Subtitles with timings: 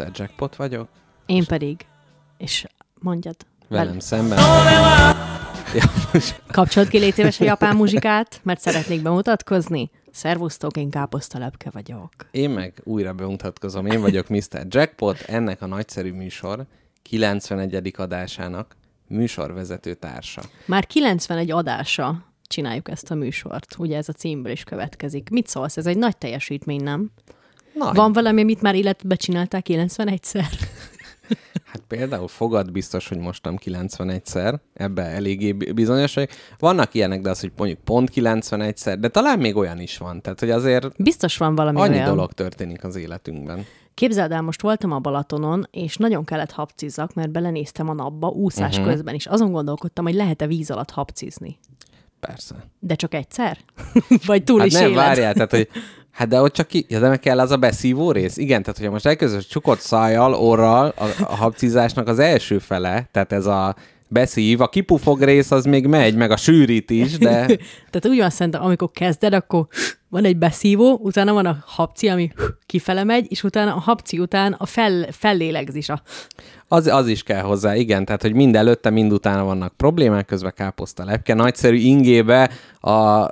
[0.00, 0.10] Mr.
[0.14, 0.88] Jackpot vagyok,
[1.26, 1.86] Én pedig.
[2.38, 2.66] És
[2.98, 3.36] mondjad.
[3.68, 4.38] velem szemben.
[5.74, 9.90] Ja, most Kapcsolt ki légy szíves a japán muzsikát, mert szeretnék bemutatkozni.
[10.12, 12.10] Szervusztok, én káposztalepke vagyok.
[12.30, 13.86] én meg újra bemutatkozom.
[13.86, 14.66] Én vagyok Mr.
[14.68, 16.66] Jackpot, ennek a nagyszerű műsor
[17.02, 17.92] 91.
[17.96, 20.42] adásának műsorvezető társa.
[20.64, 23.74] Már 91 adása csináljuk ezt a műsort.
[23.78, 25.30] Ugye ez a címből is következik.
[25.30, 25.76] Mit szólsz?
[25.76, 27.10] Ez egy nagy teljesítmény, nem?
[27.72, 27.94] Nagy.
[27.94, 30.44] Van valami, amit már életbe csináltál 91-szer?
[31.64, 36.30] Hát például fogad biztos, hogy mostam 91-szer, ebbe eléggé bi- bizonyos vagyok.
[36.58, 40.22] Vannak ilyenek, de az, hogy mondjuk pont 91-szer, de talán még olyan is van.
[40.22, 42.08] Tehát, hogy azért Biztos van valami annyi olyan.
[42.08, 43.64] dolog történik az életünkben.
[43.94, 48.76] Képzeld el, most voltam a Balatonon, és nagyon kellett habcizzak, mert belenéztem a napba úszás
[48.78, 48.92] uh-huh.
[48.92, 51.58] közben, és azon gondolkodtam, hogy lehet-e víz alatt habcizni.
[52.20, 52.54] Persze.
[52.78, 53.58] De csak egyszer?
[54.26, 54.94] Vagy túl Hát is nem, éled?
[54.96, 55.68] várjál, tehát, hogy
[56.10, 58.36] Hát de ott csak ki, ja, de meg kell az a beszívó rész.
[58.36, 63.32] Igen, tehát hogyha most elkezdesz csukott szájjal, orral a, a habcizásnak az első fele, tehát
[63.32, 63.74] ez a
[64.10, 67.46] beszív, a kipufog rész az még megy, meg a sűrít is, de
[67.90, 69.66] Tehát úgy van szerintem, amikor kezded, akkor
[70.08, 72.30] van egy beszívó, utána van a habci, ami
[72.66, 75.88] kifele megy, és utána a habci után a fel, fellélegzés.
[75.88, 76.02] A...
[76.68, 80.52] az, az is kell hozzá, igen, tehát hogy mind előtte, mind utána vannak problémák, közben
[80.56, 82.50] káposzta lepke, nagyszerű ingébe
[82.80, 83.26] a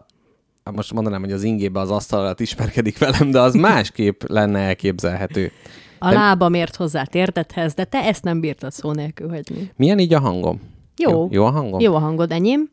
[0.73, 5.53] most mondanám, hogy az ingébe az asztal alatt ismerkedik velem, de az másképp lenne elképzelhető.
[5.99, 9.71] A lábam ért hozzá térdethez, de te ezt nem bírtad szó nélkül hagyni.
[9.77, 10.61] Milyen így a hangom?
[10.97, 11.11] Jó.
[11.11, 11.81] Jó, jó a hangom?
[11.81, 12.71] Jó a hangod, enyém?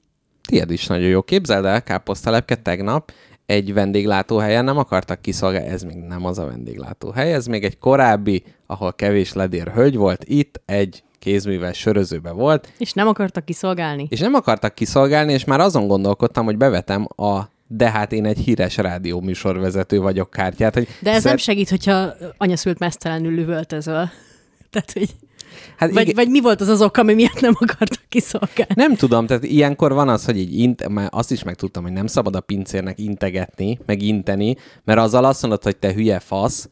[0.47, 1.21] Tiéd is nagyon jó.
[1.21, 3.11] Képzeld el, káposztalepke tegnap
[3.45, 8.43] egy vendéglátóhelyen nem akartak kiszolgálni, ez még nem az a vendéglátóhely, ez még egy korábbi,
[8.65, 14.07] ahol kevés ledér hölgy volt, itt egy kézműves sörözőbe volt, És nem akartak kiszolgálni?
[14.09, 18.37] és nem akartak kiszolgálni, és már azon gondolkodtam, hogy bevetem a de hát én egy
[18.37, 20.73] híres rádió műsorvezető vagyok kártyát.
[20.73, 24.09] Hogy De ez szer- nem segít, hogyha anyaszült mesztelenül üvöltözöl.
[24.71, 25.09] Tehát, hogy...
[25.77, 28.73] hát Vagy, igen- vagy mi volt az az ok, ami miatt nem akartak kiszolgálni?
[28.75, 32.07] Nem tudom, tehát ilyenkor van az, hogy így int, már azt is megtudtam, hogy nem
[32.07, 36.67] szabad a pincérnek integetni, meg inteni, mert azzal azt mondod, hogy te hülye fasz,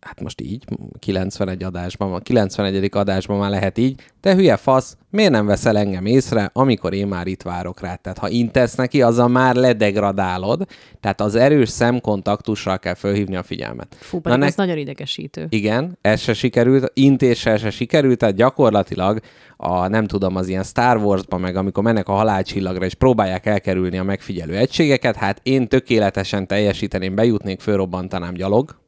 [0.00, 0.64] hát most így,
[0.98, 2.88] 91 adásban, a 91.
[2.92, 7.26] adásban már lehet így, te hülye fasz, miért nem veszel engem észre, amikor én már
[7.26, 7.94] itt várok rá?
[7.94, 10.66] Tehát ha intesz neki, azzal már ledegradálod,
[11.00, 13.96] tehát az erős szemkontaktussal kell fölhívni a figyelmet.
[14.00, 15.46] Fú, Na pedig ne- ez nagyon idegesítő.
[15.48, 19.20] igen, ez se sikerült, intéssel se sikerült, tehát gyakorlatilag
[19.56, 23.98] a, nem tudom, az ilyen Star Wars-ban meg, amikor mennek a halálcsillagra, és próbálják elkerülni
[23.98, 28.80] a megfigyelő egységeket, hát én tökéletesen teljesíteném, bejutnék, fölrobbantanám gyalog,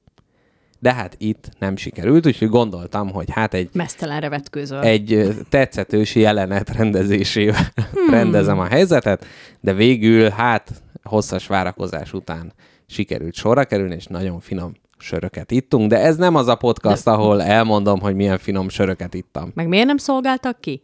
[0.84, 4.80] de hát itt nem sikerült, úgyhogy gondoltam, hogy hát egy, Mesztelenre vetkőzöl.
[4.80, 8.10] egy tetszetős jelenet rendezésével hmm.
[8.10, 9.26] rendezem a helyzetet,
[9.60, 12.52] de végül hát hosszas várakozás után
[12.86, 17.42] sikerült sorra kerülni, és nagyon finom söröket ittunk, de ez nem az a podcast, ahol
[17.42, 19.50] elmondom, hogy milyen finom söröket ittam.
[19.54, 20.82] Meg miért nem szolgáltak ki?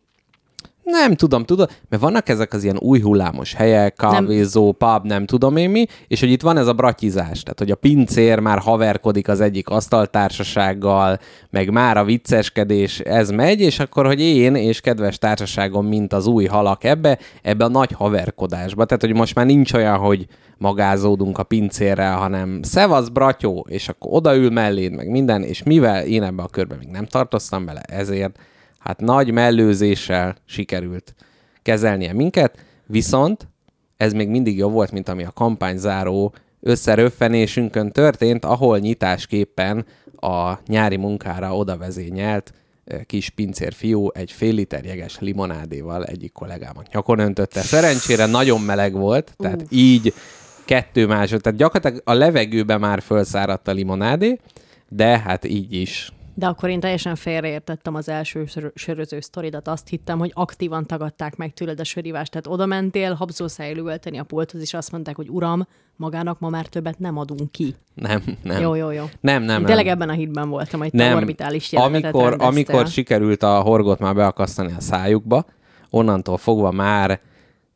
[0.82, 5.56] Nem tudom, tudod, mert vannak ezek az ilyen új hullámos helyek, kávézó, pub, nem tudom
[5.56, 9.28] én mi, és hogy itt van ez a bratyizás, tehát hogy a pincér már haverkodik
[9.28, 11.18] az egyik asztaltársasággal,
[11.50, 16.26] meg már a vicceskedés, ez megy, és akkor, hogy én és kedves társaságom, mint az
[16.26, 20.26] új halak ebbe, ebbe a nagy haverkodásba, tehát hogy most már nincs olyan, hogy
[20.58, 26.22] magázódunk a pincérrel, hanem szevasz, bratyó, és akkor odaül melléd, meg minden, és mivel én
[26.22, 28.38] ebbe a körbe még nem tartoztam bele, ezért
[28.80, 31.14] hát nagy mellőzéssel sikerült
[31.62, 33.48] kezelnie minket, viszont
[33.96, 39.86] ez még mindig jobb volt, mint ami a kampányzáró összeröffenésünkön történt, ahol nyitásképpen
[40.16, 42.52] a nyári munkára oda vezényelt
[42.84, 47.60] ö, kis pincér fiú egy fél liter jeges limonádéval egyik kollégámat nyakon öntötte.
[47.60, 50.14] Szerencsére nagyon meleg volt, tehát így
[50.64, 54.38] kettő másod, tehát gyakorlatilag a levegőbe már felszáradt a limonádé,
[54.88, 59.68] de hát így is De akkor én teljesen félreértettem az első sör- söröző sztoridat.
[59.68, 62.30] Azt hittem, hogy aktívan tagadták meg tőled a sörívást.
[62.30, 65.66] Tehát oda mentél habzószájjal üvölteni a pulthoz, és azt mondták, hogy uram,
[65.96, 67.74] magának ma már többet nem adunk ki.
[67.94, 68.62] nem, nem.
[68.62, 69.04] Jó, jó, jó.
[69.20, 69.64] Nem, nem, Én nem.
[69.64, 71.16] tényleg ebben a hitben voltam, hogy te nem.
[71.16, 72.46] orbitális jelenetet amikor, rendeztél.
[72.46, 75.44] amikor sikerült a horgot már beakasztani a szájukba,
[75.90, 77.20] onnantól fogva már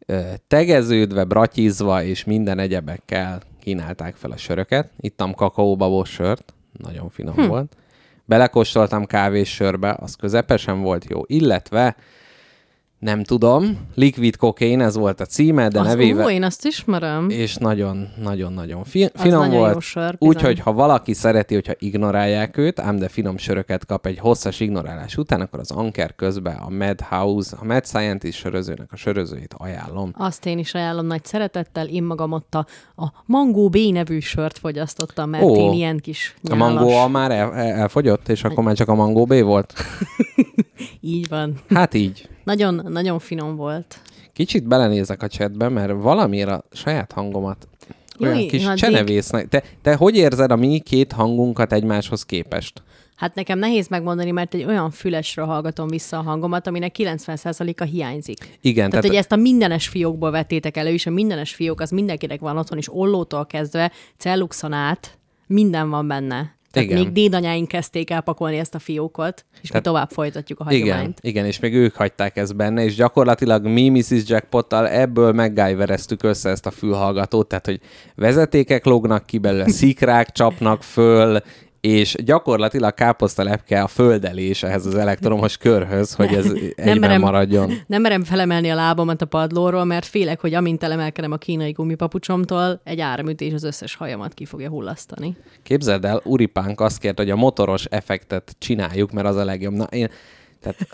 [0.06, 4.90] ö, tegeződve, bratyizva és minden egyebekkel kínálták fel a söröket.
[5.00, 7.46] Ittam kakaóbabos sört, nagyon finom hm.
[7.46, 7.76] volt.
[8.24, 11.96] Belekóstoltam kávés sörbe, az közepesen volt jó, illetve
[13.04, 13.78] Nem tudom.
[13.94, 16.24] Liquid Cocaine, ez volt a címe, de az, nevével...
[16.26, 17.28] Ó, én azt ismerem.
[17.30, 20.16] És nagyon-nagyon fi- finom nagyon volt.
[20.18, 25.16] Úgyhogy ha valaki szereti, hogyha ignorálják őt, ám de finom söröket kap egy hosszas ignorálás
[25.16, 30.10] után, akkor az Anker közben a Madhouse, a Mad Scientist sörözőnek a sörözőit ajánlom.
[30.18, 31.86] Azt én is ajánlom nagy szeretettel.
[31.86, 32.66] Én magam ott a,
[32.96, 35.56] a Mangó B nevű sört fogyasztottam, mert Ó.
[35.56, 36.74] én ilyen kis A nyálas.
[36.74, 39.72] mangó már el, el, elfogyott, és akkor már csak a mangó B volt?
[41.00, 41.54] Így van.
[41.68, 42.28] Hát így.
[42.44, 44.00] Nagyon, nagyon finom volt.
[44.32, 47.68] Kicsit belenézek a chatbe, mert valamiért a saját hangomat
[48.18, 49.48] olyan Jó, kis csenevésznek.
[49.48, 52.82] Te, te hogy érzed a mi két hangunkat egymáshoz képest?
[53.16, 58.58] Hát nekem nehéz megmondani, mert egy olyan fülesről hallgatom vissza a hangomat, aminek 90%-a hiányzik.
[58.60, 62.40] Igen, Tehát, hogy ezt a mindenes fiókból vettétek elő, és a mindenes fiók az mindenkinek
[62.40, 66.56] van otthon, és ollótól kezdve celluxon át minden van benne.
[66.74, 67.02] Tehát Igen.
[67.02, 70.80] még dédanyáink kezdték el pakolni ezt a fiókot, és Tehát- mi tovább folytatjuk a Igen,
[70.80, 71.18] hagyományt.
[71.20, 74.22] igen, és még ők hagyták ezt benne, és gyakorlatilag mi Mrs.
[74.26, 77.80] Jackpottal ebből meggájvereztük össze ezt a fülhallgatót, tehát hogy
[78.14, 81.40] vezetékek lógnak ki belőle, szikrák csapnak föl,
[81.84, 87.72] és gyakorlatilag káposztalepke a földelés ehhez az elektromos körhöz, hogy ez egyben merem- maradjon.
[87.86, 92.80] Nem merem felemelni a lábamat a padlóról, mert félek, hogy amint elemelkedem a kínai gumipapucsomtól,
[92.84, 95.36] egy áramütés az összes hajamat ki fogja hullasztani.
[95.62, 99.74] Képzeld el, Uripánk azt kért, hogy a motoros effektet csináljuk, mert az a legjobb.
[99.74, 100.08] Na, én
[100.64, 100.86] tehát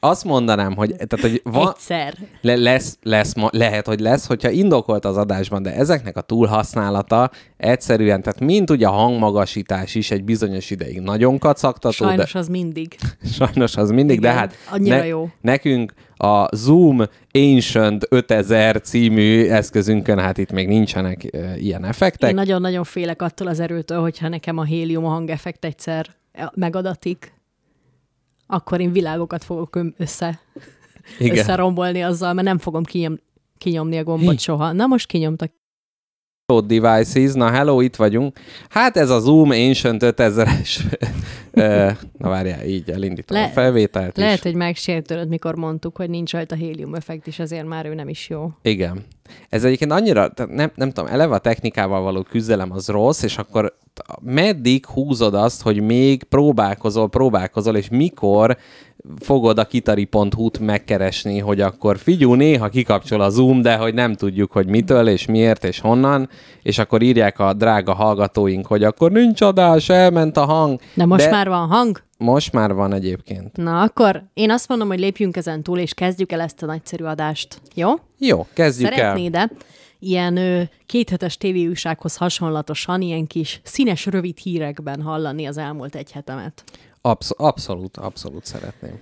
[0.00, 2.14] azt mondanám, hogy, tehát, hogy van, Egyszer.
[2.40, 8.22] Le, lesz, lesz, lehet, hogy lesz, hogyha indokolt az adásban, de ezeknek a túlhasználata egyszerűen,
[8.22, 12.96] tehát mint ugye a hangmagasítás is egy bizonyos ideig nagyon kacagtató, Sajnos de az mindig.
[13.38, 15.28] sajnos az mindig, Igen, de hát annyira jó.
[15.40, 17.02] nekünk a Zoom
[17.32, 22.28] Ancient 5000 című eszközünkön, hát itt még nincsenek e, ilyen effektek.
[22.28, 26.06] Én nagyon-nagyon félek attól az erőtől, hogyha nekem a hélium hangeffekt egyszer
[26.54, 27.32] megadatik,
[28.50, 30.40] akkor én világokat fogok össze,
[31.18, 31.36] Igen.
[31.38, 33.18] összerombolni azzal, mert nem fogom kinyom,
[33.58, 34.38] kinyomni a gombot Hi.
[34.38, 34.72] soha.
[34.72, 35.52] Na most kinyomtak.
[36.50, 38.38] Download devices, na hello, itt vagyunk.
[38.68, 40.80] Hát ez a Zoom Ancient 5000-es,
[41.52, 44.22] Ö, na várjál, így elindítom Le- a felvételt is.
[44.22, 48.08] Lehet, hogy megsértődött, mikor mondtuk, hogy nincs rajta hélium effekt, és ezért már ő nem
[48.08, 48.50] is jó.
[48.62, 49.04] Igen.
[49.48, 53.76] Ez egyébként annyira, nem, nem tudom, eleve a technikával való küzdelem az rossz, és akkor
[54.20, 58.56] meddig húzod azt, hogy még próbálkozol, próbálkozol, és mikor
[59.20, 64.52] fogod a kitari.hu-t megkeresni, hogy akkor figyú, néha kikapcsol a Zoom, de hogy nem tudjuk,
[64.52, 66.28] hogy mitől, és miért, és honnan,
[66.62, 70.80] és akkor írják a drága hallgatóink, hogy akkor nincs adás, elment a hang.
[70.94, 72.02] De most de már van hang?
[72.18, 73.56] Most már van egyébként.
[73.56, 77.04] Na akkor én azt mondom, hogy lépjünk ezen túl, és kezdjük el ezt a nagyszerű
[77.04, 77.60] adást.
[77.74, 77.88] Jó?
[78.18, 78.96] Jó, kezdjük el.
[78.96, 79.50] Szeretnéd-e
[79.98, 86.64] ilyen ö, kéthetes tévéújsághoz hasonlatosan ilyen kis színes rövid hírekben hallani az elmúlt egy hetemet?
[87.00, 89.00] Absz- abszolút, abszolút szeretném.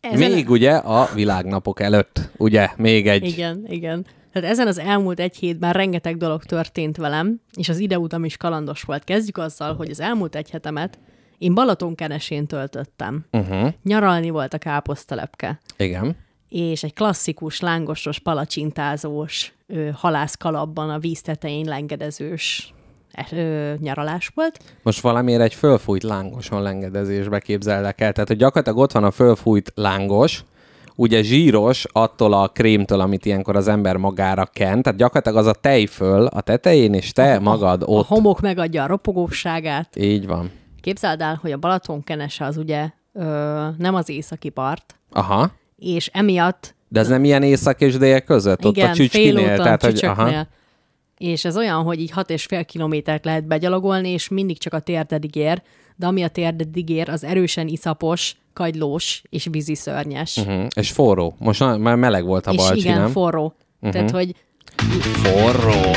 [0.00, 2.68] Ezen- Még ugye a világnapok előtt, ugye?
[2.76, 3.24] Még egy.
[3.24, 4.06] Igen, igen.
[4.32, 8.82] Tehát ezen az elmúlt egy hétben rengeteg dolog történt velem, és az ideutam is kalandos
[8.82, 9.04] volt.
[9.04, 10.98] Kezdjük azzal, hogy az elmúlt egy hetemet
[11.38, 13.24] én Balatonkenesén töltöttem.
[13.32, 13.72] Uh-huh.
[13.82, 16.16] Nyaralni volt a káposztalepke, Igen.
[16.48, 19.52] és egy klasszikus, lángosos, palacsintázós,
[19.94, 22.74] halászkalapban a víz tetején lengedezős
[23.32, 24.58] ö, nyaralás volt.
[24.82, 28.12] Most valamiért egy fölfújt lángoson lengedezésbe képzellek el.
[28.12, 30.44] Tehát, hogy gyakorlatilag ott van a fölfújt lángos,
[30.96, 35.52] ugye zsíros attól a krémtől, amit ilyenkor az ember magára ken, tehát gyakorlatilag az a
[35.60, 38.06] tej föl a tetején, és te magad A ott.
[38.06, 39.96] homok megadja a ropogóságát.
[39.96, 40.50] Így van.
[40.80, 43.22] Képzeld el, hogy a Balaton kenese az ugye ö,
[43.78, 45.50] nem az északi part, Aha.
[45.76, 48.64] és emiatt De ez nem ilyen észak és dél között?
[48.64, 49.56] ott igen, a csücskinél?
[49.56, 50.46] tehát, hogy, aha.
[51.20, 55.62] És ez olyan, hogy így 6,5 kilométert lehet begyalogolni, és mindig csak a térdedig ér,
[55.96, 60.36] de ami a térdedig ér, az erősen iszapos, kagylós és víziszörnyes.
[60.36, 60.54] Uh-huh.
[60.54, 60.68] Uh-huh.
[60.74, 61.34] És forró.
[61.38, 63.10] Most már meleg volt a És balcsi, igen, nem?
[63.10, 63.54] forró.
[63.80, 63.90] Uh-huh.
[63.92, 64.34] Tehát, hogy,
[65.12, 65.92] forró.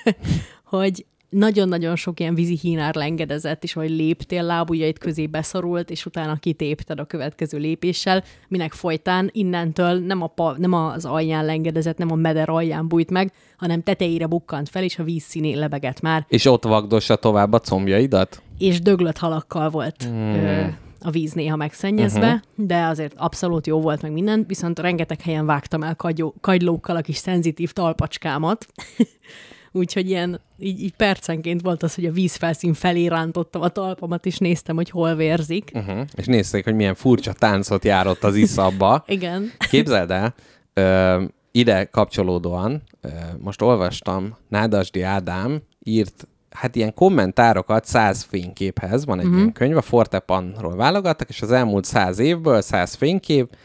[0.78, 6.36] hogy nagyon-nagyon sok ilyen vízi hínár lengedezett, és hogy léptél, lábujjait közé beszorult, és utána
[6.36, 12.10] kitépted a következő lépéssel, minek folytán innentől nem, a pa, nem az alján lengedezett, nem
[12.10, 16.24] a meder alján bújt meg, hanem tetejére bukkant fel, és a víz színén lebegett már,
[16.28, 18.42] És ott vagdossa tovább a combjaidat?
[18.58, 20.34] és döglött halakkal volt hmm.
[20.34, 20.66] ö,
[21.00, 22.66] a víz néha megszennyezve, uh-huh.
[22.66, 27.00] de azért abszolút jó volt meg minden, viszont rengeteg helyen vágtam el kagyó, kagylókkal a
[27.00, 28.66] kis szenzitív talpacskámat,
[29.78, 34.38] úgyhogy ilyen így, így percenként volt az, hogy a vízfelszín felé rántottam a talpamat, és
[34.38, 35.70] néztem, hogy hol vérzik.
[35.74, 36.00] Uh-huh.
[36.14, 39.04] És nézték, hogy milyen furcsa táncot járott az iszabba.
[39.06, 39.52] Igen.
[39.70, 40.34] Képzeld el,
[40.72, 43.08] ö, ide kapcsolódóan, ö,
[43.38, 49.40] most olvastam, Nádasdi Ádám írt hát ilyen kommentárokat száz fényképhez, van egy uh-huh.
[49.40, 53.56] ilyen könyv, a Fortepanról válogattak, és az elmúlt száz évből száz fénykép,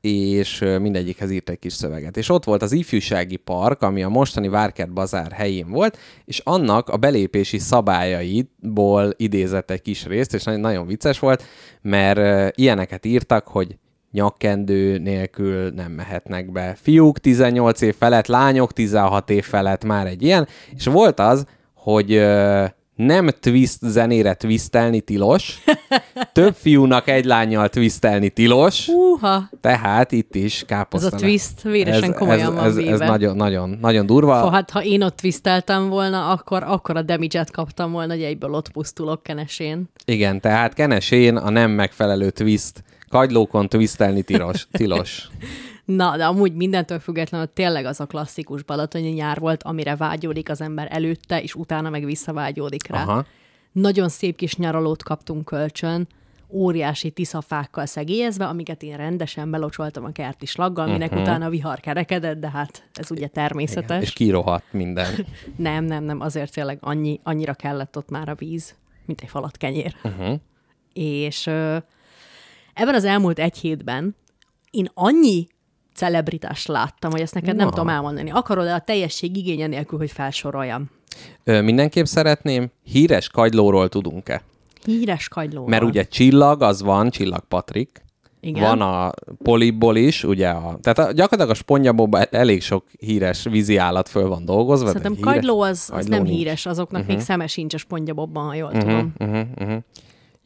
[0.00, 2.16] és mindegyikhez írt egy kis szöveget.
[2.16, 6.88] És ott volt az ifjúsági park, ami a mostani Várkert Bazár helyén volt, és annak
[6.88, 11.44] a belépési szabályaiból idézett egy kis részt, és nagyon- vicces volt,
[11.82, 13.76] mert ilyeneket írtak, hogy
[14.12, 16.76] nyakkendő nélkül nem mehetnek be.
[16.80, 22.22] Fiúk 18 év felett, lányok 16 év felett már egy ilyen, és volt az, hogy
[23.06, 25.58] nem twist zenére twistelni tilos,
[26.32, 31.16] több fiúnak egy lányjal twistelni tilos, Húha, tehát itt is ez káposzta.
[31.16, 34.34] a twist véresen komolyan van ez, ez nagyon, nagyon, nagyon durva.
[34.34, 38.54] Ha, hát, ha én ott twisteltem volna, akkor, akkor a damage-et kaptam volna, hogy egyből
[38.54, 39.88] ott pusztulok kenesén.
[40.04, 42.84] Igen, tehát kenesén a nem megfelelő twist.
[43.08, 44.66] Kagylókon twistelni tilos.
[44.72, 45.28] tilos.
[45.96, 50.60] Na, de amúgy mindentől függetlenül tényleg az a klasszikus balatonyi nyár volt, amire vágyódik az
[50.60, 53.02] ember előtte, és utána meg visszavágyódik rá.
[53.02, 53.24] Aha.
[53.72, 56.08] Nagyon szép kis nyaralót kaptunk kölcsön,
[56.48, 61.22] óriási tiszafákkal szegélyezve, amiket én rendesen belocsoltam a kerti slaggal, minek uh-huh.
[61.22, 64.02] utána vihar kerekedett, de hát ez ugye természetes.
[64.02, 65.26] És kirohadt minden.
[65.56, 68.74] Nem, nem, nem, azért tényleg annyi, annyira kellett ott már a víz,
[69.06, 69.94] mint egy falat kenyér.
[70.04, 70.40] Uh-huh.
[70.92, 71.76] És ö,
[72.74, 74.16] ebben az elmúlt egy hétben
[74.70, 75.46] én annyi
[75.94, 77.70] celebritást láttam, hogy ezt neked nem Na.
[77.70, 78.30] tudom elmondani.
[78.30, 80.90] Akarod-e a teljesség igénye nélkül, hogy felsoroljam?
[81.44, 84.42] Ö, mindenképp szeretném, híres kagylóról tudunk-e?
[84.84, 85.68] Híres kagylóval.
[85.68, 88.02] Mert ugye Csillag, az van, Csillag Patrik.
[88.40, 88.62] Igen.
[88.62, 93.76] Van a polibból is, ugye, a, tehát a, gyakorlatilag a sponyabóban elég sok híres vízi
[93.76, 94.86] állat föl van dolgozva.
[94.86, 96.36] Szerintem kagyló az, az nem nincs.
[96.36, 97.16] híres, azoknak uh-huh.
[97.16, 98.82] még szeme sincs a spongyabobban, ha jól uh-huh.
[98.82, 99.12] tudom.
[99.18, 99.82] Uh-huh, uh-huh.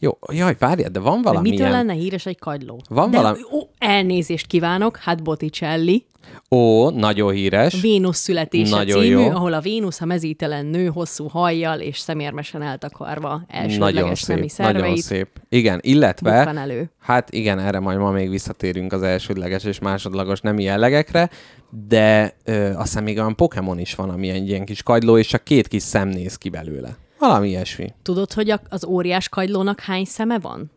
[0.05, 2.81] Jó, jaj, várjál, de van valami mitől lenne híres egy kagyló?
[2.89, 6.05] Van De, valami- Ó, elnézést kívánok, hát Botticelli,
[6.51, 7.81] Ó, nagyon híres.
[7.81, 9.31] Vénusz születése Nagyon című, jó.
[9.31, 14.75] ahol a Vénusz a mezítelen nő hosszú hajjal és szemérmesen eltakarva elsődleges nemi szép, nagyon
[14.75, 15.29] szerveit szép.
[15.49, 16.31] Igen, illetve...
[16.47, 16.91] elő.
[17.01, 21.31] Hát igen, erre majd ma még visszatérünk az elsődleges és másodlagos nemi jellegekre,
[21.89, 25.27] de ö, azt hiszem még olyan Pokémon is van, ami egy ilyen kis kagyló, és
[25.27, 26.97] csak két kis szem néz ki belőle.
[27.25, 27.95] Valami ilyesmi.
[28.03, 30.71] Tudod, hogy az óriás kagylónak hány szeme van?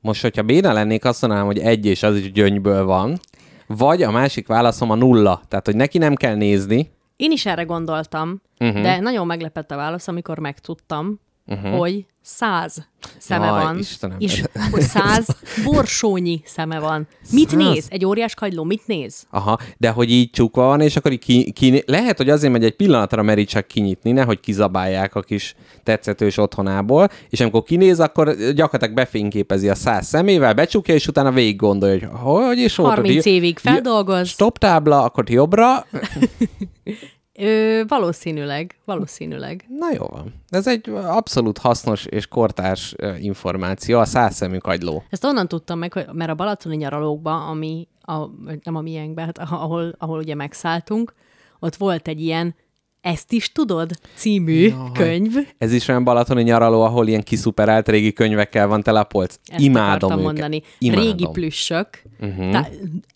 [0.00, 3.18] Most, hogyha béna lennék, azt mondanám, hogy egy és az is gyöngyből van,
[3.66, 5.42] vagy a másik válaszom a nulla.
[5.48, 6.90] Tehát, hogy neki nem kell nézni.
[7.16, 8.82] Én is erre gondoltam, uh-huh.
[8.82, 11.78] de nagyon meglepett a válasz, amikor megtudtam, uh-huh.
[11.78, 14.16] hogy száz szeme Jaj, van, Istenem.
[14.18, 15.26] és hogy száz
[15.64, 17.08] borsónyi szeme van.
[17.30, 17.58] Mit Száz?
[17.58, 17.86] néz?
[17.88, 19.26] Egy óriás kagyló mit néz?
[19.30, 22.64] Aha, de hogy így csukva van, és akkor így ki, ki, lehet, hogy azért megy
[22.64, 28.34] egy pillanatra meri csak kinyitni, nehogy kizabálják a kis tetszetős otthonából, és amikor kinéz, akkor
[28.34, 32.94] gyakorlatilag befényképezi a száz szemével, becsukja, és utána végig gondolja, hogy hogy is volt.
[32.94, 34.28] 30 hogy évig feldolgoz.
[34.28, 35.66] Stop tábla, akkor jobbra.
[37.38, 39.64] Ö, valószínűleg, valószínűleg.
[39.78, 40.34] Na jó van.
[40.48, 45.04] Ez egy abszolút hasznos és kortárs információ, a százszemű kagyló.
[45.10, 48.26] Ezt onnan tudtam meg, hogy, mert a balatoni nyaralókban, ami a,
[48.62, 51.14] nem a miénkben, hát ahol, ahol ugye megszálltunk,
[51.58, 52.54] ott volt egy ilyen
[53.02, 53.90] Ezt is tudod?
[54.14, 54.90] című Jaj.
[54.92, 55.32] könyv.
[55.58, 59.36] Ez is olyan balatoni nyaraló, ahol ilyen kiszuperált régi könyvekkel van tele a polc.
[59.46, 60.24] Ezt Imádom őket.
[60.24, 60.62] mondani.
[60.78, 61.04] Imádom.
[61.04, 62.50] Régi plüssök, uh-huh.
[62.50, 62.70] tá-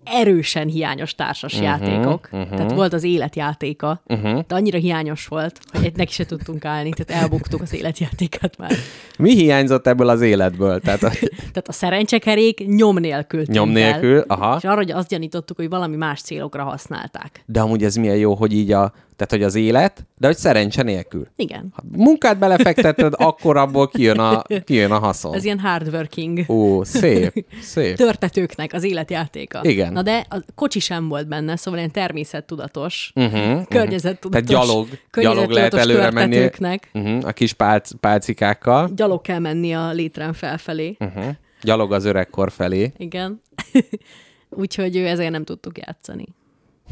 [0.05, 1.69] erősen hiányos társas uh-huh.
[1.69, 2.28] játékok.
[2.33, 2.49] Uh-huh.
[2.57, 4.40] Tehát volt az életjátéka, uh-huh.
[4.47, 8.73] de annyira hiányos volt, hogy neki se tudtunk állni, tehát elbuktuk az életjátékát már.
[9.19, 10.81] Mi hiányzott ebből az életből?
[10.81, 11.11] Tehát a
[11.57, 13.75] Tehát a szerencsekerék nyom nélkül nyom el.
[13.75, 14.57] nélkül, aha.
[14.57, 17.43] És arra, hogy azt gyanítottuk, hogy valami más célokra használták.
[17.47, 20.83] De amúgy ez milyen jó, hogy így a, tehát hogy az élet, de hogy szerencse
[20.83, 21.29] nélkül.
[21.37, 21.73] Igen.
[21.75, 25.35] Ha munkát belefekteted, akkor abból kijön a, kijön a haszon.
[25.35, 27.97] Ez ilyen hardworking Ó, szép, szép.
[28.05, 29.61] törtetőknek az életjátéka.
[29.63, 29.93] Igen.
[29.93, 34.89] Na de a kocsi sem volt benne, szóval ilyen természettudatos, Uh-huh, környezettudatos, Tehát gyalog,
[35.21, 36.51] gyalog lehet előre menni
[36.93, 38.91] uh-huh, a kis pálc, pálcikákkal.
[38.95, 40.97] Gyalog kell menni a létrán felfelé.
[41.01, 41.25] Uh-huh.
[41.63, 42.93] Gyalog az öregkor felé.
[42.97, 43.43] Igen.
[44.51, 46.25] Úgyhogy ezért nem tudtuk játszani.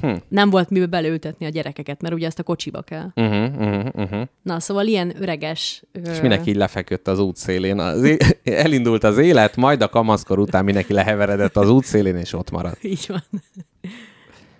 [0.01, 0.15] Hm.
[0.29, 3.07] Nem volt mibe beleültetni a gyerekeket, mert ugye ezt a kocsiba kell.
[3.15, 4.23] Uh-huh, uh-huh, uh-huh.
[4.43, 5.83] Na, szóval ilyen öreges...
[6.11, 7.79] És mindenki így lefeküdt az útszélén.
[7.79, 12.51] Az é- elindult az élet, majd a kamaszkor után mindenki leheveredett az útszélén, és ott
[12.51, 12.85] maradt.
[12.95, 13.23] Így van.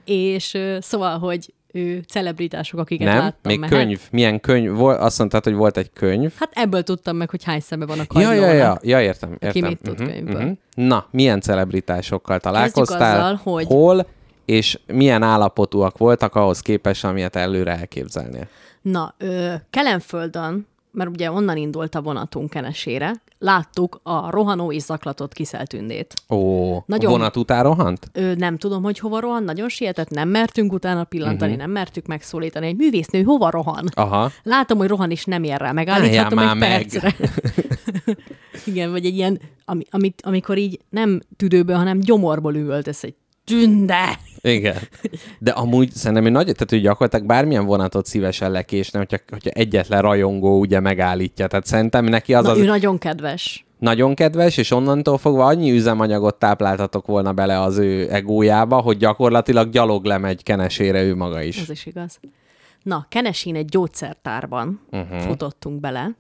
[0.05, 3.19] És ö, szóval, hogy ő celebritások, akiket Nem?
[3.19, 3.39] láttam.
[3.43, 3.75] Még mehet.
[3.79, 4.01] könyv.
[4.11, 4.71] Milyen könyv?
[4.73, 6.33] Vol, azt mondtad, hogy volt egy könyv.
[6.39, 8.41] Hát ebből tudtam meg, hogy hány szeme van a Ja, kagylónak.
[8.41, 9.51] ja, ja, ja, értem, értem.
[9.51, 10.57] Ki mit tud könyvből.
[10.75, 13.17] Na, milyen celebritásokkal találkoztál?
[13.19, 14.07] azzal, hogy- Hol?
[14.45, 18.49] És milyen állapotúak voltak ahhoz képest, amilyet előre elképzelnél?
[18.83, 25.33] Na, ö, Kelenföldön, mert ugye onnan indult a vonatunk Kenesére, láttuk a rohanó és zaklatott
[25.33, 26.15] kiszeltündét.
[26.29, 28.11] Ó, Nagyon- vonat után rohant?
[28.13, 31.57] Ő nem tudom, hogy hova rohan, nagyon sietett, nem mertünk utána pillantani, uh-huh.
[31.65, 33.89] nem mertük megszólítani, egy művésznő hova rohan?
[33.95, 34.31] Aha.
[34.43, 36.59] Látom, hogy rohan is nem ér rá, megállíthatom egy meg.
[36.59, 37.15] percre.
[38.67, 44.19] Igen, vagy egy ilyen, ami, amit, amikor így nem tüdőből, hanem gyomorból üvöltesz egy tünde.
[44.41, 44.77] Igen.
[45.39, 50.01] De amúgy szerintem egy nagy, tehát hogy gyakorlatilag bármilyen vonatot szívesen lekésne, hogyha, hogyha egyetlen
[50.03, 51.47] rajongó ugye megállítja.
[51.47, 53.65] Tehát szerintem neki az Na, az ő nagyon kedves.
[53.79, 59.71] nagyon kedves, és onnantól fogva annyi üzemanyagot tápláltatok volna bele az ő egójába, hogy gyakorlatilag
[59.71, 61.61] gyalog lemegy kenesére ő maga is.
[61.61, 62.19] Ez is igaz.
[62.83, 65.19] Na, Kenesén egy gyógyszertárban uh-huh.
[65.21, 66.11] futottunk bele.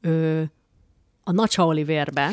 [0.00, 0.40] Ö,
[1.24, 2.30] a Nacsa Oliverbe,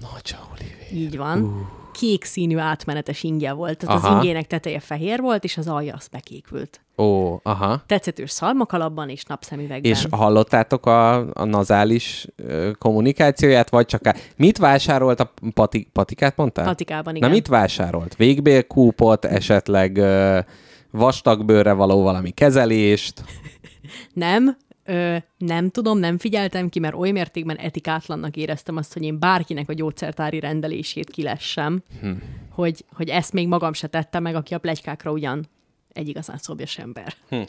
[0.00, 0.92] Nagy Oliver.
[0.92, 1.75] így van, uh.
[1.98, 3.78] Kék színű átmenetes ingye volt.
[3.78, 4.08] Tehát Aha.
[4.08, 6.80] az ingének teteje fehér volt, és az alja az bekékült.
[6.98, 7.82] Ó, aha.
[7.86, 9.90] Tetszetős szalmakalapban és napszemüvegben.
[9.90, 14.06] És hallottátok a, a nazális ö, kommunikációját, vagy csak...
[14.06, 14.14] Á...
[14.36, 16.64] Mit vásárolt a pati, patikát, mondtál?
[16.64, 17.30] Patikában, Na igen.
[17.30, 18.16] mit vásárolt?
[18.16, 20.38] Végbélkúpot, esetleg ö,
[20.90, 23.24] vastagbőrre való valami kezelést?
[24.12, 24.56] Nem,
[24.86, 29.68] ö, nem tudom, nem figyeltem ki, mert oly mértékben etikátlannak éreztem azt, hogy én bárkinek
[29.68, 32.10] a gyógyszertári rendelését kilessem, hm.
[32.50, 35.46] hogy, hogy ezt még magam se tettem meg, aki a plegykákra ugyan
[35.92, 37.14] egy igazán szobjas ember.
[37.28, 37.40] Hm.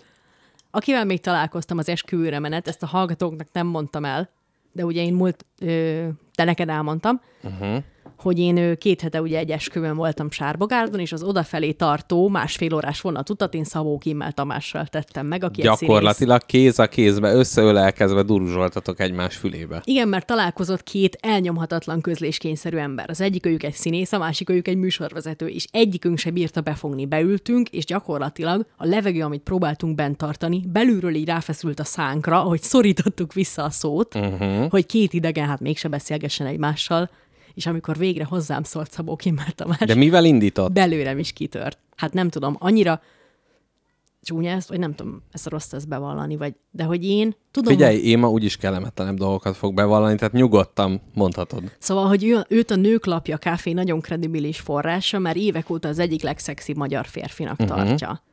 [0.72, 4.30] Akivel még találkoztam az esküvőre menet, ezt a hallgatóknak nem mondtam el,
[4.72, 7.84] de ugye én múlt, ö, de neked elmondtam, uh-huh.
[8.18, 13.02] Hogy én két hete ugye egy esküvőn voltam Sárbogárdon, és az odafelé tartó másfél órás
[13.02, 15.80] vonatutat én Szabó Kimmel Tamással tettem meg, aki egy színész.
[15.80, 19.82] Gyakorlatilag kéz a kézbe, összeölelkezve duruzsoltatok egymás fülébe.
[19.84, 23.10] Igen, mert találkozott két elnyomhatatlan közléskényszerű ember.
[23.10, 27.06] Az egyik őjük egy színész, a másik őjük egy műsorvezető, és egyikünk se bírta befogni.
[27.06, 32.62] Beültünk, és gyakorlatilag a levegő, amit próbáltunk bent tartani, belülről így ráfeszült a szánkra, ahogy
[32.62, 34.70] szorítottuk vissza a szót, uh-huh.
[34.70, 37.10] hogy két idegen hát mégse beszélgessen egymással,
[37.58, 40.72] és amikor végre hozzám szólt Szabó Kimmel Tamás, De mivel indított?
[40.72, 41.80] belőlem is kitört.
[41.96, 43.02] Hát nem tudom, annyira
[44.22, 47.98] csúnya ezt, vagy nem tudom, ezt rossz ezt bevallani, vagy, de hogy én tudom, Figyelj,
[47.98, 51.64] én ma úgyis kellemetlenebb dolgokat fog bevallani, tehát nyugodtan mondhatod.
[51.80, 56.00] Szóval, hogy ő, őt a Nők Lapja Kávé nagyon kredibilis forrása, mert évek óta az
[56.00, 57.78] egyik legszexibb magyar férfinak uh-huh.
[57.78, 58.24] tartja.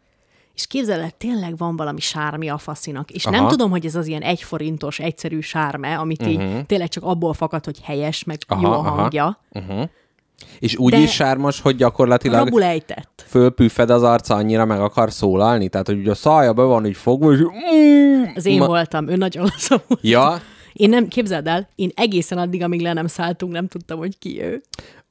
[0.55, 3.11] És képzeld el, tényleg van valami sármi a faszinak.
[3.11, 3.37] És Aha.
[3.37, 6.33] nem tudom, hogy ez az ilyen egyforintos, egyszerű sárme, amit uh-huh.
[6.43, 8.91] így tényleg csak abból fakad, hogy helyes, meg Aha, jó a aha.
[8.91, 9.39] hangja.
[10.59, 13.25] És úgy De- is sármos, hogy gyakorlatilag Rabul ejtett.
[13.29, 15.69] fölpüffed az arca annyira, meg akar szólalni?
[15.69, 17.41] Tehát, hogy ugye a szája be van így fogva, és...
[18.35, 20.01] Az én ma- voltam, ő nagyon volt.
[20.01, 20.41] Ja,
[20.73, 24.43] Én nem, képzeld el, én egészen addig, amíg le nem szálltunk, nem tudtam, hogy ki
[24.43, 24.63] ő.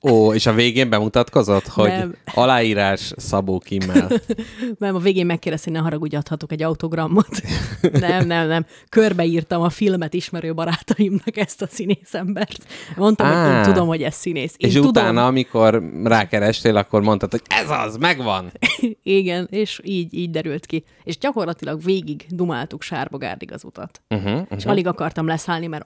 [0.03, 2.15] Ó, és a végén bemutatkozott, hogy Nem.
[2.33, 4.11] aláírás Szabó Kimmel.
[4.77, 7.41] Nem, a végén megkérdezte, hogy ne haragudj, adhatok egy autogramot.
[7.81, 8.65] nem, nem, nem.
[8.89, 12.65] Körbeírtam a filmet ismerő barátaimnak ezt a színészembert.
[12.95, 13.57] Mondtam, hogy Á.
[13.57, 14.53] én tudom, hogy ez színész.
[14.57, 18.51] Én és tudom, utána, amikor rákerestél, akkor mondtad, hogy ez az, megvan.
[19.03, 20.83] Igen, és így, így derült ki.
[21.03, 24.01] És gyakorlatilag végig dumáltuk Sárbogárdig az utat.
[24.09, 24.57] Uh-huh, uh-huh.
[24.57, 25.85] És alig akartam leszállni, mert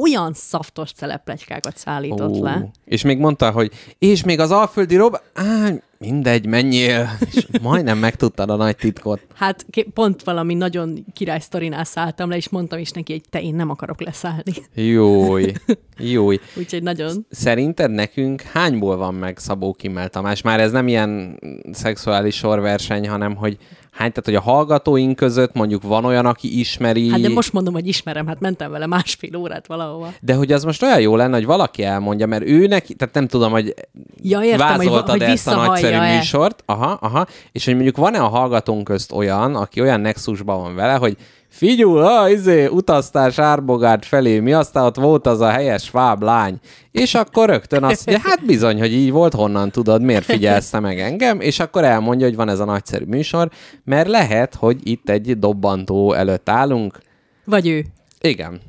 [0.00, 2.70] olyan szaftos celepletykákat szállított Ó, le.
[2.84, 5.16] És még mondta, hogy és még az alföldi rob...
[5.34, 7.10] Á, mindegy, menjél.
[7.34, 9.20] És majdnem megtudtad a nagy titkot.
[9.34, 13.54] Hát pont valami nagyon király sztorinál szálltam le, és mondtam is neki, hogy te, én
[13.54, 14.52] nem akarok leszállni.
[14.74, 15.52] Jój,
[16.14, 16.40] jój.
[16.56, 17.26] Úgyhogy nagyon...
[17.30, 20.42] Szerinted nekünk hányból van meg Szabó Kimmel Tamás?
[20.42, 21.40] Már ez nem ilyen
[21.72, 23.58] szexuális sorverseny, hanem hogy
[23.92, 27.74] hány, tehát hogy a hallgatóink között mondjuk van olyan, aki ismeri, Hát de most mondom,
[27.74, 30.12] hogy ismerem, hát mentem vele másfél órát valahova.
[30.20, 33.26] de hogy az most olyan jó lenne, hogy valaki elmondja, mert ő neki, tehát nem
[33.26, 33.74] tudom, hogy
[34.22, 36.16] Ja, értem, hogy, vázoltad hogy ezt a nagyszerű visszahallja-e.
[36.16, 40.74] műsort, aha, aha, és hogy mondjuk van-e a hallgatónk közt olyan, aki olyan nexusban van
[40.74, 41.16] vele, hogy
[41.52, 46.58] figyú, ha, izé, utaztál Sárbogárd felé, mi aztán ott volt az a helyes fáb lány.
[46.90, 51.00] És akkor rögtön azt mondja, hát bizony, hogy így volt, honnan tudod, miért figyelsz meg
[51.00, 53.50] engem, és akkor elmondja, hogy van ez a nagyszerű műsor,
[53.84, 56.98] mert lehet, hogy itt egy dobbantó előtt állunk.
[57.44, 57.84] Vagy ő.
[58.20, 58.60] Igen,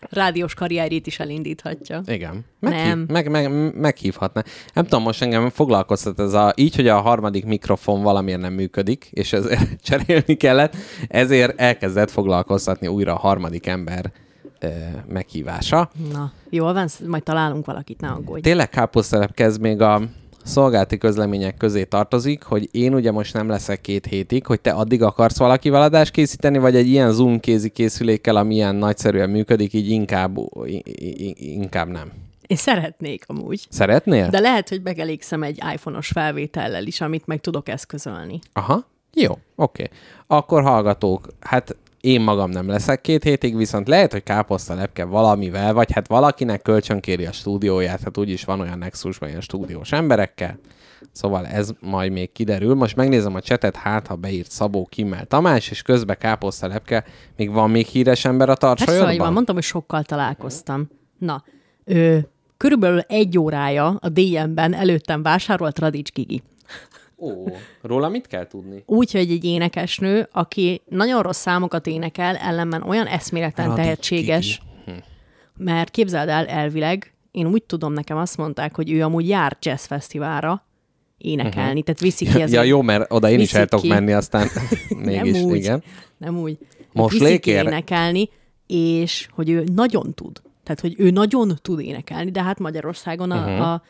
[0.00, 2.00] Rádiós karrierjét is elindíthatja.
[2.06, 2.44] igen.
[2.58, 3.04] Nem.
[3.08, 4.42] Meg, meg, meghívhatná.
[4.74, 9.08] Nem tudom, most engem foglalkoztat ez a, így, hogy a harmadik mikrofon valamiért nem működik,
[9.10, 10.76] és ezért cserélni kellett,
[11.08, 14.12] ezért elkezdett foglalkoztatni újra a harmadik ember
[14.58, 14.68] ö,
[15.08, 15.90] meghívása.
[16.12, 18.40] Na, jól van, majd találunk valakit, ne aggódj.
[18.40, 20.02] Tényleg káposztelepke ez még a
[20.44, 25.02] szolgálati közlemények közé tartozik, hogy én ugye most nem leszek két hétig, hogy te addig
[25.02, 29.90] akarsz valakivel adást készíteni, vagy egy ilyen Zoom kézi készülékkel, ami ilyen nagyszerűen működik, így
[29.90, 30.36] inkább,
[31.34, 32.12] inkább nem.
[32.46, 33.66] Én szeretnék amúgy.
[33.68, 34.28] Szeretnél?
[34.28, 38.38] De lehet, hogy megelégszem egy iPhone-os felvétellel is, amit meg tudok eszközölni.
[38.52, 39.88] Aha, jó, oké.
[40.26, 45.74] Akkor hallgatók, hát én magam nem leszek két hétig, viszont lehet, hogy káposzta lepke valamivel,
[45.74, 50.58] vagy hát valakinek kölcsönkéri a stúdióját, hát úgyis van olyan nexusban ilyen stúdiós emberekkel.
[51.12, 52.74] Szóval ez majd még kiderül.
[52.74, 57.04] Most megnézem a csetet, hát ha beírt Szabó Kimmel Tamás, és közben káposzta lepke,
[57.36, 59.32] még van még híres ember a Persze, hogy van, tarsajodban?
[59.32, 60.88] mondtam, hogy sokkal találkoztam.
[61.18, 61.44] Na,
[61.84, 62.18] Ö,
[62.56, 66.42] körülbelül egy órája a DM-ben előttem vásárolt Radics Gigi.
[67.20, 67.46] Ó,
[67.82, 68.82] róla mit kell tudni?
[68.86, 74.62] Úgy, hogy egy énekesnő, aki nagyon rossz számokat énekel, ellenben olyan eszméletlen Radics tehetséges,
[75.56, 79.84] mert képzeld el elvileg, én úgy tudom, nekem azt mondták, hogy ő amúgy jár jazz
[79.84, 80.64] fesztiválra
[81.18, 81.82] énekelni, uh-huh.
[81.82, 84.48] tehát viszi ki az Ja, jó, mert oda én is viszik el tudok menni, aztán
[84.88, 85.82] mégis, nem úgy, igen.
[86.16, 86.58] Nem úgy.
[86.92, 87.66] Most Viszik lékér?
[87.66, 88.28] énekelni,
[88.66, 90.42] és hogy ő nagyon tud.
[90.62, 93.38] Tehát, hogy ő nagyon tud énekelni, de hát Magyarországon Mhm.
[93.38, 93.60] uh-huh.
[93.60, 93.82] a a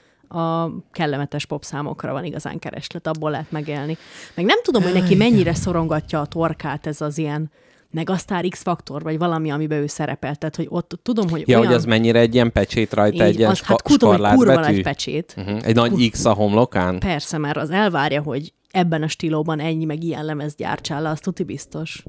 [0.92, 3.96] kellemetes popszámokra van igazán kereslet, abból lehet megélni.
[4.34, 7.50] Meg nem tudom, hogy neki mennyire szorongatja a torkát ez az ilyen
[7.90, 10.38] meg aztán X-faktor, vagy valami, amiben ő szerepelt.
[10.38, 11.66] Tehát, hogy ott tudom, hogy Ja, olyan...
[11.66, 14.82] hogy az mennyire egy ilyen pecsét rajta, egy ilyen az, hát tudom, hogy kurva nagy
[14.82, 15.34] pecsét.
[15.36, 15.58] Uh-huh.
[15.62, 16.98] Egy nagy X a homlokán?
[16.98, 21.42] Persze, mert az elvárja, hogy ebben a stílóban ennyi meg ilyen lemez gyártsál le, tuti
[21.42, 22.04] biztos.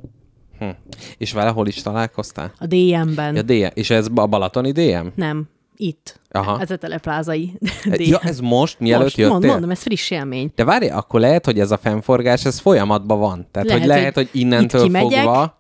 [0.60, 0.70] Hm.
[1.18, 2.54] És vele hol is találkoztál?
[2.60, 3.36] A DM-ben.
[3.36, 3.74] Ja, DM.
[3.74, 5.08] És ez a Balatoni DM?
[5.16, 5.50] Nem,
[5.82, 6.20] itt.
[6.32, 6.60] Aha.
[6.60, 7.54] Ez a teleplázai
[7.98, 9.34] Ja, ez most, mielőtt most, jöttél?
[9.34, 10.52] mond, mondom, ez friss élmény.
[10.56, 13.48] De várj, akkor lehet, hogy ez a fennforgás, ez folyamatban van.
[13.52, 15.60] Tehát, Lehet, hogy lehet, hogy hogy innentől fogva...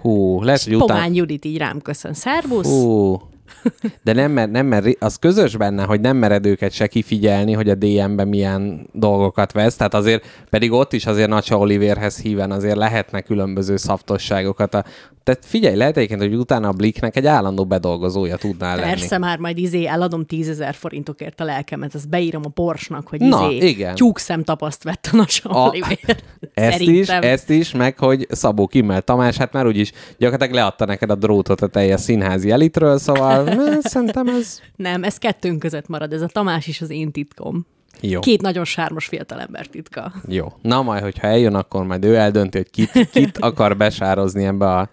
[0.00, 0.92] Hú, lehet, hogy utána...
[0.92, 2.14] Pogány Judit így rám köszön.
[2.14, 2.66] Szervusz!
[2.66, 3.20] Hú.
[4.02, 7.68] De nem mer, nem mer, az közös benne, hogy nem mered őket se kifigyelni, hogy
[7.68, 12.76] a DM-ben milyen dolgokat vesz, tehát azért pedig ott is azért Nacsa Oliverhez híven azért
[12.76, 14.74] lehetnek különböző szaftosságokat.
[14.74, 14.84] A,
[15.26, 18.88] tehát figyelj, lehet egyébként, hogy utána a Bliknek egy állandó bedolgozója tudnál lenni.
[18.88, 23.50] Persze már majd izé eladom tízezer forintokért a lelkemet, ezt beírom a Porsnak, hogy Na,
[23.50, 23.94] izé igen.
[23.94, 25.98] tyúkszem tapaszt vett a Nasa A- Oliver.
[26.54, 31.10] Ezt is, ezt is, meg hogy Szabó Kimmel Tamás, hát már úgyis gyakorlatilag leadta neked
[31.10, 36.12] a drótot a teljes színházi elitről, szóval ne, szerintem ez Nem, ez kettőnk között marad,
[36.12, 37.66] ez a Tamás is az én titkom.
[38.00, 38.20] jó.
[38.20, 40.12] Két nagyon sármos fiatalember titka.
[40.28, 40.52] Jó.
[40.62, 44.90] Na majd, hogyha eljön, akkor majd ő eldönti, hogy kit, kit akar besározni ebbe a,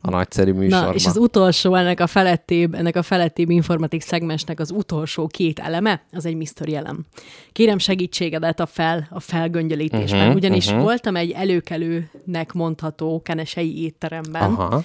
[0.00, 0.86] a nagyszerű műsorba.
[0.86, 5.58] Na, és az utolsó, ennek a felettébb, ennek a felettébb informatik szegmensnek az utolsó két
[5.58, 7.04] eleme, az egy mystery elem.
[7.52, 10.82] Kérem segítségedet a, fel, a felgöngyölítésben, uh-huh, ugyanis uh-huh.
[10.82, 14.84] voltam egy előkelőnek mondható kenesei étteremben, Aha.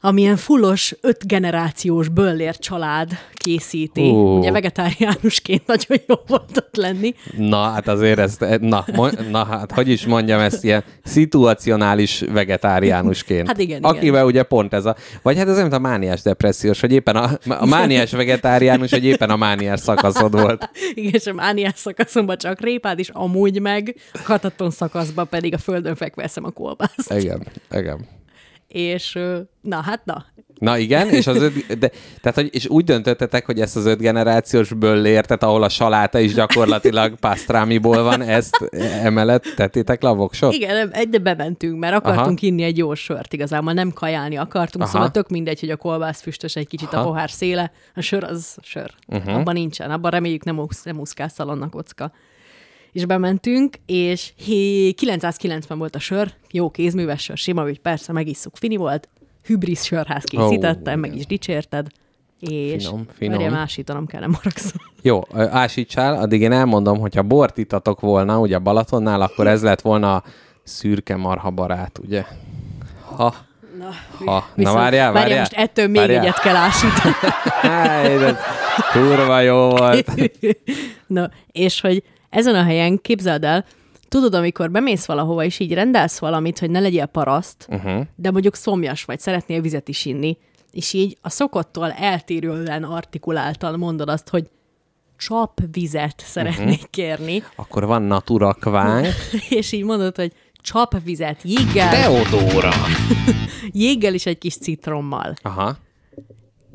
[0.00, 4.08] Amilyen fullos, öt generációs böllér család készíti.
[4.10, 4.38] Hú.
[4.38, 7.14] Ugye vegetáriánusként nagyon jó volt ott lenni.
[7.36, 13.46] Na, hát azért ezt, na, mo- na, hát hogy is mondjam ezt ilyen szituacionális vegetáriánusként.
[13.46, 14.24] Hát igen, Akivel igen.
[14.26, 17.30] ugye pont ez a, vagy hát ez olyan, mint a mániás depressziós, hogy éppen a,
[17.48, 20.70] a mániás vegetáriánus, hogy éppen a mániás szakaszod volt.
[20.94, 25.94] Igen, és a mániás szakaszomban csak répád, és amúgy meg kataton szakaszban pedig a földön
[25.94, 27.12] fekve eszem a kolbászt.
[27.12, 28.17] Igen, igen.
[28.68, 29.18] És
[29.60, 30.24] na hát na,
[30.58, 33.98] Na igen, és, az öt, de, tehát, hogy, és úgy döntöttetek, hogy ezt az öt
[33.98, 38.70] generációs böllért, tehát ahol a saláta is gyakorlatilag pasztrámiból van, ezt
[39.02, 40.52] emellett tettétek le a voksot?
[40.52, 42.46] Igen, de bementünk, mert akartunk Aha.
[42.46, 44.92] Inni egy jó sört igazából, nem kajálni akartunk, Aha.
[44.92, 47.02] Szóval tök mindegy, hogy a kolbász füstös egy kicsit Aha.
[47.02, 48.90] a pohár széle, a sör az sör.
[49.06, 49.34] Uh-huh.
[49.34, 52.12] Abban nincsen, abban reméljük nem, usz, nem úszkál szalonna kocka.
[52.98, 58.56] És bementünk, és hé, 990 volt a sör, jó kézműves sör, sima, hogy persze megisszuk,
[58.56, 59.08] fini volt,
[59.44, 61.86] hübrisz sörház készítettem, Ó, meg is dicsérted,
[62.40, 63.38] és Finom, finom.
[63.38, 64.80] Várjál, másítanom kell, nem haragszom.
[65.02, 70.14] Jó, ásítsál, addig én elmondom, hogyha bort itatok volna, ugye Balatonnál, akkor ez lett volna
[70.14, 70.22] a
[70.62, 72.24] szürke marha barát, ugye?
[73.16, 73.34] Ha,
[73.78, 73.90] Na,
[74.24, 74.46] ha.
[74.54, 75.38] Na várjál, várjál.
[75.38, 76.22] most ettől még Várjál.
[76.22, 77.14] egyet kell ásítani.
[77.60, 78.38] Háj, de
[78.92, 80.10] kurva jó volt.
[81.06, 83.64] Na, és hogy ezen a helyen, képzeld el,
[84.08, 88.06] tudod, amikor bemész valahova, és így rendelsz valamit, hogy ne legyél paraszt, uh-huh.
[88.16, 90.38] de mondjuk szomjas vagy, szeretnél vizet is inni,
[90.72, 94.50] és így a szokottól eltérően artikuláltan mondod azt, hogy
[95.16, 96.90] csapvizet szeretnék uh-huh.
[96.90, 99.06] kérni, Akkor van natura kvánk.
[99.48, 102.70] és így mondod, hogy csapvizet jéggel, Teodóra.
[103.72, 105.34] jéggel és egy kis citrommal.
[105.42, 105.76] Aha.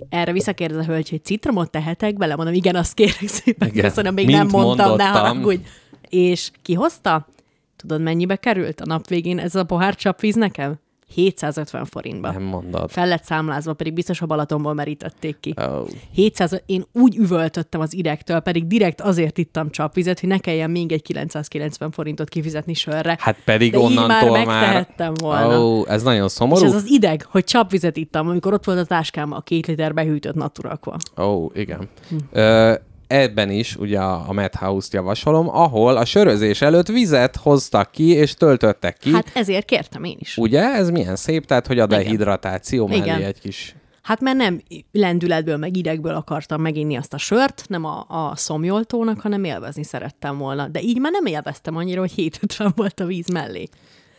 [0.09, 2.35] Erre visszakérdez a hölgy, hogy citromot tehetek bele?
[2.35, 3.83] Mondom, igen, azt kérek szépen, Igen.
[3.83, 5.13] köszönöm, még Mint nem mondtam, ne mondottam.
[5.13, 5.63] haragudj.
[6.09, 7.27] És ki hozta?
[7.75, 10.79] Tudod, mennyibe került a nap végén ez a pohár csapvíz nekem?
[11.13, 12.31] 750 forintba.
[12.31, 12.91] Nem mondod.
[12.91, 15.53] Fel lett számlázva, pedig biztos a Balatonból merítették ki.
[15.57, 15.87] Oh.
[16.13, 20.91] 700, én úgy üvöltöttem az idegtől, pedig direkt azért ittam csapvizet, hogy ne kelljen még
[20.91, 23.17] egy 990 forintot kifizetni sörre.
[23.19, 24.61] Hát pedig De onnantól már már...
[24.61, 25.59] megtehettem volna.
[25.59, 26.65] Ó, ez nagyon És szomorú.
[26.65, 30.35] ez az ideg, hogy csapvizet ittam, amikor ott volt a táskám a két liter behűtött
[30.35, 30.97] naturakva.
[31.17, 31.89] Ó, igen.
[32.31, 32.73] Ö,
[33.13, 38.97] ebben is ugye a, Madhouse-t javasolom, ahol a sörözés előtt vizet hoztak ki, és töltöttek
[38.97, 39.11] ki.
[39.11, 40.37] Hát ezért kértem én is.
[40.37, 40.61] Ugye?
[40.61, 42.03] Ez milyen szép, tehát hogy a Igen.
[42.03, 43.21] dehidratáció mellé Igen.
[43.21, 43.75] egy kis...
[44.01, 49.19] Hát mert nem lendületből, meg idegből akartam meginni azt a sört, nem a, a szomjoltónak,
[49.19, 50.67] hanem élvezni szerettem volna.
[50.67, 53.67] De így már nem élveztem annyira, hogy 750 volt a víz mellé.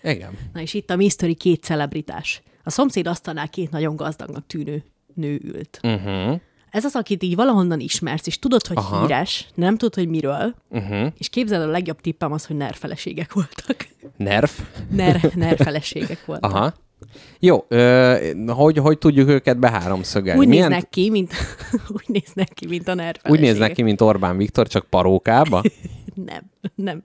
[0.03, 0.39] Igen.
[0.53, 2.43] Na és itt a Mystery két celebritás.
[2.65, 5.81] A szomszéd asztalnál két nagyon gazdagnak tűnő nő ült.
[5.83, 6.41] Uh-huh.
[6.75, 9.01] Ez az, akit így valahonnan ismersz, és tudod, hogy Aha.
[9.01, 11.13] Híres, nem tudod, hogy miről, Uh-huh.
[11.19, 13.87] és képzeld, a legjobb tippem az, hogy nerfeleségek voltak.
[14.17, 14.61] Nerf?
[14.91, 16.51] Ner, nerfeleségek voltak.
[16.53, 16.75] Aha.
[17.41, 20.41] Jó, ö, hogy, hogy tudjuk őket beháromszögelni?
[20.41, 21.33] Úgy Milyen- néznek ki, mint,
[21.97, 23.31] úgy néznek ki, mint a nerfeleségek.
[23.33, 25.63] Úgy néznek ki, mint Orbán Viktor, csak parókába?
[26.15, 26.43] Nem,
[26.75, 27.03] nem.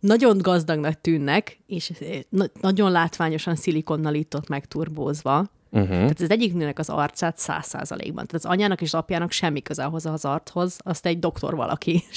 [0.00, 5.44] Nagyon gazdagnak tűnnek, és eh, na- nagyon látványosan szilikonnal itt ott megturbózva.
[5.74, 5.88] Uh-huh.
[5.88, 8.26] Tehát az egyik nőnek az arcát száz százalékban.
[8.26, 12.02] Tehát az anyának és az apjának semmi köze ahhoz az archoz, azt egy doktor valaki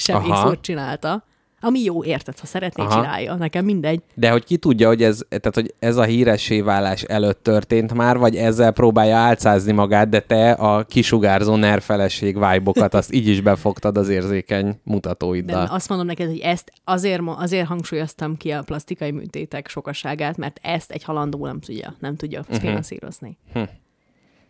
[0.44, 1.24] úr csinálta.
[1.66, 2.94] Ami jó, érted, ha szeretné, Aha.
[2.94, 3.34] csinálja.
[3.34, 4.02] Nekem mindegy.
[4.14, 8.18] De hogy ki tudja, hogy ez, tehát, hogy ez a híressé válás előtt történt már,
[8.18, 13.96] vagy ezzel próbálja álcázni magát, de te a kisugárzó nerfeleség vibe azt így is befogtad
[13.96, 15.66] az érzékeny De mutatóiddal.
[15.70, 20.90] azt mondom neked, hogy ezt azért, azért hangsúlyoztam ki a plastikai műtétek sokaságát, mert ezt
[20.90, 22.56] egy halandó nem tudja, nem tudja uh-huh.
[22.56, 23.38] finanszírozni.
[23.52, 23.62] Hm.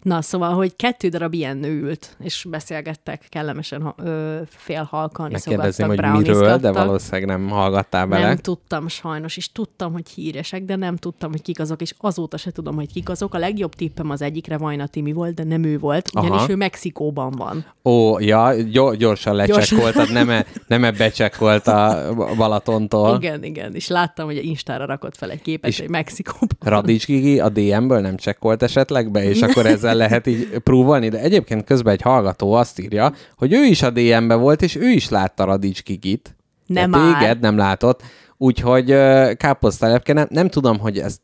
[0.07, 5.99] Na, szóval, hogy kettő darab ilyen nő ült, és beszélgettek kellemesen, ö, félhalkan, Megkérdezném, hogy
[5.99, 8.27] miről, de valószínűleg nem hallgattál bele.
[8.27, 12.37] Nem tudtam sajnos, és tudtam, hogy híresek, de nem tudtam, hogy kik azok, és azóta
[12.37, 13.35] se tudom, hogy kik azok.
[13.35, 16.51] A legjobb tippem az egyikre Vajna Timi volt, de nem ő volt, ugyanis Aha.
[16.51, 17.65] ő Mexikóban van.
[17.85, 23.17] Ó, ja, gyor, gyorsan lecsekkoltad, nem e, nem e becsekkolt a Balatontól.
[23.17, 27.41] Igen, igen, és láttam, hogy Instára rakott fel egy képet, És hogy Mexikóban Radics Gigi
[27.41, 31.93] a DM-ből nem csekkolt esetleg be, és akkor ezzel lehet így próbálni, de egyébként közben
[31.93, 35.83] egy hallgató azt írja, hogy ő is a DM-be volt, és ő is látta Radics
[35.83, 36.37] Gigit.
[36.67, 37.19] Nem de már.
[37.19, 38.03] téged nem látott.
[38.37, 41.19] Úgyhogy ö, káposztalepke, nem, nem tudom, hogy ez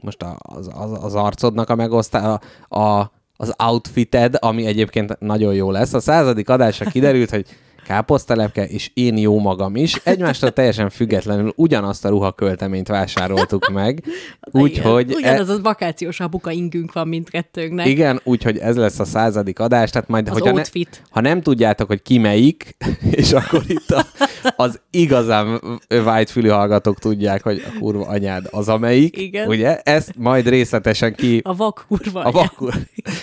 [0.00, 2.38] most az, az, az arcodnak a megosztá,
[2.68, 5.92] a, a, az outfited, ami egyébként nagyon jó lesz.
[5.92, 7.46] A századik adásra kiderült, hogy
[7.86, 9.94] káposztelepke és én jó magam is.
[10.04, 14.04] Egymástól teljesen függetlenül ugyanazt a ruhakölteményt vásároltuk meg.
[14.50, 17.86] Úgyhogy Igen, ugyanaz az vakációs apuka ingünk van mindkettőnknek.
[17.86, 21.02] igen, úgyhogy ez lesz a századik adás, tehát majd, Az hogyha ne, outfit.
[21.10, 22.76] ha nem tudjátok, hogy ki melyik,
[23.10, 24.06] és akkor itt a,
[24.56, 25.60] az igazán
[26.04, 29.48] vágyfülű hallgatók tudják, hogy a kurva anyád az amelyik, Igen.
[29.48, 29.78] ugye?
[29.78, 31.40] Ezt majd részletesen ki...
[31.44, 32.22] A vak kurva.
[32.22, 32.74] A vakur.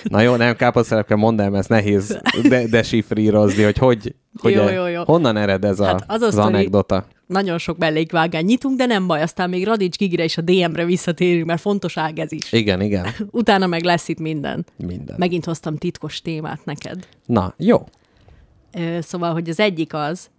[0.03, 4.69] Na jó, nem káposztelepke, mondd el, mert ez nehéz de, desifrírozni, hogy, hogy, hogy Jó,
[4.69, 5.03] jó, jó.
[5.03, 7.05] honnan ered ez a, Hát az a az sztori- anekdota.
[7.27, 11.45] Nagyon sok mellékvágány nyitunk, de nem baj, aztán még Radics Gigire és a DM-re visszatérünk,
[11.45, 12.51] mert fontos ág ez is.
[12.51, 14.65] Igen, igen, Utána meg lesz itt minden.
[14.77, 15.15] minden.
[15.19, 17.07] Megint hoztam titkos témát neked.
[17.25, 17.83] Na, jó.
[18.99, 20.29] Szóval, hogy az egyik az,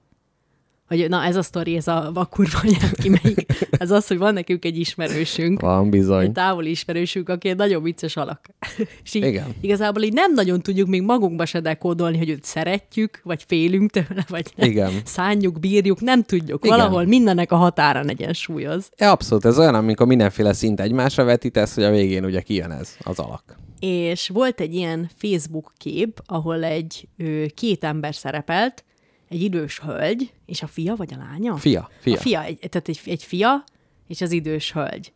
[1.01, 4.65] hogy na ez a sztori, ez a vakurva anyád kimelyik, ez az, hogy van nekünk
[4.65, 6.25] egy ismerősünk, Van bizony.
[6.25, 8.47] egy távoli ismerősünk, aki egy nagyon vicces alak.
[9.05, 9.55] És így Igen.
[9.61, 14.25] igazából így nem nagyon tudjuk még magunkba se dekódolni, hogy őt szeretjük, vagy félünk tőle,
[14.29, 14.71] vagy nem.
[14.71, 14.93] Igen.
[15.05, 16.65] Szánjuk, bírjuk, nem tudjuk.
[16.65, 16.77] Igen.
[16.79, 18.91] Valahol mindennek a határán egyensúlyoz.
[18.99, 22.97] Ja, abszolút, ez olyan, amikor mindenféle szint egymásra vetítesz, hogy a végén ugye kijön ez,
[23.01, 23.59] az alak.
[23.81, 28.85] És volt egy ilyen Facebook kép, ahol egy ö, két ember szerepelt,
[29.29, 31.57] egy idős hölgy, és a fia vagy a lánya?
[31.57, 32.15] Fia, fia.
[32.15, 33.65] A fia, egy, tehát egy, egy fia,
[34.09, 35.13] és az idős hölgy.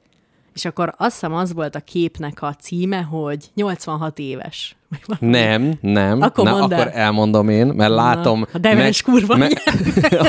[0.54, 4.76] És akkor azt hiszem az volt a képnek a címe, hogy 86 éves.
[5.18, 6.22] Nem, nem.
[6.22, 6.81] Akkor Na, mondd el.
[6.81, 8.46] akkor elmondom én, mert látom...
[8.53, 9.35] a demens kurva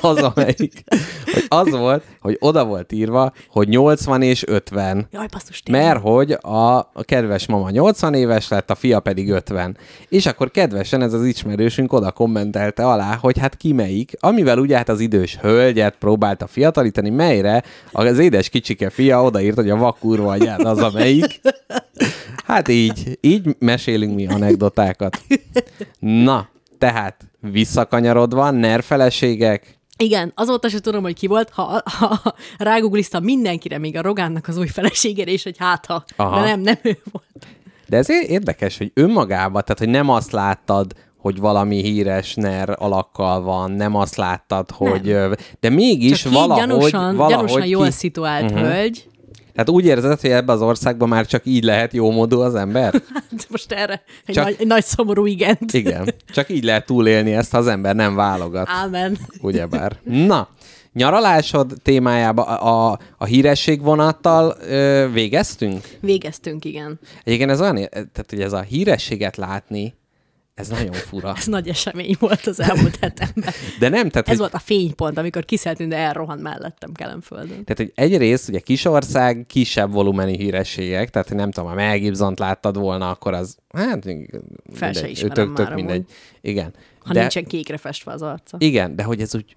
[0.01, 0.83] az amelyik.
[1.33, 5.07] Hogy az volt, hogy oda volt írva, hogy 80 és 50.
[5.11, 5.83] Jaj, basszus, tényleg.
[5.85, 9.77] Mert hogy a, a kedves mama 80 éves lett, a fia pedig 50.
[10.09, 14.77] És akkor kedvesen ez az ismerősünk oda kommentelte alá, hogy hát ki melyik, amivel ugye
[14.77, 20.31] hát az idős hölgyet próbálta fiatalítani, melyre az édes kicsike fia odaírt, hogy a vakurva
[20.31, 21.39] anyád az amelyik.
[22.49, 25.21] Hát így, így mesélünk mi anekdotákat.
[25.99, 33.77] Na, tehát visszakanyarodva, nerfeleségek, Igen, azóta sem tudom, hogy ki volt, ha, ha rágoogliztam mindenkire,
[33.77, 36.39] még a Rogánnak az új feleségére is, hogy hát ha, Aha.
[36.39, 37.47] de nem, nem ő volt.
[37.87, 43.41] De ez érdekes, hogy önmagában, tehát hogy nem azt láttad, hogy valami híres ner alakkal
[43.41, 45.09] van, nem azt láttad, hogy...
[45.09, 47.69] ö, De mégis Csak valahogy, gyanúsan, valahogy gyanúsan ki...
[47.69, 48.67] jól szituált uh-huh.
[48.67, 49.07] hölgy.
[49.59, 52.93] Tehát úgy érzed, hogy ebbe az országban már csak így lehet jó módú az ember?
[53.13, 55.73] Hát most erre egy, Csak- nagy, egy nagy szomorú igent.
[55.73, 56.13] Igen.
[56.35, 58.67] Csak így lehet túlélni ezt, ha az ember nem válogat.
[58.69, 59.17] Ámen.
[59.41, 59.99] Ugyebár.
[60.03, 60.49] Na,
[60.93, 65.87] nyaralásod témájába a, a, a híresség vonattal ö, végeztünk?
[66.01, 66.99] Végeztünk, igen.
[67.23, 69.93] Egyébként ez olyan, tehát hogy ez a hírességet látni,
[70.59, 71.33] ez nagyon fura.
[71.37, 73.53] Ez nagy esemény volt az elmúlt hetemben.
[73.79, 77.63] De nem, tehát, Ez hogy, volt a fénypont, amikor kiszeltünk, de elrohant mellettem Kelemföldön.
[77.63, 82.77] tehát, hogy egyrészt ugye kisország, kisebb volumenű hírességek, tehát nem tudom, ha Mel Gibson-t láttad
[82.77, 84.03] volna, akkor az, hát
[84.73, 86.05] Fel se mindegy, ismerem tök, már tök mindegy.
[86.41, 86.73] Igen.
[86.99, 88.57] Ha de, nincsen kékre festve az arca.
[88.59, 89.55] Igen, de hogy ez úgy,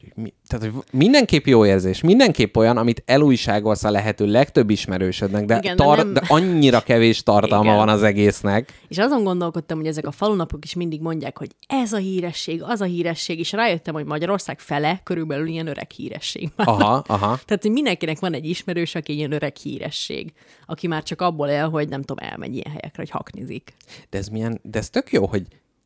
[0.00, 5.44] hogy mi, tehát, hogy mindenképp jó érzés, mindenképp olyan, amit elújságolsz a lehető legtöbb ismerősödnek,
[5.44, 7.76] de, Igen, de tar- nem- de annyira kevés tartalma Igen.
[7.76, 8.80] van az egésznek.
[8.88, 12.80] És azon gondolkodtam, hogy ezek a falunapok is mindig mondják, hogy ez a híresség, az
[12.80, 16.48] a híresség, és rájöttem, hogy Magyarország fele körülbelül ilyen öreg híresség.
[16.56, 16.68] már.
[16.68, 17.38] Aha, aha.
[17.46, 20.32] Tehát, hogy mindenkinek van egy ismerős, aki ilyen öreg híresség,
[20.66, 23.74] aki már csak abból él, hogy nem tudom, elmegy ilyen helyekre, hogy haknizik.
[24.10, 25.42] De ez, milyen, de ez tök jó, hogy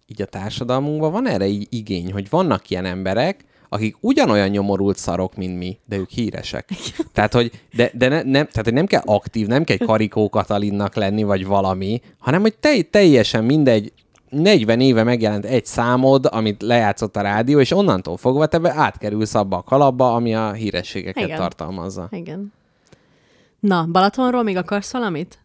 [0.07, 5.37] így a társadalmunkban van erre így igény, hogy vannak ilyen emberek, akik ugyanolyan nyomorult szarok,
[5.37, 6.69] mint mi, de ők híresek.
[7.13, 10.95] Tehát, hogy, de, de ne, nem, tehát, hogy nem kell aktív, nem kell Karikó Katalinnak
[10.95, 13.93] lenni, vagy valami, hanem, hogy te, teljesen mindegy,
[14.29, 19.35] 40 éve megjelent egy számod, amit lejátszott a rádió, és onnantól fogva te be átkerülsz
[19.35, 21.37] abba a kalapba, ami a hírességeket Igen.
[21.37, 22.09] tartalmazza.
[22.11, 22.53] Igen.
[23.61, 25.39] Na, Balatonról még akarsz valamit?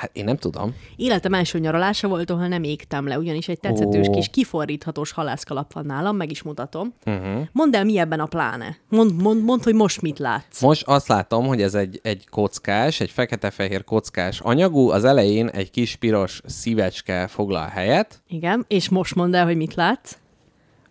[0.00, 0.74] Hát én nem tudom.
[0.96, 4.10] Életem első nyaralása volt, ahol nem égtem le, ugyanis egy tetszetős Ó.
[4.10, 6.94] kis kifordíthatós halászkalap van nálam, meg is mutatom.
[7.06, 7.40] Uh-huh.
[7.52, 8.76] Mondd el, mi ebben a pláne.
[8.88, 10.60] Mondd, mond, mond, hogy most mit látsz.
[10.60, 15.70] Most azt látom, hogy ez egy, egy kockás, egy fekete-fehér kockás anyagú, az elején egy
[15.70, 18.22] kis piros szívecske foglal helyet.
[18.28, 20.16] Igen, és most mondd el, hogy mit látsz.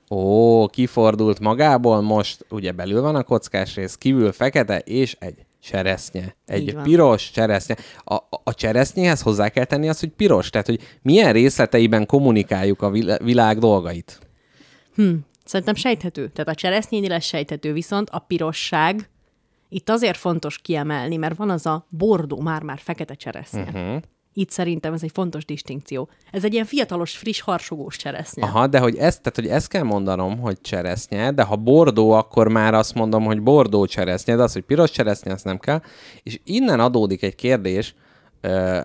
[0.10, 6.36] Ó, kifordult magából, most ugye belül van a kockás rész, kívül fekete, és egy cseresznye.
[6.46, 7.76] Egy piros cseresznye.
[8.04, 12.90] A, a, cseresznyéhez hozzá kell tenni azt, hogy piros, tehát hogy milyen részleteiben kommunikáljuk a
[12.90, 14.20] vil- világ dolgait.
[14.96, 15.14] Hm,
[15.46, 16.28] szerintem sejthető.
[16.28, 19.10] Tehát a cseresznyénél lesz sejthető, viszont a pirosság
[19.70, 23.62] itt azért fontos kiemelni, mert van az a bordó, már-már fekete cseresznye.
[23.62, 24.02] Uh-huh.
[24.34, 26.10] Itt szerintem ez egy fontos distinkció.
[26.32, 28.44] Ez egy ilyen fiatalos, friss, harsogós cseresznye.
[28.46, 32.48] Aha, de hogy ezt, tehát, hogy ezt kell mondanom, hogy cseresznye, de ha bordó, akkor
[32.48, 35.82] már azt mondom, hogy bordó cseresznye, de az, hogy piros cseresznye, azt nem kell.
[36.24, 37.96] És innen adódik egy kérdés,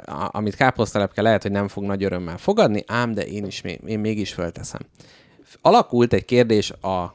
[0.05, 3.99] a- amit káposztelepke lehet, hogy nem fog nagy örömmel fogadni, ám de én is én
[3.99, 4.81] mégis fölteszem.
[5.61, 7.15] Alakult egy kérdés a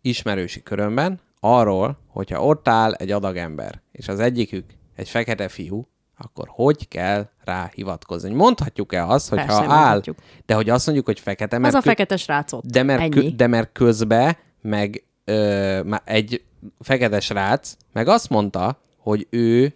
[0.00, 4.64] ismerősi körömben arról, hogyha ott áll egy adag ember, és az egyikük
[4.96, 8.30] egy fekete fiú, akkor hogy kell rá hivatkozni?
[8.34, 10.16] Mondhatjuk-e azt, hogy Persze, ha áll, mondhatjuk.
[10.46, 12.66] de hogy azt mondjuk, hogy fekete, mert, az a fekete srácot.
[12.70, 16.44] de mert, kö- de mert közbe meg ö, egy
[16.80, 19.74] fekete srác meg azt mondta, hogy ő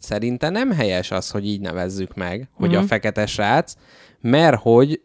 [0.00, 2.78] szerinte nem helyes az, hogy így nevezzük meg, hogy Mhm.
[2.78, 3.74] a fekete srác,
[4.20, 5.00] mert hogy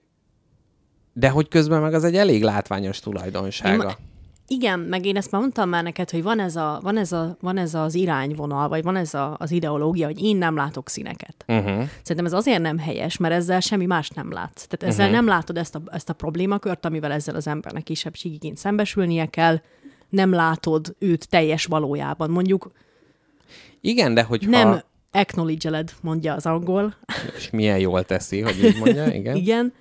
[1.13, 3.89] de hogy közben meg az egy elég látványos tulajdonsága.
[3.89, 4.12] Én-
[4.53, 7.37] Igen, meg én ezt már mondtam már neked, hogy van ez, a, van ez, a,
[7.41, 11.45] van ez az irányvonal, vagy van ez a, az ideológia, hogy én nem látok színeket.
[11.47, 11.83] Uh-huh.
[12.01, 14.65] Szerintem ez azért nem helyes, mert ezzel semmi más nem látsz.
[14.65, 15.21] Tehát ezzel uh-huh.
[15.21, 19.61] nem látod ezt a, ezt a problémakört, amivel ezzel az embernek kisebbségiként szembesülnie kell,
[20.09, 22.29] nem látod őt teljes valójában.
[22.29, 22.71] Mondjuk
[23.81, 24.49] Igen, de hogyha...
[24.49, 26.95] nem acknowledge mondja az angol,
[27.37, 29.35] És milyen jól teszi, hogy így mondja, igen.
[29.35, 29.73] igen,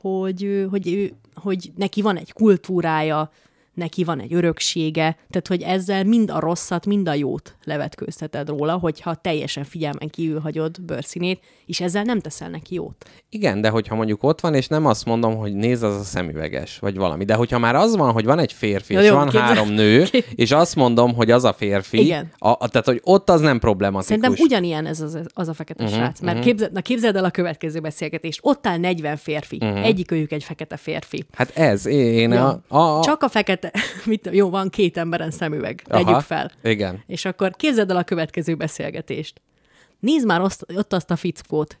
[0.00, 3.30] hogy, hogy, ő, hogy neki van egy kultúrája,
[3.74, 8.74] neki van egy öröksége, tehát hogy ezzel mind a rosszat, mind a jót levetkőzteted róla,
[8.76, 13.04] hogyha teljesen figyelmen kívül hagyod bőrszínét, és ezzel nem teszel neki jót.
[13.28, 16.78] Igen, de hogyha mondjuk ott van, és nem azt mondom, hogy nézd, az a szemüveges,
[16.78, 17.24] vagy valami.
[17.24, 19.68] De hogyha már az van, hogy van egy férfi, Ja, és jó, van képzel- három
[19.68, 20.04] nő,
[20.34, 22.30] és azt mondom, hogy az a férfi, Igen.
[22.38, 24.06] A, a, tehát, hogy ott az nem problematikus.
[24.16, 26.20] Szerintem ugyanilyen ez az, az a fekete uh-huh, srác.
[26.20, 26.50] Mert uh-huh.
[26.50, 28.38] képzeld, na képzeld el a következő beszélgetést.
[28.42, 29.58] Ott áll 40 férfi.
[29.60, 29.84] Uh-huh.
[29.84, 31.24] Egyikőjük egy fekete férfi.
[31.32, 32.62] Hát ez, én Ja.
[32.68, 33.02] a, a, a...
[33.02, 33.61] Csak a fekete,
[34.04, 35.82] mit, jó, van két emberen szemüveg.
[35.86, 36.50] Tegyük Aha, fel.
[36.62, 37.02] Igen.
[37.06, 39.40] És akkor képzeld el a következő beszélgetést.
[40.00, 41.78] Nézd már azt, ott azt a fickót,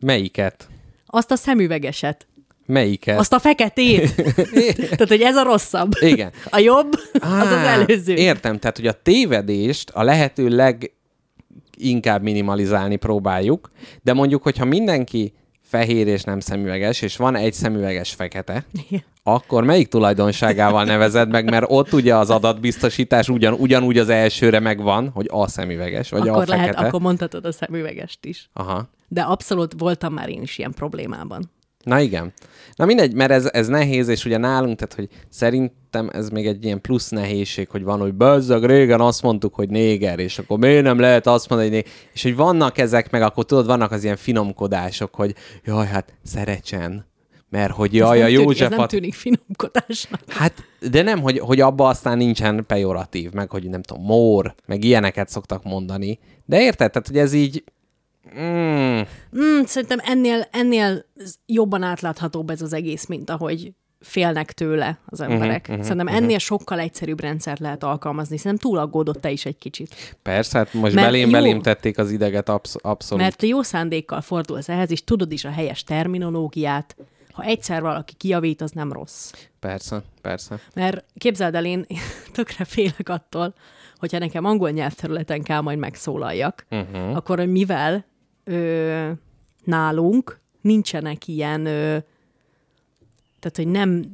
[0.00, 0.68] Melyiket?
[1.06, 2.26] azt a szemüvegeset,
[2.66, 3.18] Melyiket?
[3.18, 4.14] azt a feketét.
[4.90, 5.90] Tehát, hogy ez a rosszabb.
[6.00, 6.32] Igen.
[6.50, 8.14] A jobb, az az Á, előző.
[8.14, 13.70] Értem, tehát, hogy a tévedést a lehető leginkább minimalizálni próbáljuk,
[14.02, 15.32] de mondjuk, hogyha mindenki
[15.70, 19.02] fehér és nem szemüveges, és van egy szemüveges fekete, Igen.
[19.22, 25.08] akkor melyik tulajdonságával nevezed meg, mert ott ugye az adatbiztosítás ugyan, ugyanúgy az elsőre megvan,
[25.08, 26.56] hogy a szemüveges, vagy Akkor a fekete.
[26.56, 28.50] lehet, akkor mondhatod a szemüvegest is.
[28.52, 28.88] Aha.
[29.08, 31.50] De abszolút voltam már én is ilyen problémában.
[31.84, 32.32] Na igen.
[32.74, 36.64] Na mindegy, mert ez, ez nehéz, és ugye nálunk, tehát hogy szerintem ez még egy
[36.64, 40.82] ilyen plusz nehézség, hogy van, hogy bezzeg régen azt mondtuk, hogy néger, és akkor miért
[40.82, 44.04] nem lehet azt mondani, hogy néger, és hogy vannak ezek, meg akkor tudod, vannak az
[44.04, 47.08] ilyen finomkodások, hogy jaj, hát szeretsen,
[47.50, 50.20] mert hogy jaj, a ez nem, tűnik, ez nem tűnik finomkodásnak.
[50.28, 50.52] Hát,
[50.90, 55.28] de nem, hogy, hogy abba aztán nincsen pejoratív, meg hogy nem tudom, mór, meg ilyeneket
[55.28, 56.18] szoktak mondani.
[56.44, 56.90] De érted?
[56.90, 57.64] Tehát, hogy ez így...
[58.38, 59.00] Mm,
[59.36, 61.04] Mm, szerintem ennél, ennél
[61.46, 65.60] jobban átláthatóbb ez az egész, mint ahogy félnek tőle az emberek.
[65.60, 66.38] Uh-huh, uh-huh, Szerintem ennél uh-huh.
[66.38, 68.36] sokkal egyszerűbb rendszert lehet alkalmazni.
[68.36, 70.16] Szerintem túl aggódott te is egy kicsit.
[70.22, 71.30] persze, hát most Mert belém, jó.
[71.30, 73.22] belém tették az ideget absz- abszolút.
[73.22, 76.96] Mert jó szándékkal fordulsz ehhez, és tudod is a helyes terminológiát.
[77.32, 79.30] Ha egyszer valaki kijavít, az nem rossz.
[79.60, 80.60] Persze, persze.
[80.74, 81.86] Mert képzeld el, én
[82.32, 83.54] tökre félek attól,
[83.96, 87.16] hogyha nekem angol nyelvterületen kell majd megszólaljak, uh-huh.
[87.16, 88.04] akkor mivel
[88.50, 89.10] ö,
[89.64, 91.98] nálunk nincsenek ilyen ö,
[93.40, 94.04] tehát, hogy nem,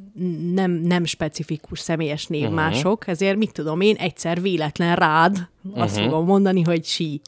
[0.54, 3.08] nem, nem specifikus személyes névmások, uh-huh.
[3.12, 6.04] ezért mit tudom én, egyszer véletlen rád azt Mhm.
[6.04, 7.20] fogom mondani, hogy sí.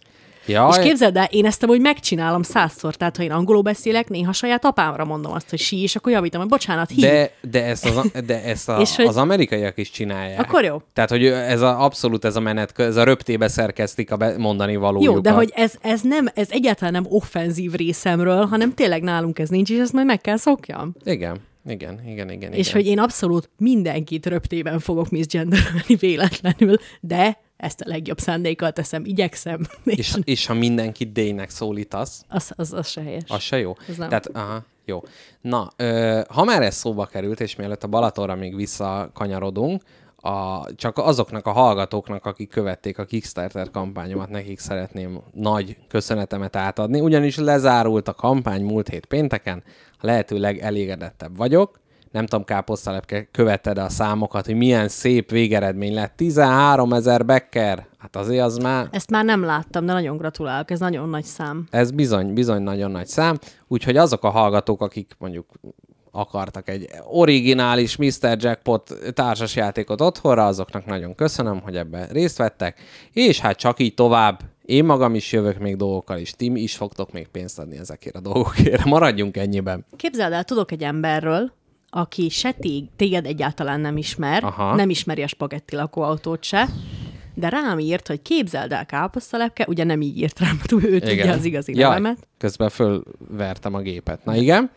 [0.48, 4.32] Ja, És képzeld el, én ezt amúgy megcsinálom százszor, tehát ha én angolul beszélek, néha
[4.32, 7.00] saját apámra mondom azt, hogy sí, és akkor javítom, hogy bocsánat, hí.
[7.00, 10.40] de, de ezt, az, de ezt a, És hogy- az amerikaiak is csinálják.
[10.40, 10.82] Akkor jó.
[10.92, 14.76] Tehát, hogy ez a, abszolút ez a menet, ez a röptébe szerkeztik a be, mondani
[14.76, 15.14] valójukat.
[15.14, 19.48] Jó, de hogy ez, ez, nem, ez egyáltalán nem offenzív részemről, hanem tényleg nálunk ez
[19.48, 20.94] nincs, és ezt majd meg kell szokjam.
[21.04, 21.36] Igen,
[21.68, 22.52] igen, igen, igen.
[22.52, 22.80] És igen.
[22.80, 29.66] hogy én abszolút mindenkit röptében fogok misgenderölni véletlenül, de ezt a legjobb szándékkal teszem, igyekszem,
[29.84, 33.22] és, és, ha mindenkit D-nek szólítasz, az, az, az se helyes.
[33.26, 33.72] az se jó.
[33.88, 34.08] Ez nem.
[34.08, 35.02] Tehát, aha, jó.
[35.40, 39.82] Na, ö, ha már ez szóba került, és mielőtt a Balatonra még visszakanyarodunk,
[40.20, 47.00] a, csak azoknak a hallgatóknak, akik követték a Kickstarter kampányomat, nekik szeretném nagy köszönetemet átadni,
[47.00, 49.62] ugyanis lezárult a kampány múlt hét pénteken,
[50.00, 51.80] a lehető legelégedettebb vagyok.
[52.10, 56.16] Nem tudom, Káposztalepke, követted a számokat, hogy milyen szép végeredmény lett.
[56.16, 57.86] 13 ezer becker.
[57.98, 61.66] Hát azért az már Ezt már nem láttam, de nagyon gratulálok, ez nagyon nagy szám.
[61.70, 65.46] ez bizony, bizony nagyon nagy szám, úgyhogy azok a hallgatók, akik mondjuk
[66.10, 68.36] akartak egy originális Mr.
[68.38, 72.80] Jackpot társasjátékot otthonra, azoknak nagyon köszönöm, hogy ebben részt vettek,
[73.12, 77.12] és hát csak így tovább, én magam is jövök még dolgokkal, és ti is fogtok
[77.12, 78.84] még pénzt adni ezekért a dolgokért.
[78.84, 79.84] Maradjunk ennyiben.
[79.96, 81.52] Képzeld el, tudok egy emberről,
[81.90, 84.74] aki se tég, téged egyáltalán nem ismer, Aha.
[84.74, 86.68] nem ismeri a spagetti lakóautót se,
[87.34, 91.44] de rám írt, hogy képzeld el káposztalepke, ugye nem így írt rám, ő tudja az
[91.44, 92.26] igazi Jaj, nevemet.
[92.38, 94.24] közben fölvertem a gépet.
[94.24, 94.70] Na igen?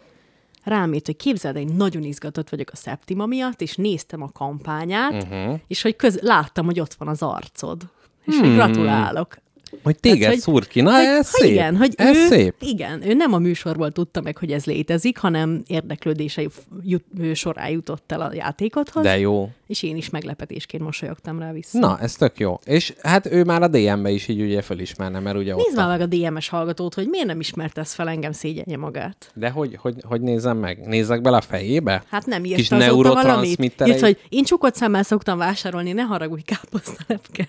[0.63, 4.31] Rám írt, hogy képzeld el, én nagyon izgatott vagyok a Septima miatt, és néztem a
[4.31, 5.59] kampányát, uh-huh.
[5.67, 7.81] és hogy köz, láttam, hogy ott van az arcod.
[8.25, 9.37] És hogy gratulálok.
[9.83, 10.81] Hogy téged Tehát, hogy- szúr ki.
[10.81, 11.51] Na, hogy, ez szép.
[11.51, 12.55] Igen, hogy ez ő, szép.
[12.59, 16.49] Igen, ő nem a műsorból tudta meg, hogy ez létezik, hanem érdeklődései
[16.83, 17.03] jut,
[17.33, 19.49] során jutott el a játékothoz, De jó.
[19.67, 21.79] és én is meglepetésként mosolyogtam rá vissza.
[21.79, 22.59] Na, ez tök jó.
[22.65, 26.01] És hát ő már a DM-be is így ugye fölismerne, mert ugye Nézd már meg
[26.01, 29.31] a DMS hallgatót, hogy miért nem ismertesz fel engem szégyenje magát.
[29.35, 30.87] De hogy, hogy, hogy nézzem meg?
[30.87, 32.03] Nézzek bele a fejébe?
[32.09, 33.73] Hát nem Kis írta azóta valamit.
[33.85, 37.47] Írt, hogy én csukott szemmel szoktam vásárolni, ne haragudj, káposztalepke.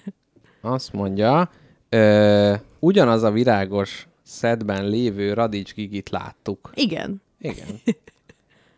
[0.61, 1.51] Azt mondja,
[1.95, 6.71] ö, ugyanaz a virágos szedben lévő radics gigit láttuk.
[6.75, 7.23] Igen.
[7.39, 7.69] Igen.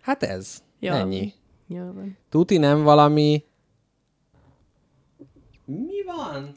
[0.01, 0.63] Hát ez.
[0.79, 0.93] Jó.
[0.93, 1.33] Ennyi.
[1.67, 2.17] Jó van.
[2.29, 3.45] Tuti nem valami...
[5.65, 6.55] Mi van?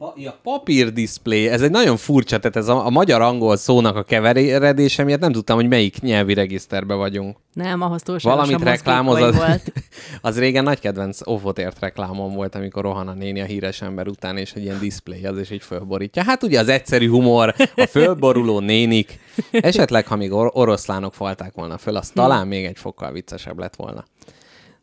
[0.00, 1.48] Pa- ja, papír display.
[1.48, 5.56] Ez egy nagyon furcsa, tehát ez a, a magyar-angol szónak a keveredése miatt nem tudtam,
[5.56, 7.36] hogy melyik nyelvi regiszterbe vagyunk.
[7.52, 9.72] Nem, ahhoz túl Valamit reklámoz, az, volt.
[10.20, 14.36] az régen nagy kedvenc Ovotért reklámom volt, amikor rohan a néni a híres ember után,
[14.36, 16.24] és egy ilyen display az, és így fölborítja.
[16.24, 19.18] Hát ugye az egyszerű humor, a fölboruló nénik.
[19.50, 23.76] Esetleg, ha még or- oroszlánok falták volna föl, az talán még egy fokkal viccesebb lett
[23.76, 24.04] volna.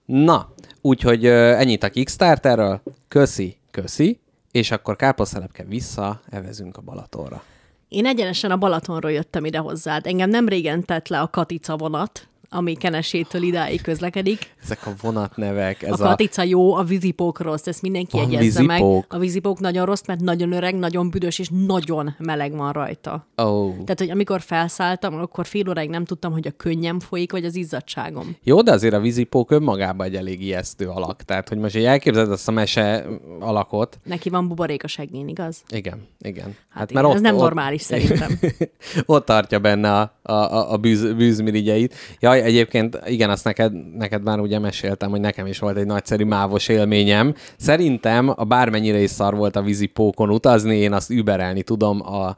[0.06, 2.82] Na, úgyhogy ennyit a Kickstarterről.
[3.08, 4.20] Köszi, köszi.
[4.58, 7.44] És akkor káposztelepke vissza, evezünk a Balatonra.
[7.88, 10.06] Én egyenesen a Balatonról jöttem ide hozzád.
[10.06, 14.56] Engem nem régen tett le a Katica vonat, ami Kenesétől idáig közlekedik.
[14.64, 16.08] Ezek a vonatnevek, ez a a...
[16.08, 18.78] katica jó, a vízipók rossz, ezt mindenki Van jegyezze meg.
[18.78, 19.14] vízipók?
[19.14, 23.28] A vízipók nagyon rossz, mert nagyon öreg, nagyon büdös, és nagyon meleg van rajta.
[23.36, 23.70] Oh.
[23.70, 27.56] Tehát, hogy amikor felszálltam, akkor fél óráig nem tudtam, hogy a könnyem folyik, vagy az
[27.56, 28.36] izzadságom.
[28.44, 31.24] Jó, de azért a vízipók önmagában egy elég ijesztő alak.
[31.24, 33.06] Tehát, hogy most így elképzeled azt a mese
[33.40, 34.00] alakot.
[34.04, 35.64] Neki van buborék a segén, igaz?
[35.70, 36.56] Igen, igen.
[36.70, 38.40] Hát, igen, ez nem normális szerintem.
[39.06, 41.96] ott tartja benne a, a, a, a bűz, bűzmirigyeit.
[42.38, 46.24] Jaj, egyébként igen, azt neked, neked már ugye meséltem, hogy nekem is volt egy nagyszerű
[46.24, 47.34] mávos élményem.
[47.58, 52.36] Szerintem, a bármennyire is szar volt a vízipókon utazni, én azt überelni tudom a,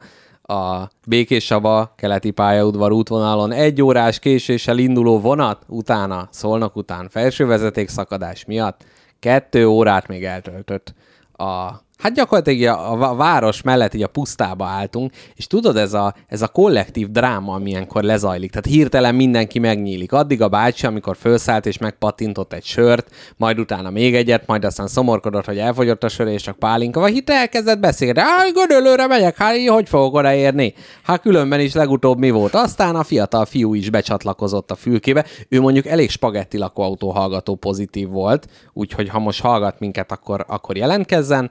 [0.54, 7.46] a Békés Saba keleti pályaudvar útvonalon egy órás késéssel induló vonat, utána, szolnak után felső
[7.46, 8.84] vezetékszakadás miatt
[9.18, 10.94] kettő órát még eltöltött
[11.32, 11.70] a
[12.00, 16.42] Hát gyakorlatilag a, a város mellett így a pusztába álltunk, és tudod, ez a, ez
[16.42, 18.50] a kollektív dráma, amilyenkor lezajlik.
[18.50, 20.12] Tehát hirtelen mindenki megnyílik.
[20.12, 24.86] Addig a bácsi, amikor felszállt és megpattintott egy sört, majd utána még egyet, majd aztán
[24.86, 28.20] szomorkodott, hogy elfogyott a sör, és csak pálinka, vagy itt elkezdett beszélni.
[28.20, 30.74] Hát, gödölőre megyek, hát így hogy fogok odaérni?
[31.02, 32.54] Hát különben is legutóbb mi volt?
[32.54, 35.24] Aztán a fiatal fiú is becsatlakozott a fülkébe.
[35.48, 40.76] Ő mondjuk elég spagetti lakóautó hallgató pozitív volt, úgyhogy ha most hallgat minket, akkor, akkor
[40.76, 41.50] jelentkezzen.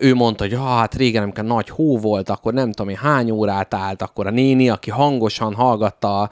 [0.00, 3.30] Ő mondta, hogy ah, hát régen, amikor nagy hó volt, akkor nem tudom én hány
[3.30, 6.30] órát állt, akkor a néni, aki hangosan hallgatta a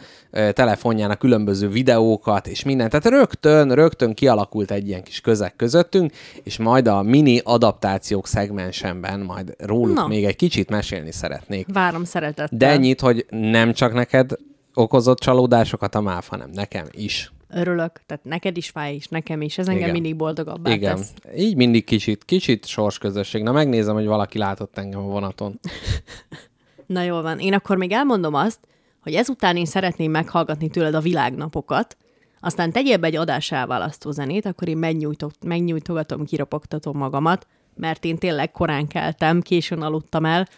[0.52, 2.90] telefonján a különböző videókat, és mindent.
[2.90, 6.12] Tehát rögtön, rögtön kialakult egy ilyen kis közeg közöttünk,
[6.42, 10.06] és majd a mini adaptációk szegmensemben majd róluk Na.
[10.06, 11.66] még egy kicsit mesélni szeretnék.
[11.72, 12.58] Várom szeretettel.
[12.58, 14.30] De ennyit, hogy nem csak neked
[14.74, 17.32] okozott csalódásokat a MÁV, hanem nekem is.
[17.54, 19.58] Örülök, tehát neked is fáj, és nekem is.
[19.58, 19.92] Ez engem Igen.
[19.92, 20.96] mindig boldogabbá Igen.
[20.96, 21.12] tesz.
[21.36, 23.42] Így mindig kicsit, kicsit sorsközösség.
[23.42, 25.60] Na megnézem, hogy valaki látott engem a vonaton.
[26.86, 27.38] Na jól van.
[27.38, 28.58] Én akkor még elmondom azt,
[29.00, 31.96] hogy ezután én szeretném meghallgatni tőled a világnapokat,
[32.40, 38.18] aztán tegyél be egy adás elválasztó zenét, akkor én megnyújtok, megnyújtogatom, kiropogtatom magamat, mert én
[38.18, 40.48] tényleg korán keltem, későn aludtam el,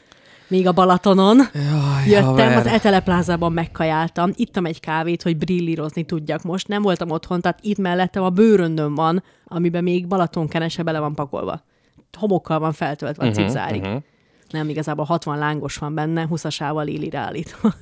[0.54, 2.56] még a Balatonon Jaj, jöttem, haver.
[2.56, 7.58] az Etele plázában megkajáltam, ittam egy kávét, hogy brillírozni tudjak most, nem voltam otthon, tehát
[7.62, 11.62] itt mellettem a bőröndöm van, amiben még Balatonkenese bele van pakolva.
[12.18, 13.82] Homokkal van feltöltve a cipzárig.
[13.82, 14.02] Uh-huh.
[14.50, 17.74] Nem, igazából 60 lángos van benne, 20-asával illire állítva.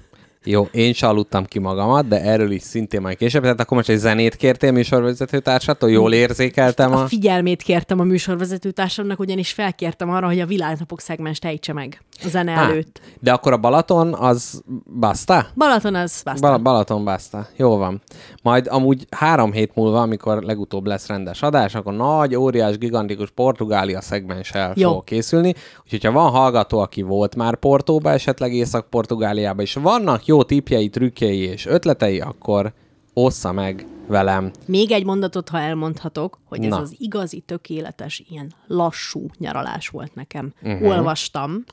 [0.45, 3.43] Jó, én se aludtam ki magamat, de erről is szintén majd később.
[3.43, 7.03] Tehát akkor most egy zenét kértél műsorvezető társától, jól érzékeltem a...
[7.03, 12.03] A figyelmét kértem a műsorvezető társamnak, ugyanis felkértem arra, hogy a világnapok szegmest ejtse meg
[12.25, 13.01] a zene Á, előtt.
[13.21, 14.63] De akkor a Balaton az
[15.01, 15.47] baszta?
[15.55, 16.49] Balaton az basta.
[16.49, 17.47] Bal- Balaton baszta.
[17.57, 18.03] Jó van.
[18.43, 24.01] Majd amúgy három hét múlva, amikor legutóbb lesz rendes adás, akkor nagy, óriás, gigantikus Portugália
[24.01, 25.55] szegmenssel fog készülni.
[25.85, 31.39] Úgyhogy ha van hallgató, aki volt már Portóba, esetleg Észak-Portugáliába, és vannak jó tipjei, trükkjei
[31.39, 32.73] és ötletei, akkor
[33.13, 34.51] ossza meg velem.
[34.67, 36.79] Még egy mondatot, ha elmondhatok, hogy ez Na.
[36.79, 40.53] az igazi, tökéletes, ilyen lassú nyaralás volt nekem.
[40.63, 40.89] Uh-huh.
[40.89, 41.65] Olvastam.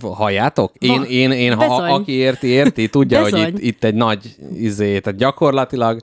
[0.00, 0.72] Halljátok?
[0.78, 1.90] Én, Va- én, én ha, Bezony.
[1.90, 6.00] aki érti, érti, tudja, hogy itt, itt egy nagy izé, tehát gyakorlatilag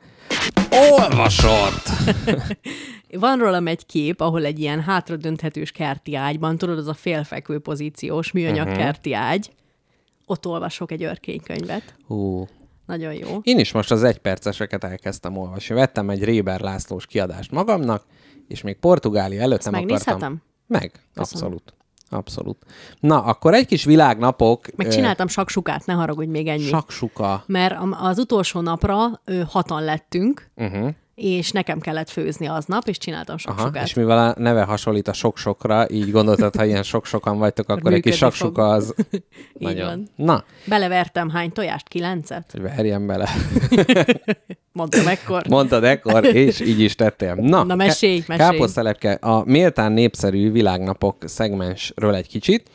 [0.91, 1.89] olvasott.
[3.19, 8.31] Van rólam egy kép, ahol egy ilyen hátradönthetős kerti ágyban, tudod, az a félfekvő pozíciós
[8.31, 8.81] műanyag uh-huh.
[8.81, 9.51] kerti ágy,
[10.25, 11.95] ott olvasok egy örkénykönyvet.
[12.07, 12.47] Hú.
[12.85, 13.39] Nagyon jó.
[13.43, 15.75] Én is most az egyperceseket elkezdtem olvasni.
[15.75, 18.03] Vettem egy Réber Lászlós kiadást magamnak,
[18.47, 20.15] és még Portugália előtt nem megnézhetem?
[20.15, 20.41] akartam.
[20.67, 21.73] Meg, abszolút.
[22.09, 22.57] Abszolút.
[22.99, 24.67] Na, akkor egy kis világnapok.
[24.75, 26.63] Meg csináltam saksukát, ne haragudj még ennyi.
[26.63, 27.43] Saksuka.
[27.47, 30.89] Mert az utolsó napra hatan lettünk, Uh-huh.
[31.15, 33.85] És nekem kellett főzni aznap, és csináltam Aha, saksukát.
[33.85, 38.01] és mivel a neve hasonlít a sok-sokra, így gondoltad, ha ilyen sok-sokan vagytok, akkor egy
[38.01, 39.21] kis működni saksuka az Így
[39.57, 39.85] nagyon.
[39.85, 40.09] van.
[40.15, 41.87] Na, Belevertem hány tojást?
[41.87, 42.51] Kilencet?
[42.51, 43.29] hogy verjem bele.
[44.71, 45.47] Mondtam ekkor.
[45.49, 47.33] Mondtad ekkor, és így is tettél.
[47.35, 48.49] Na, Na, mesélj, mesélj.
[48.49, 52.69] Káposztelepke, a méltán népszerű világnapok szegmensről egy kicsit.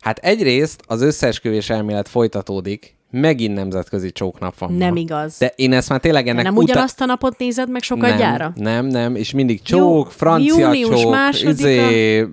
[0.00, 4.72] Hát egyrészt az összeesküvés elmélet folytatódik, megint nemzetközi csóknap van.
[4.72, 5.00] Nem ma.
[5.00, 5.38] igaz.
[5.38, 8.52] De én ezt már tényleg ennek nem uta- ugyanazt a napot nézed meg sokadjára?
[8.54, 11.68] nem, nem, nem, és mindig csók, francia június csók, másodika.
[11.68, 12.26] izé,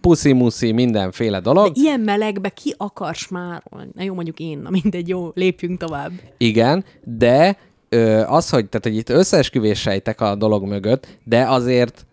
[0.00, 1.76] puszi-muszi, mindenféle dolog.
[1.76, 3.62] Ilyen melegbe ki akarsz már?
[3.94, 6.12] Na jó, mondjuk én, na mindegy, jó, lépjünk tovább.
[6.38, 7.56] Igen, de
[7.88, 12.06] ö, az, hogy, tehát, hogy itt összeesküvés sejtek a dolog mögött, de azért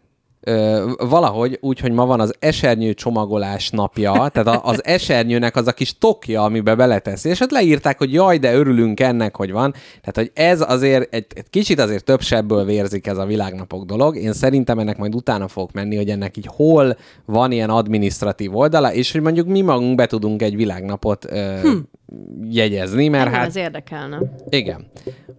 [0.48, 5.72] ö, valahogy úgy, hogy ma van az esernyő csomagolás napja, tehát az esernyőnek az a
[5.72, 9.72] kis tokja, amibe beleteszi, és ott leírták, hogy jaj, de örülünk ennek, hogy van.
[9.72, 14.16] Tehát, hogy ez azért egy, egy kicsit azért több sebből vérzik ez a világnapok dolog.
[14.16, 18.94] Én szerintem ennek majd utána fogok menni, hogy ennek így hol van ilyen administratív oldala,
[18.94, 21.70] és hogy mondjuk mi magunk be tudunk egy világnapot ö, hm.
[22.50, 24.20] jegyezni, mert Engem hát ez érdekelne.
[24.50, 24.86] igen.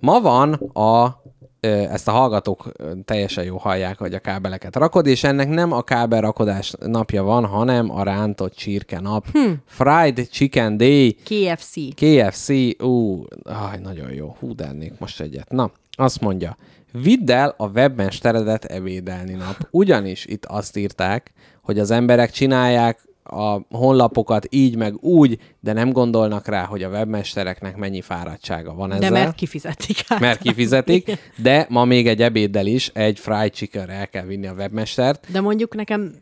[0.01, 1.23] Ma van a
[1.61, 2.73] ezt a hallgatók
[3.05, 7.47] teljesen jó hallják, hogy a kábeleket rakod, és ennek nem a kábel rakodás napja van,
[7.47, 9.27] hanem a rántott csirke nap.
[9.33, 9.53] Hm.
[9.67, 11.75] Fried Chicken Day, KFC.
[11.95, 12.49] KFC,
[12.83, 15.51] ú, aj, nagyon jó, hú, de ennék most egyet.
[15.51, 16.57] Na, azt mondja,
[16.93, 19.57] vidd el a webmesteredet ebédelni nap.
[19.71, 21.33] Ugyanis itt azt írták,
[21.63, 26.89] hogy az emberek csinálják a honlapokat így meg úgy, de nem gondolnak rá, hogy a
[26.89, 29.11] webmestereknek mennyi fáradtsága van ezzel.
[29.11, 30.21] De mert kifizetik át.
[30.21, 34.53] mert kifizetik, de ma még egy ebéddel is egy fried chicken el kell vinni a
[34.53, 35.31] webmestert.
[35.31, 36.15] De mondjuk nekem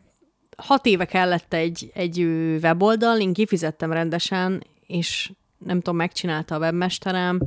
[0.57, 2.19] hat éve kellett egy, egy
[2.61, 7.41] weboldal, én kifizettem rendesen, és nem tudom, megcsinálta a webmesterem,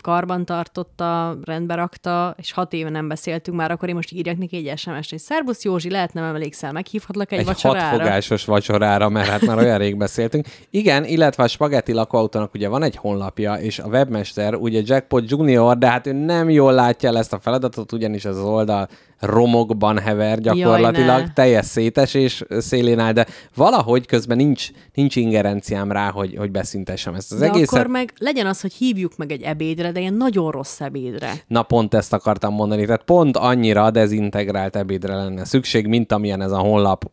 [0.00, 4.56] karban tartotta, rendbe rakta, és hat éve nem beszéltünk már, akkor én most írjak neki
[4.56, 7.88] egy SMS-t, hogy Szerbusz Józsi, lehet nem emlékszel, meghívhatlak egy, Egy vacsorára?
[7.88, 10.46] hatfogásos vacsorára, mert hát már olyan rég beszéltünk.
[10.70, 15.78] Igen, illetve a Spaghetti lakóautónak ugye van egy honlapja, és a webmester ugye Jackpot Junior,
[15.78, 18.88] de hát ő nem jól látja el ezt a feladatot, ugyanis ez az oldal
[19.20, 21.32] romokban hever gyakorlatilag, ne.
[21.32, 27.32] teljes szétesés szélén áll, de valahogy közben nincs, nincs ingerenciám rá, hogy, hogy beszüntessem ezt
[27.32, 27.74] az De egészet.
[27.74, 31.32] akkor meg legyen az, hogy hívjuk meg egy ebédre, de ilyen nagyon rossz ebédre.
[31.46, 36.52] Na pont ezt akartam mondani, tehát pont annyira dezintegrált ebédre lenne szükség, mint amilyen ez
[36.52, 37.10] a honlap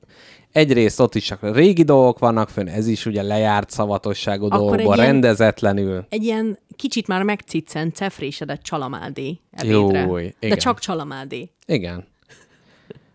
[0.55, 4.97] egyrészt ott is csak régi dolgok vannak fönn, ez is ugye lejárt szavatosságú dolgokban, ilyen-
[5.05, 6.05] rendezetlenül.
[6.09, 9.99] Egy ilyen kicsit már megciccent, cefrésedett csalamádé ebédre.
[9.99, 10.57] Jó, De igen.
[10.57, 11.49] csak csalamádé.
[11.65, 12.07] Igen.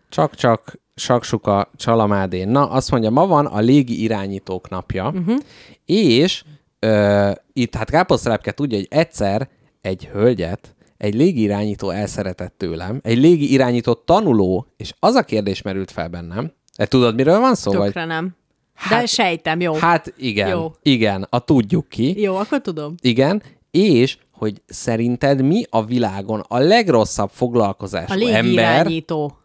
[0.09, 2.47] Csak-csak saksuka csalamádén.
[2.47, 5.37] Na, azt mondja, ma van a légi irányítók napja, uh-huh.
[5.85, 6.43] és
[6.79, 9.49] ö, itt hát Káposztelepke tudja, hogy egyszer
[9.81, 15.61] egy hölgyet egy légi irányító elszeretett tőlem, egy légi irányító tanuló, és az a kérdés
[15.61, 17.71] merült fel bennem, e, tudod, miről van szó?
[17.71, 17.85] Vagy?
[17.85, 18.35] Tökre nem.
[18.89, 19.73] De Hát- sejtem, jó.
[19.73, 20.71] Hát igen, Jó.
[20.81, 22.21] igen, a tudjuk ki.
[22.21, 22.95] Jó, akkor tudom.
[23.01, 28.87] Igen, és hogy szerinted mi a világon a legrosszabb foglalkozású A légi ember?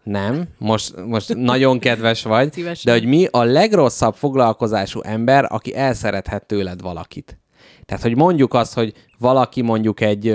[0.03, 2.93] Nem, most, most nagyon kedves vagy, Szívesen.
[2.93, 7.39] de hogy mi a legrosszabb foglalkozású ember, aki elszerethet tőled valakit.
[7.85, 10.35] Tehát, hogy mondjuk azt, hogy valaki mondjuk egy,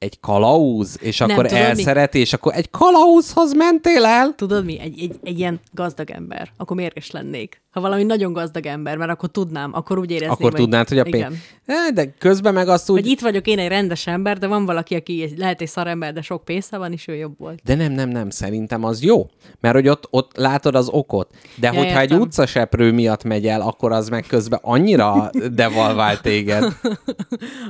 [0.00, 1.66] egy kalauz, és Nem, akkor tudod mi?
[1.68, 4.34] elszereti, és akkor egy kalauzhoz mentél el?
[4.36, 4.80] Tudod mi?
[4.80, 6.48] Egy, egy, egy ilyen gazdag ember.
[6.56, 7.60] Akkor mérges lennék.
[7.70, 11.02] Ha valami nagyon gazdag ember, mert akkor tudnám, akkor úgy érezném, Akkor tudnád, hogy a
[11.02, 11.34] pénz...
[11.66, 13.00] Eh, De közben meg azt úgy...
[13.00, 16.12] Hogy itt vagyok én egy rendes ember, de van valaki, aki egy- lehet egy szarember,
[16.12, 17.60] de sok pénze van, és ő jobb volt.
[17.64, 19.28] De nem, nem, nem, szerintem az jó.
[19.60, 21.28] Mert hogy ott, ott látod az okot.
[21.56, 22.20] De Ja, hogyha egy értem.
[22.20, 26.64] utcaseprő miatt megy el, akkor az meg közben annyira devalvál téged.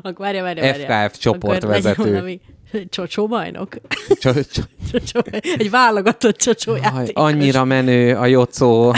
[0.03, 1.09] Akkor várja, várja, várja.
[1.09, 2.20] FKF csoportvezető.
[2.21, 2.41] Valami
[2.89, 3.77] Csocsó bajnok?
[4.09, 7.23] Cso- cso- Csocsó, egy válogatott csocsó Aj, játékos.
[7.25, 8.95] annyira menő a jocó.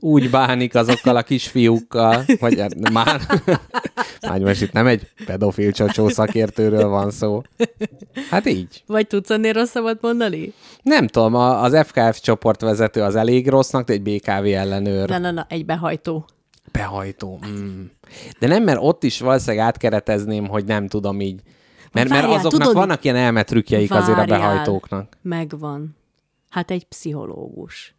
[0.00, 3.20] Úgy bánik azokkal a kisfiúkkal, vagy hát már,
[4.22, 7.42] már most itt nem egy pedofil csocsó szakértőről van szó.
[8.30, 8.82] Hát így.
[8.86, 10.52] Vagy tudsz ennél rosszabbat mondani?
[10.82, 15.08] Nem tudom, az FKF csoportvezető az elég rossznak, de egy BKV ellenőr.
[15.08, 16.24] Na, na, na, egy behajtó.
[16.72, 17.40] Behajtó.
[17.46, 17.82] Mm.
[18.38, 21.40] De nem, mert ott is valószínűleg átkeretezném, hogy nem tudom így.
[21.92, 24.38] Mert, mert Várjál, azoknak tudod- vannak ilyen elmetrükjeik azért a Várjál.
[24.38, 25.16] behajtóknak.
[25.22, 25.96] Megvan.
[26.50, 27.94] Hát egy pszichológus.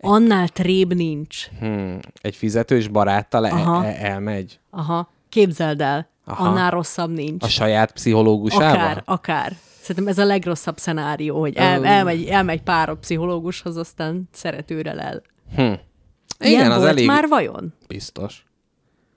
[0.00, 1.46] Annál trébb nincs.
[1.58, 1.98] Hmm.
[2.20, 3.84] Egy fizetős baráttal Aha.
[3.84, 6.08] el, el, elmegy Aha, képzeld el.
[6.24, 6.48] Aha.
[6.48, 7.42] Annál rosszabb nincs.
[7.44, 8.70] a saját pszichológusával?
[8.70, 9.52] Akár, akár.
[9.80, 15.22] Szerintem ez a legrosszabb szenárió, hogy el, elmegy, elmegy pár pszichológushoz, aztán szeretőre el.
[15.54, 15.60] Hm.
[15.60, 15.80] Ilyen
[16.38, 17.74] Igen, az volt elég már vajon?
[17.88, 18.44] biztos.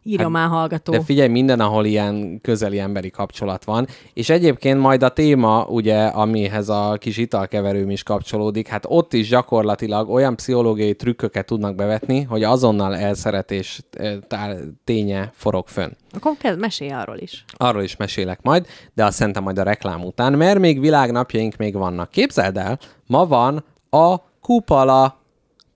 [0.10, 0.91] Írja Hát, már hallgató.
[0.91, 6.05] De figyelj, minden, ahol ilyen közeli emberi kapcsolat van, és egyébként majd a téma, ugye,
[6.05, 12.22] amihez a kis italkeverőm is kapcsolódik, hát ott is gyakorlatilag olyan pszichológiai trükköket tudnak bevetni,
[12.22, 13.82] hogy azonnal elszeretés
[14.28, 15.89] tár- ténye forog fönn.
[16.12, 17.45] Akkor kezd, mesélj arról is.
[17.57, 21.74] Arról is mesélek majd, de azt szerintem majd a reklám után, mert még világnapjaink még
[21.76, 22.10] vannak.
[22.10, 25.18] Képzeld el, ma van a Kupala,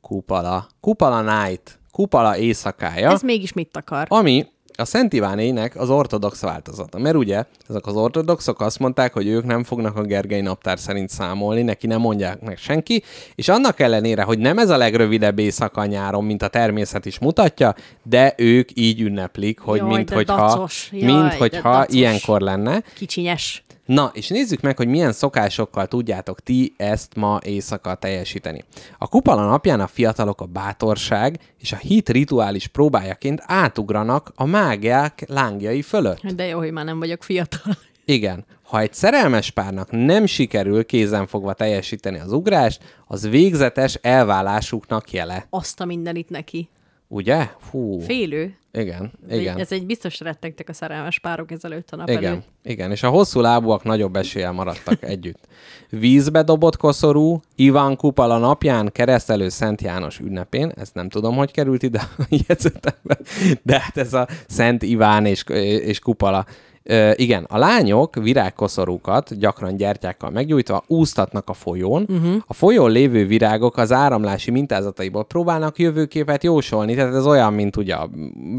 [0.02, 4.06] Kupala, Kupala Night, Kupala éjszakája Ez mégis mit akar?
[4.10, 4.46] ami
[4.78, 7.00] a Szent Ivánének az ortodox változata.
[7.00, 11.10] Mert ugye, ezek az ortodoxok azt mondták, hogy ők nem fognak a Gergely naptár szerint
[11.10, 13.04] számolni, neki nem mondják meg senki,
[13.36, 17.76] és annak ellenére, hogy nem ez a legrövidebb éjszaka nyáron, mint a természet is mutatja,
[18.04, 20.90] de ők így ünneplik, hogy Jaj, mint hogyha, dacos.
[20.92, 21.96] Jaj, mint hogyha dacos.
[21.96, 22.84] ilyenkor lenne.
[22.96, 23.64] Kicsinyes.
[23.86, 28.64] Na, és nézzük meg, hogy milyen szokásokkal tudjátok ti ezt ma éjszaka teljesíteni.
[28.98, 35.24] A kupala napján a fiatalok a bátorság és a hit rituális próbájaként átugranak a mágiák
[35.28, 36.22] lángjai fölött.
[36.22, 37.74] De jó, hogy már nem vagyok fiatal.
[38.06, 45.48] Igen, ha egy szerelmes párnak nem sikerül kézenfogva teljesíteni az ugrást, az végzetes elválásuknak jele.
[45.50, 46.70] Azt a mindenit neki.
[47.08, 47.50] Ugye?
[47.60, 48.00] Fú.
[48.00, 48.56] Félő.
[48.78, 49.60] Igen, Ez egy- igen.
[49.60, 52.48] Ez egy biztos rettegtek a szerelmes párok ezelőtt a nap Igen, előtt.
[52.64, 55.48] igen, és a hosszú lábúak nagyobb eséllyel maradtak együtt.
[55.90, 61.84] Vízbe dobott koszorú, Iván Kupala napján, keresztelő Szent János ünnepén, ezt nem tudom, hogy került
[61.84, 63.18] ide a jegyzetembe,
[63.64, 65.44] de hát ez a Szent Iván és,
[65.84, 66.46] és Kupala.
[66.86, 72.06] Ö, igen, a lányok virágkoszorúkat gyakran gyertyákkal meggyújtva úsztatnak a folyón.
[72.10, 72.36] Uh-huh.
[72.48, 77.94] A folyón lévő virágok az áramlási mintázataiból próbálnak jövőképet jósolni, tehát ez olyan, mint ugye
[77.94, 78.10] a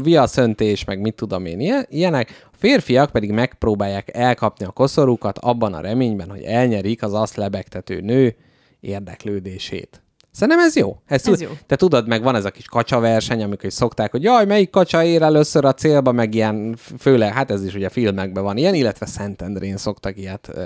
[0.03, 2.47] viaszöntés, meg mit tudom én, ilyen- ilyenek.
[2.51, 8.01] A férfiak pedig megpróbálják elkapni a koszorúkat abban a reményben, hogy elnyerik az azt lebegtető
[8.01, 8.35] nő
[8.79, 10.04] érdeklődését.
[10.35, 10.97] Szerintem ez jó.
[11.05, 11.49] Ez, Ez tud, jó.
[11.65, 15.03] Te tudod, meg van ez a kis kacsaverseny, amikor is szokták, hogy jaj, melyik kacsa
[15.03, 19.05] ér először a célba, meg ilyen, főleg, hát ez is ugye filmekben van ilyen, illetve
[19.05, 20.63] Szentendrén szoktak ilyet, ö,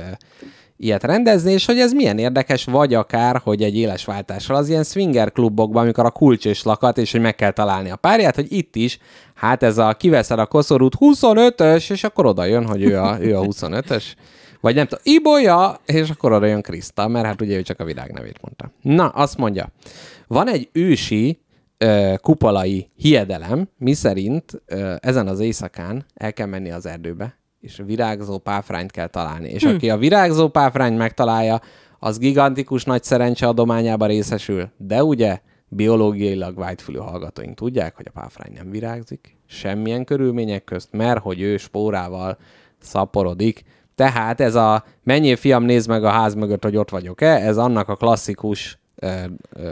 [0.78, 4.84] ilyet rendezni, és hogy ez milyen érdekes, vagy akár, hogy egy éles váltással az ilyen
[4.84, 8.51] swinger klubokban, amikor a kulcs és lakat, és hogy meg kell találni a párját, hogy
[8.53, 8.99] itt is,
[9.36, 13.38] hát ez a kiveszed a koszorút 25-ös, és akkor oda jön, hogy ő a, ő
[13.38, 14.03] a 25-ös.
[14.62, 17.84] Vagy nem tudom, Ibolya, és akkor oda jön Kriszta, mert hát ugye ő csak a
[17.86, 18.72] világ nevét mondta.
[18.82, 19.72] Na, azt mondja,
[20.28, 21.39] van egy ősi
[21.78, 28.38] ö, kupolai hiedelem, miszerint ö, ezen az éjszakán el kell menni az erdőbe, és virágzó
[28.38, 29.49] páfrányt kell találni.
[29.49, 29.70] És hm.
[29.70, 31.62] aki a virágzó páfrányt megtalálja,
[31.99, 34.70] az gigantikus nagy szerencse adományába részesül.
[34.78, 41.22] De ugye biológiailag vágyfülű hallgatóink tudják, hogy a páfrány nem virágzik semmilyen körülmények közt, mert
[41.22, 42.38] hogy ő spórával
[42.80, 43.64] szaporodik.
[44.00, 47.89] Tehát ez a menjél fiam, nézd meg a ház mögött, hogy ott vagyok-e, ez annak
[47.89, 48.80] a klasszikus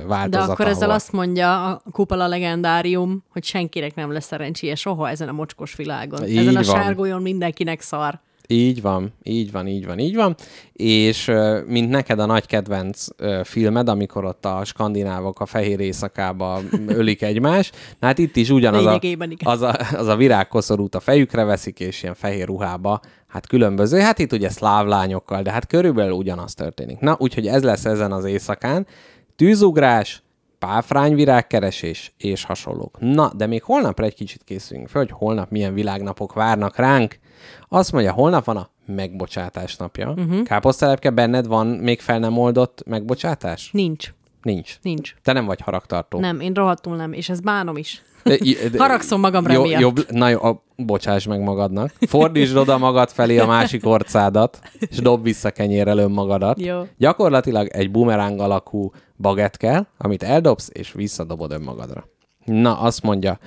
[0.08, 0.28] változata.
[0.30, 5.10] De akkor ezzel ahol- azt mondja a kupola legendárium, hogy senkinek nem lesz szerencséje soha
[5.10, 6.28] ezen a mocskos világon.
[6.28, 6.64] Így ezen a van.
[6.64, 8.20] sárgolyon mindenkinek szar.
[8.48, 10.36] Így van, így van, így van, így van.
[10.74, 11.32] És
[11.66, 13.06] mint neked a nagy kedvenc
[13.44, 18.86] filmed, amikor ott a skandinávok a fehér éjszakába ölik egymást, na hát itt is ugyanaz
[18.86, 19.00] a,
[19.44, 24.20] az a, az a virágkoszorút a fejükre veszik, és ilyen fehér ruhába, hát különböző, hát
[24.20, 27.00] itt ugye szláv lányokkal, de hát körülbelül ugyanaz történik.
[27.00, 28.88] Na, úgyhogy ez lesz ezen az éjszakán.
[29.36, 30.24] Tűzugrás,
[30.60, 32.98] páfrányvirágkeresés és hasonlók.
[33.00, 37.20] Na, de még holnapra egy kicsit készülünk fel, hogy holnap milyen világnapok várnak ránk.
[37.70, 40.10] Azt mondja, holnap van a megbocsátás napja.
[40.10, 40.44] Uh-huh.
[40.44, 43.70] Káposztelepke, benned van még fel nem oldott megbocsátás?
[43.72, 44.14] Nincs.
[44.42, 44.78] Nincs.
[44.82, 45.16] Nincs.
[45.24, 46.20] Te nem vagy haragtartó.
[46.20, 48.02] Nem, én rohadtul nem, és ezt bánom is.
[48.24, 48.38] De-
[48.72, 49.82] de- Haragszom magamra jó, miatt.
[49.82, 51.92] Jobb, na jó, a, bocsáss meg magadnak.
[52.00, 56.60] Fordítsd oda magad felé a másik orcádat, és dob vissza kenyérrel önmagadat.
[56.60, 56.88] Jó.
[56.98, 62.08] Gyakorlatilag egy bumeráng alakú baget kell, amit eldobsz, és visszadobod önmagadra.
[62.46, 63.40] Na, azt mondja,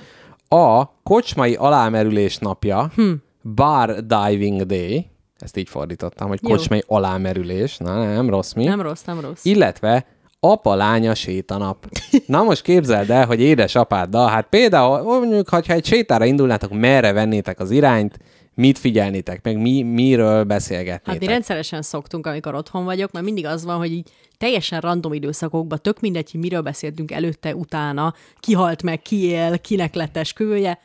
[0.47, 3.11] a kocsmai alámerülés napja, hm.
[3.41, 6.49] Bar diving day, ezt így fordítottam, hogy Jó.
[6.49, 8.63] kocsmai alámerülés, na nem rossz mi?
[8.63, 9.45] Nem rossz, nem rossz.
[9.45, 10.05] illetve
[10.39, 11.85] apa-lánya sétanap.
[12.25, 17.59] Na most képzeld el, hogy édesapáddal, hát például mondjuk, ha egy sétára indulnátok, merre vennétek
[17.59, 18.19] az irányt,
[18.53, 21.07] mit figyelnétek, meg mi, miről beszélgetnétek.
[21.07, 25.13] Hát mi rendszeresen szoktunk, amikor otthon vagyok, mert mindig az van, hogy így teljesen random
[25.13, 30.17] időszakokban, tök mindegy, hogy miről beszéltünk előtte, utána, ki halt meg, ki él, kinek lett
[30.17, 30.79] esküvője,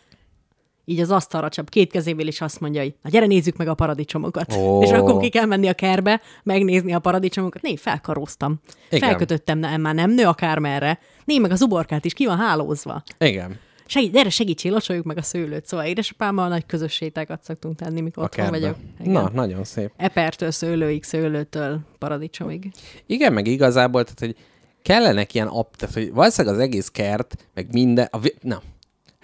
[0.89, 3.75] így az asztalra csap két kezével, és azt mondja, hogy na gyere nézzük meg a
[3.75, 4.57] paradicsomokat.
[4.57, 4.83] Ó.
[4.83, 7.63] És akkor ki kell menni a kerbe, megnézni a paradicsomokat.
[7.63, 8.61] Né, felkaróztam.
[8.91, 9.09] Igen.
[9.09, 10.99] Felkötöttem, nem, már nem nő akármerre.
[11.25, 13.03] Né, meg az uborkát is, ki van hálózva.
[13.19, 13.59] Igen,
[13.89, 15.67] Segít, gyere, segítsél, locsoljuk meg a szőlőt.
[15.67, 18.77] Szóval édesapámmal nagy közös sétákat szoktunk tenni, mikor a otthon vagyok.
[19.01, 19.13] Igen.
[19.13, 19.91] Na, nagyon szép.
[19.97, 22.71] Epertől szőlőig, szőlőtől paradicsomig.
[23.07, 24.45] Igen, meg igazából, tehát, hogy
[24.83, 28.63] kellenek ilyen app, tehát, hogy valószínűleg az egész kert, meg minden, a, na,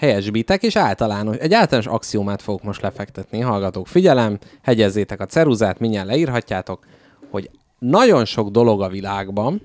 [0.03, 3.87] helyesbítek, és általános, egy általános axiómát fogok most lefektetni, hallgatók.
[3.87, 6.85] Figyelem, hegyezzétek a ceruzát, mindjárt leírhatjátok,
[7.31, 9.63] hogy nagyon sok dolog a világban,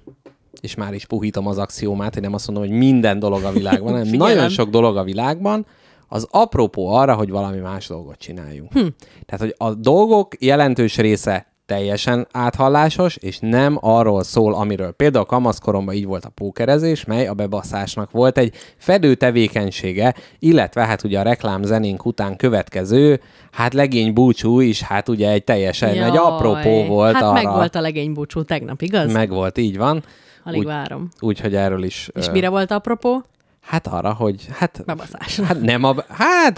[0.62, 3.92] és már is puhítom az axiómát, én nem azt mondom, hogy minden dolog a világban,
[3.92, 5.66] hanem nagyon sok dolog a világban,
[6.08, 8.72] az apropó arra, hogy valami más dolgot csináljunk.
[8.72, 8.88] Hm.
[9.26, 15.96] Tehát, hogy a dolgok jelentős része teljesen áthallásos, és nem arról szól, amiről például kamaszkoromban
[15.96, 21.24] így volt a pókerezés, mely a bebaszásnak volt egy fedő tevékenysége, illetve hát ugye a
[21.24, 27.14] reklám zenénk után következő, hát legény búcsú is, hát ugye egy teljesen egy apropó volt
[27.14, 27.34] hát arra.
[27.34, 29.14] meg volt a legény búcsú tegnap, igaz?
[29.14, 30.04] Meg volt, így van.
[30.44, 31.10] Alig úgy, várom.
[31.20, 32.10] Úgyhogy erről is...
[32.14, 33.24] És ö, mire volt apropó?
[33.68, 34.84] Hát arra, hogy hát...
[34.86, 35.40] Bebaszás.
[35.40, 35.96] Hát nem a...
[36.08, 36.58] Hát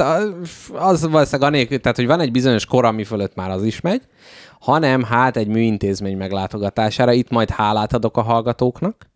[0.74, 4.02] az valószínűleg anélkül, tehát hogy van egy bizonyos kor, ami fölött már az is megy,
[4.60, 7.12] hanem hát egy műintézmény meglátogatására.
[7.12, 9.10] Itt majd hálát adok a hallgatóknak,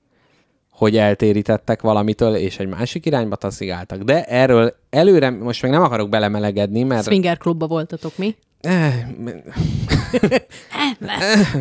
[0.72, 4.02] hogy eltérítettek valamitől, és egy másik irányba taszigáltak.
[4.02, 7.04] De erről előre most még nem akarok belemelegedni, mert...
[7.04, 8.36] Swinger klubba voltatok mi?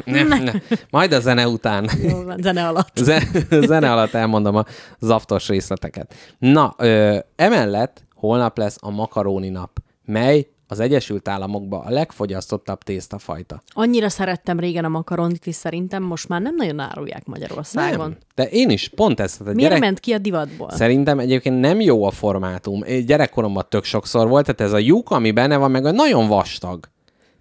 [0.04, 0.52] Ne, ne.
[0.90, 1.90] Majd a zene után.
[2.02, 2.96] Jó van, zene alatt.
[2.96, 4.64] Ze- zene alatt elmondom a
[5.00, 6.14] zaftos részleteket.
[6.38, 13.62] Na, ö, emellett holnap lesz a makaróni nap, mely az Egyesült Államokban a legfogyasztottabb tésztafajta.
[13.68, 18.08] Annyira szerettem régen a makaronit, és szerintem most már nem nagyon árulják Magyarországon.
[18.08, 18.16] Nem.
[18.34, 19.38] De én is pont ezt.
[19.38, 19.84] Tehát Miért gyerek...
[19.84, 20.70] ment ki a divatból?
[20.70, 22.82] Szerintem egyébként nem jó a formátum.
[22.82, 26.88] Én Gyerekkoromban tök sokszor volt, tehát ez a lyuk, ami benne van, meg nagyon vastag.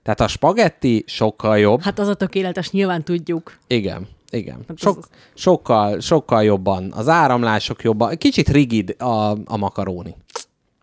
[0.04, 1.82] Tehát a spagetti sokkal jobb.
[1.82, 3.58] Hát az a tökéletes, nyilván tudjuk.
[3.68, 4.58] Igen, igen.
[4.68, 6.92] Hát Sok, az- sokkal, sokkal jobban.
[6.96, 8.18] Az áramlások jobban.
[8.18, 10.16] Kicsit rigid a, a makaróni.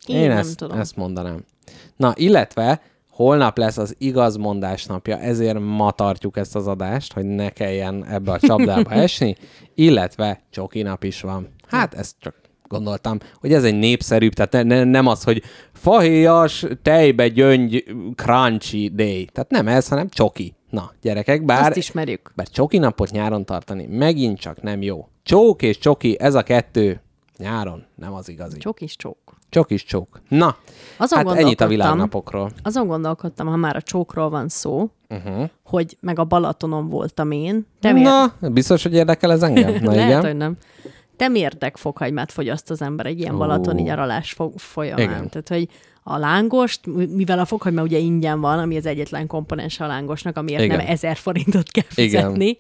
[0.06, 0.78] Én, Én nem ezt, tudom.
[0.78, 1.44] ezt mondanám.
[1.96, 7.50] Na, illetve holnap lesz az igazmondás napja, ezért ma tartjuk ezt az adást, hogy ne
[7.50, 9.36] kelljen ebbe a csapdába esni,
[9.74, 11.48] illetve csoki nap is van.
[11.66, 12.34] Hát ezt csak
[12.68, 15.42] gondoltam, hogy ez egy népszerűbb, tehát ne, ne, nem az, hogy
[15.72, 17.84] fahéjas, tejbe gyöngy,
[18.16, 19.24] crunchy day.
[19.32, 20.54] Tehát nem ez, hanem csoki.
[20.70, 21.66] Na, gyerekek, bár...
[21.68, 22.32] Azt ismerjük.
[22.34, 25.08] Bár csoki napot nyáron tartani megint csak nem jó.
[25.22, 27.00] Csók és csoki, ez a kettő
[27.38, 28.58] nyáron nem az igazi.
[28.58, 29.36] Csok is csók.
[29.50, 30.20] Csok is csók.
[30.28, 30.56] Na,
[30.96, 32.50] Azon hát ennyit a világnapokról.
[32.62, 35.48] Azon gondolkodtam, ha már a csókról van szó, Uh-huh.
[35.64, 37.66] hogy meg a Balatonon voltam én.
[37.80, 38.02] Miért?
[38.02, 39.74] Na, biztos, hogy érdekel ez engem?
[39.82, 40.24] Na Lehet, igen.
[40.24, 40.56] hogy nem.
[41.18, 45.04] Te miértek fokhagymát fogyaszt az ember egy ilyen balatoni nyaralás fo- folyamán?
[45.04, 45.28] Igen.
[45.28, 45.68] Tehát, hogy
[46.02, 50.62] a lángost, mivel a fokhagyma ugye ingyen van, ami az egyetlen komponens a lángosnak, amiért
[50.62, 50.76] Igen.
[50.76, 52.20] nem ezer forintot kell Igen.
[52.22, 52.58] fizetni,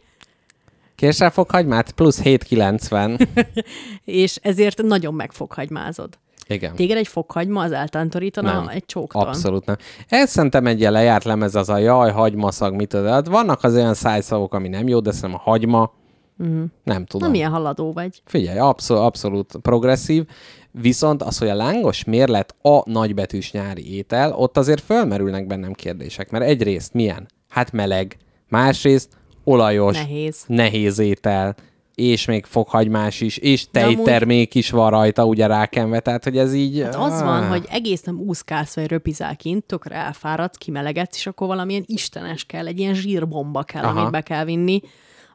[0.98, 3.26] Kérsel fokhagymát plusz 7,90.
[4.04, 6.18] és ezért nagyon megfokhagymázod.
[6.46, 6.74] Igen.
[6.74, 8.68] Téged egy fokhagyma az eltántorítana Nem.
[8.68, 9.22] egy csókton.
[9.22, 9.76] Abszolút nem.
[10.08, 13.08] Ez szerintem egy ilyen lejárt lemez az a jaj, hagymaszag, mit tudod.
[13.08, 15.92] Hát vannak az olyan szájszavok, ami nem jó, de szerintem a hagyma,
[16.38, 16.64] uh-huh.
[16.84, 17.26] nem tudom.
[17.26, 18.22] Na milyen haladó vagy.
[18.24, 20.24] Figyelj, abszolút, abszolút progresszív,
[20.70, 26.30] viszont az, hogy a lángos mérlet a nagybetűs nyári étel, ott azért fölmerülnek bennem kérdések,
[26.30, 27.28] mert egyrészt milyen?
[27.48, 28.16] Hát meleg.
[28.48, 30.44] Másrészt olajos, Nehéz.
[30.46, 31.56] nehéz étel,
[31.98, 36.80] és még fokhagymás is, és tejtermék is van rajta, ugye rákenve, tehát hogy ez így...
[36.82, 37.48] Hát az van, áh.
[37.48, 42.66] hogy egész nem úszkálsz vagy röpizál kint, tökre elfáradsz, kimelegedsz, és akkor valamilyen istenes kell,
[42.66, 43.98] egy ilyen zsírbomba kell, Aha.
[43.98, 44.80] amit be kell vinni.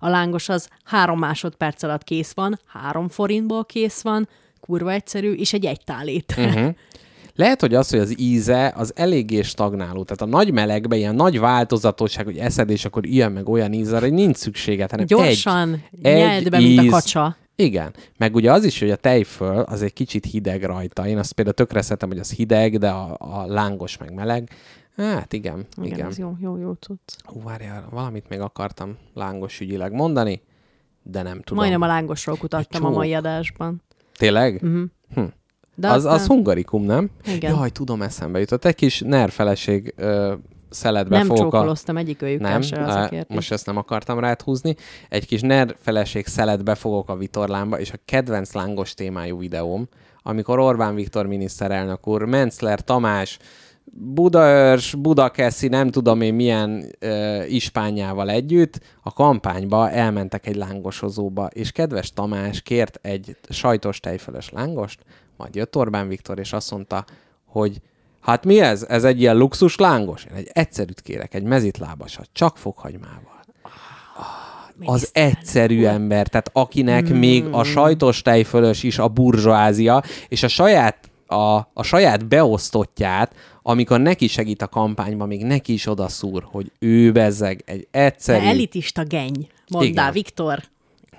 [0.04, 4.28] A lángos az három másodperc alatt kész van, három forintból kész van,
[4.60, 6.34] kurva egyszerű, és egy egytálét.
[6.38, 6.68] Mhm.
[7.36, 10.04] Lehet, hogy az, hogy az íze az eléggé stagnáló.
[10.04, 13.92] Tehát a nagy melegben ilyen nagy változatosság, hogy eszed, és akkor ilyen meg olyan íz,
[13.92, 16.92] arra hogy nincs szükséged, hanem Gyorsan egy, nyeld be, mint a íz.
[16.92, 17.38] kacsa.
[17.56, 17.94] Igen.
[18.18, 21.08] Meg ugye az is, hogy a tejföl az egy kicsit hideg rajta.
[21.08, 24.50] Én azt például tökre szeretem, hogy az hideg, de a, a lángos meg meleg.
[24.98, 26.08] Hát igen, Igen, igen.
[26.08, 27.18] ez jó, jó, jó tudsz.
[27.24, 30.42] Hú, várjál, valamit még akartam lángos ügyileg mondani,
[31.04, 31.58] de nem tudom.
[31.58, 32.96] Majdnem a lángosról kutattam a csók.
[32.98, 33.82] mai adásban.
[34.18, 34.62] Tényleg?
[35.76, 37.10] De az, aztán az hungarikum, nem?
[37.26, 37.56] Igen.
[37.56, 38.66] Jaj, tudom, eszembe jutott.
[38.66, 40.34] Egy kis nerfeleség ö,
[40.70, 41.58] szeletbe nem fogok a...
[41.58, 44.76] csókoloztam egyik őjükkel Nem, se most ezt nem akartam rád húzni.
[45.10, 49.88] Egy kis nerfeleség szeletbe fogok a vitorlámba, és a kedvenc lángos témájú videóm,
[50.22, 53.40] amikor Orbán Viktor miniszterelnök úr, Mencler Tamás,
[53.86, 61.72] Budaörs, Budakeszi, nem tudom én milyen ö, ispányával együtt a kampányba elmentek egy lángosozóba, és
[61.72, 65.00] kedves Tamás kért egy sajtos tejfölös lángost,
[65.38, 67.06] majd jött Orbán Viktor, és azt mondta,
[67.46, 67.82] hogy
[68.22, 68.86] hát mi ez?
[68.90, 70.26] Ez egy ilyen luxus lángos?
[70.26, 73.34] Én egy egyszerűt kérek, egy mezitlábasat, csak fokhagymával
[74.86, 77.16] az egyszerű ember, tehát akinek mm.
[77.16, 84.00] még a sajtos tejfölös is a burzsóázia, és a saját, a, a saját beosztottját, amikor
[84.00, 88.46] neki segít a kampányban, még neki is odaszúr, hogy ő bezzeg egy De egyszerű...
[88.46, 90.12] elitista geny, mondá Igen.
[90.12, 90.64] Viktor.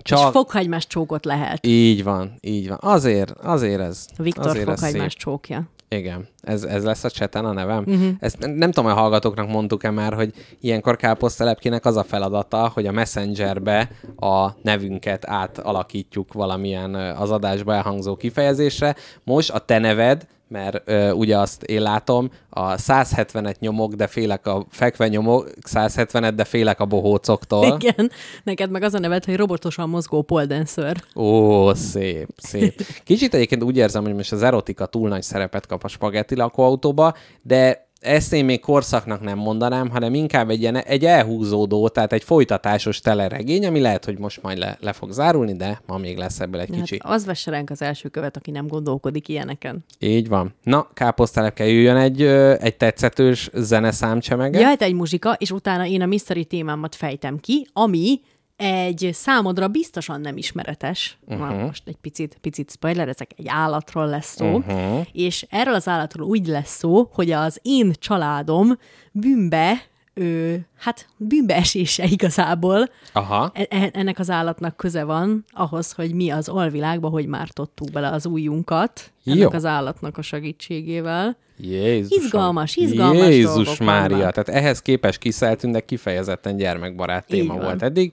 [0.02, 1.66] Csak- És fokhagymás csókot lehet.
[1.66, 2.78] Így van, így van.
[2.80, 4.06] Azért, azért ez.
[4.16, 5.20] Viktor azért ez fokhagymás szép.
[5.20, 5.68] csókja.
[5.88, 7.84] Igen, ez, ez lesz a cseten a nevem.
[7.86, 8.08] Uh-huh.
[8.20, 12.70] Ezt nem nem tudom, hogy a hallgatóknak mondtuk-e már, hogy ilyenkor káposztelepkinek az a feladata,
[12.74, 18.94] hogy a messengerbe a nevünket átalakítjuk valamilyen az adásba elhangzó kifejezésre.
[19.24, 24.46] Most a te neved, mert ö, ugye azt én látom, a 170-et nyomok, de félek
[24.46, 27.76] a fekve nyomok, 170-et, de félek a bohócoktól.
[27.80, 28.10] Igen.
[28.44, 31.02] Neked meg az a neved, hogy robotosan mozgó poldenször.
[31.14, 32.82] Ó, szép, szép.
[33.04, 37.14] Kicsit egyébként úgy érzem, hogy most az erotika túl nagy szerepet kap a spagetti lakóautóba,
[37.42, 42.24] de ezt én még korszaknak nem mondanám, hanem inkább egy, ilyen, egy elhúzódó, tehát egy
[42.24, 46.40] folytatásos teleregény, ami lehet, hogy most majd le, le fog zárulni, de ma még lesz
[46.40, 46.98] ebből egy kicsi.
[47.02, 49.84] Hát az vesse ránk az első követ, aki nem gondolkodik ilyeneken.
[49.98, 50.54] Így van.
[50.62, 52.22] Na, káposztelepke jöjjön egy,
[52.62, 54.58] egy tetszetős zeneszámcsemege.
[54.58, 58.20] Jöhet egy muzsika, és utána én a mystery témámat fejtem ki, ami
[58.56, 61.48] egy számodra biztosan nem ismeretes, uh-huh.
[61.48, 61.64] Mhm.
[61.64, 65.06] most egy picit, picit spoilerezek, egy állatról lesz szó, uh-huh.
[65.12, 68.78] és erről az állatról úgy lesz szó, hogy az én családom
[69.12, 69.82] bűnbe,
[70.14, 73.50] ö, hát bűnbeesése igazából, Aha.
[73.54, 78.08] E- e- ennek az állatnak köze van ahhoz, hogy mi az alvilágba, hogy mártottuk bele
[78.08, 79.48] az ujjunkat ennek Jó.
[79.50, 81.36] az állatnak a segítségével.
[81.58, 82.24] Jézus.
[82.24, 84.16] Izgalmas, izgalmas Jézus Mária.
[84.16, 84.32] vannak.
[84.32, 87.62] Tehát ehhez képes kiszeltünk, de kifejezetten gyermekbarát téma van.
[87.62, 88.12] volt eddig.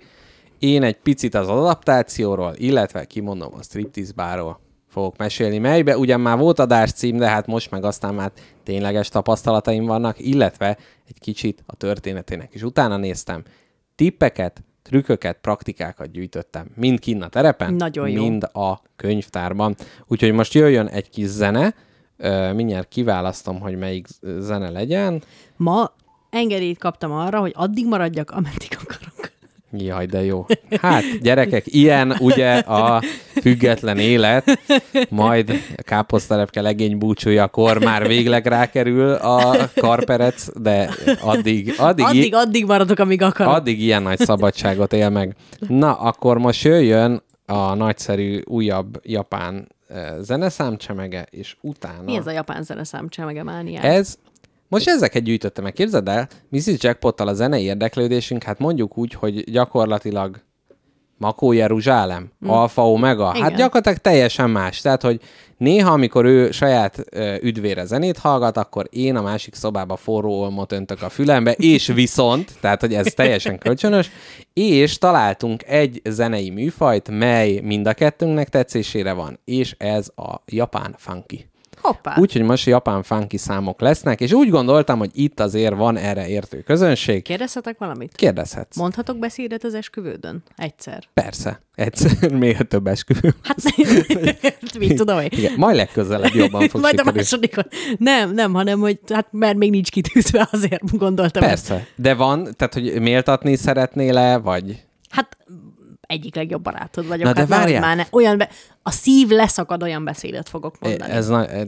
[0.61, 6.37] Én egy picit az adaptációról, illetve kimondom a striptease bárról fogok mesélni, melybe ugyan már
[6.37, 8.31] volt adás cím, de hát most meg aztán már
[8.63, 13.43] tényleges tapasztalataim vannak, illetve egy kicsit a történetének is utána néztem.
[13.95, 16.67] Tippeket, trükköket, praktikákat gyűjtöttem.
[16.75, 18.21] Mind kinn a terepen, Nagyon jó.
[18.21, 19.75] mind a könyvtárban.
[20.07, 21.73] Úgyhogy most jöjjön egy kis zene,
[22.53, 24.07] mindjárt kiválasztom, hogy melyik
[24.39, 25.23] zene legyen.
[25.55, 25.93] Ma
[26.29, 29.20] engedélyt kaptam arra, hogy addig maradjak, ameddig akarok.
[29.77, 30.45] Jaj, de jó.
[30.81, 33.01] Hát, gyerekek, ilyen ugye a
[33.41, 34.59] független élet,
[35.09, 40.89] majd a káposztelepke legény búcsújakor már végleg rákerül a karperec, de
[41.21, 43.53] addig, addig, Addig, addig maradok, amíg akarok.
[43.53, 45.35] addig ilyen nagy szabadságot él meg.
[45.67, 52.01] Na, akkor most jöjjön a nagyszerű újabb japán eh, zeneszámcsemege, és utána...
[52.05, 53.83] Mi ez a japán zeneszám csemegemániák?
[53.83, 54.17] Ez,
[54.71, 55.73] most ezeket gyűjtöttem meg.
[55.73, 56.73] Képzeld el, Mrs.
[56.77, 60.41] Jackpottal a zenei érdeklődésünk, hát mondjuk úgy, hogy gyakorlatilag
[61.17, 62.49] Makó Jeruzsálem, mm.
[62.49, 63.41] Alfa Omega, Igen.
[63.41, 63.61] hát Igen.
[63.61, 64.81] gyakorlatilag teljesen más.
[64.81, 65.21] Tehát, hogy
[65.57, 70.71] néha, amikor ő saját ö, üdvére zenét hallgat, akkor én a másik szobába forró olmot
[70.71, 74.09] öntök a fülembe, és viszont, tehát, hogy ez teljesen kölcsönös,
[74.53, 80.95] és találtunk egy zenei műfajt, mely mind a kettőnknek tetszésére van, és ez a japán
[80.97, 81.50] funky.
[81.81, 82.15] Hoppá.
[82.17, 86.61] Úgyhogy most japán funky számok lesznek, és úgy gondoltam, hogy itt azért van erre értő
[86.61, 87.21] közönség.
[87.23, 88.15] Kérdezhetek valamit?
[88.15, 88.75] Kérdezhetsz.
[88.77, 90.43] Mondhatok beszédet az esküvődön?
[90.55, 91.03] Egyszer.
[91.13, 91.61] Persze.
[91.75, 93.33] Egyszer, még a több esküvő.
[93.43, 93.57] Hát
[94.79, 95.29] mit tudom én.
[95.31, 97.17] Igen, majd legközelebb jobban fog Majd a sikerülni.
[97.17, 97.63] másodikon.
[97.97, 101.43] Nem, nem, hanem, hogy hát mert még nincs kitűzve, azért gondoltam.
[101.43, 101.67] ezt.
[101.67, 101.87] Persze.
[101.95, 104.83] De van, tehát, hogy méltatni szeretnél-e, vagy...
[105.09, 105.37] Hát
[106.11, 107.25] egyik legjobb barátod vagyok.
[107.25, 107.81] Na de hát nehogy várjál.
[107.81, 108.49] Már ne, olyan be,
[108.83, 111.11] a szív leszakad, olyan beszédet fogok mondani.
[111.11, 111.67] Ez na, e-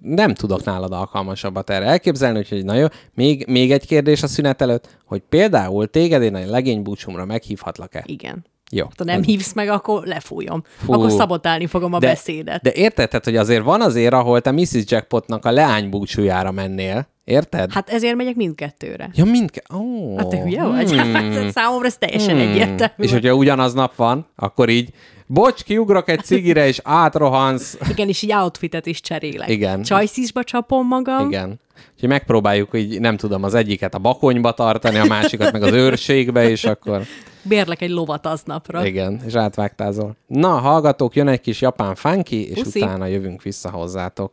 [0.00, 2.86] nem tudok nálad alkalmasabbat erre elképzelni, úgyhogy na jó.
[3.14, 8.02] Még, még egy kérdés a szünet előtt, hogy például téged én a legény búcsúmra meghívhatlak-e?
[8.06, 8.44] Igen.
[8.70, 8.86] Jó.
[8.96, 10.62] Ha nem hívsz meg, akkor lefújom.
[10.76, 10.92] Fú.
[10.92, 12.62] Akkor szabotálni fogom a de, beszédet.
[12.62, 14.82] De érted, hogy azért van azért, ahol te Mrs.
[14.86, 17.08] Jackpotnak a leány búcsújára mennél.
[17.26, 17.72] Érted?
[17.72, 19.10] Hát ezért megyek mindkettőre.
[19.14, 19.62] Ja, mindke...
[19.74, 20.90] Ó, Hát te hülye vagy?
[20.90, 21.48] hmm.
[21.54, 22.94] Számomra ez teljesen egyértelmű.
[23.04, 24.90] És hogyha ugyanaznap van, akkor így,
[25.26, 27.78] bocs, kiugrok egy cigire, és átrohansz.
[27.92, 29.48] Igen, és így outfitet is cserélek.
[29.48, 29.82] Igen.
[29.82, 31.26] Csajszísba csapom magam.
[31.28, 31.60] Igen.
[31.94, 36.48] Úgyhogy megpróbáljuk, hogy nem tudom, az egyiket a bakonyba tartani, a másikat meg az őrségbe,
[36.50, 37.02] és akkor
[37.42, 38.86] Bérlek egy lovat aznapra.
[38.86, 40.16] igen, és átvágtázol.
[40.26, 42.80] Na, hallgatók, jön egy kis japán funky, és Puszi.
[42.82, 44.32] utána jövünk vissza hozzátok.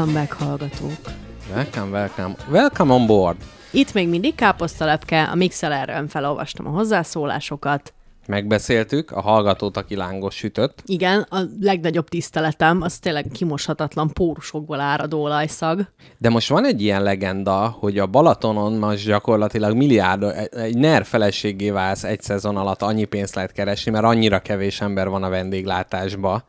[0.00, 1.14] Welcome back, hallgatók.
[1.54, 2.34] Welcome, welcome.
[2.50, 3.36] Welcome on board.
[3.70, 7.92] Itt még mindig káposztalepke, a Mixelerről felolvastam a hozzászólásokat.
[8.26, 10.82] Megbeszéltük a hallgatót, aki lángos sütött.
[10.86, 15.86] Igen, a legnagyobb tiszteletem, az tényleg kimoshatatlan pórusokból áradó olajszag.
[16.18, 21.70] De most van egy ilyen legenda, hogy a Balatonon most gyakorlatilag milliárd, egy NER feleségé
[21.70, 26.44] válsz egy szezon alatt, annyi pénzt lehet keresni, mert annyira kevés ember van a vendéglátásba.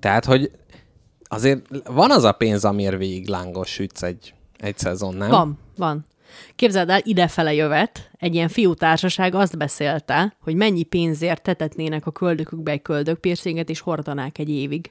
[0.00, 0.50] Tehát, hogy
[1.28, 5.30] azért van az a pénz, amiért végig lángos sütsz egy, egy szezon, nem?
[5.30, 6.06] Van, van.
[6.56, 12.70] Képzeld el, idefele jövet, egy ilyen fiútársaság azt beszélte, hogy mennyi pénzért tetetnének a köldökükbe
[12.70, 14.90] egy köldökpiercinget, és hordanák egy évig.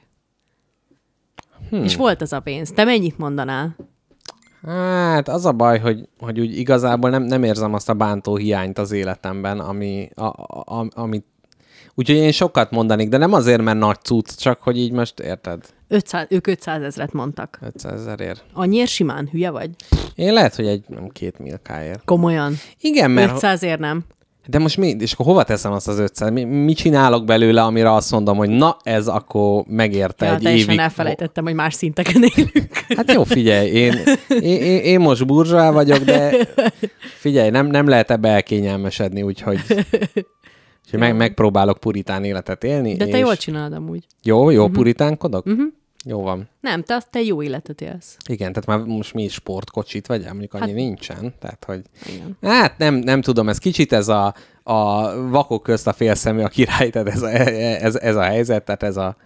[1.70, 1.84] Hmm.
[1.84, 2.70] És volt ez a pénz.
[2.70, 3.76] Te mennyit mondanál?
[4.62, 8.78] Hát az a baj, hogy, hogy úgy igazából nem, nem érzem azt a bántó hiányt
[8.78, 11.24] az életemben, ami, a, a, amit
[11.98, 15.64] Úgyhogy én sokat mondanék, de nem azért, mert nagy cucc, csak hogy így most érted.
[15.88, 17.58] 500, ők 500 ezret mondtak.
[17.62, 18.44] 500 ezerért.
[18.52, 19.70] Annyiért simán, hülye vagy?
[20.14, 22.04] Én lehet, hogy egy nem két milkáért.
[22.04, 22.54] Komolyan.
[22.80, 23.32] Igen, mert...
[23.32, 24.04] 500 ér nem.
[24.48, 26.30] De most mi, és akkor hova teszem azt az 500?
[26.30, 30.68] Mi, mit csinálok belőle, amire azt mondom, hogy na, ez akkor megérte Ja, egy teljesen
[30.68, 30.80] évig.
[30.80, 32.68] elfelejtettem, hogy más szinteken élünk.
[32.96, 33.92] Hát jó, figyelj, én,
[34.28, 36.36] én, én, én most burzsá vagyok, de
[37.24, 39.60] figyelj, nem, nem lehet ebbe elkényelmesedni, úgyhogy,
[40.86, 42.94] úgyhogy meg, megpróbálok puritán életet élni.
[42.94, 43.22] De te és...
[43.22, 44.06] jól csinálod amúgy.
[44.22, 44.74] Jó, jó, uh-huh.
[44.74, 45.46] puritánkodok?
[45.46, 45.66] Uh-huh.
[46.04, 46.48] Jó van.
[46.60, 48.16] Nem, te azt te jó életet élsz.
[48.28, 51.34] Igen, tehát már most mi is sportkocsit vagy, mondjuk annyi hát, nincsen.
[51.38, 51.82] Tehát, hogy...
[52.14, 52.36] Igen.
[52.42, 56.90] Hát nem, nem tudom, ez kicsit ez a, a vakok közt a félszemű a király,
[56.90, 59.16] tehát ez a, ez, ez a helyzet, tehát ez a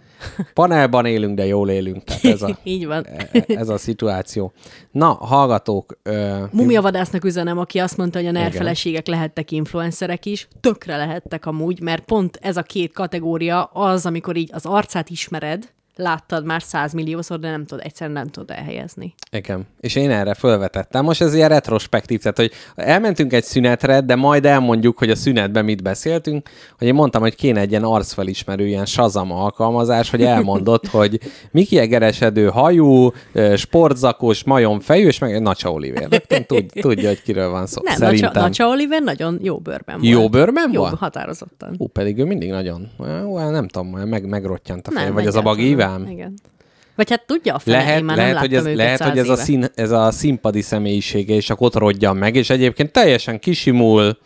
[0.53, 2.03] panelban élünk, de jól élünk.
[2.03, 3.07] Tehát ez a, Így van.
[3.47, 4.51] ez a szituáció.
[4.91, 5.97] Na, hallgatók.
[6.03, 11.45] Ö, Mumiavadásznak üzenem, aki azt mondta, hogy a NER feleségek lehettek influencerek is, tökre lehettek
[11.45, 15.69] amúgy, mert pont ez a két kategória az, amikor így az arcát ismered,
[16.01, 19.13] láttad már százmilliószor, de nem tudod, egyszerűen nem tudod elhelyezni.
[19.31, 19.67] Igen.
[19.79, 21.03] És én erre felvetettem.
[21.03, 25.65] Most ez ilyen retrospektív, tehát hogy elmentünk egy szünetre, de majd elmondjuk, hogy a szünetben
[25.65, 30.87] mit beszéltünk, hogy én mondtam, hogy kéne egy ilyen arcfelismerő, ilyen Shazam alkalmazás, hogy elmondott,
[30.97, 31.19] hogy
[31.51, 33.11] Miki Egeresedő hajú,
[33.55, 36.07] sportzakos, majomfejű, és meg Nacsa Oliver.
[36.09, 37.81] Rögtön tud, tudja, hogy kiről van szó.
[37.83, 38.31] Nem, Szerintem.
[38.33, 40.11] Nacsa, Nacsa Oliver nagyon jó bőrben volt.
[40.11, 40.95] Jó bőrben Jó, van?
[40.95, 41.75] határozottan.
[41.77, 42.87] Hú, pedig ő mindig nagyon,
[43.25, 45.90] ó, nem tudom, meg, megrottyant a feje, Nem, vagy az a egyáltalán.
[45.91, 46.13] Bagívám?
[46.17, 46.33] Igen.
[46.95, 49.29] Vagy hát tudja a fene, Lehet, én már lehet, nem hogy ez, lehet, hogy ez
[49.29, 49.41] a, éve.
[49.43, 54.17] szín, ez a színpadi személyisége, és akkor ott rodjan meg, és egyébként teljesen kisimul.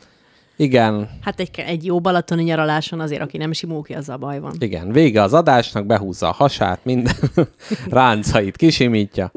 [0.57, 4.55] Igen, Hát egy, egy jó balatoni nyaraláson azért, aki nem simul ki, azzal baj van.
[4.59, 4.91] igen.
[4.91, 7.13] Vége az adásnak, behúzza a hasát, minden
[7.89, 9.31] ráncait kisimítja.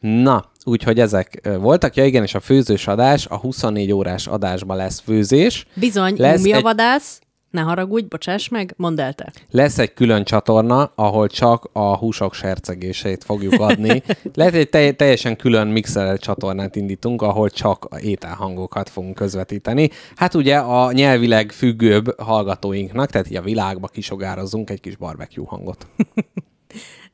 [0.00, 1.94] Na, úgyhogy ezek voltak.
[1.96, 5.66] Ja igen, és a főzős adás, a 24 órás adásban lesz főzés.
[5.74, 7.20] Bizony, Lesz egy- mumiavadász,
[7.50, 9.32] ne haragudj, bocsáss meg, mondd el te.
[9.50, 14.02] Lesz egy külön csatorna, ahol csak a húsok sercegéseit fogjuk adni.
[14.34, 19.90] Lehet, egy te- teljesen külön mixeler csatornát indítunk, ahol csak a ételhangokat fogunk közvetíteni.
[20.16, 25.86] Hát ugye a nyelvileg függőbb hallgatóinknak, tehát így a világba kisogározunk egy kis barbecue hangot.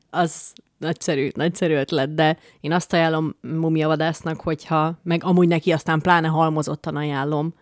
[0.09, 6.27] Az nagyszerű, nagyszerű ötlet, de én azt ajánlom mumiavadásznak, hogyha, meg amúgy neki aztán pláne
[6.27, 7.53] halmozottan ajánlom,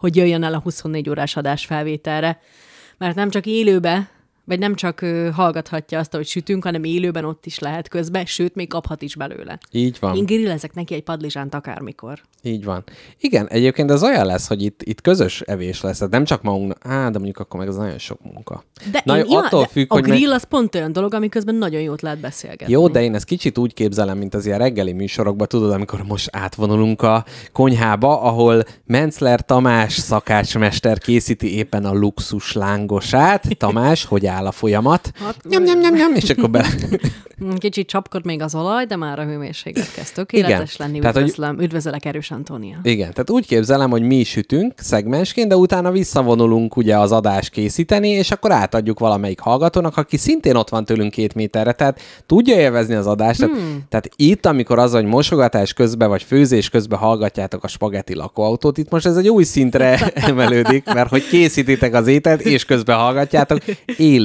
[0.00, 2.40] hogy jöjjön el a 24 órás adás felvételre,
[2.98, 4.10] mert nem csak élőbe,
[4.50, 8.68] vagy nem csak hallgathatja azt, hogy sütünk, hanem élőben ott is lehet közben, sőt, még
[8.68, 9.58] kaphat is belőle.
[9.70, 10.16] Így van.
[10.16, 12.20] Én grillezek neki egy padlizsánt akármikor.
[12.42, 12.84] Így van.
[13.20, 16.78] Igen, egyébként ez olyan lesz, hogy itt, itt közös evés lesz, tehát nem csak magunknak,
[16.86, 18.64] á, de mondjuk akkor meg az nagyon sok munka.
[18.92, 21.14] De, Na, én jó, attól de függ, a hogy meg- grill az pont olyan dolog,
[21.14, 22.72] amiközben nagyon jót lehet beszélgetni.
[22.72, 26.28] Jó, de én ezt kicsit úgy képzelem, mint az ilyen reggeli műsorokban, tudod, amikor most
[26.32, 33.56] átvonulunk a konyhába, ahol Mencler Tamás szakácsmester készíti éppen a luxus lángosát.
[33.58, 35.10] Tamás, hogy áll a folyamat?
[35.24, 36.66] Hát, Nyom, nyom, nyom, nyom, és akkor be...
[37.44, 40.86] Mm, Kicsit csapkod még az olaj, de már a hőmérséklet kezd tökéletes Igen.
[40.86, 40.98] lenni.
[40.98, 42.78] Tehát, hogy- Üdvözlöm, üdvözöllek, erős Antónia.
[42.82, 47.50] Igen, tehát úgy képzelem, hogy mi is sütünk szegmensként, de utána visszavonulunk ugye az adás
[47.50, 52.56] készíteni, és akkor átadjuk valamelyik hallgatónak, aki szintén ott van tőlünk két méterre, tehát tudja
[52.56, 53.38] élvezni az adást.
[53.40, 53.84] Tehát, Hmm.
[53.88, 58.90] tehát itt, amikor az, hogy mosogatás közben vagy főzés közben hallgatjátok a spagetti lakóautót, itt
[58.90, 63.58] most ez egy új szintre emelődik, mert hogy készítitek az ételt, és közben hallgatjátok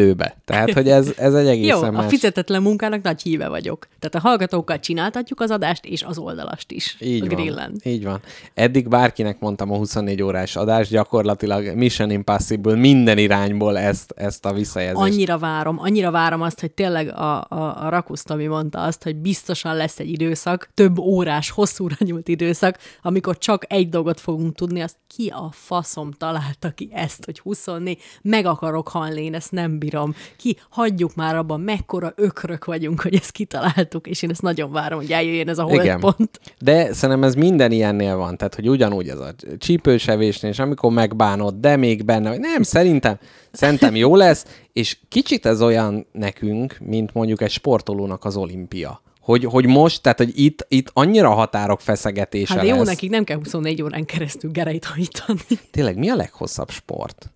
[0.06, 0.38] élőbe.
[0.46, 2.10] Tehát, hogy ez, ez egy Jó, egészen a más.
[2.10, 3.88] fizetetlen munkának nagy híve vagyok.
[4.00, 6.98] Tehát a hallgatókkal csináltatjuk az adást, és az oldalast is.
[7.00, 7.76] Így a van, grillen.
[7.84, 8.20] így van.
[8.54, 14.54] Eddig bárkinek mondtam a 24 órás adást, gyakorlatilag Mission Impossible minden irányból ezt, ezt a
[14.54, 15.14] visszajelzést.
[15.14, 19.16] Annyira várom, annyira várom azt, hogy tényleg a, a, a Rakuszt, ami mondta azt, hogy
[19.16, 24.82] biztosan lesz egy időszak, több órás, hosszúra nyúlt időszak, amikor csak egy dolgot fogunk tudni,
[24.82, 29.80] azt ki a faszom találta ki ezt, hogy 24, meg akarok halni, én ezt nem
[29.86, 30.16] bírom.
[30.38, 35.00] Ki, hagyjuk már abban, mekkora ökrök vagyunk, hogy ezt kitaláltuk, és én ezt nagyon várom,
[35.00, 36.40] hogy eljöjjön ez a holdpont.
[36.60, 41.56] De szerintem ez minden ilyennél van, tehát hogy ugyanúgy ez a csípősevésnél, és amikor megbánod,
[41.56, 43.18] de még benne, vagy nem, szerintem,
[43.52, 49.02] szerintem jó lesz, és kicsit ez olyan nekünk, mint mondjuk egy sportolónak az olimpia.
[49.20, 52.88] Hogy, hogy most, tehát hogy itt, itt annyira határok feszegetése Hát de jó, lesz.
[52.88, 55.60] nekik nem kell 24 órán keresztül gereit hajtani.
[55.72, 57.30] Tényleg mi a leghosszabb sport?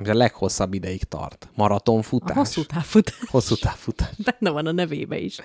[0.00, 1.48] Ami a leghosszabb ideig tart?
[1.54, 2.36] Maratonfutás?
[2.36, 3.18] A hosszú távfutás.
[3.30, 4.08] Hosszú távfutás.
[4.24, 5.36] Benne van a nevébe is.
[5.36, 5.44] De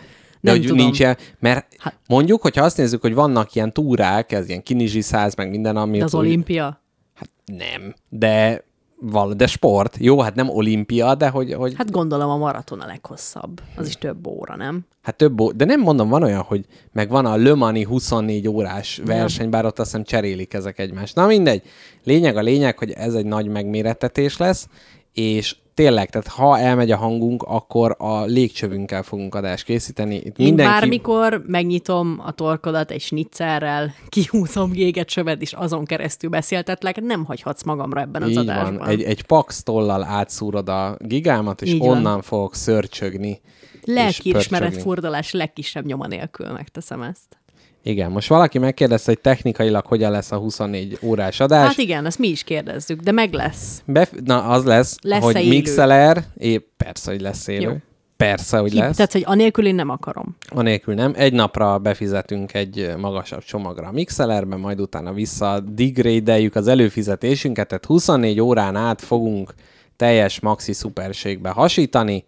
[0.51, 0.83] Nem hogy tudom.
[0.85, 0.99] nincs
[1.39, 5.49] mert Hát- mondjuk, hogyha azt nézzük, hogy vannak ilyen túrák, ez ilyen kinizsi száz, meg
[5.49, 5.97] minden, ami...
[5.97, 6.81] De az úgy- olimpia?
[7.13, 8.63] Hát nem, de,
[9.01, 9.97] val, de sport.
[9.99, 13.61] Jó, hát nem olimpia, de hogy, hogy hát, gondolom a maraton a leghosszabb.
[13.75, 14.85] Az is több óra, nem?
[15.01, 18.47] hát több, ó- de nem mondom, van olyan, hogy meg van a Le Mani 24
[18.47, 21.15] órás verseny, bár ott azt hiszem cserélik ezek egymást.
[21.15, 21.61] Na mindegy.
[22.03, 24.67] Lényeg a lényeg, hogy ez egy nagy megmérettetés lesz,
[25.13, 30.15] és tényleg, tehát ha elmegy a hangunk, akkor a légcsövünkkel fogunk adást készíteni.
[30.15, 30.71] Itt Én mindenki...
[30.71, 37.63] bármikor megnyitom a torkodat egy snitzerrel, kihúzom géget sövet, és azon keresztül beszéltetlek, nem hagyhatsz
[37.63, 38.77] magamra ebben az Így adásban.
[38.77, 41.97] van, egy, egy pax tollal átszúrod a gigámat, és Így van.
[41.97, 43.41] onnan fogok szörcsögni.
[43.83, 47.40] Lelkiismeret furdalás legkisebb nyoma nélkül megteszem ezt.
[47.83, 51.67] Igen, most valaki megkérdezte, hogy technikailag hogyan lesz a 24 órás adás.
[51.67, 53.81] Hát igen, ezt mi is kérdezzük, de meg lesz.
[53.85, 55.49] Bef- na, az lesz, Lesz-e hogy élő?
[55.49, 57.61] Mixeler, épp persze, hogy lesz élő.
[57.61, 57.75] Jó.
[58.17, 58.95] Persze, hogy lesz.
[58.95, 60.35] tehát, hogy anélkül én nem akarom.
[60.49, 61.13] Anélkül nem.
[61.15, 67.85] Egy napra befizetünk egy magasabb csomagra a Mixelerbe, majd utána vissza degradeljük az előfizetésünket, tehát
[67.85, 69.53] 24 órán át fogunk
[69.95, 72.25] teljes maxi szuperségbe hasítani,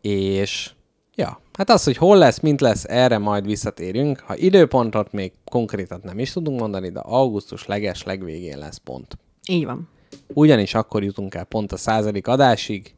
[0.00, 0.70] és
[1.14, 4.18] ja, hát az, hogy hol lesz, mint lesz, erre majd visszatérünk.
[4.18, 9.18] Ha időpontot még konkrétat nem is tudunk mondani, de augusztus leges legvégén lesz pont.
[9.48, 9.88] Így van.
[10.34, 12.94] Ugyanis akkor jutunk el pont a századik adásig,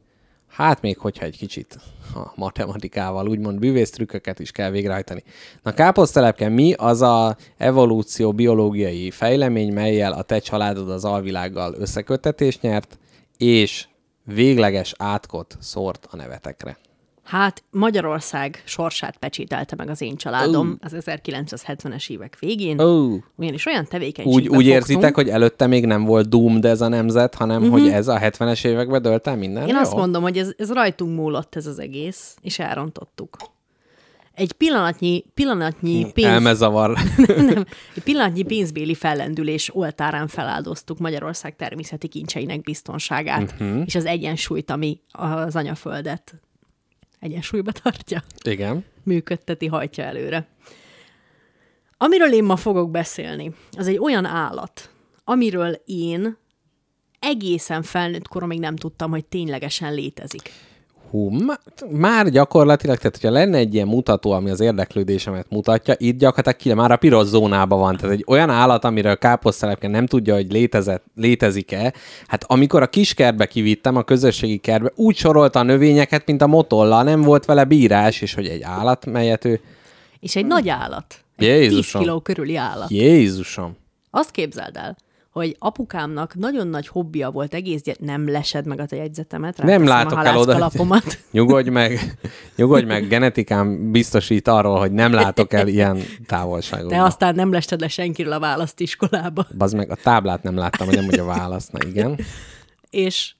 [0.47, 1.77] hát még hogyha egy kicsit
[2.15, 5.23] a matematikával, úgymond bűvésztrükköket is kell végrehajtani.
[5.63, 12.61] Na káposztelepke mi az a evolúció biológiai fejlemény, melyel a te családod az alvilággal összeköttetést
[12.61, 12.99] nyert,
[13.37, 13.87] és
[14.23, 16.77] végleges átkot szórt a nevetekre.
[17.23, 22.79] Hát Magyarország sorsát pecsételte meg az én családom az 1970-es évek végén.
[22.79, 26.81] Oh, Ugyanis olyan tevékenységbe úgy, úgy fogtunk, érzitek, hogy előtte még nem volt doomed ez
[26.81, 27.79] a nemzet, hanem uh-huh.
[27.79, 29.67] hogy ez a 70-es években dölt el minden?
[29.67, 29.79] Én Jó.
[29.79, 33.37] azt mondom, hogy ez, ez rajtunk múlott ez az egész, és elrontottuk.
[34.33, 36.27] Egy pillanatnyi, pillanatnyi pénz...
[36.27, 36.97] Elmezavar.
[37.25, 43.69] nem, egy pillanatnyi pénzbéli fellendülés oltárán feláldoztuk Magyarország természeti kincseinek biztonságát, Mhm.
[43.69, 43.83] uh-huh.
[43.85, 46.33] és az egyensúlyt, ami az anyaföldet
[47.23, 48.85] egyensúlyba tartja, Igen.
[49.03, 50.47] működteti, hajtja előre.
[51.97, 54.89] Amiről én ma fogok beszélni, az egy olyan állat,
[55.23, 56.37] amiről én
[57.19, 60.51] egészen felnőtt koromig nem tudtam, hogy ténylegesen létezik.
[61.13, 66.17] Hú, má- már gyakorlatilag, tehát hogyha lenne egy ilyen mutató, ami az érdeklődésemet mutatja, itt
[66.17, 67.97] gyakorlatilag ki, már a piros zónában van.
[67.97, 71.93] Tehát egy olyan állat, amiről káposztelepke nem tudja, hogy létezett, létezik-e.
[72.27, 77.03] Hát amikor a kiskertbe kivittem, a közösségi kertbe, úgy sorolta a növényeket, mint a motolla,
[77.03, 79.59] nem volt vele bírás, és hogy egy állat, melyet ő...
[80.19, 81.15] És egy nagy állat.
[81.37, 82.01] Egy Jézusom.
[82.01, 82.89] 10 kiló körüli állat.
[82.89, 83.75] Jézusom!
[84.11, 84.95] Azt képzeld el,
[85.33, 87.97] hogy apukámnak nagyon nagy hobbija volt egész gyere...
[88.01, 90.71] Nem lesed meg a te jegyzetemet, Nem látok el oda.
[91.31, 92.17] Nyugodj meg,
[92.55, 96.89] nyugodj meg, genetikám biztosít arról, hogy nem látok el ilyen távolságot.
[96.89, 99.47] Te aztán nem lested le senkiről a választ iskolába.
[99.57, 101.69] Bazd meg, a táblát nem láttam, hogy nem hogy a válasz.
[101.69, 102.19] Na igen.
[102.89, 103.33] És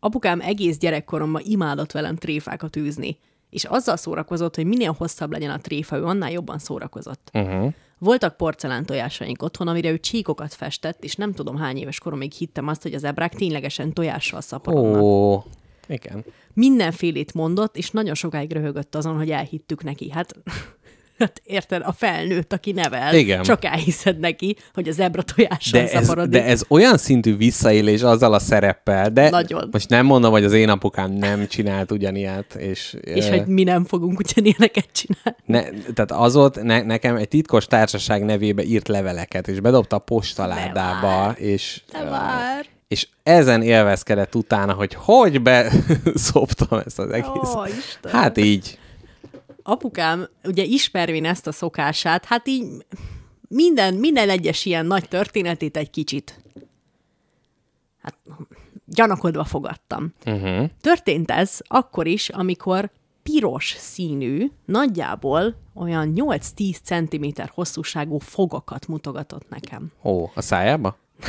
[0.00, 3.18] apukám egész gyerekkoromban imádott velem tréfákat űzni.
[3.50, 7.30] És azzal szórakozott, hogy minél hosszabb legyen a tréfa, ő annál jobban szórakozott.
[7.32, 7.72] Uh-huh.
[8.02, 12.68] Voltak porcelán tojásaink otthon, amire ő csíkokat festett, és nem tudom hány éves koromig hittem
[12.68, 15.02] azt, hogy az ebrák ténylegesen tojással szaporodnak.
[15.02, 15.42] Ó,
[15.86, 16.24] igen.
[16.54, 20.10] mindenfélét mondott, és nagyon sokáig röhögött azon, hogy elhittük neki.
[20.10, 20.34] Hát,
[21.20, 23.42] hát érted, a felnőtt, aki nevel, Igen.
[23.42, 26.30] csak elhiszed neki, hogy az ebra tojással De ez, szaporodik.
[26.30, 29.68] de ez olyan szintű visszaélés azzal a szereppel, de Nagyon.
[29.72, 33.62] most nem mondom, hogy az én apukám nem csinált ugyanilyet, és, és ö, hogy mi
[33.62, 35.38] nem fogunk ugyanilyeneket csinálni.
[35.46, 39.98] ne, tehát az volt, ne, nekem egy titkos társaság nevébe írt leveleket, és bedobta a
[39.98, 42.66] postaládába, és, De ö, már.
[42.88, 47.54] és ezen élvezkedett utána, hogy hogy beszoptam ezt az egész.
[47.56, 48.12] Ó, Isten.
[48.12, 48.78] Hát így.
[49.62, 52.86] Apukám, ugye ismervén ezt a szokását, hát így
[53.48, 56.42] minden, minden egyes ilyen nagy történetét egy kicsit
[58.02, 58.16] hát
[58.84, 60.12] gyanakodva fogadtam.
[60.26, 60.70] Uh-huh.
[60.80, 62.90] Történt ez akkor is, amikor
[63.22, 69.92] piros színű, nagyjából olyan 8-10 cm hosszúságú fogakat mutogatott nekem.
[70.04, 70.96] Ó, a szájába?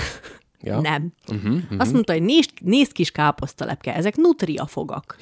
[0.64, 0.80] Ja.
[0.82, 1.14] Nem.
[1.28, 1.80] Uh-huh, uh-huh.
[1.80, 5.18] Azt mondta, hogy nézd, nézd kis káposztalepke, ezek nutria fogak.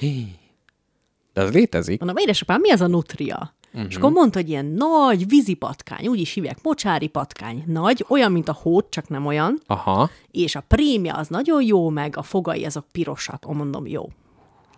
[1.33, 1.99] De az létezik.
[1.99, 3.53] Mondom, édesapám, mi az a nutria?
[3.73, 3.89] Uh-huh.
[3.89, 7.63] És akkor mondta, hogy ilyen nagy vízipatkány, úgy is hívják, mocsári patkány.
[7.67, 9.59] Nagy, olyan, mint a hót, csak nem olyan.
[9.67, 10.09] Aha.
[10.31, 13.47] És a prémia az nagyon jó, meg a fogai azok pirosak.
[13.47, 14.09] Ó, mondom, jó.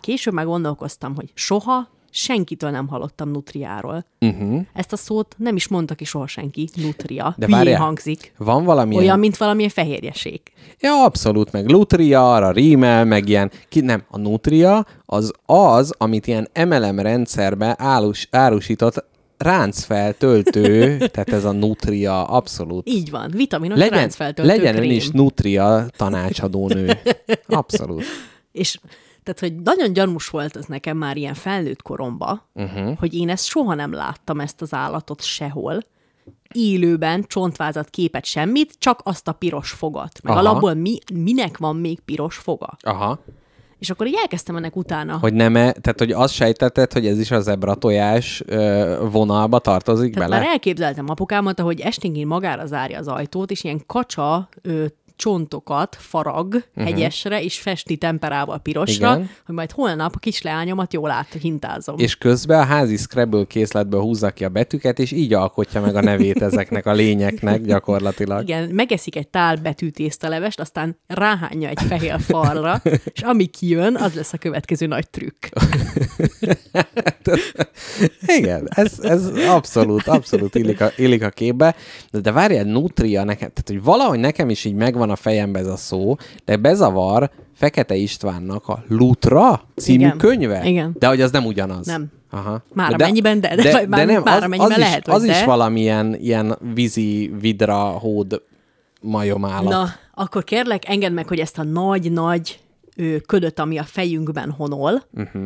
[0.00, 4.04] Később meg gondolkoztam, hogy soha senkitől nem hallottam nutriáról.
[4.20, 4.60] Uh-huh.
[4.74, 7.34] Ezt a szót nem is mondta ki soha senki, nutria.
[7.38, 8.32] De várjál, hangzik.
[8.36, 10.40] Van valami Olyan, mint valamilyen fehérjeség.
[10.80, 16.26] Ja, abszolút, meg Lutria, arra rímel, meg ilyen, ki, nem, a Nutria az az, amit
[16.26, 19.04] ilyen MLM rendszerbe állus, árusított
[19.42, 22.88] ráncfeltöltő, tehát ez a Nutria, abszolút.
[22.88, 24.90] Így van, vitaminos Legyen, ráncfeltöltő legyen ön krém.
[24.90, 26.98] is Nutria tanácsadónő.
[27.46, 28.04] Abszolút.
[28.52, 28.78] És
[29.22, 32.98] tehát, hogy nagyon gyanús volt ez nekem már ilyen felnőtt koromba, uh-huh.
[32.98, 35.82] hogy én ezt soha nem láttam, ezt az állatot sehol.
[36.52, 40.22] Élőben, csontvázat, képet, semmit, csak azt a piros fogat.
[40.22, 40.40] Meg Aha.
[40.40, 42.76] alapból mi, minek van még piros foga?
[42.80, 43.18] Aha.
[43.78, 45.18] És akkor így elkezdtem ennek utána.
[45.18, 49.58] Hogy nem -e, tehát hogy azt sejtetted, hogy ez is a zebra tojás ö, vonalba
[49.58, 50.42] tartozik Tehát bele?
[50.42, 54.84] már elképzeltem apukámat, hogy esténként magára zárja az ajtót, és ilyen kacsa ö,
[55.16, 56.84] csontokat farag uh-huh.
[56.84, 59.14] hegyesre, és festi temperával pirosra.
[59.14, 59.30] Igen.
[59.46, 61.98] hogy majd holnap a kisleányomat jól át hintázom.
[61.98, 66.00] És közben a házi Scrabble készletből húzza ki a betűket, és így alkotja meg a
[66.00, 68.42] nevét ezeknek a lényeknek gyakorlatilag.
[68.42, 72.82] Igen, megeszik egy tál betűtésztalevest, aztán ráhányja egy fehér falra,
[73.12, 75.46] és ami kijön, az lesz a következő nagy trükk.
[78.38, 81.74] Igen, ez, ez abszolút, abszolút illik a, illik a képbe.
[82.10, 85.66] De, de várjál, Nutria nekem, tehát hogy valahogy nekem is így megvan a fejembe ez
[85.66, 90.18] a szó, de bezavar Fekete Istvánnak a Lutra című Igen.
[90.18, 90.64] könyve.
[90.64, 90.96] Igen.
[90.98, 91.86] De hogy az nem ugyanaz.
[91.86, 92.06] Nem.
[92.30, 92.62] Aha.
[92.74, 95.44] Már amennyiben de, de, vagy már- már amennyiben az lehet, is, hogy az is de.
[95.44, 98.42] valamilyen ilyen vízi, vidra, hód
[99.00, 99.72] majomállat.
[99.72, 102.60] Na, akkor kérlek, engedd meg, hogy ezt a nagy-nagy
[103.26, 105.42] ködöt, ami a fejünkben honol, uh-huh.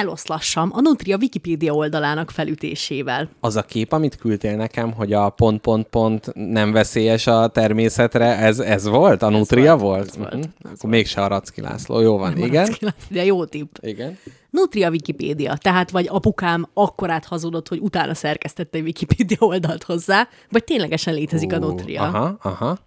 [0.00, 3.28] Eloszlassam a Nutria Wikipédia oldalának felütésével.
[3.40, 8.86] Az a kép, amit küldtél nekem, hogy a pont-pont-pont nem veszélyes a természetre, ez, ez
[8.88, 9.22] volt?
[9.22, 9.78] A Nutria volt?
[9.80, 10.42] volt, ez volt, Mhm.
[10.64, 12.00] ez Akkor mégse a Racki László.
[12.00, 12.76] Jó van, igen?
[13.10, 13.74] De jó tipp.
[13.80, 14.18] Igen.
[14.50, 15.56] Nutria Wikipédia.
[15.56, 21.52] Tehát vagy apukám akkorát hazudott, hogy utána szerkesztette egy Wikipédia oldalt hozzá, vagy ténylegesen létezik
[21.52, 22.02] a Nutria.
[22.02, 22.78] Aha, aha.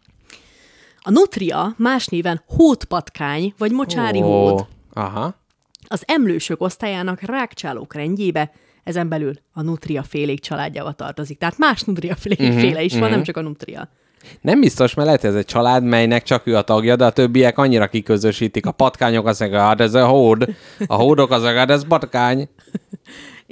[1.01, 4.65] A Nutria más néven hótpatkány, vagy mocsári Ó, hód.
[4.93, 5.35] Aha.
[5.93, 8.51] Az emlősök osztályának rákcsálók rendjébe,
[8.83, 11.37] ezen belül a Nutria félék családjába tartozik.
[11.37, 13.01] Tehát más Nutria félék Mhm, uh-huh, féle is uh-huh.
[13.01, 13.89] van, nem csak a Nutria.
[14.41, 17.57] Nem biztos, mert lehet, ez egy család, melynek csak ő a tagja, de a többiek
[17.57, 18.65] annyira kiközösítik.
[18.65, 20.55] A patkányok azt mondják, hát ez a hód.
[20.85, 22.47] A hódok az hát ez patkány.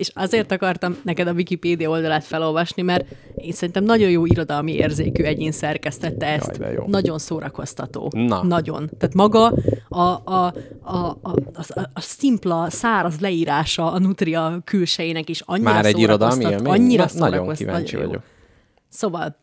[0.02, 3.06] És azért akartam neked a Wikipédia oldalát felolvasni, mert
[3.36, 6.58] én szerintem nagyon jó irodalmi érzékű egyén szerkesztette ezt.
[6.58, 6.84] de jó.
[6.88, 8.12] Nagyon szórakoztató.
[8.16, 8.44] Na.
[8.44, 8.90] Nagyon.
[8.98, 9.54] Tehát maga
[9.90, 10.98] a, a, a, a,
[11.54, 16.72] a, a, szimpla, száraz leírása a Nutria külsejének is annyira Már egy irodalmi élmény?
[16.74, 18.08] Annyira Na, nagyon kíváncsi nagyon jó.
[18.08, 18.24] vagyok.
[18.90, 19.36] Szóval,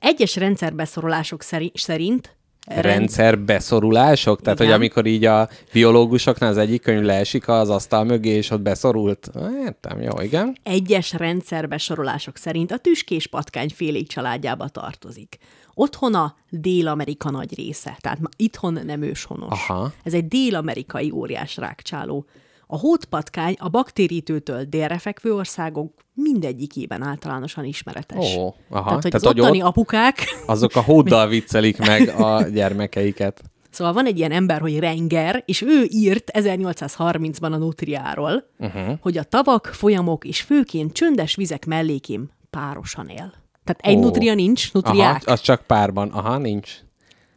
[0.00, 2.36] egyes rendszerbeszorolások szeri- szerint
[2.66, 4.40] Rendszer beszorulások?
[4.40, 4.70] Tehát, Igen.
[4.70, 9.30] hogy amikor így a biológusoknál az egyik könyv leesik az asztal mögé, és ott beszorult.
[9.64, 10.56] Értem, jó, igen.
[10.62, 15.38] egyes rendszerbesorolások szerint a tüskés patkány félék családjába tartozik.
[15.74, 19.68] Otthona Dél-Amerika nagy része, tehát itthon nem őshonos.
[19.68, 19.92] Aha.
[20.02, 22.26] Ez egy dél-amerikai óriás rákcsáló.
[22.72, 28.36] A hódpatkány a baktérítőtől délre fekvő országok mindegyikében általánosan ismeretes.
[28.36, 28.84] Ó, aha.
[28.84, 33.42] Tehát, hogy Tehát, az ottani ott- apukák, Azok a hóddal viccelik meg a gyermekeiket.
[33.70, 38.98] szóval van egy ilyen ember, hogy Renger, és ő írt 1830-ban a Nutriáról, uh-huh.
[39.00, 43.32] hogy a tavak, folyamok és főként csöndes vizek mellékén párosan él.
[43.64, 44.00] Tehát egy Ó.
[44.00, 45.22] nutria nincs, Aha, nutriák.
[45.26, 46.08] az csak párban.
[46.08, 46.72] Aha, nincs.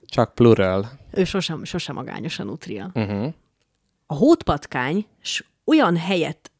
[0.06, 0.90] Csak plural.
[1.12, 2.91] Ő sosem, sosem magányos a nutria.
[2.94, 3.34] Uh-huh.
[4.06, 6.52] A hódpatkány s olyan helyet...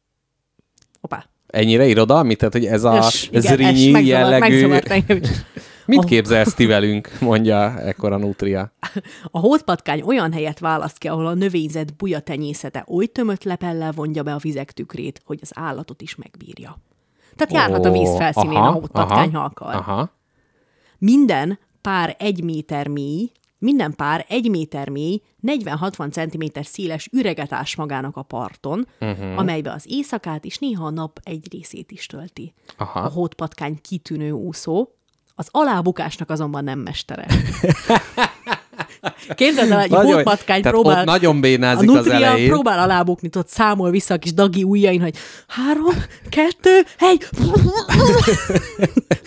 [1.00, 1.26] Opá.
[1.46, 2.36] Ennyire irodalmi?
[2.36, 5.20] Tehát, hogy ez a igen, zrínyi megzavart, jellegű...
[5.86, 8.72] Mit A- képzelsz ti velünk, mondja ekkor a Nutria.
[9.30, 14.22] A hódpatkány olyan helyet választ ki, ahol a növényzet buja tenyészete oly tömött lepellel vonja
[14.22, 16.78] be a vizek tükrét, hogy az állatot is megbírja.
[17.36, 19.74] Tehát járhat a víz felszínén aha, a hódpatkány, ha aha, akar.
[19.74, 20.10] Aha.
[20.98, 23.30] Minden pár egy méter mély,
[23.66, 29.38] minden pár egy méter mély, 40-60 cm széles üreget ás magának a parton, uh-huh.
[29.38, 32.54] amelybe az éjszakát és néha a nap egy részét is tölti.
[32.76, 33.00] Aha.
[33.00, 34.88] A hódpatkány kitűnő úszó,
[35.34, 37.26] az alábukásnak azonban nem mestere.
[39.34, 41.04] Képzeld el, egy hótmatkány próbál...
[41.04, 42.48] nagyon bénázik a az nutria elején.
[42.48, 45.14] próbál alábukni, ott számol vissza a kis dagi ujjain, hogy
[45.46, 45.94] három,
[46.28, 47.26] kettő, egy,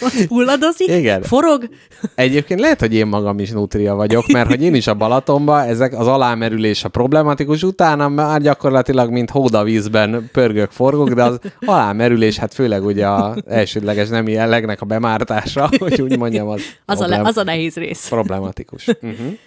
[0.02, 1.22] ott hulladozik, Igen.
[1.22, 1.70] forog,
[2.16, 6.00] Egyébként lehet, hogy én magam is nutria vagyok, mert hogy én is a Balatonban, ezek
[6.00, 12.54] az alámerülés a problematikus, utána már gyakorlatilag, mint hódavízben pörgök, forgok, de az alámerülés, hát
[12.54, 17.08] főleg ugye a elsődleges nemi jellegnek a bemártása, hogy úgy mondjam, az, az a, le,
[17.08, 18.08] problém- az a nehéz rész.
[18.08, 18.88] problematikus.
[18.88, 19.38] Uh-huh.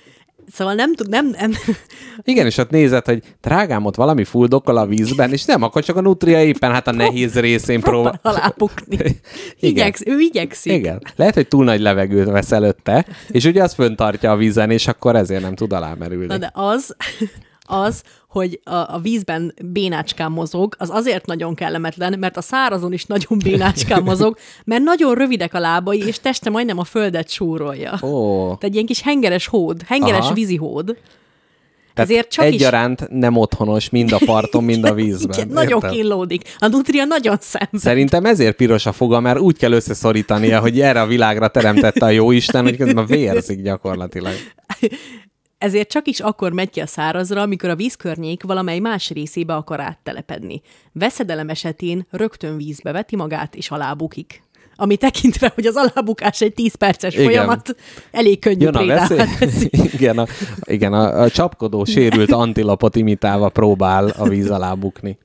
[0.52, 1.52] Szóval nem tud, nem, nem,
[2.22, 5.96] Igen, és ott nézed, hogy drágám, ott valami fuldokkal a vízben, és nem, akkor csak
[5.96, 8.20] a nutria éppen hát a nehéz részén próbál.
[8.88, 9.12] Igen.
[9.60, 10.72] Igyeksz, ő igyekszik.
[10.72, 11.02] Igen.
[11.16, 15.16] Lehet, hogy túl nagy levegőt vesz előtte, és ugye az föntartja a vízen, és akkor
[15.16, 16.26] ezért nem tud alámerülni.
[16.26, 16.96] Na de az,
[17.64, 23.04] az, hogy a, a vízben bénácskán mozog, az azért nagyon kellemetlen, mert a szárazon is
[23.04, 27.98] nagyon bénácskán mozog, mert nagyon rövidek a lábai, és teste majdnem a földet súrolja.
[28.02, 30.32] Ó, Tehát egy ilyen kis hengeres hód, hengeres Aha.
[30.34, 30.84] vízi hód.
[31.94, 35.38] tehát ezért csak is- egyaránt nem otthonos mind a parton, mind a vízben.
[35.38, 36.42] Igen, nagyon kínlódik.
[36.58, 37.80] A nutria nagyon szenved.
[37.80, 42.10] Szerintem ezért piros a foga, mert úgy kell összeszorítania, hogy erre a világra teremtette a
[42.10, 44.32] jóisten, hogy közben vérzik gyakorlatilag.
[45.62, 49.80] Ezért csak is akkor megy ki a szárazra, amikor a vízkörnyék valamely más részébe akar
[49.80, 50.62] áttelepedni.
[50.92, 54.42] Veszedelem esetén rögtön vízbe veti magát, és alábukik.
[54.76, 57.24] Ami tekintve, hogy az alábukás egy 10 perces Igen.
[57.24, 57.76] folyamat,
[58.10, 59.68] elég könnyű Jön a veszély.
[59.92, 60.26] Igen, a,
[60.62, 65.18] igen a, a csapkodó, sérült antilopot imitálva próbál a víz alá bukni.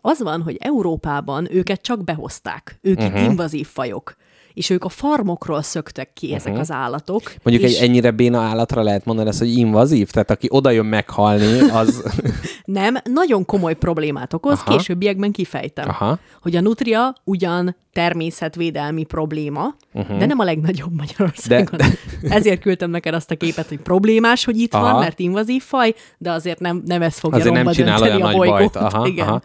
[0.00, 2.78] Az van, hogy Európában őket csak behozták.
[2.82, 3.22] Ők uh-huh.
[3.22, 4.16] itt invazív fajok.
[4.60, 6.60] És ők a farmokról szöktek ki ezek Mhm.
[6.60, 7.32] az állatok.
[7.42, 10.86] Mondjuk és egy ennyire béna állatra lehet mondani ezt, hogy invazív, tehát aki oda jön
[10.86, 12.02] meghalni, az...
[12.64, 14.76] Nem, nagyon komoly problémát okoz, Aha.
[14.76, 15.88] Későbbiekben kifejtem.
[15.88, 16.18] Aha.
[16.42, 20.18] Hogy a nutria ugyan természetvédelmi probléma, uh-huh.
[20.18, 21.78] de nem a legnagyobb Magyarországon.
[21.78, 21.86] De-
[22.22, 24.92] De, Ezért küldtem neked azt a képet, hogy problémás, hogy itt Aha.
[24.92, 28.22] van, mert invazív faj, de azért nem, nem ez fogja Azért nem romba csinál dönteni
[28.22, 28.72] olyan a nagy bolygót.
[28.72, 28.92] bajt.
[28.94, 29.26] Aha, Igen.
[29.28, 29.42] aha.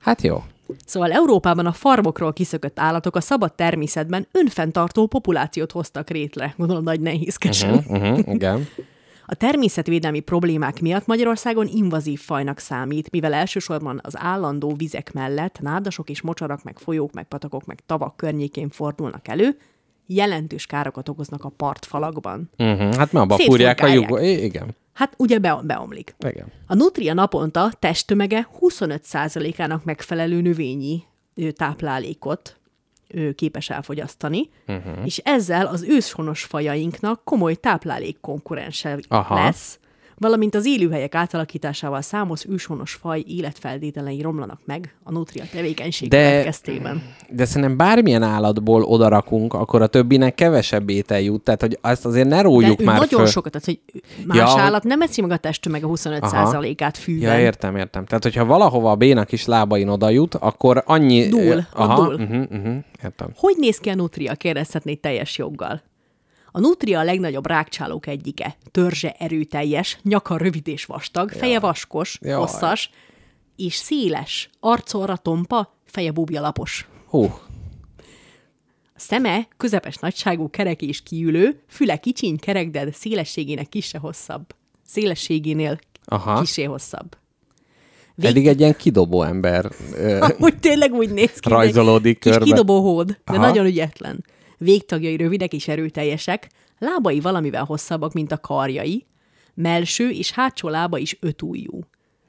[0.00, 0.42] Hát jó.
[0.86, 6.54] Szóval Európában a farmokról kiszökött állatok a szabad természetben önfenntartó populációt hoztak létre.
[6.56, 7.74] Gondolom nagy nehézkesen.
[7.74, 7.96] Uh-huh.
[8.02, 8.66] Uh-huh, igen.
[9.30, 16.10] A természetvédelmi problémák miatt Magyarországon invazív fajnak számít, mivel elsősorban az állandó vizek mellett nádasok
[16.10, 19.56] és mocsarak, meg folyók, meg patakok, meg tavak környékén fordulnak elő,
[20.06, 22.50] jelentős károkat okoznak a partfalakban.
[22.58, 22.94] Uh-huh.
[22.94, 24.10] Hát már abba fúrják a Szétfurkálják.
[24.10, 24.40] lyuk.
[24.40, 24.76] I- Igen.
[24.98, 26.14] Hát ugye be, beomlik.
[26.18, 26.52] Igen.
[26.66, 31.02] A nutria naponta testtömege 25%-ának megfelelő növényi
[31.52, 32.56] táplálékot
[33.34, 35.04] képes elfogyasztani, uh-huh.
[35.04, 39.34] és ezzel az őshonos fajainknak komoly táplálék konkurense Aha.
[39.34, 39.78] lesz,
[40.18, 47.02] valamint az élőhelyek átalakításával számos őshonos faj életfeltételei romlanak meg a nutria tevékenység De- következtében.
[47.30, 51.42] De szerintem bármilyen állatból odarakunk, akkor a többinek kevesebb étel jut.
[51.42, 53.28] Tehát, hogy azt azért ne De rójuk ő már nagyon föl.
[53.28, 57.32] sokat, tehát hogy más Ja, állat nem eszi meg a testtömege 25%-át fűben.
[57.36, 58.04] Ja, értem, értem.
[58.06, 61.26] Tehát, hogyha valahova a bénak is lábain oda jut, akkor annyi...
[61.28, 62.14] Dúl, Aha, dúl.
[62.14, 63.28] uh-huh, uh-huh, értem.
[63.36, 64.34] Hogy néz ki a nutria?
[64.34, 65.82] kérdezhetnéd teljes joggal.
[66.58, 68.56] A nutria a legnagyobb rákcsálók egyike.
[68.70, 72.38] Törzse erőteljes, nyaka rövid és vastag, feje vaskos, Jaj.
[72.38, 72.90] hosszas,
[73.56, 76.88] és széles, arcolra tompa, feje búbja lapos.
[77.06, 77.22] Hú,
[78.94, 84.54] A szeme közepes nagyságú, kerek és kiülő, füle kicsiny, kerek, de szélességének kisse hosszabb.
[84.86, 86.40] Szélességénél Aha.
[86.40, 87.16] kisé hosszabb.
[88.14, 88.26] Vég...
[88.26, 89.70] pedig egy ilyen kidobó ember.
[89.94, 91.48] ö, Úgy tényleg úgy néz ki.
[91.48, 92.44] Rajzolódik Kis körbe.
[92.46, 93.46] kidobó hód, de Aha.
[93.46, 94.24] nagyon ügyetlen.
[94.58, 99.06] Végtagjai rövidek és erőteljesek, lábai valamivel hosszabbak, mint a karjai,
[99.54, 101.80] melső és hátsó lába is ötújjú.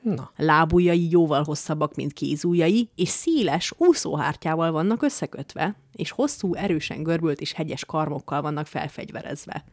[0.01, 0.31] Na.
[0.35, 7.53] Lábujjai jóval hosszabbak, mint kézujjai, és széles úszóhártyával vannak összekötve, és hosszú, erősen görbült és
[7.53, 9.64] hegyes karmokkal vannak felfegyverezve.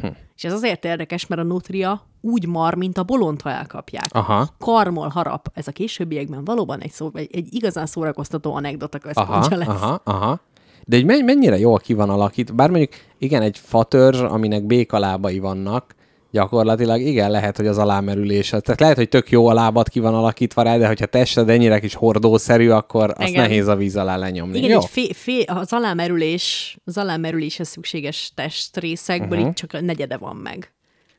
[0.00, 0.06] Hm.
[0.36, 4.08] És ez azért érdekes, mert a nutria úgy mar, mint a bolond, ha elkapják.
[4.10, 4.48] Aha.
[4.58, 5.48] Karmol harap.
[5.54, 9.82] Ez a későbbiekben valóban egy, szó, egy, egy igazán szórakoztató anekdota Aha, központja lesz.
[9.82, 10.40] aha, aha.
[10.86, 15.38] De egy men- mennyire jól ki van alakít, bár mondjuk igen, egy fatörzs, aminek békalábai
[15.38, 15.94] vannak,
[16.30, 18.48] gyakorlatilag igen, lehet, hogy az alámerülés.
[18.48, 21.78] Tehát lehet, hogy tök jó a lábat ki van alakítva rá, de hogyha tested ennyire
[21.80, 23.42] kis hordószerű, akkor azt Igen.
[23.42, 24.58] nehéz a víz alá lenyomni.
[24.58, 24.80] Igen, jó?
[24.80, 29.36] fé, fé, az alámerülés, az alámerüléshez szükséges testrészekből Mhm.
[29.36, 29.48] uh-huh.
[29.50, 30.72] itt csak a negyede van meg.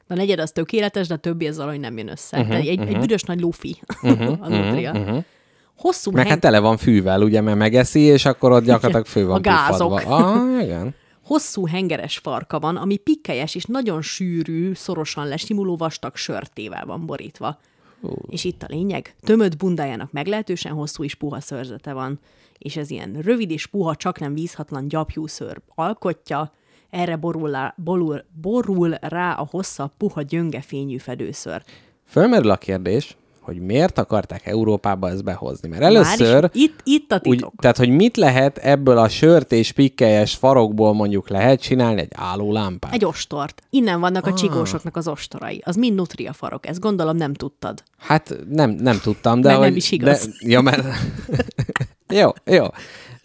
[0.08, 2.38] A negyed az tökéletes, de a többi az valahogy nem jön össze.
[2.38, 2.94] Mhm, Uh-huh, egy, uh-huh.
[2.96, 4.92] egy büdös nagy lufi uh-huh, a nutria.
[4.92, 5.24] Uh-huh.
[5.78, 9.26] Hosszú Meg heng- hát tele van fűvel, ugye, mert megeszi, és akkor ott gyakorlatilag fő
[9.26, 10.02] van A gázok.
[10.06, 10.96] Ah, igen.
[11.24, 17.60] Hosszú hengeres farka van, ami pikkelyes és nagyon sűrű, szorosan lesimuló vastag sörtével van borítva.
[18.02, 18.12] Uh.
[18.30, 22.20] És itt a lényeg, tömött bundájának meglehetősen hosszú és puha szörzete van,
[22.58, 26.52] és ez ilyen rövid és puha, csak nem vízhatlan gyapjú szőr alkotja,
[26.90, 31.64] erre borul, lá, borul, borul rá a hosszabb, puha, gyönge fényű fedőször.
[32.08, 35.68] Fölmerül a kérdés, hogy miért akarták Európába ezt behozni.
[35.68, 36.50] Mert Már először...
[36.54, 37.54] is, itt, itt a Úgy, titok.
[37.60, 42.94] tehát, hogy mit lehet ebből a sört és pikkelyes farokból mondjuk lehet csinálni egy állólámpát?
[42.94, 43.62] Egy ostort.
[43.70, 44.36] Innen vannak a Ah.
[44.36, 45.62] csigósoknak az ostorai.
[45.66, 46.68] Az mind nutria farok.
[46.68, 47.84] Ezt gondolom nem tudtad.
[47.98, 49.68] Hát nem, nem tudtam, de Mert hogy...
[49.68, 50.26] nem is igaz.
[50.26, 50.86] De, ja, mert...
[52.22, 52.66] jó, jó.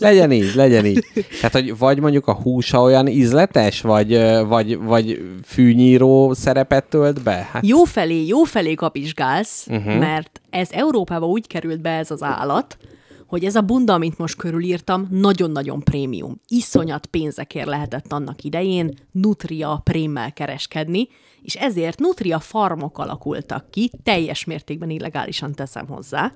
[0.00, 1.04] Legyen így, legyen így.
[1.40, 7.48] Tehát, hogy vagy mondjuk a húsa olyan ízletes, vagy, vagy, vagy fűnyíró szerepet tölt be?
[7.52, 9.98] Hát, Jó felé, jó felé kapizsgálsz, uh-huh.
[9.98, 12.76] mert ez Európába úgy került be ez az állat,
[13.30, 16.40] hogy ez a bunda, amit most körülírtam, nagyon-nagyon prémium.
[16.48, 21.08] Iszonyat pénzekért lehetett annak idején Nutria prémmel kereskedni,
[21.42, 26.32] és ezért Nutria farmok alakultak ki, teljes mértékben illegálisan teszem hozzá.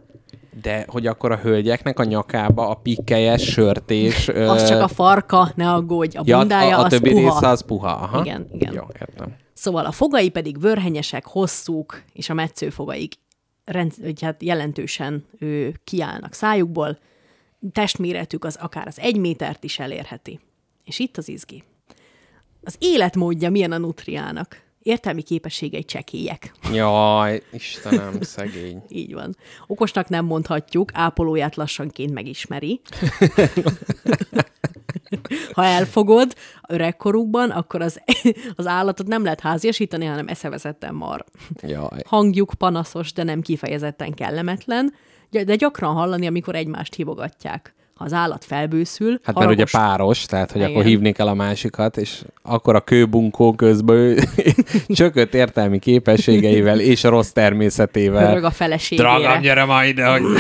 [0.63, 4.29] De hogy akkor a hölgyeknek a nyakába a pikkelyes sört és...
[4.35, 7.33] ö, Az csak a farka, ne aggódj, a ja, bundája a, a az többi puha.
[7.33, 7.89] része az puha.
[7.89, 8.21] Aha.
[8.21, 8.73] Igen, igen.
[8.73, 9.37] Jó, értem.
[9.53, 13.15] Szóval a fogai pedig vörhenyesek, hosszúk, és a metszőfogaik
[13.65, 16.99] rend, vagy hát jelentősen ő, kiállnak szájukból.
[17.73, 20.41] Testméretük az akár az egy métert is elérheti.
[20.85, 21.63] És itt az izgi.
[22.63, 24.64] Az életmódja milyen a nutriának?
[24.85, 26.53] Értelmi képességei csekélyek.
[26.73, 28.83] Jaj, Istenem, szegény.
[28.89, 29.37] Így van.
[29.67, 32.81] Okosnak nem mondhatjuk, ápolóját lassanként megismeri.
[35.53, 36.35] Ha elfogod
[36.69, 38.01] öregkorukban, akkor az,
[38.57, 41.25] az állatot nem lehet háziasítani, hanem eszevezetten mar.
[41.63, 42.03] Jaj.
[42.07, 44.95] Hangjuk panaszos, de nem kifejezetten kellemetlen,
[45.31, 47.75] de gyakran hallani, amikor egymást hívogatják.
[47.95, 50.73] Ha az állat felbőszül, Hát mert ugye páros, tehát hogy Igen.
[50.73, 54.19] akkor hívni kell a másikat, és akkor a kőbunkó közben ő
[54.89, 58.27] csökött értelmi képességeivel és a rossz természetével.
[58.27, 59.09] pörög a feleségére.
[59.09, 60.23] Dragám, gyere ma ide, hogy...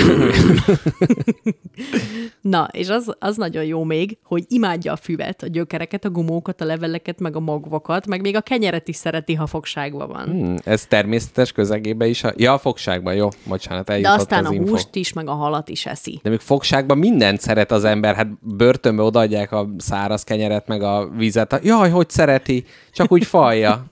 [2.40, 6.60] Na, és az, az nagyon jó még, hogy imádja a füvet, a gyökereket, a gumókat,
[6.60, 10.24] a leveleket, meg a magvakat, meg még a kenyeret is szereti, ha fogságban van.
[10.24, 12.24] Hmm, ez természetes közegében is?
[12.24, 12.32] A...
[12.36, 14.70] Ja, a fogságban, jó, bocsánat, De eljutott aztán az a info.
[14.70, 16.20] húst is, meg a halat is eszi.
[16.22, 21.08] De még fogságban mindent szeret az ember, hát börtönbe odaadják a száraz kenyeret, meg a
[21.08, 21.60] vizet.
[21.62, 23.84] Jaj, hogy szereti, csak úgy falja.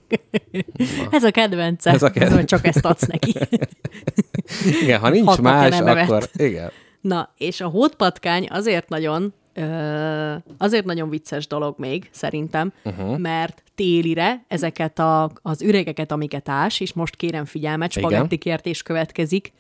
[1.11, 1.91] Ez a kedvence.
[1.91, 2.39] Ez a kedvence.
[2.39, 3.35] Ez, csak ezt adsz neki.
[4.83, 6.71] Igen, ha nincs Hat napja más, akkor igen.
[7.01, 13.19] Na, és a hótpatkány azért nagyon, ö, azért nagyon vicces dolog még, szerintem, uh-huh.
[13.19, 18.11] mert télire ezeket a, az üregeket, amiket ás, és most kérem figyelmet, Igen.
[18.11, 19.53] spagetti kértés következik,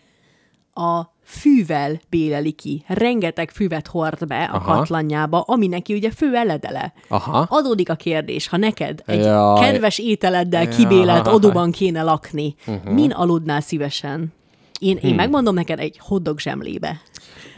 [0.74, 2.84] a fűvel béleli ki.
[2.86, 4.74] Rengeteg füvet hord be a Aha.
[4.74, 6.92] katlanjába, ami neki ugye fő eledele.
[7.08, 7.46] Aha.
[7.48, 9.60] Adódik a kérdés, ha neked egy Jaj.
[9.60, 11.34] kedves ételeddel kibélelt Jaj.
[11.34, 12.92] odúban kéne lakni, uh-huh.
[12.92, 14.32] min aludnál szívesen?
[14.78, 17.00] Én, én megmondom neked egy hoddog zsemlébe.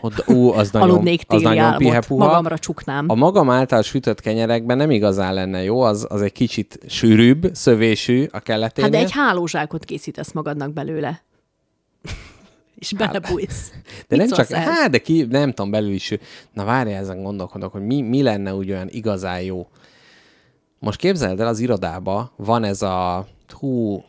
[0.01, 2.27] Hogy, ú, az nagyon, Aludnék az téli nagyon álmot, pihepuha.
[2.27, 3.05] magamra csuknám.
[3.09, 8.27] A magam által sütött kenyerekben nem igazán lenne jó, az, az egy kicsit sűrűbb, szövésű
[8.33, 8.91] a kelleténél.
[8.91, 11.23] Hát de egy hálózsákot készítesz magadnak belőle.
[12.75, 13.71] És belebújsz.
[13.71, 14.69] Hát, De nem csak, ehhez?
[14.69, 16.13] hát de ki, nem tudom, belül is.
[16.53, 19.67] Na várjál, ezen gondolkodok, hogy mi, mi lenne úgy olyan igazán jó.
[20.79, 23.27] Most képzeld el, az irodába van ez a,
[23.59, 24.03] hú,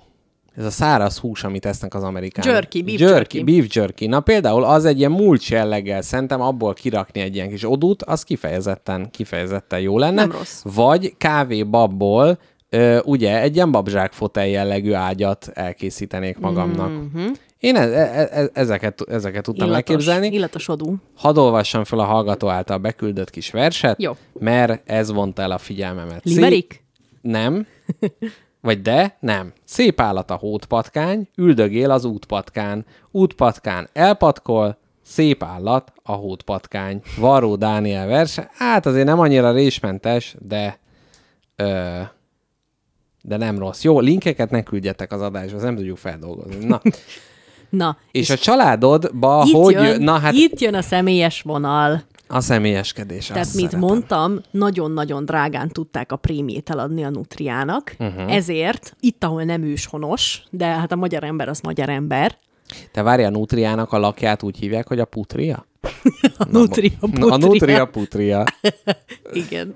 [0.55, 2.53] ez a száraz hús, amit esznek az amerikánok.
[2.53, 3.37] Jerky, beef jerky.
[3.37, 3.53] jerky.
[3.59, 4.05] Beef jerky.
[4.07, 8.23] Na például az egy ilyen mulcs jelleggel, szerintem abból kirakni egy ilyen kis odút, az
[8.23, 10.21] kifejezetten, kifejezetten jó lenne.
[10.21, 10.61] Nem rossz.
[10.63, 12.39] Vagy kávébabból,
[12.69, 16.89] ö, ugye egy ilyen babzsák fotel jellegű ágyat elkészítenék magamnak.
[16.89, 17.27] Mm-hmm.
[17.65, 20.27] Én e- e- e- ezeket, ezeket tudtam Illatos, elképzelni.
[20.35, 20.95] illatos odú.
[21.15, 24.15] Hadd olvassam fel a hallgató által beküldött kis verset, Jó.
[24.39, 26.21] mert ez vonta el a figyelmemet.
[26.25, 26.83] Szép- Limerick?
[27.21, 27.67] Nem.
[28.61, 29.17] Vagy de?
[29.19, 29.53] Nem.
[29.63, 32.85] Szép állat a hótpatkány, üldögél az útpatkán.
[33.11, 37.01] Útpatkán elpatkol, szép állat a hótpatkány.
[37.17, 38.49] Varó Dániel verse.
[38.53, 40.79] Hát azért nem annyira résmentes, de
[41.55, 41.99] ö,
[43.21, 43.83] de nem rossz.
[43.83, 46.65] Jó, linkeket ne küldjetek az adásba, az nem tudjuk feldolgozni.
[46.65, 46.81] Na,
[47.69, 49.73] Na, és a családodba itt, hogy...
[49.73, 52.03] jön, Na hát itt jön a személyes vonal.
[52.27, 53.27] a személyeskedés.
[53.27, 53.79] Tehát, mint szeretem.
[53.79, 58.33] mondtam, nagyon-nagyon drágán tudták a prémiét eladni a Nutriának, uh-huh.
[58.33, 62.37] ezért itt, ahol nem őshonos, de hát a magyar ember az magyar ember,
[62.91, 65.65] Te várjál, a Nutriának a lakját úgy hívják, hogy a putria?
[66.37, 67.33] a Nutria, Na, putria.
[67.33, 68.43] A Nutria putria.
[69.43, 69.75] Igen.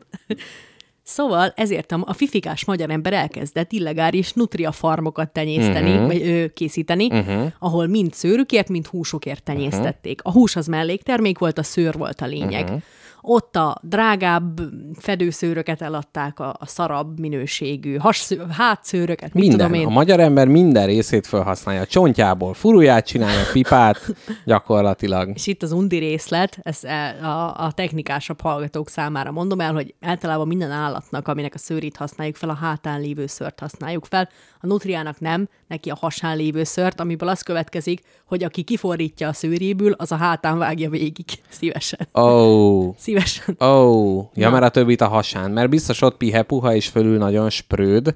[1.09, 6.07] Szóval ezért a, a fifikás magyar ember elkezdett illegális nutria farmokat tenyészteni, uh-huh.
[6.07, 7.51] vagy ö, készíteni, uh-huh.
[7.59, 10.21] ahol mind szőrükért, mind húsokért tenyésztették.
[10.23, 12.63] A hús az melléktermék volt, a szőr volt a lényeg.
[12.63, 12.81] Uh-huh.
[13.21, 14.59] Ott a drágább
[14.99, 19.67] fedőszőröket eladták, a, a szarabb minőségű hassző, hátszőröket, mit Minden.
[19.67, 19.87] tudom én.
[19.87, 21.81] A magyar ember minden részét felhasználja.
[21.81, 24.15] A csontjából furuját csinálja, pipát,
[24.45, 25.31] gyakorlatilag.
[25.33, 29.93] És itt az undi részlet, ezt e- a, a technikásabb hallgatók számára mondom el, hogy
[30.01, 34.29] általában minden állatnak, aminek a szőrét használjuk fel, a hátán lévő szört használjuk fel.
[34.61, 39.33] A nutriának nem, neki a hasán lévő szört, amiből az következik, hogy aki kifordítja a
[39.33, 41.25] szőréből, az a hátán vágja végig.
[41.59, 42.07] Szívesen.
[42.13, 43.55] Ó, oh, Szívesen.
[43.59, 44.29] ó, oh.
[44.33, 44.53] ja, Na.
[44.53, 48.15] mert a többit a hasán, mert biztos ott pihe-puha és fölül nagyon spröd,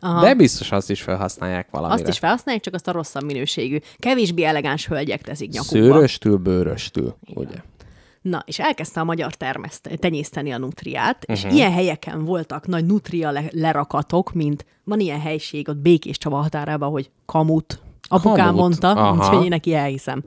[0.00, 0.20] Aha.
[0.20, 2.00] de biztos azt is felhasználják valamire.
[2.00, 3.78] Azt is felhasználják, csak azt a rosszabb minőségű.
[3.98, 5.76] Kevésbé elegáns hölgyek teszik nyakukba.
[5.78, 7.56] Szőröstül, bőröstül, ugye?
[8.22, 11.36] Na, és elkezdte a magyar termeszt, tenyészteni a nutriát, uh-huh.
[11.50, 16.36] és ilyen helyeken voltak nagy nutria le- lerakatok, mint van ilyen helység ott Békés Csaba
[16.36, 17.80] határában, hogy kamut.
[18.08, 19.16] Apukám Kamut, mondta, aha.
[19.16, 20.24] úgyhogy én neki elhiszem.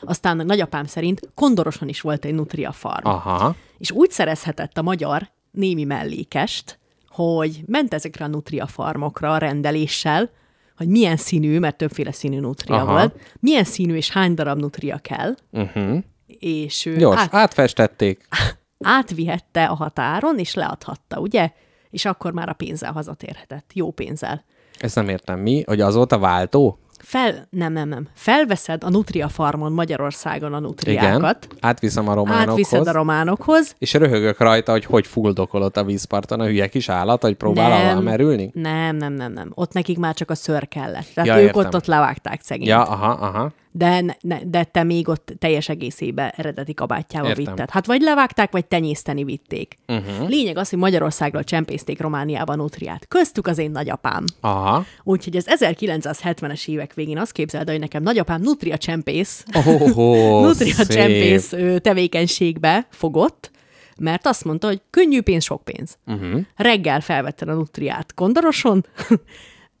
[0.00, 3.06] Aztán nagyapám szerint Kondoroson is volt egy nutria farm.
[3.06, 3.54] Aha.
[3.78, 10.30] És úgy szerezhetett a magyar némi mellékest, hogy ment ezekre a nutria farmokra rendeléssel,
[10.76, 12.92] hogy milyen színű, mert többféle színű nutria Aha.
[12.92, 15.98] volt, milyen színű és hány darab nutria kell, Uh-huh.
[16.40, 18.28] És ő Gyors, át, átfestették.
[18.98, 21.50] átvihette a határon, és leadhatta, ugye?
[21.90, 23.70] És akkor már a pénzzel hazatérhetett.
[23.74, 24.44] Jó pénzzel.
[24.78, 26.78] Ezt nem értem mi, hogy az volt a váltó?
[26.98, 28.08] Fel, nem, nem, nem.
[28.14, 30.62] Felveszed a Nutria Farmon Magyarországon a Igen.
[30.62, 32.48] nutriákat, Átviszem a románokhoz.
[32.50, 37.22] átviszed a románokhoz, És röhögök rajta, hogy hogy fuldokolott a vízparton a hülye kis állat,
[37.22, 37.80] hogy próbál Nem.
[37.80, 38.50] alá merülni?
[38.54, 39.50] Nem, nem, nem, nem.
[39.54, 41.06] Ott nekik már csak a ször kellett.
[41.14, 41.64] Tehát Ja, ők értem.
[41.64, 42.68] ott, ott levágták szegényt.
[42.68, 43.52] Ja, aha, aha.
[43.76, 47.44] De, ne, de te még ott teljes egészébe eredeti kabátjába Értem.
[47.44, 47.70] vitted.
[47.70, 49.78] Hát vagy levágták, vagy tenyészteni vitték.
[49.88, 50.28] Uh-huh.
[50.28, 53.06] Lényeg az, hogy Magyarországról csempészték Romániába nutriát.
[53.08, 54.24] Köztük az én nagyapám.
[54.40, 54.84] Aha.
[55.02, 61.54] Úgyhogy az 1970-es évek végén azt képzeld, hogy nekem nagyapám nutria csempész, Oh, nutria csempész
[61.80, 63.50] tevékenységbe fogott,
[63.98, 65.98] mert azt mondta, hogy könnyű pénz, sok pénz.
[66.06, 66.40] Uh-huh.
[66.56, 68.86] Reggel felvetted a nutriát kondoroson,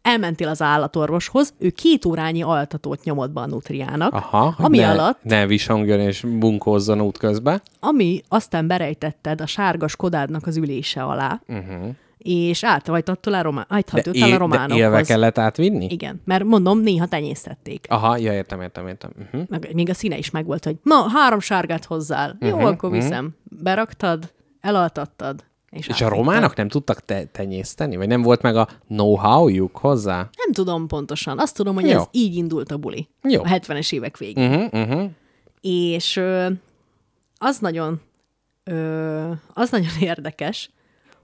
[0.04, 5.18] elmentél az állatorvoshoz, ő két órányi altatót nyomott be a nutriának, Aha, ami ne, alatt,
[5.22, 7.62] Ne visongjon és bunkózzon útközben.
[7.80, 11.88] ami aztán berejtetted a sárga Skodádnak az ülése alá, uh-huh.
[12.18, 13.56] és áthajtottál a, Mhm.
[13.56, 14.78] De, áthajtottál a é, de románokhoz.
[14.78, 15.86] élve kellett átvinni?
[15.90, 17.86] Igen, mert mondom, néha tenyésztették.
[17.88, 19.10] Aha, ja, értem, értem, értem.
[19.24, 19.48] Uh-huh.
[19.48, 22.36] Meg még a színe is megvolt, hogy ma három sárgát hozzál.
[22.40, 23.34] Jó, uh-huh, akkor viszem.
[23.62, 25.44] Beraktad, elaltattad,
[25.74, 27.96] és, És a románok nem tudtak te- tenyészteni?
[27.96, 30.16] Vagy nem volt meg a know-how-juk hozzá?
[30.16, 31.38] Nem tudom pontosan.
[31.38, 31.98] Azt tudom, hogy Jó.
[31.98, 33.08] ez így indult a buli.
[33.22, 33.42] Jó.
[33.42, 34.52] A 70-es évek végén.
[34.52, 35.10] Uh-huh, uh-huh.
[35.60, 36.50] És ö,
[37.38, 38.00] az nagyon,
[38.64, 40.70] ö, az nagyon érdekes,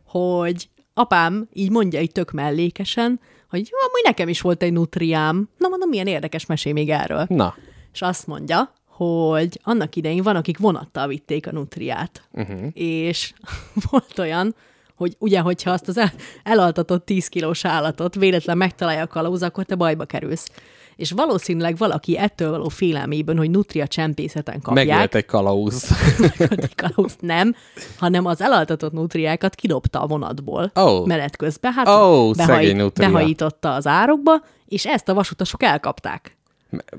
[0.07, 5.49] hogy apám így mondja így tök mellékesen, hogy jó, amúgy nekem is volt egy nutriám.
[5.59, 7.25] Na mondom, milyen érdekes mesél még erről.
[7.29, 7.55] Na,
[7.93, 8.73] És azt mondja,
[9.07, 12.23] hogy annak idején van, akik vonattal vitték a nutriát.
[12.33, 12.67] Uh-huh.
[12.73, 13.33] És
[13.91, 14.55] volt olyan,
[14.97, 16.13] hogy ugye, hogyha azt az el,
[16.43, 20.51] elaltatott 10 kilós állatot véletlen megtalálja a kalauz, akkor te bajba kerülsz.
[20.97, 25.91] És valószínűleg valaki ettől való félelmében, hogy nutria csempészeten kapják, megölt egy kalauz.
[26.39, 27.55] egy kalauzt nem,
[27.99, 31.07] hanem az elaltatott nutriákat kidobta a vonatból Ó.
[31.07, 31.87] menet közben, hát
[32.35, 33.11] szegény nutria.
[33.11, 36.39] behajította az árokba, és ezt a vasutasok elkapták.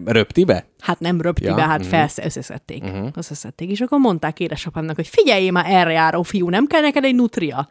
[0.05, 0.65] Röptibe?
[0.79, 2.83] Hát nem röptibe, Ja, hát felsz, összeszedték.
[2.83, 3.07] Uh-huh.
[3.15, 7.15] Összeszedték, és akkor mondták édesapámnak, hogy figyeljél már erre járó fiú, nem kell neked egy
[7.15, 7.69] nutria?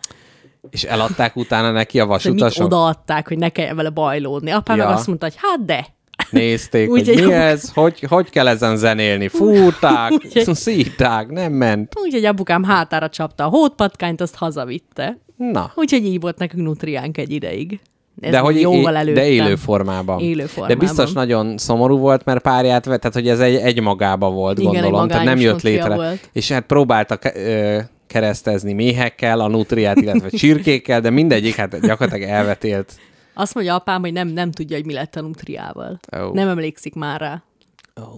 [0.71, 4.51] És eladták utána neki a Szóval mit odaadták, hogy ne kelljen vele bajlódni.
[4.51, 4.85] Apám Ja.
[4.87, 5.87] meg azt mondta, hogy hát de.
[6.31, 9.29] Nézték, hogy mi ez, hogy, hogy kell ezen zenélni.
[9.39, 11.93] Fúrták, Úgy, szíták, nem ment.
[12.01, 15.19] Úgyhogy apukám hátára csapta a hótpatkányt, azt hazavitte.
[15.37, 17.81] Na, Úgyhogy így volt nekünk nutriánk egy ideig.
[18.21, 19.23] Ez de hogy jóval előttem.
[19.23, 20.21] de élő formában.
[20.21, 20.79] Élő De formában.
[20.79, 24.73] biztos nagyon szomorú volt, mert párját vett, tehát hogy ez egy, egy magába volt, Igen,
[24.73, 25.95] gondolom, tehát nem jött létre.
[25.95, 26.31] volt.
[26.33, 32.31] És hát próbálta ke- ö, keresztezni méhekkel, a nutriát, illetve csirkékkel, de mindegyik hát gyakorlatilag
[32.31, 32.93] elvetélt.
[33.35, 35.99] Azt mondja apám, hogy nem, nem tudja, hogy mi lett a nutriával.
[36.23, 36.33] Ó.
[36.33, 37.43] Nem emlékszik már rá.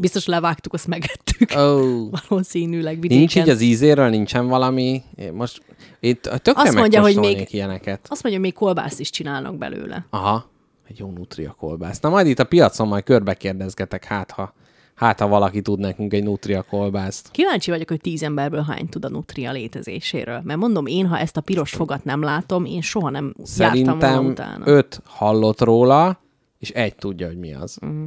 [0.00, 1.50] Biztos levágtuk, azt megettük.
[1.58, 1.80] Ó,
[2.28, 3.18] Valószínűleg vidéken.
[3.18, 5.02] nincs így az ízéről, nincsen valami,
[5.32, 5.62] most
[6.04, 8.00] itt tökre Azt mondja, hogy még- ilyeneket.
[8.08, 10.06] Azt mondja, hogy még kolbászt is csinálnak belőle.
[10.10, 10.50] Aha,
[10.88, 12.00] egy jó nutria kolbász.
[12.00, 14.54] Na majd itt a piacon majd körbe kérdezgetek, hát ha,
[14.94, 17.30] hát ha valaki tud nekünk egy nutria kolbászt.
[17.30, 20.40] Kíváncsi vagyok, hogy tíz emberből hány tud a nutria létezéséről.
[20.44, 24.00] Mert mondom, én, ha ezt a piros fogat nem látom, én soha nem jártam volna
[24.00, 24.66] Szerintem utána.
[24.66, 26.20] öt hallott róla,
[26.58, 27.78] és egy tudja, hogy mi az.
[27.82, 28.04] Uh-huh.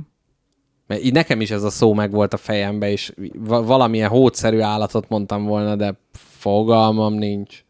[0.88, 4.60] Mert így nekem is ez a szó meg volt a fejembe, és va- valamilyen hódszerű
[4.60, 7.64] állatot mondtam volna, de fogalmam nincs.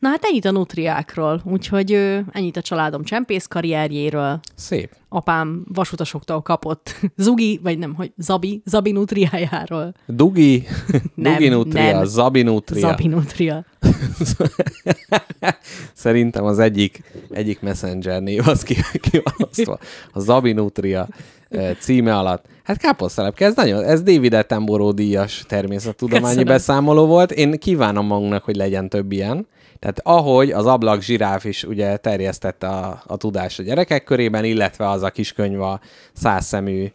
[0.00, 1.92] Na hát ennyit a nutriákról, úgyhogy
[2.32, 4.40] ennyit a családom csempész karrierjéről.
[4.54, 4.90] Szép.
[5.08, 9.94] Apám vasutasoktól kapott Zugi, vagy nem, hogy Zabi, Zabi nutriájáról.
[10.06, 10.66] Dugi,
[11.14, 12.04] Nem, Dugi Nutria, nem.
[12.04, 12.88] Zabi Nutria.
[12.88, 13.64] Zabi nutria.
[15.92, 18.76] Szerintem az egyik, egyik messenger név az ki,
[19.10, 19.78] kiválasztva.
[20.12, 21.08] A Zabi Nutria
[21.48, 22.44] eh, címe alatt.
[22.62, 26.44] Hát káposztelepke, ez nagyon, ez David Attenborough díjas természettudományi Köszönöm.
[26.44, 27.32] beszámoló volt.
[27.32, 29.46] Én kívánom magunknak, hogy legyen több ilyen.
[29.80, 34.88] Tehát ahogy az ablak zsiráf is ugye terjesztette a, a tudást a gyerekek körében, illetve
[34.88, 35.80] az a kis könyv a
[36.12, 36.92] százszemű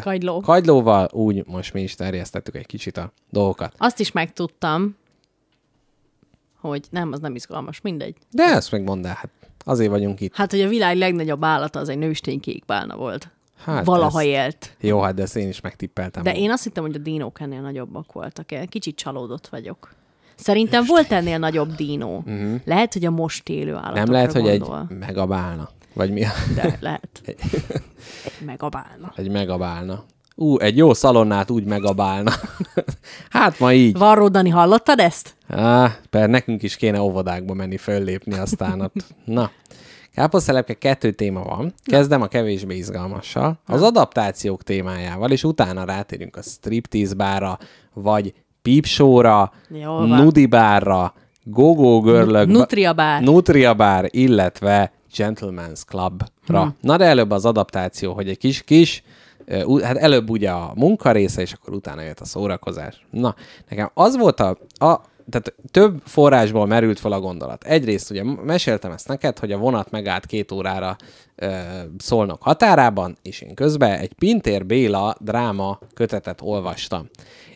[0.00, 0.40] Kagyló.
[0.40, 3.74] kagylóval, úgy most mi is terjesztettük egy kicsit a dolgokat.
[3.78, 4.96] Azt is megtudtam,
[6.60, 8.16] hogy nem, az nem izgalmas, mindegy.
[8.30, 9.30] De ezt meg mondd el, hát
[9.64, 10.34] azért vagyunk itt.
[10.34, 13.30] Hát, hogy a világ legnagyobb állata az egy nőstény kékbálna volt.
[13.64, 14.76] Hát Valaha ez- élt.
[14.80, 16.22] Jó, hát de ezt én is megtippeltem.
[16.22, 18.46] De én azt hittem, hogy a dinók ennél nagyobbak voltak.
[18.68, 19.94] Kicsit csalódott vagyok.
[20.42, 22.22] Szerintem volt ennél nagyobb dinó.
[22.26, 22.60] Uh-huh.
[22.64, 24.02] Lehet, hogy a most élő állatokra.
[24.02, 24.86] Nem lehet, hogy egy gondol.
[24.98, 25.68] megabálna.
[25.94, 26.24] Vagy mi?
[26.54, 27.08] De lehet.
[28.24, 29.12] Egy megabálna.
[29.16, 30.04] Egy megabálna.
[30.34, 32.32] Ú, egy jó szalonnát úgy megabálna.
[33.30, 33.98] hát ma így.
[33.98, 35.34] Varró Dani, hallottad ezt?
[35.48, 39.04] Á, per nekünk is kéne óvodákba menni, föllépni aztán ott.
[39.24, 39.50] Na,
[40.14, 41.74] káposztelepke kettő téma van.
[41.84, 43.60] Kezdem a kevésbé izgalmassal.
[43.66, 47.58] Az adaptációk témájával, és utána rátérünk a striptease bárra,
[47.92, 50.22] vagy peepshow-ra, Jól van.
[50.22, 51.14] nudibárra,
[51.44, 53.22] go-go görlög, Nutria bár.
[53.22, 56.26] Nutria bár, illetve Gentleman's Clubra.
[56.46, 56.76] Hmm.
[56.80, 59.02] Na de előbb az adaptáció, hogy egy kis-kis,
[59.82, 63.06] hát előbb ugye a munka része, és akkor utána jött a szórakozás.
[63.10, 63.34] Na,
[63.68, 64.56] nekem az volt a,
[64.86, 65.00] a
[65.30, 67.64] tehát több forrásból merült fel a gondolat.
[67.64, 70.96] Egyrészt ugye meséltem ezt neked, hogy a vonat megállt két órára
[71.36, 71.56] ö,
[71.98, 77.08] szolnok határában, és én közben egy Pintér Béla dráma kötetet olvastam.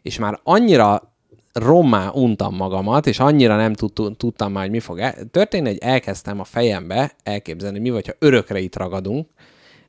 [0.02, 1.14] És már annyira
[1.52, 5.78] rommá untam magamat, és annyira nem tud, tudtam már, hogy mi fog el- történni, hogy
[5.78, 9.28] elkezdtem a fejembe elképzelni, mi vagy, ha örökre itt ragadunk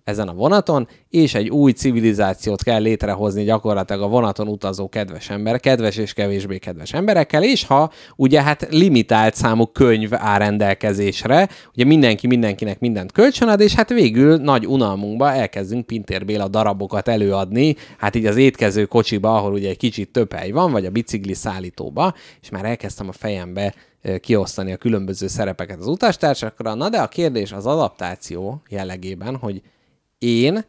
[0.08, 5.60] ezen a vonaton, és egy új civilizációt kell létrehozni gyakorlatilag a vonaton utazó kedves ember,
[5.60, 11.86] kedves és kevésbé kedves emberekkel, és ha ugye hát limitált számú könyv áll rendelkezésre, ugye
[11.86, 18.16] mindenki mindenkinek mindent kölcsönad, és hát végül nagy unalmunkba elkezdünk Pintér Béla darabokat előadni, hát
[18.16, 22.14] így az étkező kocsiba, ahol ugye egy kicsit több hely van, vagy a bicikli szállítóba,
[22.42, 23.74] és már elkezdtem a fejembe
[24.20, 26.74] kiosztani a különböző szerepeket az utastársakra.
[26.74, 29.62] Na de a kérdés az adaptáció jellegében, hogy
[30.20, 30.66] én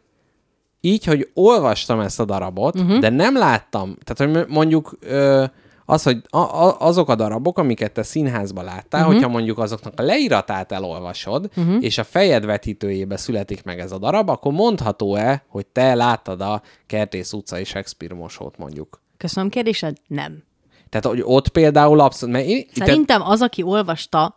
[0.81, 2.99] így, hogy olvastam ezt a darabot, uh-huh.
[2.99, 5.45] de nem láttam, tehát hogy mondjuk ö,
[5.85, 9.15] az, hogy a, a, azok a darabok, amiket te színházba láttál, uh-huh.
[9.15, 11.83] hogyha mondjuk azoknak a leíratát elolvasod, uh-huh.
[11.83, 16.61] és a fejed vetítőjébe születik meg ez a darab, akkor mondható-e, hogy te láttad a
[16.85, 19.01] Kertész utcai Shakespeare mosót mondjuk?
[19.17, 19.97] Köszönöm kérdésed?
[20.07, 20.43] Nem.
[20.89, 22.35] Tehát, hogy ott például abszolút...
[22.35, 24.33] Mert én, Szerintem az, aki olvasta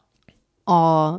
[0.64, 1.12] a,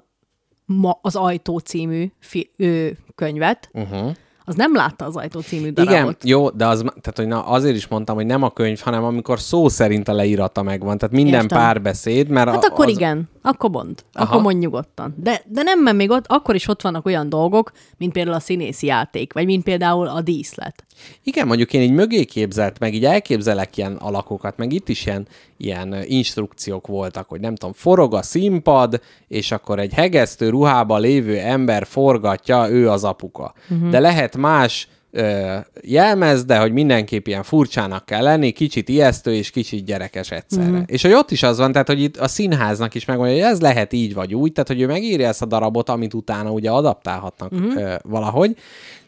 [0.66, 4.12] ma, az Ajtó című fi, ö, könyvet, uh-huh.
[4.46, 6.24] az nem látta az Ajtó című darabot.
[6.24, 9.04] Igen, jó, de az, tehát, hogy na, azért is mondtam, hogy nem a könyv, hanem
[9.04, 10.98] amikor szó szerint a leírata megvan.
[10.98, 11.58] Tehát minden Értem.
[11.58, 14.04] párbeszéd, mert Hát a, akkor az, igen, akkor mond.
[14.14, 14.26] Aha.
[14.26, 15.16] Akkor mondj nyugodtan.
[15.18, 18.40] De, de nem, mert még ott, akkor is ott vannak olyan dolgok, mint például a
[18.40, 20.84] színészi játék, vagy mint például a díszlet.
[21.24, 25.28] Igen, mondjuk én így mögé képzelt, meg így elképzelek ilyen alakokat, meg itt is ilyen,
[25.58, 31.38] ilyen instrukciók voltak, hogy nem tudom, forog a színpad, és akkor egy hegesztő ruhában lévő
[31.38, 33.54] ember forgatja, ő az apuka.
[33.70, 33.90] Uh-huh.
[33.90, 39.50] De lehet más ö, jelmez, de hogy mindenképp ilyen furcsának kell lenni, kicsit ijesztő és
[39.50, 40.70] kicsit gyerekes egyszerre.
[40.70, 40.84] Uh-huh.
[40.86, 43.62] És hogy ott is az van, tehát hogy itt a színháznak is megmondja, hogy ez
[43.62, 47.52] lehet így vagy úgy, tehát hogy ő megírja ezt a darabot, amit utána ugye adaptálhatnak
[47.52, 47.82] uh-huh.
[47.82, 48.56] ö, valahogy,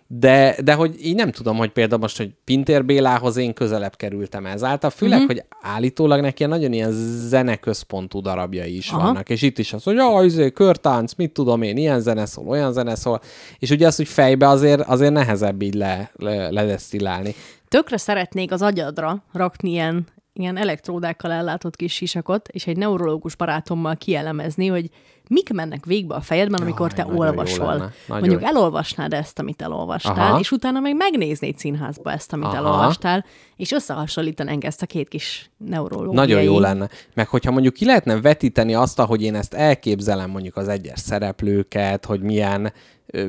[0.08, 4.46] de, de hogy így nem tudom, hogy például most, hogy Pintér Bélához én közelebb kerültem
[4.46, 5.28] ezáltal, főleg, Mhm.
[5.30, 5.44] uh-huh.
[5.48, 6.92] hogy állítólag neki nagyon ilyen
[7.28, 9.02] zeneközpontú darabjai is Aha.
[9.06, 12.48] Vannak, és itt is az, hogy ah, izé, körtánc, mit tudom én, ilyen zene szól,
[12.48, 13.22] olyan zene szól,
[13.60, 17.36] és ugye az, hogy fejbe azért, azért nehezebb így le, le, ledesztillálni.
[17.68, 23.96] Tökre szeretnék az agyadra rakni ilyen, ilyen elektródákkal ellátott kis sisakot, és egy neurológus barátommal
[23.96, 24.90] kielemezni, hogy
[25.30, 27.92] mik mennek végbe a fejedben, amikor Jaj, te olvasol.
[28.08, 30.40] Mondjuk elolvasnád ezt, amit elolvastál, Aha.
[30.40, 32.56] és utána meg megnéznéd színházba ezt, amit Aha.
[32.56, 33.26] elolvastál,
[33.56, 36.16] és összehasonlítanánk ezt a két kis neurológiai.
[36.16, 36.90] Nagyon jó lenne.
[37.14, 42.06] Meg hogyha mondjuk ki lehetne vetíteni azt, ahogy én ezt elképzelem mondjuk az egyes szereplőket,
[42.06, 42.74] hogy milyen,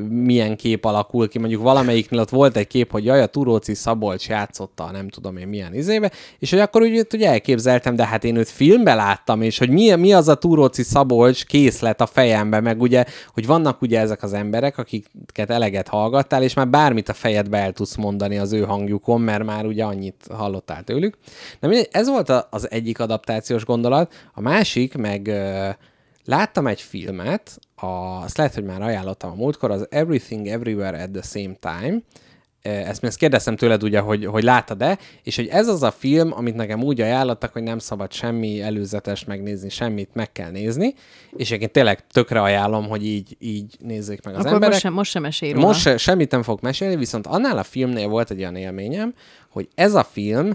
[0.08, 1.38] milyen kép alakul ki.
[1.38, 5.48] Mondjuk valamelyiknél ott volt egy kép, hogy jaj, a Turóci Szabolcs játszotta, nem tudom én
[5.48, 9.58] milyen izébe, és hogy akkor úgy, úgy elképzeltem, de hát én őt filmbe láttam, és
[9.58, 14.00] hogy mi, mi az a Turóci Szabolcs készlet a fejembe, meg ugye, hogy vannak ugye
[14.00, 18.52] ezek az emberek, akiket eleget hallgattál, és már bármit a fejedbe el tudsz mondani az
[18.52, 21.16] ő hangjukon, mert már ugye annyit hallottál tőlük.
[21.60, 25.30] Na ez volt az egyik adaptációs gondolat, a másik meg
[26.26, 27.86] láttam egy filmet, a,
[28.22, 31.98] azt lehet, hogy már ajánlottam a múltkor, az Everything Everywhere at the Same Time,
[32.66, 36.32] ezt még ezt kérdeztem tőled ugye, hogy, hogy láttad-e, és hogy ez az a film,
[36.32, 40.94] amit nekem úgy ajánlottak, hogy nem szabad semmi előzetes megnézni, semmit meg kell nézni,
[41.36, 44.70] és egyébként tényleg tökre ajánlom, hogy így, így nézzék meg az Akkor emberek.
[44.70, 45.66] most sem, most sem mesélj róla.
[45.66, 49.14] Most se, semmit nem fog mesélni, viszont annál a filmnél volt egy olyan élményem,
[49.48, 50.52] hogy ez a film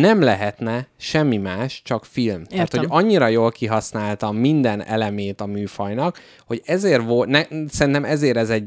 [0.00, 2.44] nem lehetne semmi más, csak film.
[2.44, 8.36] Tehát, hogy annyira jól kihasználta minden elemét a műfajnak, hogy ezért volt, ne, szerintem ezért
[8.36, 8.64] ez egy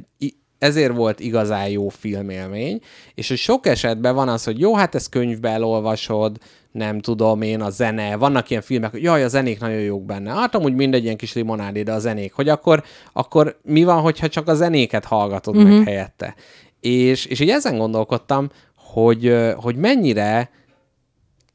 [0.59, 2.81] ezért volt igazán jó filmélmény,
[3.15, 6.37] és hogy sok esetben van az, hogy jó, hát ezt könyvbe elolvasod,
[6.71, 10.31] nem tudom én, a zene, vannak ilyen filmek, hogy jaj, a zenék nagyon jók benne.
[10.31, 12.83] Hát amúgy mindegy ilyen kis limonádé, de a zenék, hogy akkor,
[13.13, 15.71] akkor mi van, hogyha csak a zenéket hallgatod uh-huh.
[15.71, 16.35] meg helyette.
[16.79, 20.49] És, és így ezen gondolkodtam, hogy, hogy mennyire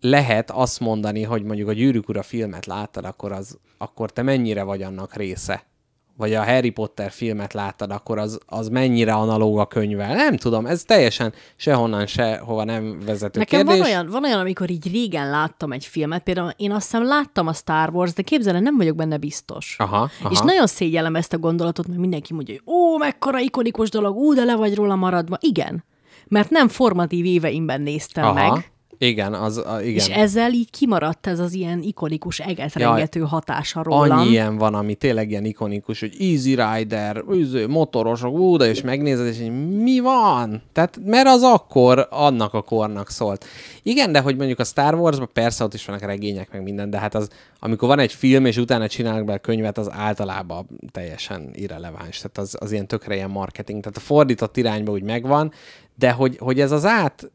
[0.00, 4.62] lehet azt mondani, hogy mondjuk a Gyűrűk Ura filmet láttad, akkor, az, akkor te mennyire
[4.62, 5.68] vagy annak része?
[6.16, 10.14] Vagy a Harry Potter filmet láttad, akkor az, az mennyire analóg a könyvvel?
[10.14, 13.78] Nem tudom, ez teljesen sehonnan, sehova nem vezető Nekem kérdés.
[13.78, 17.46] van olyan, van olyan, amikor így régen láttam egy filmet, például én azt hiszem láttam
[17.46, 19.74] a Star Wars, de képzeld, el, nem vagyok benne biztos.
[19.78, 20.30] Aha, aha.
[20.30, 24.34] És nagyon szégyellem ezt a gondolatot, mert mindenki mondja, hogy ó, mekkora ikonikus dolog, ú,
[24.34, 25.36] de le vagy róla maradva.
[25.40, 25.84] Igen,
[26.28, 28.52] mert nem formatív éveimben néztem Aha.
[28.52, 28.72] meg,
[29.02, 29.94] Igen, az, a, igen.
[29.94, 34.18] és ezzel így kimaradt ez az ilyen ikonikus, egetrengető hatása rólam.
[34.18, 38.80] Annyi ilyen van, ami tényleg ilyen ikonikus, hogy Easy Rider, üző, motorosok, ú, de és
[38.80, 40.62] megnézed, és így, mi van?
[40.72, 43.44] Tehát, mert az akkor annak a kornak szólt.
[43.82, 46.98] Igen, de hogy mondjuk a Star Wars-ban persze ott is vannak regények, meg minden, de
[46.98, 47.28] hát az,
[47.58, 52.16] amikor van egy film, és utána csinálnak be a könyvet, az általában teljesen irreleváns.
[52.16, 53.82] Tehát az, az ilyen tökre ilyen marketing.
[53.82, 55.52] Tehát a fordított irányba úgy megvan,
[55.94, 57.30] de hogy, hogy ez az át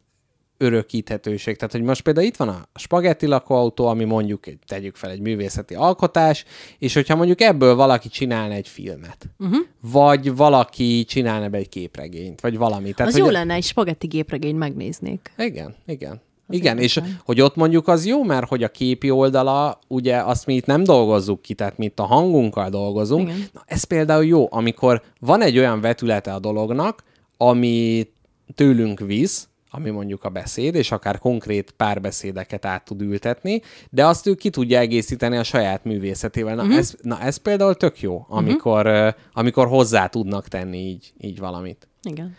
[0.58, 1.56] örökíthetőség.
[1.56, 5.20] Tehát, hogy most például itt van a spagetti lakóautó, ami mondjuk, egy, tegyük fel, egy
[5.20, 6.46] művészeti alkotás,
[6.80, 9.58] és hogyha mondjuk ebből valaki csinálna egy filmet, uh-huh.
[9.82, 12.92] vagy valaki csinálna be egy képregényt, vagy valami.
[12.92, 15.32] Tehát, Az hogy jó lenne, egy spagetti gépregényt megnéznék.
[15.38, 16.22] igen, igen.
[16.50, 20.56] Igen, és hogy ott mondjuk az jó, mert hogy a képi oldala, ugye azt mi
[20.56, 23.28] itt nem dolgozzuk ki, tehát mi itt a hangunkkal dolgozunk.
[23.28, 23.48] Igen.
[23.54, 27.04] Na, ez például jó, amikor van egy olyan vetülete a dolognak,
[27.38, 28.08] ami
[28.56, 34.28] tőlünk visz, ami mondjuk a beszéd, és akár konkrét párbeszédeket át tud ültetni, de azt
[34.28, 36.56] ő ki tudja egészíteni a saját művészetével.
[36.56, 36.78] Na, uh-huh.
[36.78, 39.14] ez, na ez például tök jó, amikor, uh-huh.
[39.34, 41.88] amikor hozzá tudnak tenni így, így valamit.
[42.04, 42.36] Igen.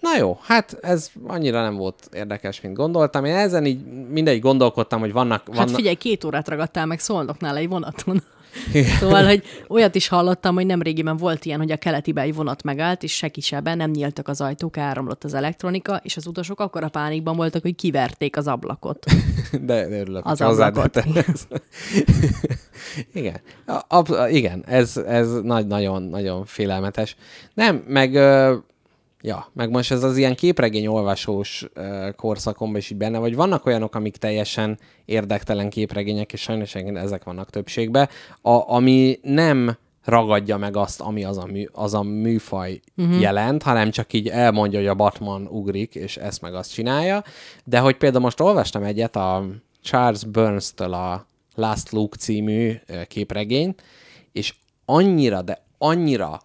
[0.00, 3.24] Na jó, hát ez annyira nem volt érdekes, mint gondoltam.
[3.24, 5.46] Én ezen így mindegy gondolkodtam, hogy vannak...
[5.46, 5.68] vannak...
[5.68, 8.22] Hát figyelj, két órát ragadtál meg Szolnoknál egy vonaton.
[8.98, 13.02] Szóval, hogy olyat is hallottam, hogy nemrégiben volt ilyen, hogy a keletibe egy vonat megállt,
[13.02, 17.36] és sekiseben nem nyíltak az ajtók, áramlott az elektronika, és az utasok akkor a pánikban
[17.36, 19.04] voltak, hogy kiverték az ablakot.
[19.60, 21.02] De, de örülök, Az ablakot,
[23.12, 23.40] igen.
[23.66, 27.16] A, a, igen, ez, ez nagy, nagyon, nagyon félelmetes.
[27.54, 28.56] Nem, meg, ö,
[29.22, 31.66] ja, meg most ez az ilyen képregény olvasós
[32.16, 37.50] korszakomban is így benne, vagy vannak olyanok, amik teljesen érdektelen képregények, és sajnos ezek vannak
[37.50, 38.08] többségben,
[38.42, 43.20] a, ami nem ragadja meg azt, ami az a, mű, az a műfaj uh-huh.
[43.20, 47.22] jelent, hanem csak így elmondja, hogy a Batman ugrik, és ezt meg azt csinálja.
[47.64, 49.44] De hogy például most olvastam egyet a
[49.82, 52.72] Charles Burns-től a Last Luke című
[53.08, 53.82] képregényt,
[54.32, 54.54] és
[54.84, 56.40] annyira, de annyira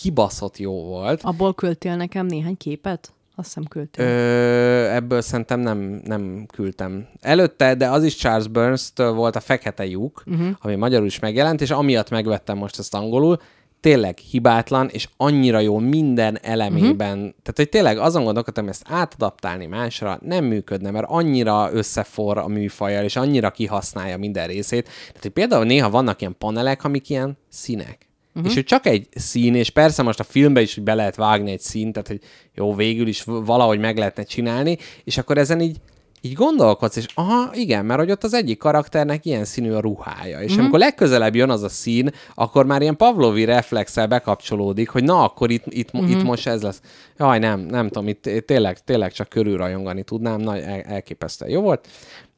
[0.00, 3.12] kibaszott jó volt, Abból küldtél nekem néhány képet?
[3.34, 4.04] Azt hiszem küldtél.
[4.04, 7.06] Ö, ebből szerintem nem, nem küldtem.
[7.20, 10.48] Előtte, de az is Charles Burns-től volt a Fekete lyuk, uh-huh.
[10.60, 13.36] ami magyarul is megjelent, és amiatt megvettem most ezt angolul,
[13.80, 17.18] tényleg hibátlan, és annyira jó minden elemében.
[17.18, 17.34] Uh-huh.
[17.42, 23.04] Tehát, hogy tényleg azon gondolkodtam, ezt átadaptálni másra nem működne, mert annyira összefor a műfajjal,
[23.04, 24.84] és annyira kihasználja minden részét.
[24.84, 28.09] Tehát, hogy például néha vannak ilyen panelek, amik ilyen színek.
[28.34, 28.50] Uh-huh.
[28.50, 31.60] És hogy csak egy szín, és persze most a filmbe is be lehet vágni egy
[31.60, 32.20] színt, tehát hogy
[32.54, 35.76] jó, végül is valahogy meg lehetne csinálni, és akkor ezen így
[36.22, 40.40] így gondolkodsz, és aha, igen, mert hogy ott az egyik karakternek ilyen színű a ruhája,
[40.40, 40.58] és mm.
[40.58, 45.50] amikor legközelebb jön az a szín, akkor már ilyen Pavlovi reflexel bekapcsolódik, hogy na, akkor
[45.50, 46.08] itt, itt, mm-hmm.
[46.08, 46.80] itt most ez lesz.
[47.18, 51.88] Jaj, nem, nem tudom, itt tényleg, tényleg csak körülrajongani tudnám, na, el, elképesztően jó volt.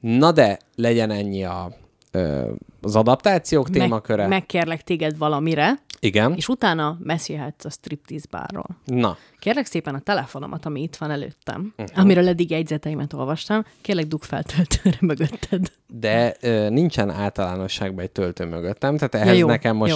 [0.01, 1.73] Na de legyen ennyi a,
[2.81, 4.21] az adaptációk témaköre.
[4.23, 6.35] Meg, megkérlek téged valamire, Igen.
[6.37, 8.67] és utána mesélhetsz a striptease bárról.
[8.85, 11.99] Na, Kérlek szépen a telefonomat, ami itt van előttem, uh-huh.
[11.99, 15.67] amiről eddig jegyzeteimet olvastam, kérlek dug fel töltőre mögötted.
[15.87, 19.93] de ö, nincsen általánosságban egy töltő mögöttem, tehát ehhez jó, nekem most...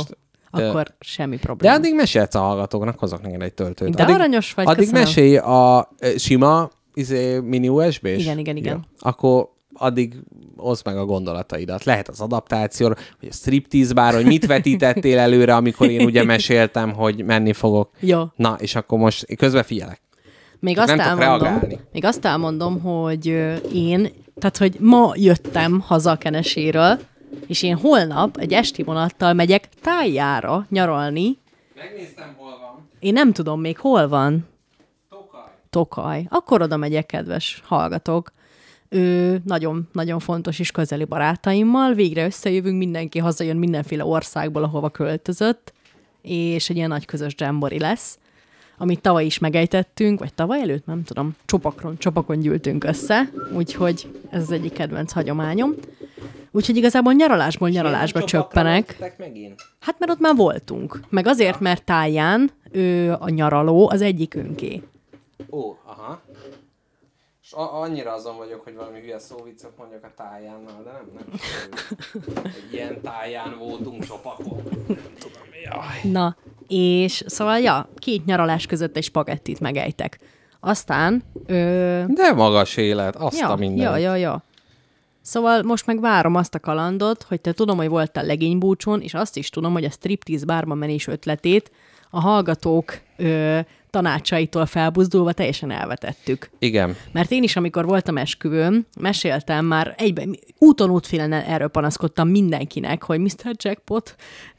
[0.52, 0.60] Jó.
[0.62, 1.74] ö, Akkor semmi De probléma.
[1.74, 3.94] addig mesélsz a hallgatóknak, hozok neked egy töltőt.
[3.94, 5.02] De addig, aranyos vagy, Addig köszönöm.
[5.02, 8.22] mesélj a ö, sima izé, mini USB-s?
[8.22, 8.74] Igen, igen, igen.
[8.74, 8.80] Jó.
[9.10, 10.14] Akkor addig
[10.56, 11.84] oszd meg a gondolataidat.
[11.84, 16.92] Lehet az adaptáció, vagy a striptease bár, hogy mit vetítettél előre, amikor én ugye meséltem,
[16.92, 17.90] hogy menni fogok.
[18.00, 18.22] Jó.
[18.36, 20.00] Na, és akkor most közben figyelek.
[20.60, 21.60] Még azt, nem elmondom,
[21.92, 23.26] még azt elmondom, hogy
[23.72, 24.08] én,
[24.38, 26.98] tehát hogy ma jöttem haza keneséről,
[27.46, 31.38] és én holnap egy esti vonattal megyek tájjára nyaralni.
[31.74, 32.88] Megnéztem, hol van.
[32.98, 34.48] Én nem tudom még hol van
[35.10, 35.40] Tokaj.
[35.70, 36.26] Tokaj.
[36.28, 38.32] Akkor oda megyek, kedves hallgatók.
[38.88, 41.94] Ő nagyon, nagyon fontos és közeli barátaimmal.
[41.94, 45.72] Végre összejövünk, mindenki hazajön mindenféle országból, ahova költözött,
[46.22, 48.18] és egy ilyen nagy közös dzsambori lesz,
[48.78, 54.42] amit tavaly is megejtettünk, vagy tavaly előtt, nem tudom, csopakon, csopakon gyűltünk össze, úgyhogy ez
[54.42, 55.74] az egyik kedvenc hagyományom.
[56.50, 58.96] Úgyhogy igazából nyaralásból nyaralásba csöppenek.
[59.80, 61.00] Hát mert ott már voltunk.
[61.08, 64.82] Meg azért, mert táján ő, a nyaraló az egyikünké.
[65.50, 66.20] Ó, aha.
[67.46, 72.44] És a- annyira azon vagyok, hogy valami hülye szóviccet mondjak a tájánnal, de nem, nem.
[72.44, 74.62] Egy ilyen táján voltunk csopakon.
[74.86, 76.10] Nem tudom, jaj.
[76.12, 76.36] Na,
[76.68, 80.18] és szóval, ja, két nyaralás között egy spagettit megejtek.
[80.60, 83.84] Aztán, ö, De magas élet, azt a ja, minden.
[83.90, 84.42] ja, ja, ja.
[85.20, 89.36] Szóval most meg várom azt a kalandot, hogy te tudom, hogy voltál legénybúcson, és azt
[89.36, 91.70] is tudom, hogy a striptease bárba menés ötletét
[92.16, 93.58] a hallgatók ö,
[93.90, 96.50] tanácsaitól felbuzdulva teljesen elvetettük.
[96.58, 96.96] Igen.
[97.12, 103.20] Mert én is, amikor voltam esküvőn, meséltem már egyben, úton útfélen erről panaszkodtam mindenkinek, hogy
[103.20, 103.54] Mr.
[103.56, 104.14] Jackpot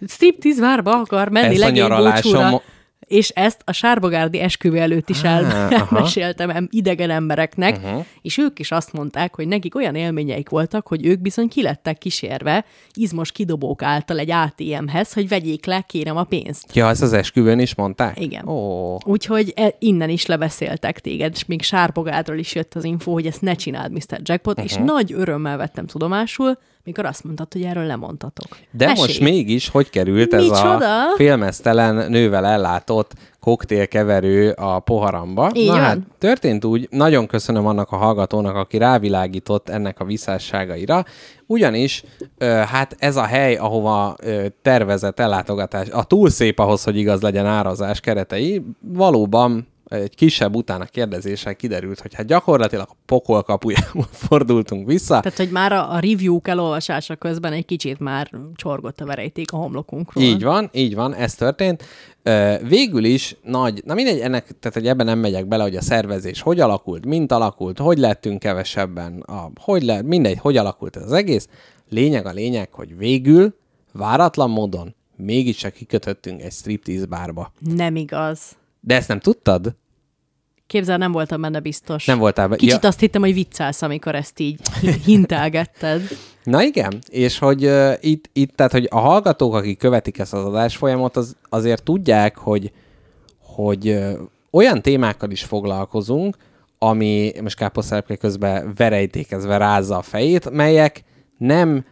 [0.08, 2.62] striptease várba akar menni Ezt a nyaralásom-.
[3.08, 8.06] És ezt a Sárbogárdi esküvő előtt is el, elmeséltem em- idegen embereknek, uh-huh.
[8.22, 12.66] és ők is azt mondták, hogy nekik olyan élményeik voltak, hogy ők bizony kilettek kísérve
[12.94, 16.76] izmos kidobók által egy ATM-hez, hogy vegyék le, kérem a pénzt.
[16.76, 18.20] Ja, ezt az esküvőn is mondták?
[18.20, 18.48] Igen.
[18.48, 23.26] Ó, Úgyhogy e- innen is lebeszéltek téged, és még Sárbogádról is jött az info, hogy
[23.26, 24.20] ezt ne csináld, Mr.
[24.24, 24.72] Jackpot, uh-huh.
[24.72, 26.58] és nagy örömmel vettem tudomásul,
[26.88, 28.48] mikor azt mondtad, hogy erről lemondhatok.
[28.72, 29.08] de Mesélj!
[29.08, 31.12] most mégis hogy került ez Micsoda?
[31.12, 35.52] a félmeztelen nővel ellátott koktélkeverő a poharamba?
[35.54, 35.82] Így Na van.
[35.82, 41.06] hát, történt úgy, nagyon köszönöm annak a hallgatónak, aki rávilágított ennek a visszásságaira,
[41.46, 42.04] ugyanis
[42.38, 47.22] ö, hát ez a hely, ahova ö, tervezett ellátogatás, a túl szép ahhoz, hogy igaz
[47.22, 54.08] legyen árazás keretei, valóban egy kisebb utána kérdezéssel kiderült, hogy hát gyakorlatilag a pokol kapujából
[54.28, 55.20] fordultunk vissza.
[55.20, 59.58] Tehát, hogy már a, a review-k elolvasása közben egy kicsit már csorgott a verejték a
[59.58, 60.24] homlokunkról.
[60.24, 61.84] Így van, így van, ez történt.
[62.62, 66.42] Végül is nagy, na mindegy, ennek, tehát hogy ebben nem megyek bele, hogy a szervezés
[66.42, 71.12] hogy alakult, mint alakult, hogy lettünk kevesebben, a, hogy le, mindegy, hogy alakult ez az
[71.12, 71.48] egész.
[71.90, 73.56] Lényeg a lényeg, hogy végül,
[73.94, 77.52] váratlan módon, mégiscsak kikötöttünk egy striptease bárba.
[77.76, 78.58] Nem igaz.
[78.88, 79.76] De ezt nem tudtad?
[80.68, 82.06] Képzel, nem voltam benne biztos.
[82.06, 82.88] Nem voltál be- Kicsit Ja.
[82.90, 86.02] azt hittem, hogy viccelsz, amikor ezt így hi- hintelgetted.
[86.44, 90.46] Na igen, és hogy uh, itt, itt, tehát, hogy a hallgatók, akik követik ezt az
[90.46, 92.72] adásfolyamot, az, azért tudják, hogy,
[93.42, 94.12] hogy uh,
[94.52, 96.36] olyan témákkal is foglalkozunk,
[96.78, 101.04] ami most káposztelepke közben verejtékezve rázza a fejét, melyek
[101.38, 101.86] nem,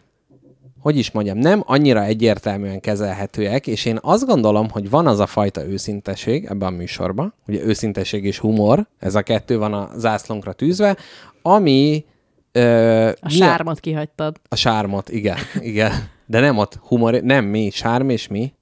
[0.85, 5.25] hogy is mondjam, nem annyira egyértelműen kezelhetőek, és én azt gondolom, hogy van az a
[5.25, 10.53] fajta őszinteség ebben a műsorban, ugye őszinteség és humor, ez a kettő van a zászlónkra
[10.53, 10.97] tűzve,
[11.41, 12.05] ami
[12.51, 14.39] ö, A sármot kihagytad.
[14.49, 15.37] a sármot, igen,
[15.71, 15.91] igen.
[16.25, 18.53] De nem ott humor, nem mi, sárm és mi.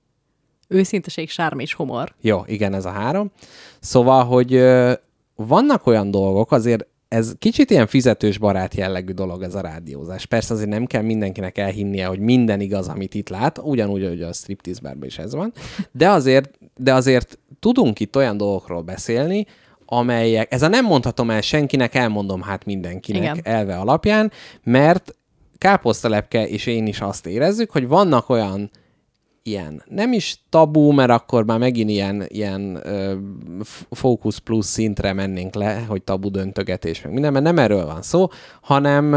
[0.67, 2.13] Őszinteség, sárm és homor.
[2.21, 3.31] Jó, igen, ez a három.
[3.79, 4.93] Szóval, hogy ö,
[5.35, 10.25] vannak olyan dolgok, azért ez kicsit ilyen fizetős barát jellegű dolog ez a rádiózás.
[10.25, 14.33] Persze azért nem kell mindenkinek elhinnie, hogy minden igaz, amit itt lát, ugyanúgy, hogy a
[14.33, 15.53] striptease bárban is ez van,
[15.91, 19.45] de azért, de azért tudunk itt olyan dolgokról beszélni,
[19.85, 23.39] amelyek, ez a nem mondhatom el senkinek, elmondom hát mindenkinek Igen.
[23.43, 24.31] Elve alapján,
[24.63, 25.15] mert
[25.57, 28.69] káposztalepke és én is azt érezzük, hogy vannak olyan
[29.43, 33.15] ilyen, nem is tabú, mert akkor már megint ilyen, ilyen ö,
[33.91, 38.27] fókusz plusz szintre mennénk le, hogy tabu döntögetés, meg minden, mert nem erről van szó,
[38.61, 39.13] hanem,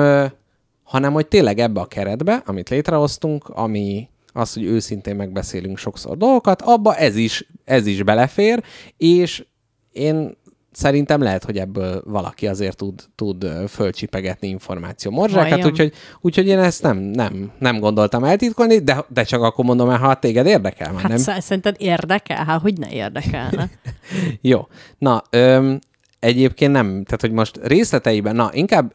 [0.83, 6.63] hanem hogy tényleg ebbe a keretbe, amit létrehoztunk, ami az, hogy őszintén megbeszélünk sokszor dolgokat,
[6.63, 8.63] abba ez is, ez is belefér,
[8.97, 9.45] és
[9.93, 10.37] én
[10.77, 16.83] szerintem lehet, hogy ebből valaki azért tud, tud fölcsipegetni információ morzsákat, úgyhogy, úgyhogy én ezt
[16.83, 21.03] nem, nem, nem gondoltam eltitkolni, de, de csak akkor mondom el, ha téged érdekel, már
[21.03, 21.23] Hát nem?
[21.27, 21.41] nem.
[21.41, 22.45] szerinted érdekel?
[22.45, 23.69] Hát hogy ne érdekelne?
[24.41, 24.69] Jó.
[24.99, 25.79] Na, öm,
[26.21, 28.93] egyébként nem, tehát hogy most részleteiben, na, inkább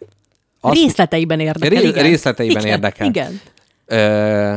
[0.59, 2.03] azt, Részleteiben érdekel, Ré- igen.
[2.03, 3.07] részleteiben igen, érdekel.
[3.07, 3.39] Igen.
[3.85, 4.55] Ö,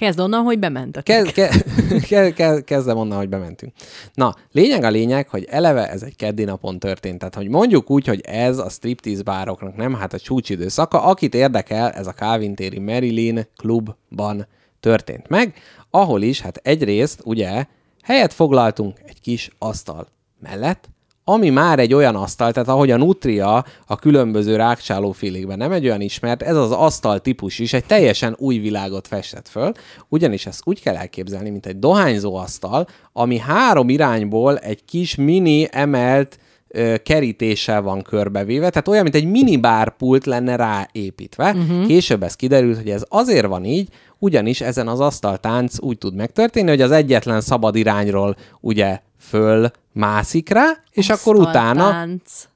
[0.00, 1.04] Kezd onnan, hogy bementetek.
[1.04, 1.64] Kezd, ke,
[2.08, 3.72] ke, ke, kezdem onnan, hogy bementünk.
[4.14, 7.18] Na, lényeg a lényeg, hogy eleve ez egy keddi napon történt.
[7.18, 11.02] Tehát, hogy mondjuk úgy, hogy ez a striptease bároknak nem, hát a csúcsidőszaka.
[11.02, 14.46] Akit érdekel, ez a Calvin téri Marilyn klubban
[14.80, 15.54] történt meg,
[15.90, 17.64] ahol is, hát egyrészt, ugye,
[18.02, 20.06] helyet foglaltunk egy kis asztal
[20.38, 20.88] mellett,
[21.30, 26.00] ami már egy olyan asztal, tehát ahogy a Nutria a különböző rákcsálófélékben nem egy olyan
[26.00, 29.72] ismert, ez az asztal típus is egy teljesen új világot festett föl,
[30.08, 35.68] ugyanis ezt úgy kell elképzelni, mint egy dohányzó asztal, ami három irányból egy kis mini
[35.70, 36.38] emelt
[36.68, 41.50] ö, kerítéssel van körbevéve, tehát olyan, mint egy mini bárpult lenne ráépítve.
[41.50, 41.86] Uh-huh.
[41.86, 43.88] Később ez kiderült, hogy ez azért van így,
[44.18, 50.48] ugyanis ezen az asztaltánc úgy tud megtörténni, hogy az egyetlen szabad irányról ugye föl mászik
[50.48, 52.48] rá, és akkor utána Asztaltánc.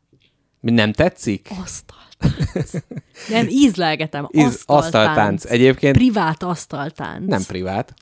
[0.60, 1.48] nem tetszik?
[1.62, 2.84] Asztaltánc.
[3.28, 4.28] Nem, ízlelgetem.
[4.32, 4.84] Íz- Asztaltánc.
[4.84, 5.44] asztaltánc.
[5.44, 7.28] Egyébként Privát asztaltánc.
[7.28, 7.94] nem privát.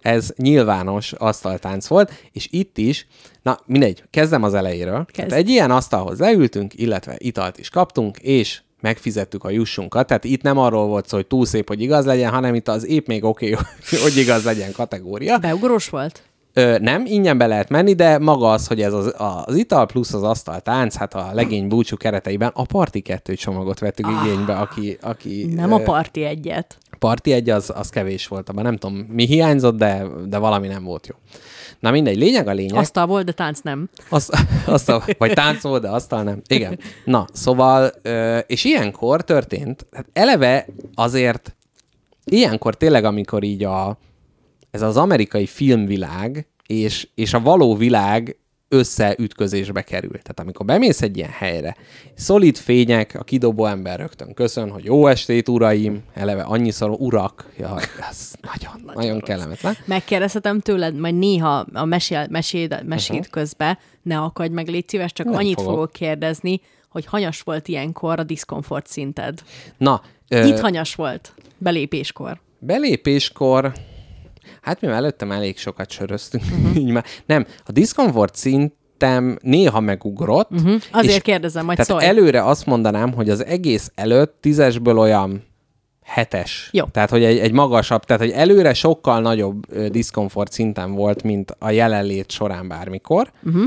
[0.00, 3.06] Ez nyilvános asztaltánc volt, és itt is,
[3.42, 5.06] na mindegy, kezdem az elejéről.
[5.12, 10.06] Tehát egy ilyen asztalhoz leültünk, illetve italt is kaptunk, és megfizettük a jussunkat.
[10.06, 12.86] Tehát itt nem arról volt szó, hogy túl szép, hogy igaz legyen, hanem itt az
[12.86, 13.64] épp még oké, okay,
[14.02, 15.38] hogy igaz legyen kategória.
[15.38, 16.22] Beugrós volt?
[16.54, 19.14] Ö, nem, ingyen be lehet menni, de maga az, hogy ez az,
[19.46, 24.06] az ital plusz az asztaltánc, hát a legény búcsú kereteiben a parti kettő csomagot vettük
[24.06, 24.98] ah, igénybe, aki...
[25.00, 26.78] aki Nem ö, a parti egyet.
[26.98, 30.84] parti egy, az, az kevés volt, abban nem tudom, mi hiányzott, de, de valami nem
[30.84, 31.14] volt jó.
[31.80, 32.76] Na mindegy, lényeg a lényeg.
[32.76, 33.88] Asztal volt, de tánc nem.
[34.08, 36.42] Azt, azt a, vagy táncol, de asztal nem.
[36.46, 36.78] Igen.
[37.04, 41.56] Na, szóval, ö, és ilyenkor történt, hát eleve azért,
[42.24, 43.98] ilyenkor tényleg, amikor így a,
[44.72, 48.36] ez az amerikai filmvilág és, és a való világ
[48.68, 50.10] összeütközésbe kerül.
[50.10, 51.76] Tehát amikor bemész egy ilyen helyre,
[52.14, 57.76] szolid fények, a kidobó ember rögtön köszön, hogy jó estét, uraim, eleve annyiszor urak, ja,
[58.10, 59.76] ez nagyon, nagyon, nagyon kellemetlen.
[59.84, 63.30] Megkérdezhetem tőled, majd néha a mesél, meséd, meséd uh-huh.
[63.30, 65.72] közben, ne akadj meg, légy szíves, csak Nem annyit fogok.
[65.72, 69.42] fogok kérdezni, hogy hanyas volt ilyenkor a diszkomfort szinted.
[69.76, 70.46] Na, Ö...
[70.46, 72.40] Itt hanyas volt, belépéskor.
[72.58, 73.72] belépéskor,
[74.62, 76.76] hát mivel előttem elég sokat söröztünk, uh-huh.
[76.82, 80.50] így már, nem, a diszkomfort szintem néha megugrott.
[80.50, 80.80] Uh-huh.
[80.92, 82.16] Azért kérdezem, majd Tehát szólj.
[82.16, 85.42] előre azt mondanám, hogy az egész előtt tízesből olyan
[86.04, 86.68] hetes.
[86.72, 86.84] Jó.
[86.84, 91.56] Tehát, hogy egy, egy magasabb, tehát, hogy előre sokkal nagyobb ö, diszkomfort szinten volt, mint
[91.58, 93.32] a jelenlét során bármikor.
[93.44, 93.62] Uh-huh.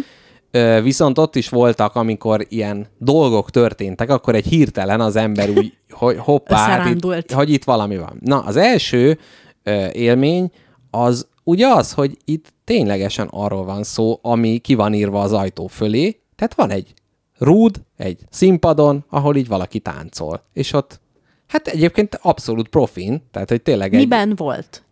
[0.52, 5.74] Ö, viszont ott is voltak, amikor ilyen dolgok történtek, akkor egy hirtelen az ember úgy,
[5.90, 8.18] hogy hoppá, hát itt, hogy itt valami van.
[8.20, 9.20] Na, az első
[9.64, 10.52] ö, élmény
[10.96, 15.68] az ugye az, hogy itt ténylegesen arról van szó, ami ki van írva az ajtó
[15.68, 16.94] fölé, tehát van egy
[17.38, 20.44] rúd, egy színpadon, ahol így valaki táncol.
[20.54, 21.02] És ott,
[21.48, 24.84] hát egyébként abszolút profin, tehát hogy tényleg egy, Miben volt?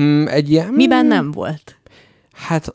[0.00, 0.72] mm, egy ilyen...
[0.72, 1.76] Miben nem volt?
[2.32, 2.74] Hát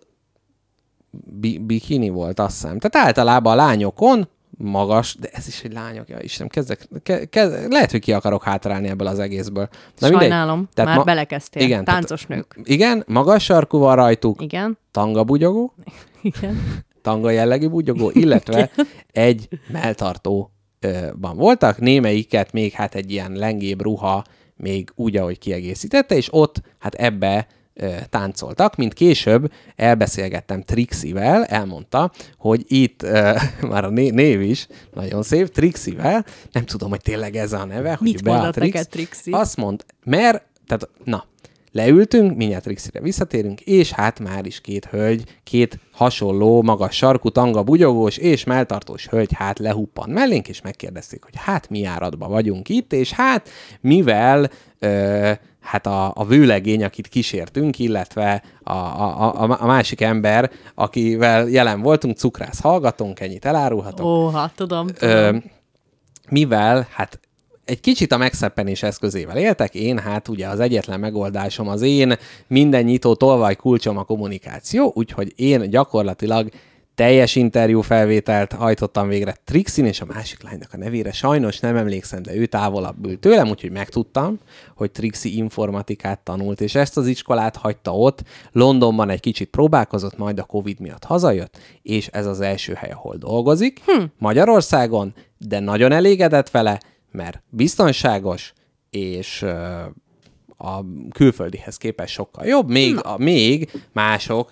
[1.40, 2.80] bi- bikini volt, azt hiszem.
[2.80, 4.28] Tehát általában a lányokon
[4.58, 8.44] magas, de ez is egy lányok, ja Istenem, kezdek, ke, ke, lehet, hogy ki akarok
[8.44, 9.68] hátrálni ebből az egészből.
[9.98, 10.30] Na mindegy.
[10.30, 11.64] Sajnálom, már belekezdtél.
[11.64, 12.68] Igen, Táncos tehát, nők.
[12.68, 15.74] Igen, magas sarkú van rajtuk, Igen, tanga bugyogó,
[16.22, 16.84] igen.
[17.02, 18.72] tanga jellegű bugyogó, illetve
[19.12, 24.24] egy melltartóban voltak, némelyiket még hát egy ilyen lengébb ruha
[24.56, 27.48] még úgy, ahogy kiegészítette, és ott hát ebbe
[28.10, 33.36] táncoltak, mint később elbeszélgettem Trixivel, elmondta, hogy itt ö,
[33.72, 37.90] már a né- név is nagyon szép, Trixivel, nem tudom, hogy tényleg ez a neve,
[37.90, 38.74] hogy Mit Beatrix.
[38.74, 39.32] neked Trixi?
[39.32, 41.26] Azt mond, mert, tehát, na,
[41.72, 47.64] leültünk, mindjárt Trixire visszatérünk, és hát már is két hölgy, két hasonló, magas sarkú, tanga
[47.64, 52.94] bugyogós és melltartós hölgy hát lehuppant mellénk, és megkérdezték, hogy hát mi járatban vagyunk itt,
[52.94, 53.50] és hát
[53.82, 54.50] mivel
[54.80, 55.32] ö,
[55.68, 61.82] hát a, a vőlegény, akit kísértünk, illetve a, a, a, a másik ember, akivel jelen
[61.82, 65.10] voltunk, cukrász hallgatónk, ennyit elárulhatok Ó, hát tudom, tudom.
[65.10, 65.38] ö,
[66.30, 67.20] mivel hát
[67.66, 72.16] egy kicsit a megszeppenés eszközével éltek, én hát ugye az egyetlen megoldásom az én
[72.48, 76.50] minden nyitó tolvaj kulcsom a kommunikáció, úgyhogy én gyakorlatilag
[76.98, 81.12] teljes interjú felvételt hajtottam végre Trixin és a másik lánynak a nevére.
[81.12, 84.40] Sajnos nem emlékszem, de ő távolabb ült tőlem, úgyhogy megtudtam,
[84.76, 88.24] hogy Trixi informatikát tanult, és ezt az iskolát hagyta ott.
[88.52, 93.16] Londonban egy kicsit próbálkozott, majd a Covid miatt hazajött, és ez az első hely, ahol
[93.16, 93.82] dolgozik.
[93.86, 94.04] Hm.
[94.18, 96.80] Magyarországon, de nagyon elégedett vele,
[97.12, 98.54] mert biztonságos,
[98.90, 99.46] és
[100.58, 100.82] a
[101.12, 102.70] külföldihez képest sokkal jobb.
[102.70, 104.52] Még, a, még mások,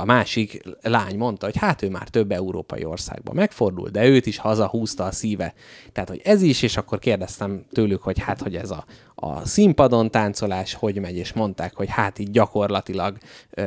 [0.00, 4.38] a másik lány mondta, hogy hát ő már több európai országban megfordul, de őt is
[4.38, 5.54] hazahúzta a szíve.
[5.92, 10.10] Tehát, hogy ez is, és akkor kérdeztem tőlük, hogy hát, hogy ez a, a színpadon
[10.10, 13.18] táncolás hogy megy, és mondták, hogy hát így gyakorlatilag
[13.50, 13.66] ö,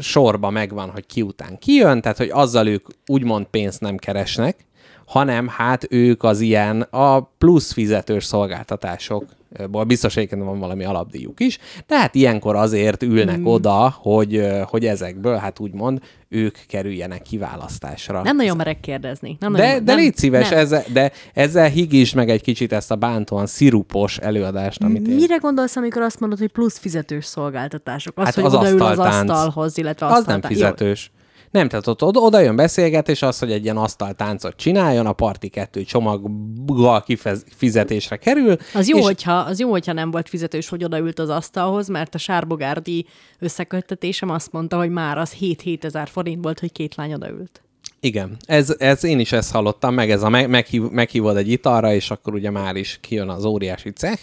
[0.00, 4.66] sorba megvan, hogy ki után kijön, tehát, hogy azzal ők úgymond pénzt nem keresnek,
[5.08, 11.58] hanem hát ők az ilyen a plusz fizetős szolgáltatásokból, biztos egyébként van valami alapdíjuk is,
[11.86, 13.46] de hát ilyenkor azért ülnek mm.
[13.46, 18.22] oda, hogy, hogy ezekből, hát úgymond, ők kerüljenek kiválasztásra.
[18.22, 19.36] Nem nagyon merek kérdezni.
[19.40, 20.58] Nem De, nagyon, de nem, légy szíves, nem.
[20.58, 25.14] ezzel, de ezzel higítsd meg egy kicsit ezt a bántóan szirupos előadást, amit én...
[25.14, 28.18] Mire gondolsz, amikor azt mondod, hogy plusz fizetős szolgáltatások?
[28.18, 31.10] Az, Hát hogy az odaül az asztalhoz, illetve Az nem fizetős.
[31.50, 35.48] Nem, tehát ott oda, oda jön beszélgetés, az, hogy egy ilyen asztaltáncot csináljon, a parti
[35.48, 38.56] kettő csomaggal kifez, fizetésre kerül.
[38.74, 42.14] Az jó, és hogyha, az jó, hogyha nem volt fizetős, hogy odaült az asztalhoz, mert
[42.14, 43.06] a sárbogárdi
[43.38, 47.62] összeköttetésem azt mondta, hogy már az 7-7 ezer forint volt, hogy két lány odaült.
[48.00, 51.92] Igen, ez, ez én is ezt hallottam, meg ez a meg, meghív, meghívod egy italra,
[51.92, 54.22] és akkor ugye már is kijön az óriási cech.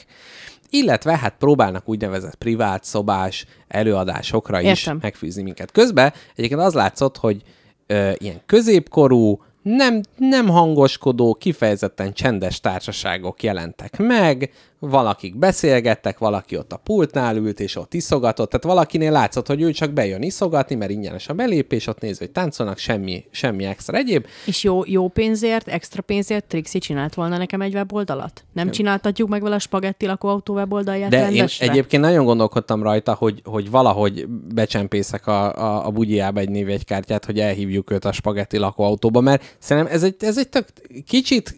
[0.75, 4.99] Illetve hát próbálnak úgynevezett privát szobás előadásokra is Értem.
[5.01, 5.71] megfűzni minket.
[5.71, 7.41] Közben egyébként az látszott, hogy
[7.87, 14.51] ö, ilyen középkorú, nem, nem hangoskodó, kifejezetten csendes társaságok jelentek meg,
[14.89, 19.71] valakik beszélgettek, valaki ott a pultnál ült, és ott iszogatott, tehát valakinél látszott, hogy ő
[19.71, 24.25] csak bejön iszogatni, mert ingyenes a belépés, ott néz, hogy táncolnak, semmi, semmi extra egyéb.
[24.45, 28.43] És jó, jó pénzért, extra pénzért Trixie csinált volna nekem egy weboldalat?
[28.53, 31.69] Nem csináltatjuk meg vele a spagetti lakóautó weboldalját De én rendesre?
[31.69, 37.39] egyébként nagyon gondolkodtam rajta, hogy, hogy valahogy becsempészek a, a, a bugyjába egy névjegykártyát, hogy
[37.39, 40.67] elhívjuk őt a spagetti lakóautóba, mert szerintem ez egy, ez egy tök
[41.07, 41.55] kicsit,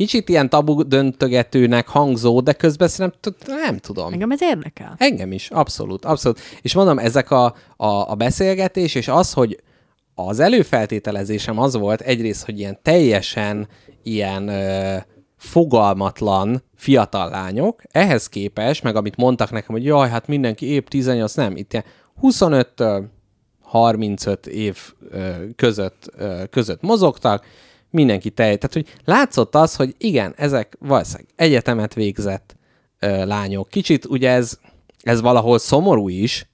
[0.00, 4.12] kicsit ilyen tabu döntögetőnek hangzó, de közben szerintem nem tudom.
[4.12, 4.94] Engem ez érdekel.
[4.98, 6.40] Engem is, abszolút, abszolút.
[6.62, 7.44] És mondom, ezek a,
[7.76, 9.62] a, a beszélgetés, és az, hogy
[10.14, 13.68] az előfeltételezésem az volt egyrészt, hogy ilyen teljesen
[14.02, 14.96] ilyen ö,
[15.36, 21.34] fogalmatlan fiatal lányok, ehhez képest, meg amit mondtak nekem, hogy jaj, hát mindenki épp 18,
[21.34, 22.84] nem, itt ilyen 25
[23.62, 24.78] 35 év
[25.10, 27.44] ö, között, ö, között mozogtak,
[27.90, 28.56] mindenki telj.
[28.56, 32.56] Tehát, hogy látszott az, hogy igen, ezek valószínűleg egyetemet végzett
[32.98, 33.68] ö, lányok.
[33.68, 34.58] Kicsit ugye ez,
[35.02, 36.48] ez valahol szomorú is,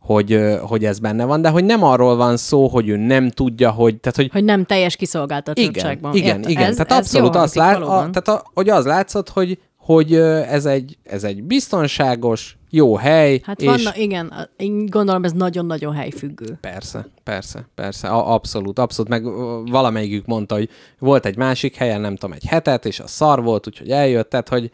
[0.00, 3.30] hogy, ö, hogy ez benne van, de hogy nem arról van szó, hogy ő nem
[3.30, 6.14] tudja, hogy, tehát, hogy Hogy nem teljes igen, kiszolgáltatottságban.
[6.14, 6.62] igen, Érte- igen.
[6.64, 10.12] Ez, tehát ez abszolút azt hangzik, lát, a, tehát a, hogy az látszott, hogy, hogy
[10.12, 15.32] ö, ez egy, ez egy biztonságos, jó hely, Hát és vannak, igen, én gondolom ez
[15.32, 16.58] nagyon-nagyon helyfüggő.
[16.60, 19.24] Persze, persze, persze, a, abszolút, abszolút, meg
[19.70, 20.68] valamelyikük mondta, hogy
[20.98, 24.48] volt egy másik helyen, nem tudom, egy hetet, és a szar volt, úgyhogy eljött, tehát,
[24.48, 24.70] hogy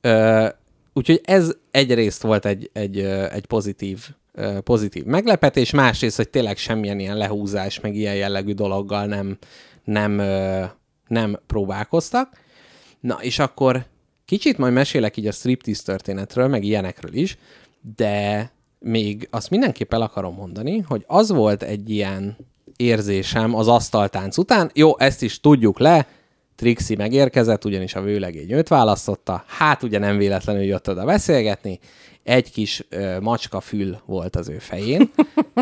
[0.00, 0.46] ö,
[0.92, 2.98] úgyhogy ez egyrészt volt egy, egy,
[3.32, 4.08] egy pozitív,
[4.64, 9.38] pozitív meglepetés, másrészt, hogy tényleg semmilyen ilyen lehúzás, meg ilyen jellegű dologgal nem,
[9.84, 10.22] nem,
[11.06, 12.28] nem próbálkoztak.
[13.00, 13.86] Na, és akkor
[14.28, 17.38] kicsit majd mesélek így a striptease történetről, meg ilyenekről is,
[17.96, 22.36] de még azt mindenképp el akarom mondani, hogy az volt egy ilyen
[22.76, 24.70] érzésem az asztaltánc után.
[24.74, 26.06] Jó, ezt is tudjuk le,
[26.56, 29.44] Trixi megérkezett, ugyanis a vőlegény őt választotta.
[29.46, 31.78] Hát ugye nem véletlenül jött oda beszélgetni.
[32.28, 35.10] Egy kis ö, macskafül volt az ő fején,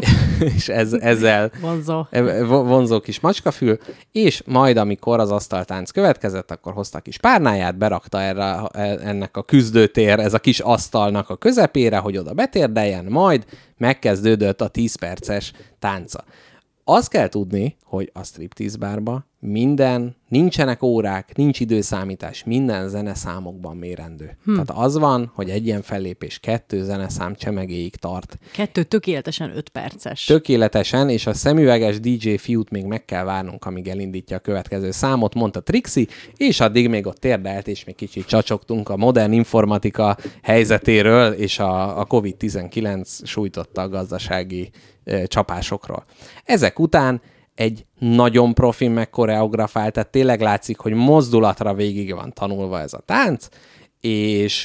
[0.56, 2.04] és ez, ezzel Vonzó.
[2.10, 3.78] E- vo- vonzó kis macskafül,
[4.12, 9.36] és majd, amikor az asztaltánc következett, akkor hozta a kis párnáját, berakta erre, e- ennek
[9.36, 13.44] a küzdőtér, ez a kis asztalnak a közepére, hogy oda betérdeljen, majd
[13.76, 16.24] megkezdődött a 10 perces tánca.
[16.84, 24.36] Azt kell tudni, hogy a striptease bárba minden, nincsenek órák, nincs időszámítás, minden zeneszámokban mérendő.
[24.44, 24.52] Hm.
[24.52, 28.38] Tehát az van, hogy egy ilyen fellépés kettő zeneszám csemegéig tart.
[28.52, 30.24] Kettő tökéletesen öt perces.
[30.24, 35.34] Tökéletesen, és a szemüveges DJ fiút még meg kell várnunk, amíg elindítja a következő számot,
[35.34, 41.32] mondta Trixi, és addig még ott térdelt, és még kicsit csacsogtunk a modern informatika helyzetéről,
[41.32, 44.70] és a, a COVID-19 sújtotta a gazdasági
[45.04, 46.04] e, csapásokról.
[46.44, 47.20] Ezek után
[47.56, 53.48] egy nagyon profin megkoreografált, tehát tényleg látszik, hogy mozdulatra végig van tanulva ez a tánc,
[54.00, 54.64] és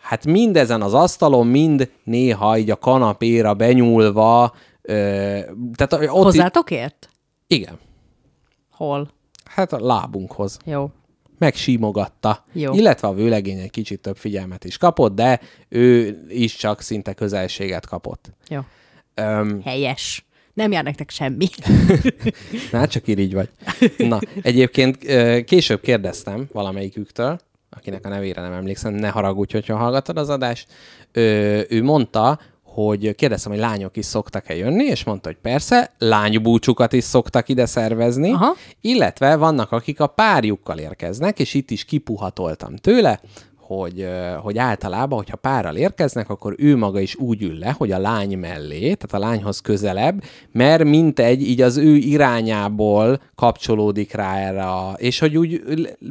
[0.00, 4.54] hát mindezen az asztalon, mind néha így a kanapéra benyúlva,
[5.74, 6.06] tehát ott...
[6.06, 7.08] Hozzátok ért?
[7.46, 7.78] Igen,
[8.70, 9.10] Hol?
[9.44, 10.58] hát a lábunkhoz.
[10.64, 10.90] Jó.
[11.38, 12.44] Megsímogatta.
[12.52, 12.72] Jó.
[12.74, 17.86] Illetve a vőlegény egy kicsit több figyelmet is kapott, de ő is csak szinte közelséget
[17.86, 18.32] kapott.
[18.48, 18.60] Jó.
[19.14, 20.25] Öm, Helyes.
[20.56, 21.48] Nem jár nektek semmi.
[22.72, 23.48] Na, hát csak irigy vagy.
[23.96, 24.98] Na, egyébként
[25.44, 27.38] később kérdeztem valamelyiküktől,
[27.70, 30.66] akinek a nevére nem emlékszem, ne haragudj, hogyha hallgatod az adást,
[31.12, 36.92] ö, ő mondta, hogy kérdeztem, hogy lányok is szoktak-e jönni, és mondta, hogy persze, lánybúcsukat
[36.92, 38.54] is szoktak ide szervezni, Aha.
[38.80, 43.20] illetve vannak, akik a párjukkal érkeznek, és itt is kipuhatoltam tőle,
[43.66, 44.08] hogy,
[44.42, 48.38] hogy általában, hogyha párral érkeznek, akkor ő maga is úgy ül le, hogy a lány
[48.38, 50.22] mellé, tehát a lányhoz közelebb,
[50.52, 55.62] mert mint egy így az ő irányából kapcsolódik rá erre, a, és hogy úgy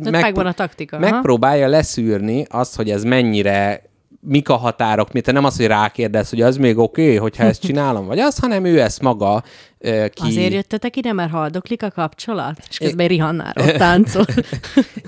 [0.03, 1.10] Tehát megvan a taktika, aha.
[1.10, 3.82] megpróbálja leszűrni azt, hogy ez mennyire
[4.26, 7.61] mik a határok, te nem az, hogy rákérdez, hogy az még oké, okay, hogyha ezt
[7.68, 9.43] csinálom, vagy az, hanem ő ezt maga
[9.77, 10.27] ö, ki...
[10.27, 12.57] Azért jöttetek ide, mert haldoklik a kapcsolat?
[12.69, 14.26] És közben Rihannára ott táncol.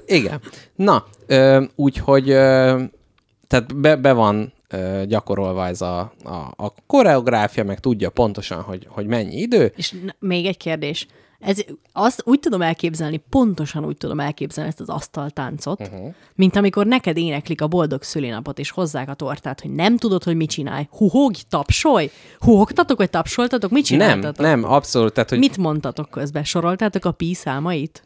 [0.05, 0.41] Igen.
[0.75, 1.05] Na,
[1.75, 2.25] úgyhogy
[3.47, 4.53] tehát be, be van
[5.05, 9.73] gyakorolva ez a, a, a koreográfia, meg tudja pontosan, hogy, hogy mennyi idő.
[9.75, 11.07] És n- még egy kérdés.
[11.39, 11.57] Ez,
[11.91, 16.13] azt úgy tudom elképzelni, pontosan úgy tudom elképzelni ezt az asztaltáncot, uh-huh.
[16.35, 20.35] mint amikor neked éneklik a boldog szülinapot, és hozzák a tortát, hogy nem tudod, hogy
[20.35, 20.87] mit csinálj.
[20.91, 22.09] Huhogj, tapsolj!
[22.39, 23.71] Huhogtatok, vagy tapsoltatok?
[23.71, 24.45] Mit Nem, csináltatok?
[24.45, 25.13] nem, abszolút.
[25.13, 26.43] Tehát, hogy Mit mondtatok közben?
[26.43, 28.03] Soroltátok a pi számait?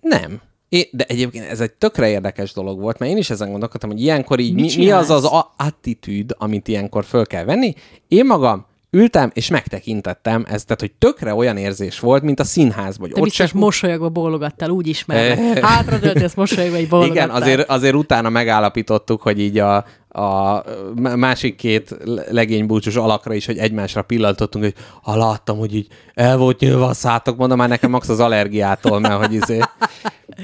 [0.00, 0.40] Nem.
[0.68, 4.00] É, de egyébként ez egy tökre érdekes dolog volt, mert én is ezen gondolkodtam, hogy
[4.00, 7.74] ilyenkor így mi, mi az az attitűd, amit ilyenkor föl kell venni.
[8.08, 13.10] Én magam ültem és megtekintettem ezt, tehát hogy tökre olyan érzés volt, mint a színházban.
[13.10, 15.58] Te biztos se- mosolyogva bólogattál, úgy ismerlek.
[15.64, 17.24] Hátradőltél, mosolyogva, egy bólogattál.
[17.24, 21.96] Igen, azért, azért utána megállapítottuk, hogy így a, a másik két
[22.30, 26.94] legénybúcsús alakra is, hogy egymásra pillantottunk, hogy ha láttam, hogy így el volt nyilva a
[26.94, 29.58] szátok, mondom már nekem max az allergiától, mert hogy izé.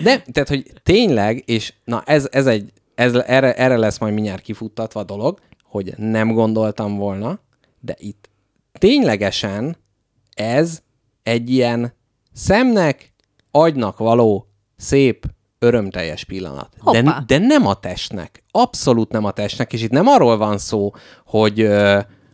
[0.02, 4.42] De, tehát, hogy tényleg, és na ez, ez egy, ez, erre, erre lesz majd mindjárt
[4.42, 7.38] kifuttatva a dolog, hogy nem gondoltam volna,
[7.80, 8.28] de itt
[8.78, 9.76] ténylegesen
[10.34, 10.80] ez
[11.22, 11.94] egy ilyen
[12.32, 13.12] szemnek,
[13.50, 15.26] agynak való szép,
[15.58, 16.68] örömteljes pillanat.
[16.92, 17.22] De, Hoppá.
[17.26, 18.42] de nem a testnek.
[18.50, 20.92] Abszolút nem a testnek, és itt nem arról van szó,
[21.26, 21.68] hogy,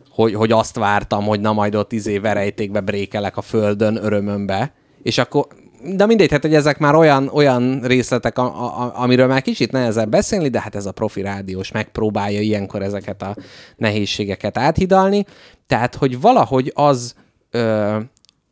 [0.09, 4.73] hogy, hogy azt vártam, hogy na majd ott izé verejtékbe brékelek a földön örömömbe,
[5.03, 5.47] és akkor
[5.83, 8.43] de mindegy, hát hogy ezek már olyan, olyan részletek, a,
[8.81, 13.21] a, amiről már kicsit nehezebb beszélni, de hát ez a profi rádiós megpróbálja ilyenkor ezeket
[13.21, 13.35] a
[13.77, 15.25] nehézségeket áthidalni.
[15.67, 17.15] Tehát, hogy valahogy az,
[17.51, 17.97] ö,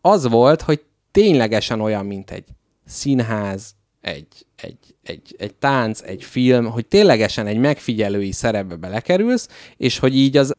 [0.01, 0.81] az volt, hogy
[1.11, 2.45] ténylegesen olyan, mint egy
[2.85, 9.47] színház, egy, egy, egy, egy tánc, egy film, hogy ténylegesen egy megfigyelői szerepbe belekerülsz,
[9.77, 10.53] és hogy így az,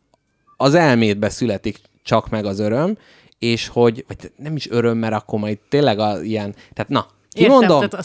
[0.57, 2.97] az elmédbe születik csak meg az öröm,
[3.41, 7.51] és hogy, vagy nem is öröm, mert akkor majd tényleg a, ilyen, tehát na, Értem,
[7.51, 8.03] kimondom, tehát a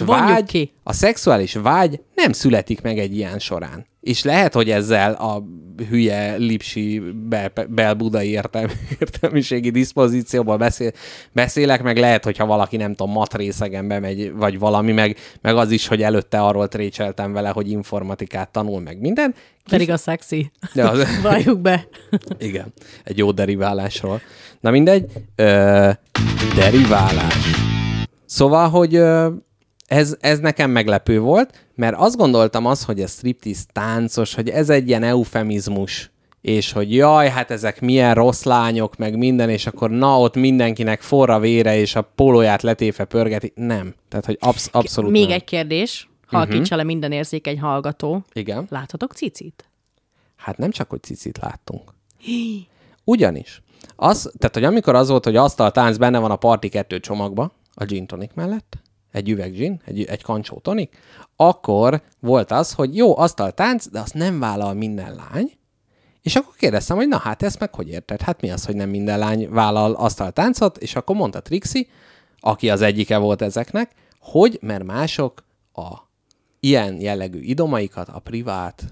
[0.00, 0.72] vonjuk vágy, ki.
[0.82, 3.86] a szexuális vágy nem születik meg egy ilyen során.
[4.04, 5.44] És lehet, hogy ezzel a
[5.88, 8.70] hülye lipsi bel, belbudai értelm,
[9.00, 10.90] értelmiségi diszpozícióból beszél,
[11.32, 15.86] beszélek, meg lehet, hogyha valaki nem tudom, matrészen bemegy, vagy valami, meg, meg az is,
[15.86, 19.34] hogy előtte arról trécseltem vele, hogy informatikát tanul, meg minden.
[19.68, 20.50] Pedig a szexi.
[20.74, 21.86] De az, Valljuk be.
[22.38, 22.72] igen,
[23.04, 24.20] egy jó deriválásról.
[24.60, 25.90] Na mindegy, ö,
[26.54, 27.50] deriválás.
[28.26, 29.28] Szóval, hogy ö,
[29.86, 34.70] ez, ez nekem meglepő volt, mert azt gondoltam az, hogy a striptease táncos, hogy ez
[34.70, 39.90] egy ilyen eufemizmus, és hogy jaj, hát ezek milyen rossz lányok, meg minden, és akkor
[39.90, 43.52] na, ott mindenkinek forra vére, és a pólóját letéve pörgeti.
[43.54, 43.94] Nem.
[44.08, 45.32] Tehát, hogy absz- abszolút Még nem.
[45.32, 46.08] egy kérdés.
[46.26, 48.24] Halkítsa le minden érzékeny hallgató.
[48.32, 48.66] Igen.
[48.70, 49.68] Láthatok cicit?
[50.36, 51.94] Hát nem csak, hogy cicit láttunk.
[53.04, 53.62] Ugyanis.
[53.96, 57.52] Az, tehát, hogy amikor az volt, hogy asztal tánc benne van a Party 2 csomagba,
[57.74, 58.78] a gin tonic mellett,
[59.14, 60.98] egy üveg gin, egy, egy kancsó tonik,
[61.36, 65.52] akkor volt az, hogy jó, asztal tánc, de azt nem vállal minden lány,
[66.22, 68.20] és akkor kérdeztem, hogy na hát ezt meg hogy érted?
[68.20, 70.76] Hát mi az, hogy nem minden lány vállal asztal táncot?
[70.76, 71.88] És akkor mondta Trixi,
[72.40, 75.92] aki az egyike volt ezeknek, hogy mert mások a
[76.60, 78.84] ilyen jellegű idomaikat a privát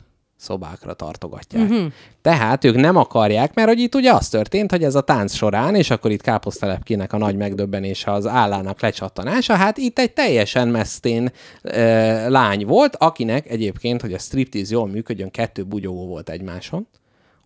[0.42, 1.70] szobákra tartogatják.
[1.70, 1.92] Uh-huh.
[2.22, 5.74] Tehát ők nem akarják, mert hogy itt ugye az történt, hogy ez a tánc során,
[5.74, 11.30] és akkor itt káposztelepkének a nagy megdöbbenése az állának lecsattanása, hát itt egy teljesen mesztén
[11.62, 16.86] e, lány volt, akinek egyébként, hogy a striptease jól működjön, kettő bugyogó volt egymáson,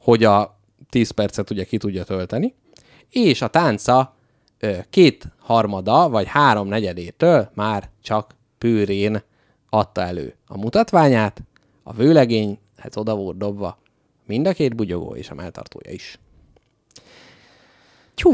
[0.01, 0.59] hogy a
[0.91, 2.55] 10 percet ugye ki tudja tölteni,
[3.11, 4.15] és a tánca
[4.59, 9.23] ö, két harmada, vagy három negyedétől már csak pőrén
[9.71, 11.43] adta elő a mutatványát,
[11.83, 13.79] a vőlegény, hát oda volt dobva,
[14.27, 16.19] mind a két bugyogó és a melltartója is.
[18.15, 18.33] Tyú.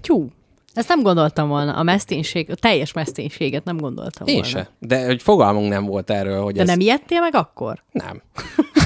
[0.00, 0.28] Tyú.
[0.74, 1.72] Ezt nem gondoltam volna.
[1.76, 4.48] A meszténység, a teljes meszténységet nem gondoltam Én volna.
[4.48, 4.70] se.
[4.78, 6.66] De hogy fogalmunk nem volt erről, hogy De ez...
[6.68, 7.82] nem ijedtél meg akkor?
[7.92, 8.22] Nem.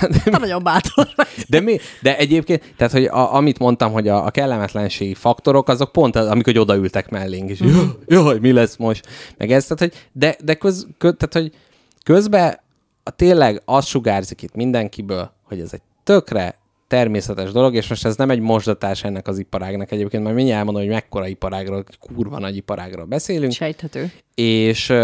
[0.24, 1.26] Te nagyon bátor vagy.
[1.48, 5.92] De, mi, de egyébként, tehát, hogy a, amit mondtam, hogy a, a kellemetlenségi faktorok, azok
[5.92, 7.68] pont az, amikor hogy odaültek mellénk, és Mhm.
[7.76, 7.86] jaj,
[8.24, 9.06] jaj, mi lesz most?
[9.38, 11.58] Meg ez, tehát, hogy, de, de köz, kö, tehát, hogy
[12.04, 12.60] Közben
[13.04, 16.58] a tényleg az sugárzik itt mindenkiből, hogy ez egy tökre
[16.88, 20.82] természetes dolog, és most ez nem egy mosdatás ennek az iparágnak egyébként, majd mindjárt elmondom,
[20.82, 23.52] hogy mekkora iparágról, kurva nagy iparágról beszélünk.
[23.52, 24.12] Sejthető.
[24.34, 24.96] És uh,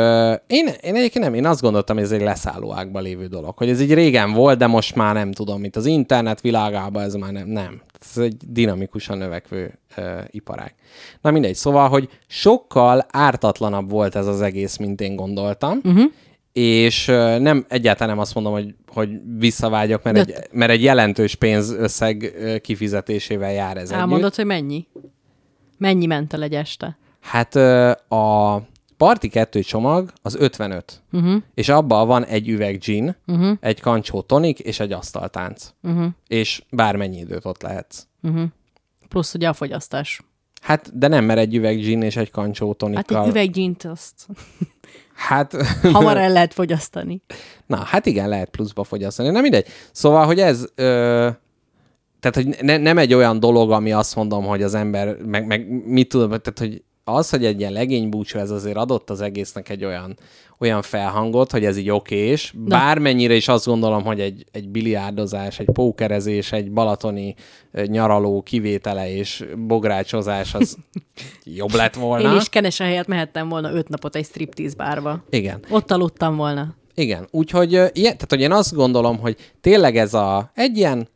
[0.46, 3.68] én, én egyébként nem, én azt gondoltam, hogy ez egy leszálló ágba lévő dolog, hogy
[3.68, 7.32] ez így régen volt, de most már nem tudom, mint az internet világában ez már
[7.32, 7.48] nem.
[7.48, 7.80] Nem.
[8.00, 10.74] Ez egy dinamikusan növekvő uh, iparág.
[11.20, 16.12] Na mindegy, szóval, hogy sokkal ártatlanabb volt ez az egész, mint én gondoltam, uh-huh.
[16.52, 17.06] És
[17.38, 22.34] nem, egyáltalán nem azt mondom, hogy, hogy visszavágyok, mert, De- egy, mert egy jelentős pénzösszeg
[22.62, 24.00] kifizetésével jár ez együtt.
[24.00, 24.86] Elmondod, hogy mennyi?
[25.78, 26.98] Mennyi ment el egy este?
[27.20, 27.54] Hát
[28.08, 28.56] a
[28.96, 31.42] parti kettő csomag az 55, uh-huh.
[31.54, 33.56] és abban van egy üveg gin, uh-huh.
[33.60, 35.70] egy kancsó tonik és egy asztaltánc.
[35.82, 36.06] Uh-huh.
[36.26, 38.06] És bármennyi időt ott lehetsz.
[39.08, 40.20] Plusz ugye a fogyasztás.
[40.60, 43.22] Hát, de nem, mert egy üveg gin és egy kancsó Hát tonikkal.
[43.22, 44.26] egy üveggyint azt
[45.20, 45.56] Hát,
[45.92, 47.22] hamar el lehet fogyasztani.
[47.66, 49.28] na, hát igen, lehet pluszba fogyasztani.
[49.28, 49.66] Na mindegy.
[49.92, 50.64] Szóval, hogy ez...
[50.74, 51.28] Ö,
[52.20, 55.84] tehát, hogy ne, nem egy olyan dolog, ami azt mondom, hogy az ember, meg, meg
[55.86, 56.82] mit tudom, tehát, hogy
[57.14, 60.18] az, hogy egy ilyen legénybúcsú, ez azért adott az egésznek egy olyan,
[60.58, 62.54] olyan felhangot, hogy ez így okés.
[62.56, 67.34] Bármennyire is azt gondolom, hogy egy, egy biliárdozás, egy pókerezés, egy balatoni
[67.86, 70.76] nyaraló kivétele és bográcsozás az
[71.44, 72.30] jobb lett volna.
[72.30, 75.24] Én is kenese helyett mehettem volna öt napot egy striptease bárba.
[75.30, 75.60] Igen.
[75.70, 76.74] Ott aludtam volna.
[76.94, 81.08] Igen, úgyhogy ilyen, tehát, hogy én azt gondolom, hogy tényleg ez a egy ilyen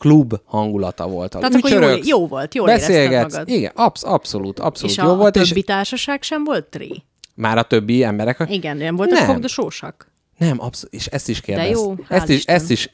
[0.00, 1.30] klub hangulata volt.
[1.30, 3.32] Tehát akkor jó, Ücsörögsz, jó volt, jól beszélgetsz.
[3.32, 3.48] magad.
[3.48, 7.02] Igen, absz- abszolút, abszolút És jó a, volt, a és többi társaság sem volt tri?
[7.34, 8.44] már a többi emberek...
[8.48, 9.26] Igen, nem voltak Nem.
[9.26, 10.10] fogdosósak?
[10.38, 11.70] Nem, abszolút, és ezt is kérdez.
[11.70, 12.54] jó, ezt is, Isten.
[12.54, 12.90] ezt is,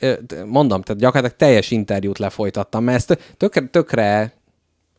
[0.47, 4.33] mondom, tehát gyakorlatilag teljes interjút lefolytattam, mert ezt tökre, tökre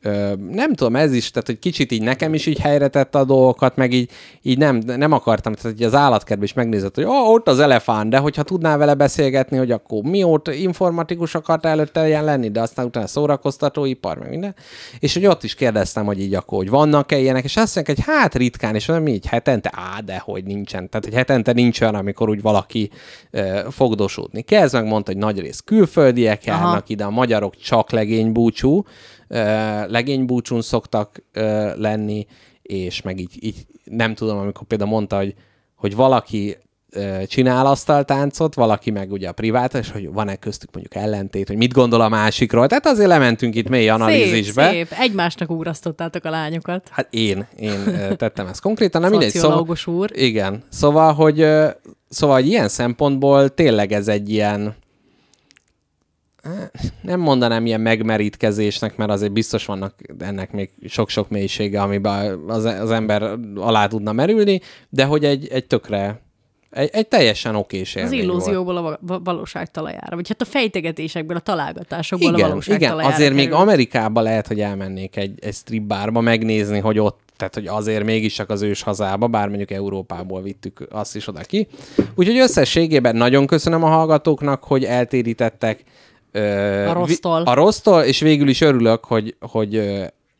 [0.01, 3.23] ö, nem tudom, ez is, tehát hogy kicsit így nekem is így helyre tette a
[3.23, 4.09] dolgokat, meg így,
[4.41, 8.09] így nem, nem akartam, tehát hogy az állatkertben is megnézett, hogy oh, ott az elefánt,
[8.09, 12.61] de hogyha tudnál vele beszélgetni, hogy akkor mi ott informatikus akartál előtte ilyen lenni, de
[12.61, 14.55] aztán utána szórakoztatóipar, meg minden.
[14.99, 18.15] És hogy ott is kérdeztem, hogy így akkor, hogy vannak-e ilyenek, és azt mondják, hogy
[18.15, 20.89] hát ritkán, és mondom, mi így hetente, á, de hogy nincsen.
[20.89, 22.89] Tehát, hogy hetente nincs olyan, amikor úgy valaki
[23.31, 28.83] ö, fogdosódni kezd, meg mondta, hogy nagy rész külföldiek járnak ide, a magyarok csak legénybúcsú,
[28.85, 29.16] ö,
[29.87, 31.23] legénybúcsún szoktak
[31.75, 32.25] lenni,
[32.61, 35.33] és meg így, így nem tudom, amikor például mondta, hogy,
[35.75, 36.57] hogy valaki
[37.27, 41.73] csinál asztaltáncot, valaki meg ugye a privát, és hogy van-e köztük mondjuk ellentét, hogy mit
[41.73, 42.67] gondol a másikról.
[42.67, 44.69] Tehát azért lementünk itt mély analízisbe.
[44.69, 44.99] Szép, szép.
[44.99, 46.87] Egymásnak ugrasztottátok a lányokat.
[46.91, 47.83] Hát én, én
[48.17, 49.01] tettem ezt konkrétan.
[49.01, 50.11] Na mindegy, szóval, úr.
[50.13, 50.63] igen.
[50.69, 51.45] Szóval, hogy,
[52.09, 54.75] szóval, hogy ilyen szempontból tényleg ez egy ilyen
[57.01, 62.91] nem mondanám ilyen megmerítkezésnek, mert azért biztos vannak ennek még sok-sok mélysége, amiben az, az
[62.91, 63.23] ember
[63.55, 66.21] alá tudna merülni, de hogy egy, egy tökre,
[66.69, 68.41] egy, egy teljesen okés Az élmény volt.
[68.41, 72.75] illúzióból a va- va- valóság talajára, vagy hát a fejtegetésekből, a találgatásokból a Igen, valóság
[72.75, 72.89] igen.
[72.89, 73.59] talajára azért még kerül.
[73.59, 78.49] Amerikába lehet, hogy elmennék egy, egy strip bárba megnézni, hogy ott, tehát hogy azért mégiscsak
[78.49, 81.67] az ős hazába, bár mondjuk Európából vittük azt is oda ki.
[82.15, 85.83] Úgyhogy összességében nagyon köszönöm a hallgatóknak, hogy eltérítettek
[86.87, 87.41] A rossztól.
[87.45, 89.73] A rossztól, és végül is örülök, hogy, hogy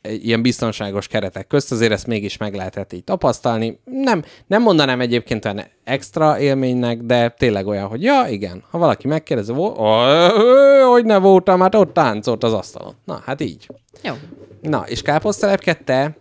[0.10, 3.80] ilyen biztonságos keretek közt, azért ezt mégis meg lehetett így tapasztalni.
[3.86, 9.07] Nem, nem mondanám egyébként olyan extra élménynek, de tényleg olyan, hogy ja, igen, ha valaki
[9.07, 12.94] megkérdezi, "Vo- Ö, hogy ne voltam, hát ott táncolt az asztalon.
[13.06, 13.68] Na, hát így.
[14.03, 14.14] Jó.
[14.61, 16.18] Na, és káposztelepke, te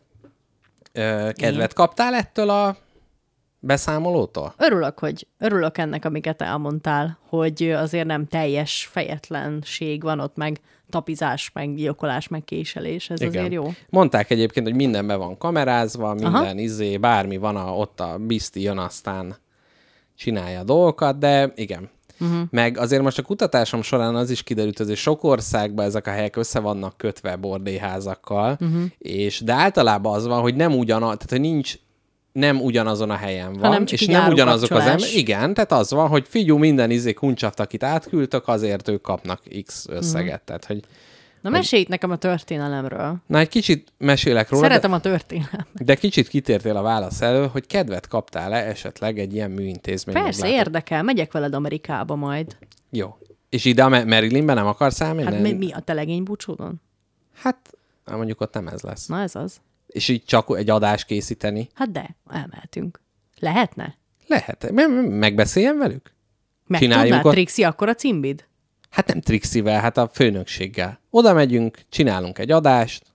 [0.93, 2.77] ö, kedvet kaptál ettől a
[3.67, 4.55] beszámolótól?
[4.59, 10.61] Örülök, hogy örülök ennek, amiket elmondtál, hogy azért nem teljes fejetlenség van ott, meg
[10.91, 13.11] tapizás, meg gyilkolás, meg késelés.
[13.11, 13.73] Ez azért jó.
[13.91, 16.55] Mondták egyébként, hogy minden be van kamerázva, minden Aha.
[16.55, 19.37] Izé, bármi van, a, ott a bizti jön, aztán
[20.17, 21.91] csinálja a dolgokat, de igen.
[22.21, 22.41] Uh-huh.
[22.51, 26.37] Meg azért most a kutatásom során az is kiderült, hogy sok országban ezek a helyek
[26.37, 28.83] össze vannak kötve bordéházakkal, uh-huh.
[28.99, 31.75] és de általában az van, hogy nem ugyanaz, tehát hogy nincs
[32.37, 35.15] nem ugyanazon a helyen van, Hanem csak és nem ugyanazok az emberek.
[35.15, 39.87] Igen, tehát az van, hogy figyú, minden izé kuncsaft, akit átküldtök, azért ők kapnak X
[39.89, 40.25] összeget.
[40.33, 40.45] Uh-huh.
[40.45, 40.81] Tehát, hogy
[41.41, 43.17] Na mesélj itt nekem a történelemről.
[43.27, 45.67] Na, egy kicsit mesélek róla, de, Szeretem a történelmet.
[45.73, 50.59] de kicsit kitértél a válasz elő, hogy kedvet kaptál-e esetleg egy ilyen műintézmény Persze, meglátogatására?
[50.59, 51.03] érdekel.
[51.03, 52.57] Megyek veled Amerikába majd.
[52.91, 53.17] Jó.
[53.49, 55.33] És ide a Ma- Marylandben nem akarsz elmenni?
[55.33, 56.81] Hát mi, mi a te legény búcsúdon?
[57.35, 57.57] Hát,
[58.07, 59.07] hát mondjuk ott nem ez lesz.
[59.07, 59.61] Na ez az.
[59.87, 61.69] És így csak egy adást készíteni?
[61.75, 63.01] Hát de, elmehetünk.
[63.39, 63.97] Lehetne?
[64.27, 64.71] Lehet.
[64.73, 66.15] Me- me- Megbeszéljem velük?
[66.67, 68.45] Meg Csináljunk tudnád, ott- Trixi, akkor a cimbid?
[68.91, 71.01] Hát nem Trixivel, hát a főnökséggel.
[71.11, 73.15] Oda megyünk, csinálunk egy adást,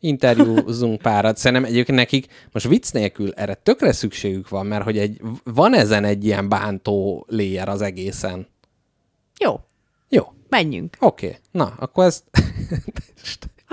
[0.00, 1.36] interjúzunk párat.
[1.36, 6.04] Szerintem egyébként nekik most vicc nélkül erre tökre szükségük van, mert hogy egy, van ezen
[6.04, 8.48] egy ilyen bántó léjer az egészen.
[9.38, 9.60] Jó,
[10.08, 10.96] Jó, menjünk.
[11.00, 11.26] oké.
[11.26, 11.38] Okay.
[11.50, 12.24] Na, akkor ezt...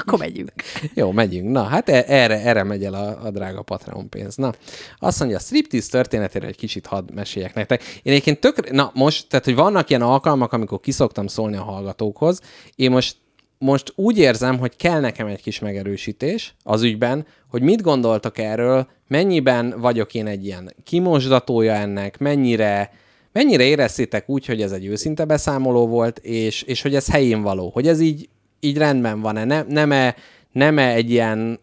[0.06, 0.52] Akkor megyünk.
[0.94, 1.52] Jó, megyünk.
[1.52, 4.36] Na, hát e- erre, erre megy el a, a drága Patreon pénz.
[4.36, 4.54] Na,
[5.00, 7.84] azt mondja, a striptease történetéről egy kicsit hadd meséljek nektek.
[7.84, 12.42] Én egyébként tök, na most, tehát, hogy vannak ilyen alkalmak, amikor kiszoktam szólni a hallgatókhoz,
[12.76, 13.16] én most
[13.64, 18.88] most úgy érzem, hogy kell nekem egy kis megerősítés az ügyben, hogy mit gondoltak erről,
[19.08, 22.92] mennyiben vagyok én egy ilyen kimosdatója ennek, mennyire,
[23.32, 27.70] mennyire éreztétek úgy, hogy ez egy őszinte beszámoló volt, és, és hogy ez helyén való,
[27.70, 28.30] hogy ez így,
[28.64, 30.16] így rendben van-e, ne, nem-e,
[30.52, 31.60] nem-e egy ilyen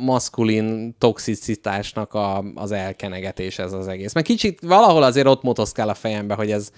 [0.00, 4.12] maszkulin toxicitásnak a, az elkenegetés ez az egész.
[4.12, 6.70] Mert kicsit valahol azért ott motoszkál a fejembe, hogy ez,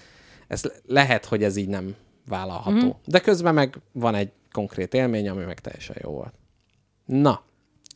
[0.47, 1.95] ez lehet, hogy ez így nem
[2.27, 2.85] vállalható.
[2.85, 2.89] Mm.
[3.05, 6.33] De közben meg van egy konkrét élmény, ami meg teljesen jó volt.
[7.05, 7.43] Na,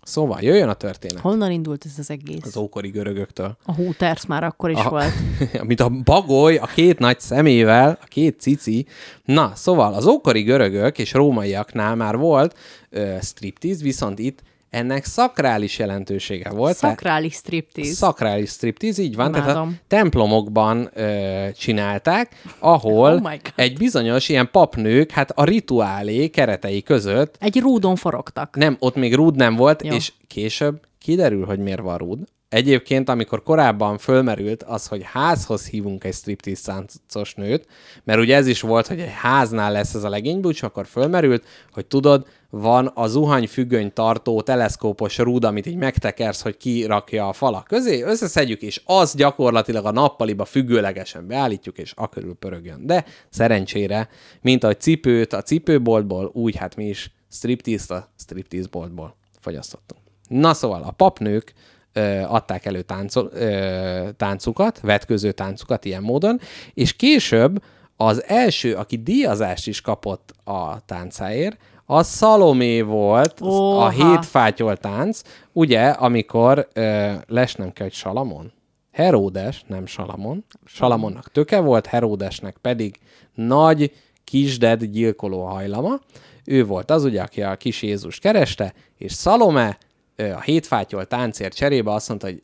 [0.03, 1.21] szóval jöjjön a történet.
[1.21, 2.45] Honnan indult ez az egész?
[2.45, 3.57] Az ókori görögöktől.
[3.65, 4.89] A Hooters már akkor is Aha.
[4.89, 5.13] volt.
[5.67, 8.85] Mint a bagoly, a két nagy szemével, a két cici.
[9.25, 12.57] Na, szóval az ókori görögök és rómaiaknál már volt
[12.89, 14.41] ö, striptease, viszont itt
[14.73, 16.75] ennek szakrális jelentősége volt.
[16.75, 17.91] Szakrális striptease.
[17.93, 19.31] Szakrális striptease, így van.
[19.31, 19.79] Tehát a Imádom.
[19.87, 27.59] templomokban ö, csinálták, ahol Oh egy bizonyos ilyen papnők, hát a rituálé keretei között, Egy
[27.59, 28.55] rúdon forogtak.
[28.55, 29.93] nem, ott még rúd nem volt, Jó.
[29.93, 32.19] és később kiderül, hogy miért van rúd.
[32.49, 37.67] Egyébként, amikor korábban fölmerült az, hogy házhoz hívunk egy striptease táncos nőt,
[38.03, 41.85] mert ugye ez is volt, hogy egy háznál lesz ez a legénybúcs, akkor fölmerült, hogy
[41.85, 47.67] tudod, van a zuhany függöny tartó teleszkópos rúd, amit így megtekersz, hogy kirakja a falak
[47.67, 52.85] közé, összeszedjük, és az gyakorlatilag a nappaliba függőlegesen beállítjuk, és a körül pörögjön.
[52.85, 54.09] De szerencsére,
[54.41, 60.01] mint ahogy cipőt a cipőboltból, úgy hát mi is striptease a striptease boltból fogyasztottunk.
[60.27, 61.53] Na szóval a papnők
[61.93, 66.39] ö, adták elő táncol, ö, táncukat, vetköző táncukat ilyen módon,
[66.73, 67.63] és később
[67.95, 71.57] az első, aki díjazást is kapott a táncáért,
[71.93, 73.85] az Szalomé volt, Óha.
[73.85, 75.21] a hétfátyol tánc,
[75.51, 78.51] ugye, amikor ö, les nem kell, hogy Salamon?
[78.91, 80.45] Heródes, nem Salamon.
[80.65, 82.99] Salamonnak töke volt, Heródesnek pedig
[83.33, 83.91] nagy
[84.23, 85.99] kisded gyilkoló hajlama.
[86.45, 89.77] Ő volt az ugye, aki a kis Jézus kereste, és Szalome
[90.17, 92.43] a hétfátyol táncért cserébe azt mondta, hogy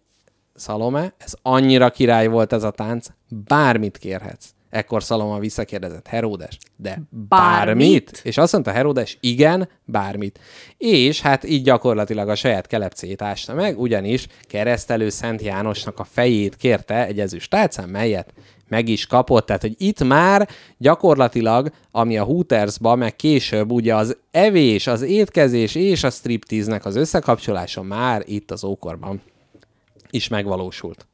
[0.56, 3.08] Szalome, ez annyira király volt ez a tánc,
[3.48, 4.50] bármit kérhetsz.
[4.70, 7.30] Ekkor Szaloma visszakérdezett Heródes, de bármit?
[7.30, 8.22] Bármit?
[8.24, 10.40] És azt mondta Heródes, igen, bármit.
[10.78, 16.56] És hát így gyakorlatilag a saját kelepcét ásta meg, ugyanis keresztelő Szent Jánosnak a fejét
[16.56, 18.34] kérte egy ezüst tálcán, melyet
[18.68, 19.46] meg is kapott.
[19.46, 20.48] Tehát, hogy itt már
[20.78, 26.96] gyakorlatilag, ami a Hootersba, meg később ugye az evés, az étkezés és a striptease-nek az
[26.96, 29.22] összekapcsolása már itt az ókorban
[30.10, 31.08] is megvalósult.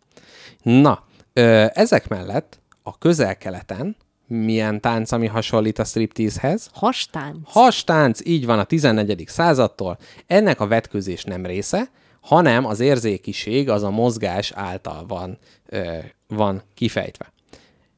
[0.64, 1.04] Na,
[1.34, 3.96] ö, ezek mellett a közel-keleten
[4.28, 6.70] milyen tánc, ami hasonlít a striptease-hez?
[6.74, 7.38] Hastánc.
[7.44, 9.24] Hastánc, így van a 14.
[9.28, 9.98] századtól.
[10.28, 11.90] Ennek a vetközés nem része,
[12.22, 15.98] hanem az érzékiség, az a mozgás által van, ö,
[16.28, 17.34] van kifejtve.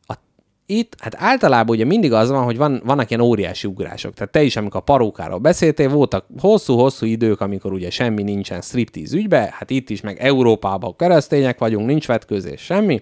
[0.08, 0.14] A,
[0.66, 4.14] itt, hát általában ugye mindig az van, hogy van, vannak ilyen óriási ugrások.
[4.14, 9.16] Tehát te is, amikor a parókáról beszéltél, voltak hosszú-hosszú idők, amikor ugye semmi nincsen striptease
[9.16, 13.02] ügybe, hát itt is, meg Európában keresztények vagyunk, nincs vetközés, semmi.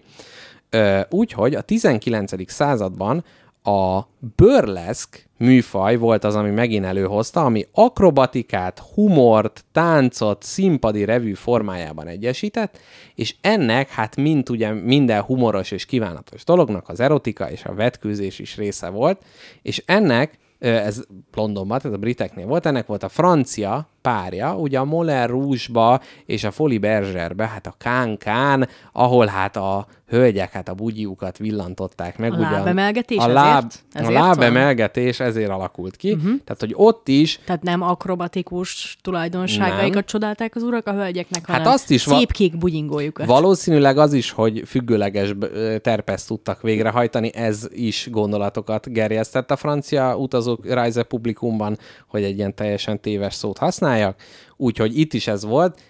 [1.10, 2.52] Úgyhogy a 19.
[2.52, 3.24] században
[3.64, 12.08] a burleszk műfaj volt az, ami megint előhozta, ami akrobatikát, humort, táncot, színpadi revű formájában
[12.08, 12.80] egyesített,
[13.16, 18.40] és ennek, hát mint ugye minden humoros és kívánatos dolognak az erotika és a vetkőzés
[18.40, 19.24] is része volt,
[19.62, 24.86] és ennek ez Londonban, tehát a briteknél volt, ennek volt a francia párja, ugye a
[24.86, 30.74] Moulin Rouge-ba és a Folie Bergerbe, hát a Kán-Kán, ahol hát a hölgyek hát a
[30.74, 32.32] bugyiukat villantották meg.
[32.34, 33.36] A ugyan- lábemelgetés a, ezért?
[33.36, 34.28] láb, Ezért a van?
[34.28, 36.12] lábemelgetés ezért alakult ki.
[36.12, 36.24] Uh-huh.
[36.44, 40.04] Tehát, hogy ott is Tehát nem akrobatikus tulajdonságaikat Nem.
[40.06, 43.26] csodálták az urak a hölgyeknek, Hát hanem azt is szép kék bugyingójukat.
[43.26, 45.34] Valószínűleg az is, hogy függőleges
[45.82, 51.78] terpeszt tudtak végrehajtani, ez is gondolatokat gerjesztett a francia utazók Rise Publikumban,
[52.08, 53.58] hogy egy ilyen teljesen téves szót
[53.96, 54.22] használjak.
[54.58, 55.82] Úgyhogy itt is ez volt.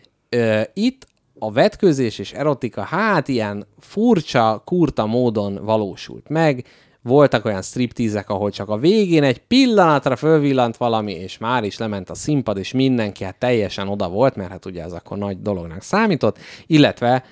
[0.73, 1.07] Itt
[1.39, 6.65] a vetkőzés és erotika hát ilyen furcsa, kurta módon valósult meg.
[7.01, 12.09] Voltak olyan striptízek, ahol csak a végén egy pillanatra fölvillant valami, és már is lement
[12.09, 15.81] a színpad, és mindenki hát teljesen oda volt, mert hát ugye ez akkor nagy dolognak
[15.81, 16.37] számított,
[16.67, 17.23] illetve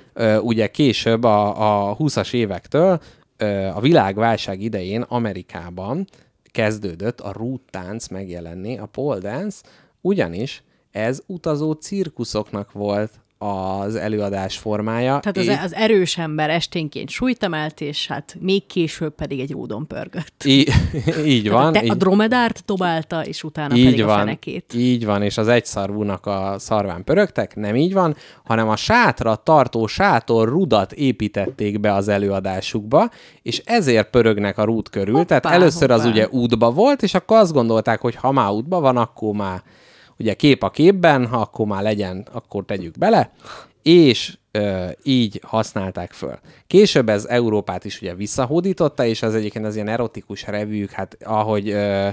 [0.42, 3.00] ugye később a, a 20-as évektől
[3.74, 6.06] a világválság idején Amerikában
[6.52, 9.62] kezdődött a root tánc megjelenni, a pole dance,
[10.04, 15.20] ugyanis ez utazó cirkuszoknak volt az előadás formája.
[15.20, 19.88] Tehát az, az erős ember esténként súlyt emelt, és hát még később pedig egy rúdon
[19.88, 20.44] pörgött.
[20.44, 20.72] Í-
[21.26, 21.74] így van.
[21.74, 24.74] Te, a így, dromedárt dobálta, és utána így pedig a van, fenekét.
[24.76, 29.88] így van, és az egyszarvúnak a szarván pörögtek, nem így van, hanem a sátra tartó
[29.88, 33.10] sátor rudat építették be az előadásukba,
[33.42, 35.16] és ezért pörögnek a rúd körül.
[35.16, 36.12] Hoppá, Tehát először az hoppá.
[36.14, 39.64] ugye útba volt, és akkor azt gondolták, hogy ha már útba van, akkor már
[40.24, 43.32] ugye kép a képben, ha akkor már legyen, akkor tegyük bele,
[43.82, 46.40] és ö, így használták föl.
[46.68, 51.70] Később ez Európát is ugye visszahódította, és az egyébként az ilyen erotikus revűk, hát ahogy
[51.70, 52.08] ö,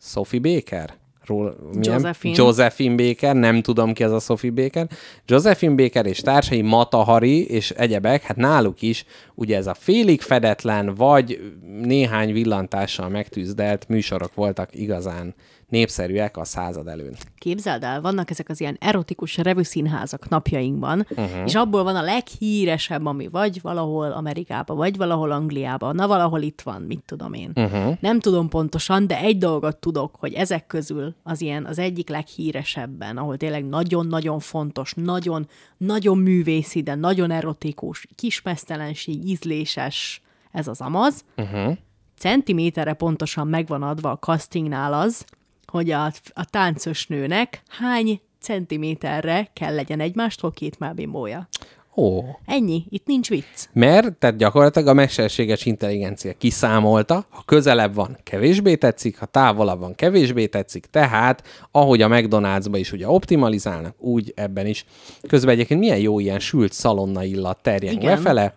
[0.00, 0.98] Sophie Baker?
[1.26, 1.56] Ról?
[1.80, 2.34] Josephine.
[2.36, 4.88] Josephine Baker, nem tudom ki az a Sophie Baker.
[5.26, 9.04] Josephine Baker és társai, Mata Hari és egyebek, hát náluk is
[9.40, 11.52] ugye ez a félig fedetlen, vagy
[11.82, 15.34] néhány villantással megtűzdelt műsorok voltak igazán
[15.70, 17.16] népszerűek a század előn.
[17.38, 21.42] Képzeld el, vannak ezek az ilyen erotikus revűszínházak napjainkban, uh-huh.
[21.46, 26.60] és abból van a leghíresebb, ami vagy valahol Amerikában, vagy valahol Angliában, na valahol itt
[26.60, 27.52] van, mit tudom én.
[27.54, 27.96] Uh-huh.
[28.00, 33.16] Nem tudom pontosan, de egy dolgot tudok, hogy ezek közül az ilyen az egyik leghíresebben,
[33.16, 41.24] ahol tényleg nagyon-nagyon fontos, nagyon, nagyon művészi, de nagyon erotikus, kismesztelenség, ízléses ez az amaz.
[41.36, 41.76] Uh-huh.
[42.18, 45.24] Centiméterre pontosan megvan adva a castingnál az,
[45.66, 51.48] hogy a, a táncos nőnek hány centiméterre kell legyen egymástól két mábimbója.
[51.96, 53.68] Ó, Ennyi, itt nincs vicc.
[53.72, 59.94] mert tehát gyakorlatilag a mesterséges intelligencia kiszámolta, ha közelebb van, kevésbé tetszik, ha távolabb van,
[59.94, 64.84] kevésbé tetszik, tehát ahogy a McDonald'sba is ugye optimalizálnak, úgy ebben is.
[65.28, 68.14] Közben egyébként milyen jó ilyen sült szalonna illat terjeng Igen.
[68.14, 68.54] lefele,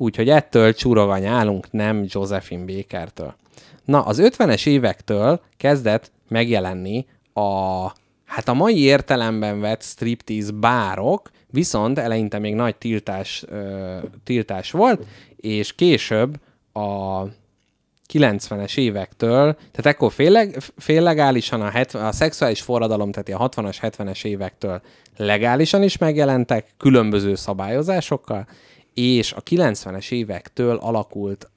[0.00, 3.34] úgyhogy ettől csurog a nyálunk, nem Josephine Bakertől.
[3.84, 7.86] Na, az 50-es évektől kezdett megjelenni a,
[8.24, 15.06] hát a mai értelemben vett striptease bárok, viszont eleinte még nagy tiltás, ö, tiltás volt,
[15.36, 16.40] és később
[16.72, 17.22] a
[18.12, 24.24] 90-es évektől, tehát ekkor féleg, féllegálisan a, 70, a szexuális forradalom, tehát a 60-as, 70-es
[24.24, 24.80] évektől
[25.16, 28.46] legálisan is megjelentek, különböző szabályozásokkal,
[28.94, 31.50] és a 90-es évektől alakult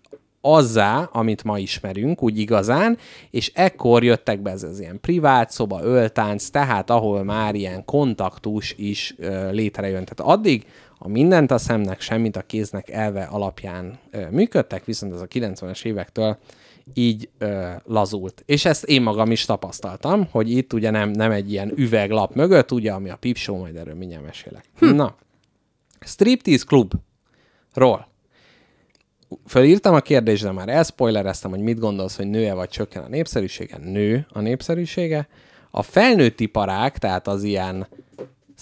[0.46, 2.98] azzá, amit ma ismerünk, úgy igazán,
[3.30, 8.74] és ekkor jöttek be ez az ilyen privát szoba, öltánc, tehát ahol már ilyen kontaktus
[8.78, 10.06] is ö, létrejön.
[10.06, 10.66] Tehát addig
[10.98, 15.86] a mindent a szemnek, semmit a kéznek elve alapján ö, működtek, viszont ez a 90-es
[15.86, 16.38] évektől
[16.94, 18.44] így ö, lazult.
[18.46, 22.72] És ezt én magam is tapasztaltam, hogy itt ugye nem, nem egy ilyen üveglap mögött,
[22.72, 24.64] ugye, ami a pipsó, majd erről mindjárt mesélek.
[24.78, 24.96] Hm.
[24.96, 25.16] Na,
[26.00, 26.64] Striptease
[27.74, 28.12] Clubról
[29.48, 33.78] Fölírtam a kérdést, de már elspoilereztem, hogy mit gondolsz, hogy nő-e vagy csökken a népszerűsége.
[33.78, 35.28] Nő a népszerűsége.
[35.72, 37.88] A felnőtt iparák, tehát az ilyen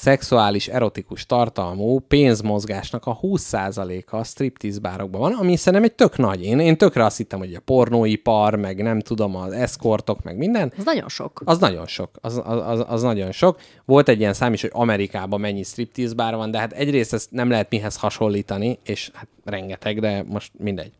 [0.02, 6.44] szexuális, erotikus tartalmú pénzmozgásnak a 20%-a a striptease bárokban van, ami szerintem egy tök nagy.
[6.44, 10.74] Én, én tökre azt hittem, hogy a pornóipar, meg nem tudom, az eszkortok, meg minden.
[10.78, 11.42] Ez nagyon sok.
[11.46, 12.10] Az nagyon sok.
[12.22, 13.60] Az, az, az, az nagyon sok.
[13.86, 17.32] Volt egy ilyen szám is, hogy Amerikában mennyi striptease bár van, de hát egyrészt ezt
[17.32, 20.92] nem lehet mihez hasonlítani, és hát rengeteg, de most mindegy.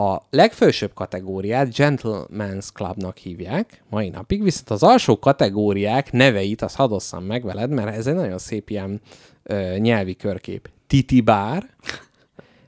[0.00, 7.24] A legfősebb kategóriát Gentleman's Clubnak hívják mai napig, viszont az alsó kategóriák neveit azt hadosszam
[7.24, 9.00] meg veled, mert ez egy nagyon szép ilyen
[9.42, 10.70] ö, nyelvi körkép.
[10.86, 11.70] Titi bár,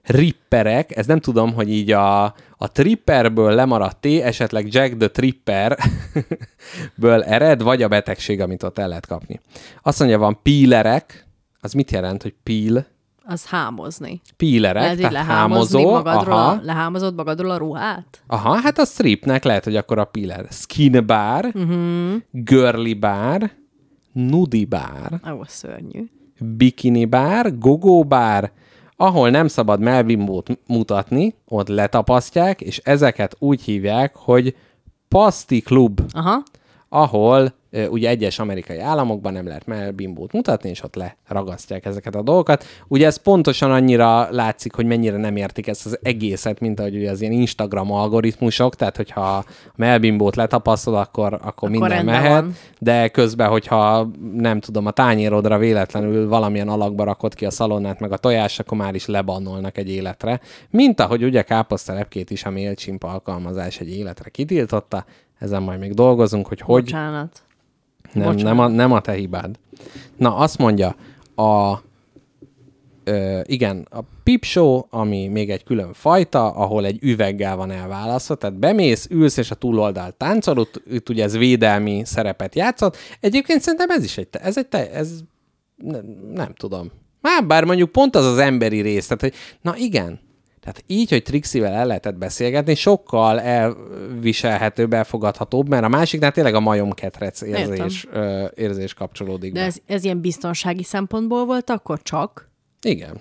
[0.02, 2.24] ripperek, ez nem tudom, hogy így a,
[2.56, 5.78] a tripperből lemaradt T, esetleg Jack the Tripper
[6.94, 9.40] ből ered, vagy a betegség, amit ott el lehet kapni.
[9.82, 11.26] Azt mondja, van pílerek,
[11.60, 12.86] az mit jelent, hogy píl?
[13.24, 14.20] Az hámozni.
[14.36, 18.22] Pílerek, Lehet tehát hámozó, magadról, aha, a, lehámozod magadról a ruhát?
[18.26, 20.46] aha, hát a stripnek lehet, hogy akkor a píler.
[20.50, 22.14] Skin bar, uh-huh.
[22.30, 23.50] girly bar,
[24.12, 26.04] nudi bar, Ó, szörnyű.
[26.38, 28.52] bikini bár, gogó bár,
[28.96, 34.56] ahol nem szabad melbimbót mutatni, ott letapasztják, és ezeket úgy hívják, hogy
[35.08, 36.42] paszti klub, Aha.
[36.88, 37.52] ahol
[37.88, 42.64] ugye egyes amerikai államokban nem lehet melbimbót mutatni, és ott leragasztják ezeket a dolgokat.
[42.88, 47.10] Ugye ez pontosan annyira látszik, hogy mennyire nem értik ezt az egészet, mint ahogy ugye
[47.10, 49.44] az ilyen Instagram algoritmusok, tehát hogyha a
[49.76, 52.54] melbimbót letapasztod, akkor, akkor, akkor minden mehet, van.
[52.78, 58.12] de közben, hogyha nem tudom, a tányérodra véletlenül valamilyen alakba rakod ki a szalonnát, meg
[58.12, 60.40] a tojás, akkor már is lebannolnak egy életre.
[60.70, 65.04] Mint ahogy ugye káposztelepkét is a MailChimp alkalmazás egy életre kitiltotta,
[65.38, 67.42] ezen majd még dolgozunk, hogy hogy Bocsánat.
[68.12, 69.58] Nem, nem, a, nem a te hibád.
[70.16, 70.96] Na, azt mondja,
[71.36, 71.78] a
[73.04, 78.34] Ö, igen, a Peep Show, ami még egy külön fajta, ahol egy üveggel van elválasztva,
[78.34, 82.96] tehát bemész, ülsz, és a túloldal táncol, ott, itt ugye ez védelmi szerepet játszott.
[83.20, 85.20] Egyébként szerintem ez is egy, ez egy, ez
[85.76, 86.90] nem, nem tudom.
[87.20, 90.20] Már bár mondjuk pont az az emberi rész, tehát hogy na igen,
[90.62, 96.60] tehát így, hogy Trixivel el lehetett beszélgetni, sokkal elviselhetőbb, elfogadhatóbb, mert a másiknál tényleg a
[96.60, 99.66] majomketrec érzés, ö, érzés kapcsolódik De be.
[99.66, 102.50] ez, ez ilyen biztonsági szempontból volt akkor csak?
[102.82, 103.20] Igen.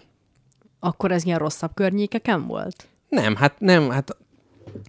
[0.80, 2.88] Akkor ez ilyen rosszabb környékeken volt?
[3.10, 4.18] Nem, hát nem, hát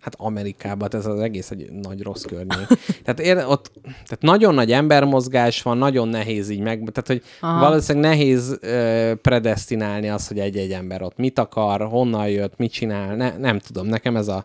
[0.00, 2.66] Hát Amerikában ez az egész egy nagy rossz környék.
[3.04, 7.68] tehát ér, ott tehát nagyon nagy embermozgás van, nagyon nehéz így meg, tehát hogy Aha.
[7.68, 13.16] valószínűleg nehéz ö, predestinálni azt, hogy egy-egy ember ott mit akar, honnan jött, mit csinál,
[13.16, 14.44] ne, nem tudom, nekem ez, a,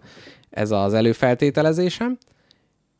[0.49, 2.17] ez az előfeltételezésem.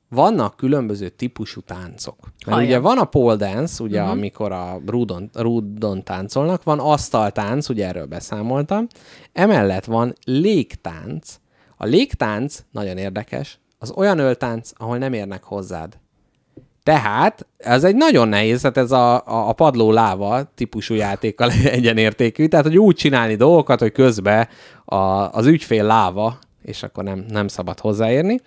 [0.10, 2.16] Vannak különböző típusú táncok.
[2.46, 4.16] Mert ugye van a pole dance, ugye, uh-huh.
[4.16, 8.88] amikor a rúdon, rúdon táncolnak, van asztaltánc, ugye erről beszámoltam,
[9.34, 11.40] emellett van légtánc.
[11.78, 15.98] A légtánc, nagyon érdekes, az olyan öltánc, ahol nem érnek hozzád.
[16.84, 22.48] Tehát ez egy nagyon nehéz, tehát ez a, a, a padló láva típusú játékkal egyenértékű,
[22.48, 24.48] tehát hogy úgy csinálni dolgokat, hogy közben
[24.86, 24.96] a,
[25.32, 28.40] az ügyfél láva, és akkor nem, nem szabad hozzáérni.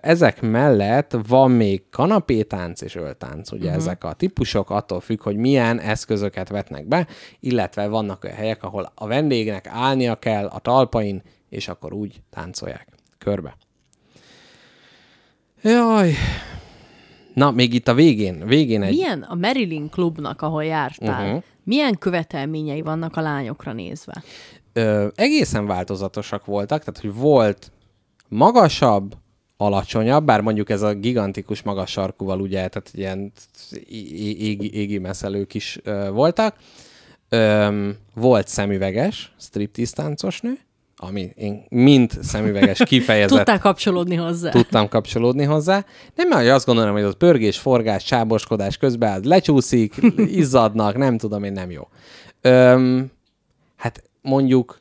[0.00, 3.82] Ezek mellett van még kanapétánc és öltánc, ugye uh-huh.
[3.82, 7.06] ezek a típusok, attól függ, hogy milyen eszközöket vetnek be,
[7.40, 12.88] illetve vannak olyan helyek, ahol a vendégnek állnia kell a talpain, és akkor úgy táncolják
[13.18, 13.56] körbe.
[15.62, 16.12] Jaj.
[17.34, 18.94] Na, még itt a végén, végén egy...
[18.94, 21.42] Milyen a Marilyn klubnak, ahol jártál, uh-huh.
[21.64, 24.22] milyen követelményei vannak a lányokra nézve?
[24.76, 27.72] ö, egészen változatosak voltak, tehát hogy volt
[28.28, 29.16] magasabb,
[29.56, 33.32] alacsonyabb, bár mondjuk ez a gigantikus magas sarkúval ugye, tehát ilyen
[33.88, 36.56] égi, égi meszelők is ö, voltak.
[37.28, 40.58] Öm, volt szemüveges, striptease táncos nő,
[40.96, 44.50] ami én mind szemüveges kifejezett Tudtál kapcsolódni hozzá?
[44.50, 45.84] tudtam kapcsolódni hozzá.
[46.14, 49.94] Nem, mert azt gondolom, hogy ott pörgés, forgás, csáboskodás közben az lecsúszik,
[50.40, 51.88] izzadnak, nem tudom én, nem jó.
[52.40, 53.10] Öm,
[53.76, 54.80] hát mondjuk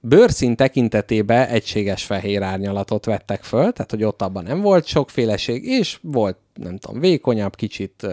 [0.00, 5.98] bőrszín tekintetében egységes fehér árnyalatot vettek föl, tehát hogy ott abban nem volt sokféleség, és
[6.02, 8.06] volt, nem tudom, vékonyabb, kicsit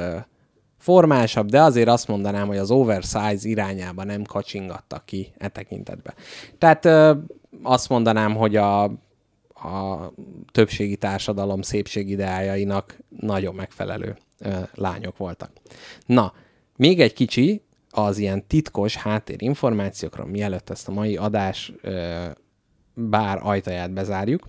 [0.79, 6.13] formásabb, de azért azt mondanám, hogy az oversize irányába nem kacsingattak ki e tekintetben.
[6.57, 7.13] Tehát ö,
[7.63, 10.11] azt mondanám, hogy a, a
[10.51, 15.51] többségi társadalom szépségideájainak nagyon megfelelő ö, lányok voltak.
[16.05, 16.33] Na,
[16.75, 22.25] még egy kicsi az ilyen titkos háttérinformációkról, mielőtt ezt a mai adás ö,
[22.93, 24.47] bár ajtaját bezárjuk.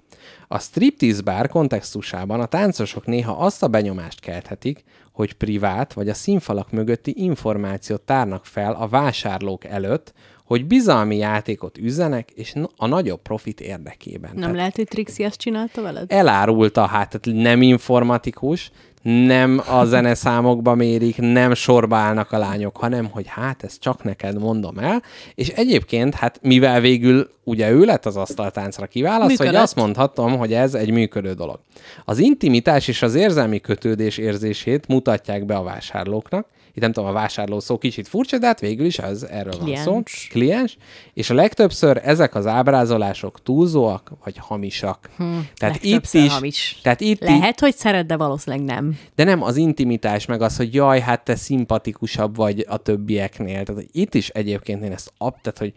[0.49, 4.85] A striptease bár kontextusában a táncosok néha azt a benyomást kelthetik,
[5.21, 10.13] hogy privát vagy a színfalak mögötti információt tárnak fel a vásárlók előtt,
[10.45, 14.31] hogy bizalmi játékot üzenek, és a nagyobb profit érdekében.
[14.35, 16.13] Nem lehet, hogy Trixie ezt csinálta veled?
[16.13, 18.71] elárulta, hát tehát nem informatikus,
[19.03, 24.39] nem a zeneszámokba mérik, nem sorba állnak a lányok, hanem, hogy hát ezt csak neked
[24.39, 25.03] mondom el.
[25.35, 30.53] És egyébként, hát mivel végül ugye ő lett az asztaltáncra kiválasztva, hogy azt mondhatom, hogy
[30.53, 31.61] ez egy működő dolog.
[32.05, 36.47] Az intimitás és az érzelmi kötődés érzését mutatják be a vásárlóknak,
[36.81, 39.77] itt nem tudom, a vásárló szó kicsit furcsa, de hát végül is az erről van
[39.77, 40.03] szó.
[40.03, 40.29] Kliens.
[40.31, 40.77] Kliens.
[41.15, 45.11] És a legtöbbször ezek az ábrázolások túlzóak, vagy hamisak.
[45.17, 46.79] Hm, tehát itt is, hamis.
[46.83, 48.99] tehát itt Lehet, hogy szeret, de valószínűleg nem.
[49.15, 53.63] de nem az intimitás, meg az, hogy jaj, hát te szimpatikusabb vagy a többieknél.
[53.63, 55.73] Tehát itt is egyébként én ezt ab, tehát hogy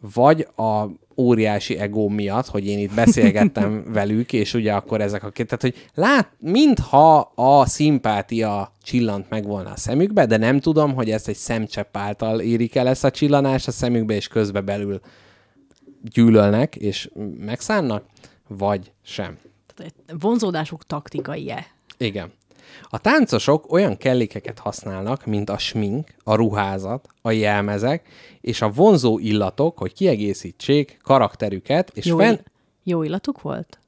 [0.00, 0.86] vagy a
[1.16, 5.62] óriási ego miatt, hogy én itt beszélgettem velük, és ugye akkor ezek a két, tehát
[5.62, 11.28] hogy lát, mintha a szimpátia csillant meg volna a szemükbe, de nem tudom, hogy ezt
[11.28, 15.00] egy szemcsepp által érik el ezt a csillanást a szemükbe, és közbe belül
[16.02, 18.04] gyűlölnek, és megszánnak,
[18.48, 19.38] vagy sem.
[19.74, 21.66] Tehát vonzódásuk taktikai-e?
[21.96, 22.32] Igen.
[22.82, 28.08] A táncosok olyan kellékeket használnak, mint a smink, a ruházat, a jelmezek
[28.40, 32.36] és a vonzó illatok, hogy kiegészítsék karakterüket, és Jó, fenn...
[32.82, 33.78] jó illatuk volt?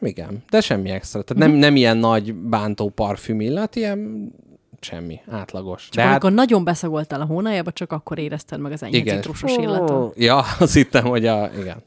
[0.00, 1.22] Igen, de semmi extra.
[1.22, 4.32] Tehát nem, nem ilyen nagy bántó parfüm illat, ilyen
[4.80, 5.88] semmi, átlagos.
[5.90, 10.18] Csak de amikor nagyon beszagoltál a hónajába, csak akkor érezted meg az enyhe citrusos illatot.
[10.18, 11.50] Ja, azt hittem, hogy a...
[11.58, 11.82] Igen.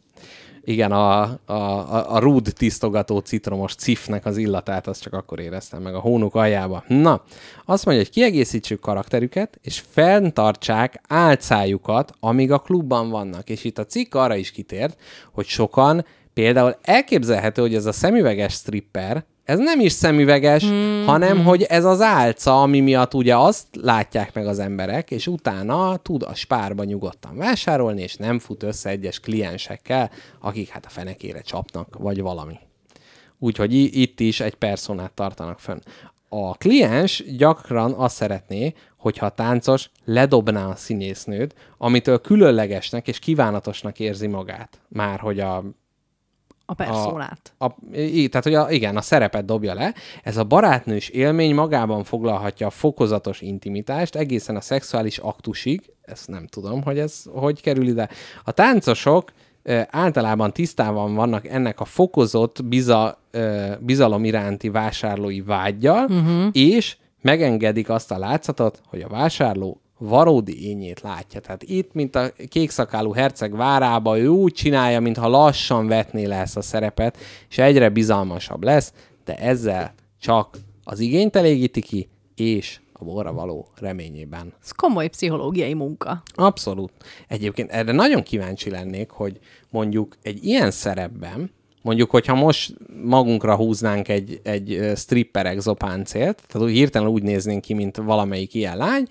[0.70, 5.96] Igen, a, a, a, rúd tisztogató citromos cifnek az illatát, azt csak akkor éreztem meg
[5.96, 6.84] a hónuk aljába.
[6.88, 7.24] Na,
[7.66, 13.50] azt mondja, hogy kiegészítsük karakterüket, és fenntartsák álcájukat, amíg a klubban vannak.
[13.50, 18.54] És itt a cikk arra is kitért, hogy sokan, például elképzelhető, hogy ez a szemüveges
[18.54, 23.68] stripper ez nem is szemüveges, mm, hanem hogy ez az álca, ami miatt ugye azt
[23.72, 28.90] látják meg az emberek, és utána tud a spárba nyugodtan vásárolni, és nem fut össze
[28.90, 30.12] egyes kliensekkel,
[30.42, 32.60] akik hát a fenekére csapnak, vagy valami.
[33.40, 35.80] Úgyhogy itt is egy personát tartanak fönn.
[36.30, 44.00] A kliens gyakran azt szeretné, hogyha a táncos ledobná a színésznőt, amitől különlegesnek és kívánatosnak
[44.00, 44.80] érzi magát.
[44.88, 45.64] Már hogy a
[46.70, 47.54] A perszónát.
[47.58, 49.94] a, í- tehát, hogy a, igen, a szerepet dobja le.
[50.24, 55.94] Ez a barátnős élmény magában foglalhatja a fokozatos intimitást egészen a szexuális aktusig.
[56.02, 58.10] Ezt nem tudom, hogy ez hogy kerül ide.
[58.44, 59.32] A táncosok
[59.90, 63.20] általában tisztában vannak ennek a fokozott biza,
[63.80, 66.48] bizalom iránti vásárlói vágyjal, uh-huh.
[66.52, 71.40] és megengedik azt a látszatot, hogy a vásárló valódi ényét látja.
[71.40, 76.58] Tehát itt, mint a kékszakálú herceg várába, ő úgy csinálja, mintha lassan vetné le ezt
[76.58, 77.18] a szerepet,
[77.50, 78.94] és egyre bizalmasabb lesz,
[79.26, 84.54] de ezzel csak az igényt elégíti ki, és a borra való reményében.
[84.62, 86.24] Ez komoly pszichológiai munka.
[86.34, 86.92] Abszolút.
[87.28, 94.08] Egyébként erre nagyon kíváncsi lennék, hogy mondjuk egy ilyen szerepben, mondjuk, hogyha most magunkra húznánk
[94.08, 99.08] egy, egy stripper exopáncélt, tehát hirtelen úgy néznénk ki, mint valamelyik ilyen lány,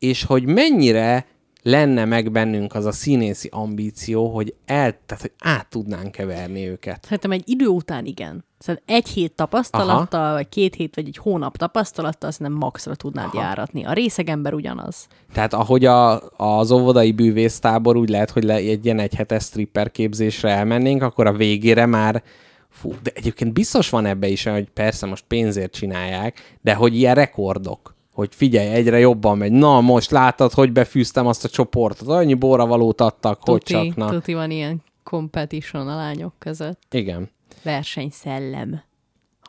[0.00, 1.26] és hogy mennyire
[1.62, 7.04] lenne meg bennünk az a színészi ambíció, hogy el, tehát, hogy át tudnánk keverni őket.
[7.04, 8.44] Szerintem egy idő után igen.
[8.58, 10.32] Szóval egy hét tapasztalattal, Aha.
[10.32, 13.42] vagy két hét, vagy egy hónap tapasztalattal szerintem maxra tudnád Aha.
[13.42, 13.84] járatni.
[13.84, 15.06] A részegember ugyanaz.
[15.32, 20.50] Tehát ahogy a, az óvodai bűvésztábor úgy lehet, hogy le, egy ilyen egyhetes stripper képzésre
[20.50, 22.22] elmennénk, akkor a végére már
[22.68, 27.14] fú, de egyébként biztos van ebbe is, hogy persze most pénzért csinálják, de hogy ilyen
[27.14, 29.52] rekordok hogy figyelj, egyre jobban megy.
[29.52, 32.08] Na, most látod, hogy befűztem azt a csoportot.
[32.08, 34.10] Annyi borravalót adtak, hogy Tuti, csak na.
[34.10, 36.94] tuti van ilyen competition a lányok között.
[36.94, 37.30] Igen.
[37.62, 38.82] Versenyszellem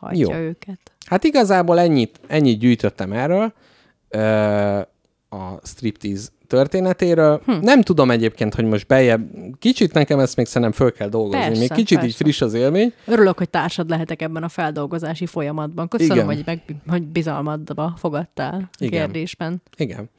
[0.00, 0.42] hagyja Jó.
[0.42, 0.78] őket.
[1.06, 3.52] Hát igazából ennyit, ennyit gyűjtöttem erről,
[4.08, 4.80] ö,
[5.32, 7.42] a striptease történetéről.
[7.44, 7.52] Hm.
[7.60, 11.40] Nem tudom egyébként, hogy most bejebb, kicsit nekem ezt még szerintem föl kell dolgozni.
[11.40, 12.16] Persze, még kicsit így persze.
[12.16, 12.92] friss az élmény.
[13.06, 15.88] Örülök, hogy társad lehetek ebben a feldolgozási folyamatban.
[15.88, 16.26] Köszönöm, Igen.
[16.26, 19.00] hogy, meg, hogy bizalmadba fogadtál a Igen.
[19.00, 19.62] kérdésben.
[19.76, 20.10] Igen.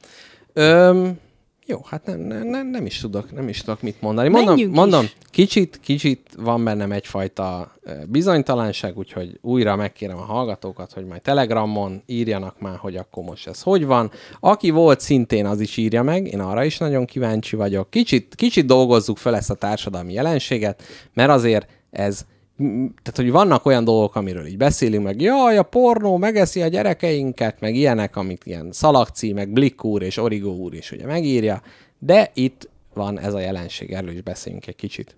[0.52, 1.18] Öm,
[1.66, 4.28] jó, hát nem, nem, nem, is tudok, nem is tudok mit mondani.
[4.28, 5.16] Mondom, Menjünk mondom is.
[5.30, 7.74] kicsit, kicsit van bennem egyfajta
[8.06, 13.62] bizonytalanság, úgyhogy újra megkérem a hallgatókat, hogy majd Telegramon írjanak már, hogy akkor most ez
[13.62, 14.10] hogy van.
[14.40, 17.90] Aki volt szintén, az is írja meg, én arra is nagyon kíváncsi vagyok.
[17.90, 22.26] Kicsit, kicsit dolgozzuk fel ezt a társadalmi jelenséget, mert azért ez
[22.56, 27.60] tehát, hogy vannak olyan dolgok, amiről így beszélünk, meg jaj, a pornó megeszi a gyerekeinket,
[27.60, 31.62] meg ilyenek, amit ilyen Szalagci, meg Blick úr és Origó úr is ugye megírja,
[31.98, 35.16] de itt van ez a jelenség, erről is beszéljünk egy kicsit.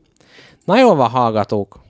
[0.65, 1.81] Na jól van, hallgatók,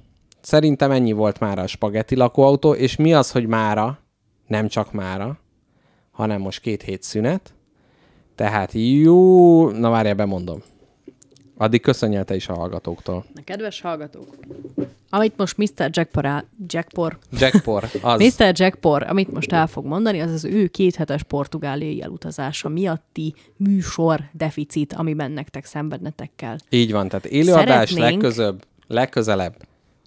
[0.41, 3.99] szerintem ennyi volt már a spagetti lakóautó, és mi az, hogy mára,
[4.47, 5.39] nem csak mára,
[6.11, 7.55] hanem most két hét szünet,
[8.35, 10.63] tehát jó, na várjál, bemondom.
[11.59, 13.25] Addig köszönjél te is a hallgatóktól.
[13.35, 14.37] Na, kedves hallgatók!
[15.11, 15.91] Amit most Mr.
[15.91, 18.21] Jackpor, Jackpor Jackpor, az...
[18.39, 18.53] Mr.
[18.55, 24.93] Jackpor, amit most el fog mondani, az az ő kéthetes portugáliai elutazása miatti műsor deficit,
[24.93, 26.57] amiben nektek szenvednetek kell.
[26.69, 29.55] Így van, tehát élőadás Szeretnénk- legközebb, legközelebb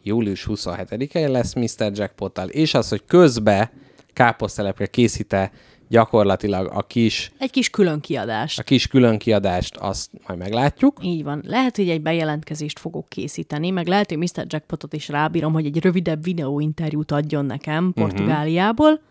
[0.04, 1.92] július 27-én lesz Mr.
[1.94, 3.72] Jackpottal, és az, hogy közbe
[4.14, 5.52] káposztelepre készíte
[5.90, 8.60] gyakorlatilag a kis, Egy kis külön kiadást.
[8.60, 10.98] a kis különkiadást, azt majd meglátjuk.
[11.02, 11.44] Így van.
[11.46, 14.46] Lehet, hogy egy bejelentkezést fogok készíteni, meg lehet, hogy Mr.
[14.48, 19.02] Jackpotot is rábírom, hogy egy rövidebb videóinterjút adjon nekem Portugáliából.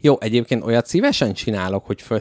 [0.00, 2.20] Jó, egyébként olyat szívesen csinálok, hogy föl...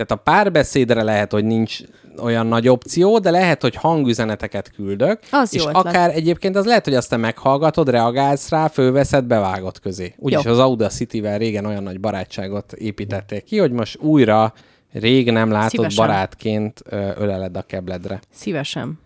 [0.00, 1.78] Tehát a párbeszédre lehet, hogy nincs
[2.18, 6.94] olyan nagy opció, de lehet, hogy hangüzeneteket küldök, Az és akár egyébként az lehet, hogy
[6.94, 10.14] azt te meghallgatod, reagálsz rá, fölveszed, bevágod közé.
[10.18, 14.52] Úgyis az Audacity-vel régen olyan nagy barátságot építették ki, hogy most újra
[14.92, 16.06] rég nem látott Szívesen.
[16.06, 16.82] barátként
[17.16, 18.20] öleled a kebledre.
[18.32, 18.98] Szívesen.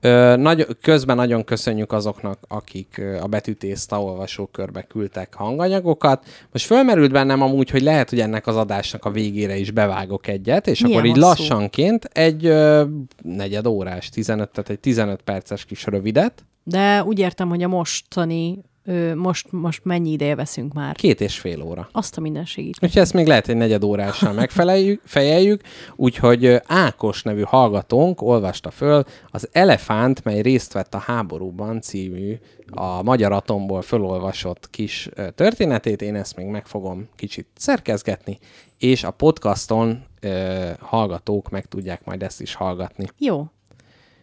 [0.00, 6.24] Ö, nagy, közben nagyon köszönjük azoknak, akik a betűtészta olvasókörbe küldtek hanganyagokat.
[6.52, 10.66] Most fölmerült bennem amúgy, hogy lehet, hogy ennek az adásnak a végére is bevágok egyet,
[10.66, 11.26] és Milyen akkor így hosszú?
[11.28, 12.84] lassanként egy ö,
[13.22, 18.58] negyed órás, 15, tehát egy 15 perces kis rövidet, De úgy értem, hogy a mostani,
[18.84, 20.94] ö, most, most mennyi ideje veszünk már.
[20.94, 21.88] két és fél óra.
[21.92, 22.78] Azt a minden segít.
[22.82, 25.60] Úgyhogy ezt még lehet egy negyed órással megfeleljük, fejeljük,
[25.96, 32.38] úgyhogy Ákos nevű hallgatónk olvasta föl az Elefánt, mely részt vett a háborúban című
[32.70, 38.38] a Magyar Atomból fölolvasott kis történetét, én ezt még meg fogom kicsit szerkezgetni,
[38.78, 43.06] és a podcaston ö, hallgatók meg tudják majd ezt is hallgatni.
[43.18, 43.46] Jó.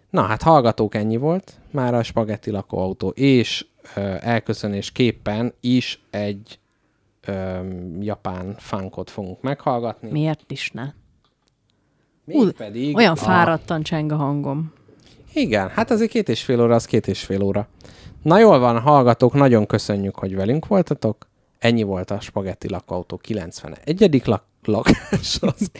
[0.09, 1.59] Na hát hallgatók, ennyi volt.
[1.71, 3.65] Már a spagetti lakóautó és
[4.19, 6.59] elköszönésképpen is egy
[7.25, 7.59] ö,
[7.99, 10.11] japán funkot fogunk meghallgatni.
[10.11, 10.91] Miért is ne?
[12.25, 14.73] Mégpedig Olyan a- fáradtan cseng a hangom.
[15.33, 17.67] Igen, hát azért két és fél óra, az két és fél óra.
[18.21, 21.27] Na jól van, hallgatók, nagyon köszönjük, hogy velünk voltatok.
[21.59, 24.21] Ennyi volt a Spagetti Lakóautó 91.
[24.25, 25.71] Lak- lakás, az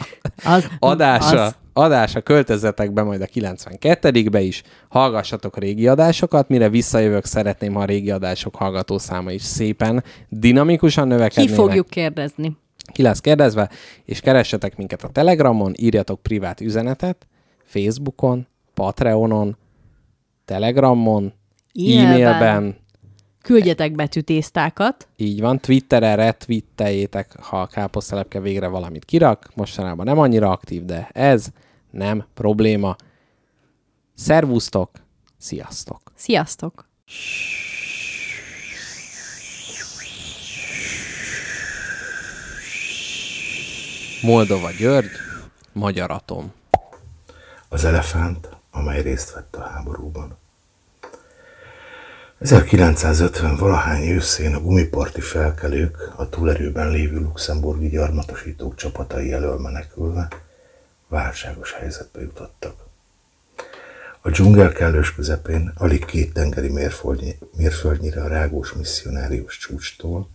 [0.44, 7.24] Az, adása, Az, adása, költözetek be majd a 92-be is, hallgassatok régi adásokat, mire visszajövök,
[7.24, 11.58] szeretném, ha a régi adások hallgatószáma is szépen, dinamikusan ki növekednének.
[11.60, 12.56] fogjuk kérdezni?
[12.92, 13.70] Ki lesz kérdezve,
[14.04, 17.26] és keressetek minket a Telegramon, írjatok privát üzenetet,
[17.64, 19.56] Facebookon, Patreonon,
[20.44, 21.32] Telegramon,
[21.74, 22.06] E-mailben.
[22.06, 22.76] e-mailben,
[23.42, 25.08] Küldjetek betűtésztákat.
[25.16, 29.48] így van, Twitteren retweeteljétek, ha a káposztelepke végre valamit kirak.
[29.54, 31.46] Mostanában nem annyira aktív, de ez
[31.90, 32.96] nem probléma.
[34.14, 34.90] Szervusztok,
[35.38, 36.00] sziasztok!
[36.14, 36.88] Sziasztok!
[44.22, 45.10] Moldova György,
[45.72, 46.52] Magyar Atom.
[47.68, 50.36] Az elefánt, amely részt vett a háborúban.
[52.38, 60.28] 1950 valahány őszén a gumiparti felkelők a túlerőben lévő luxemburgi gyarmatosítók csapatai elől menekülve
[61.08, 62.86] válságos helyzetbe jutottak.
[64.20, 70.28] A dzsungel kellős közepén, alig két tengeri mérföldnyi, mérföldnyire a rágós misszionárius csúcstól,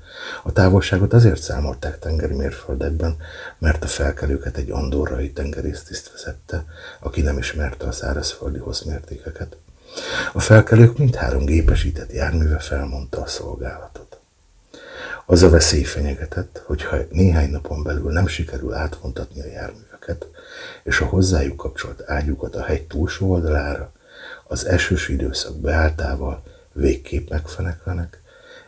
[0.43, 3.17] a távolságot azért számolták tengeri mérföldekben,
[3.59, 6.65] mert a felkelőket egy andorrai tengerésztiszt vezette,
[6.99, 9.57] aki nem ismerte a szárazföldi hosszmértékeket.
[10.33, 14.19] A felkelők mindhárom gépesített járműve felmondta a szolgálatot.
[15.25, 19.47] Az a veszély fenyegetett, hogyha néhány napon belül nem sikerül átvontatni a
[20.07, 20.27] járműveket,
[20.83, 23.91] és a hozzájuk kapcsolt ágyukat a hegy túlsó oldalára,
[24.47, 28.21] az esős időszak beálltával végképp megfeneklenek,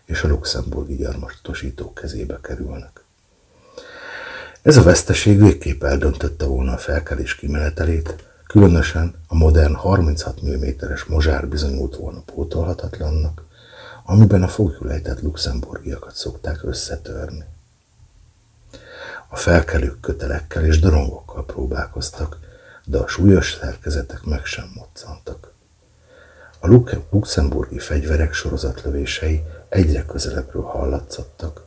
[0.06, 3.04] és a luxemburgi gyarmatosítók kezébe kerülnek.
[4.62, 8.16] Ez a veszteség végképp eldöntötte volna a felkelés kimenetelét,
[8.48, 13.44] különösen a modern 36 mm-es mozsár bizonyult volna pótolhatatlannak,
[14.06, 17.44] amiben a fogjulejtett luxemburgiakat szokták összetörni.
[19.28, 22.38] A felkelők kötelekkel és dorongokkal próbálkoztak,
[22.86, 25.54] de a súlyos szerkezetek meg sem moccantak.
[26.60, 26.68] A
[27.10, 31.66] luxemburgi fegyverek sorozatlövései egyre közelebbről hallatszottak.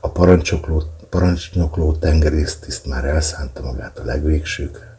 [0.00, 4.98] A parancsokló, parancsnyokló tengerésztiszt már elszánta magát a legvégsőkre,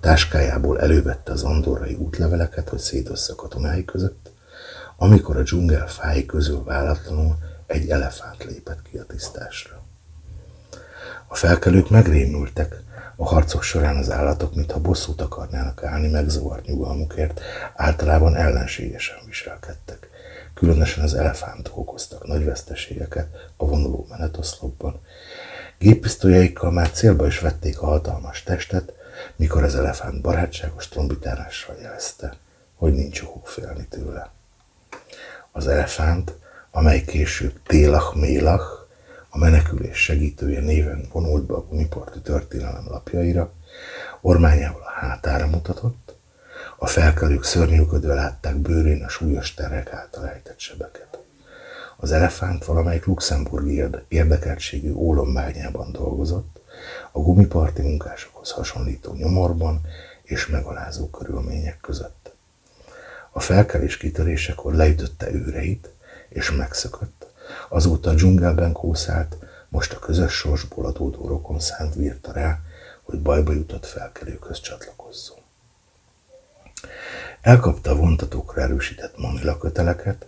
[0.00, 4.30] táskájából elővette az andorrai útleveleket, hogy szétossza katonái között,
[4.96, 9.73] amikor a dzsungel fái közül váratlanul egy elefánt lépett ki a tisztásra.
[11.34, 12.82] A felkelők megrémültek,
[13.16, 17.40] a harcok során az állatok, mintha bosszút akarnának állni megzavart nyugalmukért,
[17.74, 20.08] általában ellenségesen viselkedtek.
[20.54, 25.00] Különösen az elefántok okoztak nagy veszteségeket a vonuló menetoszlopban.
[25.78, 28.92] Géppisztolyaikkal már célba is vették a hatalmas testet,
[29.36, 32.36] mikor az elefánt barátságos trombitárással jelezte,
[32.74, 34.30] hogy nincs okuk félni tőle.
[35.52, 36.34] Az elefánt,
[36.70, 38.83] amely később Télach Mélach,
[39.34, 43.52] a menekülés segítője néven vonult be a gumiparti történelem lapjaira,
[44.20, 46.14] ormányával a hátára mutatott,
[46.76, 51.18] a felkelők szörnyűködve látták bőrén a súlyos terek által ejtett sebeket.
[51.96, 56.60] Az elefánt valamelyik luxemburgi érde- érdekeltségű ólombányában dolgozott,
[57.12, 59.80] a gumiparti munkásokhoz hasonlító nyomorban
[60.22, 62.34] és megalázó körülmények között.
[63.30, 65.90] A felkelés kitörésekor leütötte őreit,
[66.28, 67.23] és megszökött.
[67.68, 69.36] Azóta a dzsungelben kószált,
[69.68, 72.60] most a közös sorsból adódó rokon szánt vírta rá,
[73.02, 75.38] hogy bajba jutott felkelőkhöz csatlakozzon.
[77.40, 80.26] Elkapta a vontatókra erősített manila köteleket,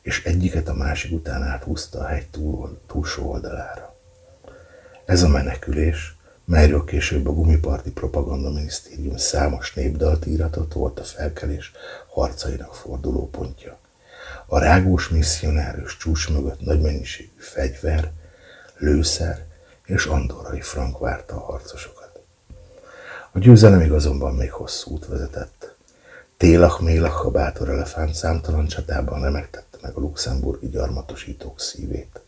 [0.00, 3.94] és egyiket a másik után áthúzta a hegy túl, túlsó oldalára.
[5.04, 11.72] Ez a menekülés, melyről később a gumiparti propaganda minisztérium számos népdalt íratott, volt a felkelés
[12.08, 13.78] harcainak fordulópontja.
[14.54, 18.12] A rágós misszionárius csúcs mögött nagy mennyiségű fegyver,
[18.78, 19.44] lőszer
[19.84, 22.20] és andorrai frank várta a harcosokat.
[23.32, 25.74] A győzelemig azonban még hosszú út vezetett.
[26.36, 32.20] Télach Mélach a bátor elefánt számtalan csatában remegtette meg a luxemburgi gyarmatosítók szívét.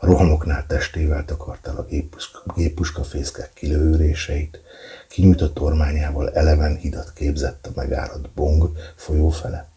[0.00, 4.60] A rohamoknál testével takarta a géppuska, géppuskafészkek kilőréseit,
[5.08, 9.71] kinyújtott ormányával eleven hidat képzett a megárad Bong folyó felett,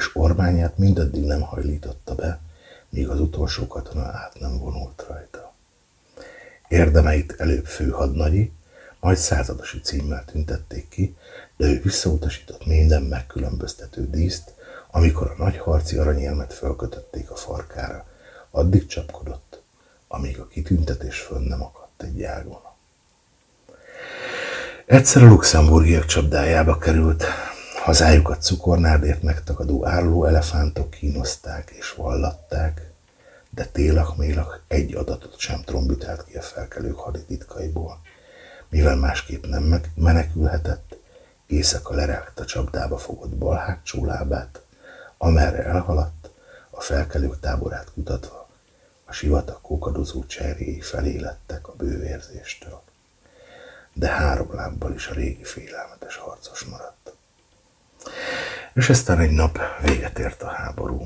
[0.00, 2.40] és ormányát mindaddig nem hajlította be,
[2.88, 5.54] míg az utolsó katona át nem vonult rajta.
[6.68, 8.52] Érdemeit előbb főhadnagyi,
[9.00, 11.16] majd századosi címmel tüntették ki,
[11.56, 14.54] de ő visszautasított minden megkülönböztető díszt,
[14.90, 18.06] amikor a nagy harci aranyérmet fölkötötték a farkára,
[18.50, 19.62] addig csapkodott,
[20.08, 22.60] amíg a kitüntetés fönn nem akadt egy ágon.
[24.86, 27.24] Egyszer a luxemburgiak csapdájába került,
[27.82, 32.90] hazájukat cukornádért megtakadó álló elefántok kínozták és vallatták,
[33.50, 38.00] de télak-mélak egy adatot sem trombitált ki a felkelők hadititkaiból.
[38.68, 40.96] Mivel másképp nem menekülhetett,
[41.46, 44.60] éjszaka lerágta csapdába fogott bal hátsó lábát,
[45.18, 46.30] amerre elhaladt,
[46.70, 48.48] a felkelők táborát kutatva,
[49.04, 52.82] a sivatag kókadozó cserjéi felé lettek a bővérzéstől.
[53.92, 57.14] De három lábbal is a régi félelmetes harcos maradt.
[58.74, 61.02] És aztán egy nap véget ért a háború.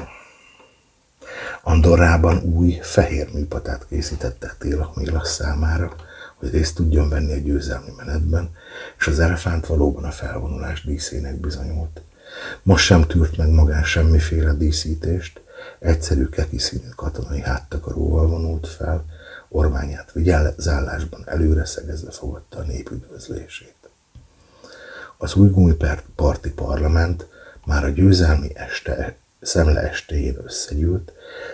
[1.62, 5.94] Andorrában új, fehér műpatát készítettek Télak számára,
[6.34, 8.50] hogy részt tudjon venni a győzelmi menetben,
[8.98, 12.02] és az elefánt valóban a felvonulás díszének bizonyult.
[12.62, 15.40] Most sem tűrt meg magán semmiféle díszítést,
[15.78, 19.04] egyszerű keki színű katonai háttakaróval vonult fel,
[19.48, 23.83] ormányát vigyázálásban előre szegezve fogadta a nép üdvözlését.
[25.24, 27.26] Az új gumiparti parlament
[27.64, 31.12] már a győzelmi este szemle estéjén összegyűlt,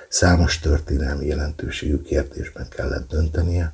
[0.08, 3.72] számos történelmi jelentőségű kérdésben kellett döntenie,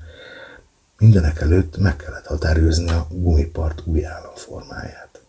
[0.99, 5.21] mindenek előtt meg kellett határozni a gumipart új államformáját.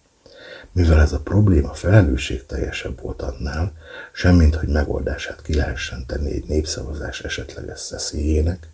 [0.71, 3.73] Mivel ez a probléma felelősségteljesebb volt annál,
[4.11, 8.67] semmint hogy megoldását ki lehessen tenni egy népszavazás esetleges szeszélyének,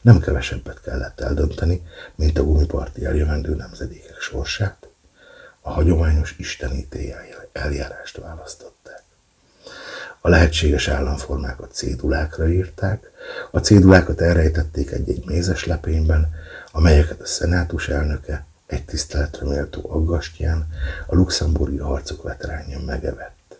[0.00, 1.82] nem kevesebbet kellett eldönteni,
[2.14, 4.86] mint a gumiparti eljövendő nemzedékek sorsát,
[5.62, 7.14] a hagyományos istenítély
[7.52, 9.02] eljárást választották.
[10.20, 13.10] A lehetséges államformákat cédulákra írták,
[13.50, 16.34] a cédulákat elrejtették egy-egy mézes lepényben,
[16.72, 20.66] amelyeket a szenátus elnöke egy tiszteletre méltó aggastyán
[21.06, 23.58] a luxemburgi harcok veteránja megevett.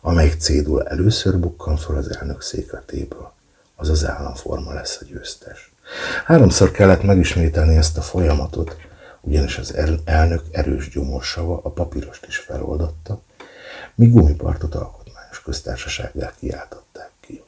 [0.00, 3.32] Amelyik cédul először bukkan fel az elnök székletéből,
[3.76, 5.72] az az államforma lesz a győztes.
[6.24, 8.76] Háromszor kellett megismételni ezt a folyamatot,
[9.24, 13.22] ugyanis az elnök erős gyomorsava a papírost is feloldotta,
[13.94, 17.42] míg gumipartot alkotmányos köztársasággá kiáltották ki.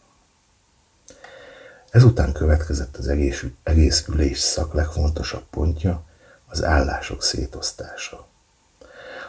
[1.90, 6.04] Ezután következett az egész, egész ülés szak legfontosabb pontja,
[6.46, 8.26] az állások szétosztása.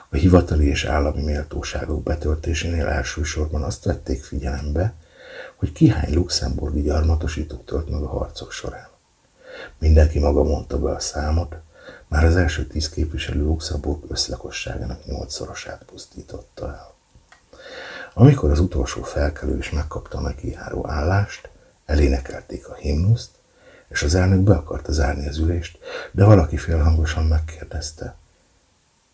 [0.09, 4.93] A hivatali és állami méltóságok betöltésénél elsősorban azt vették figyelembe,
[5.55, 8.87] hogy kihány luxemburgi gyarmatosítók tölt meg a harcok során.
[9.79, 11.55] Mindenki maga mondta be a számot,
[12.07, 16.95] már az első tíz képviselő Luxemburg összlakosságának nyolcszorosát pusztította el.
[18.13, 21.49] Amikor az utolsó felkelő is megkapta a megjáró állást,
[21.85, 23.29] elénekelték a himnuszt,
[23.87, 25.79] és az elnök be akarta zárni az ülést,
[26.11, 28.15] de valaki félhangosan megkérdezte,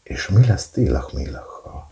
[0.04, 1.92] és mi lesz Télak Mélakkal?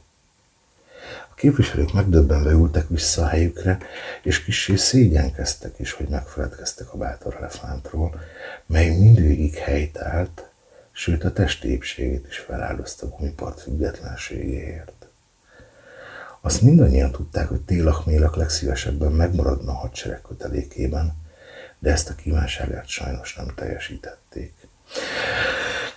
[1.32, 3.78] A képviselők megdöbbenve ültek vissza a helyükre,
[4.24, 8.20] és kissé szégyenkeztek is, hogy megfeledkeztek a bátor elefántról,
[8.66, 10.51] mely mindvégig helytált,
[10.92, 15.08] sőt a testi épségét is feláldozta gumipart függetlenségéért.
[16.42, 21.14] Azt mindannyian tudták, hogy Télak-Mélak legszívesebben megmaradna a hadsereg kötelékében,
[21.80, 24.54] de ezt a kívánságát sajnos nem teljesítették.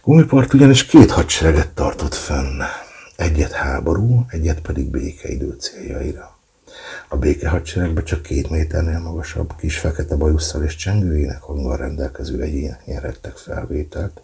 [0.03, 2.61] Gumipart ugyanis két hadsereget tartott fenn,
[3.17, 6.34] egyet háború, egyet pedig békeidő céljaira.
[7.15, 13.37] A békehadseregbe csak két méternél magasabb, kis fekete bajusszal és csengőjének hanggal rendelkező egyének nyerettek
[13.37, 14.23] felvételt.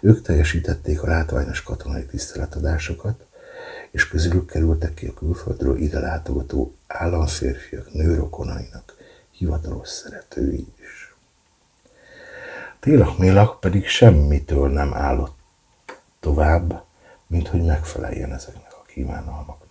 [0.00, 3.24] Ők teljesítették a látványos katonai tiszteletadásokat,
[3.90, 8.94] és közülük kerültek ki a külföldről ide látogató államférfiak nőrokonainak
[9.30, 11.14] hivatalos szeretői is.
[12.80, 15.36] Télak-mélak pedig semmitől nem állott
[16.20, 16.84] tovább,
[17.26, 19.63] mint hogy megfeleljen ezeknek a kívánalmaknak.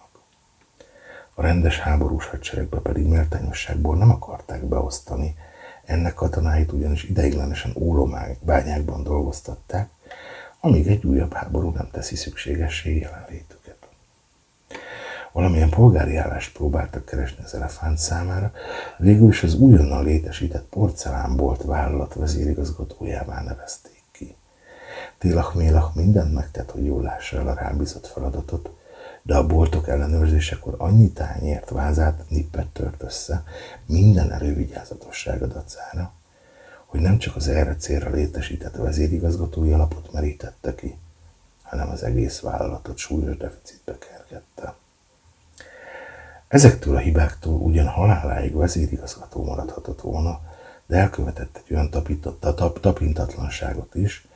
[1.33, 5.35] A rendes háborús hadseregbe pedig méltányosságból nem akarták beosztani,
[5.85, 7.75] ennek katonáit ugyanis ideiglenesen
[8.39, 9.89] bányákban dolgoztatták,
[10.59, 13.77] amíg egy újabb háború nem teszi szükségessé jelenlétüket.
[15.31, 18.51] Valamilyen polgári állást próbáltak keresni az elefánt számára,
[18.97, 24.35] végül is az újonnan létesített porcelánbolt vállalat vezérigazgatójává nevezték ki.
[25.17, 28.69] Télak Mélak mindent megtett, hogy jól lássa el a rábízott feladatot,
[29.23, 33.43] de a boltok ellenőrzésekor annyi tányért vázát nippet tört össze
[33.85, 36.11] minden elővigyázatossága dacára,
[36.85, 40.97] hogy nem csak az erre célra létesített vezérigazgatói alapot merítette ki,
[41.61, 44.75] hanem az egész vállalatot súlyos deficitbe kergette.
[46.47, 50.41] Ezektől a hibáktól ugyan haláláig vezérigazgató maradhatott volna,
[50.85, 51.89] de elkövetett egy olyan
[52.81, 54.27] tapintatlanságot is,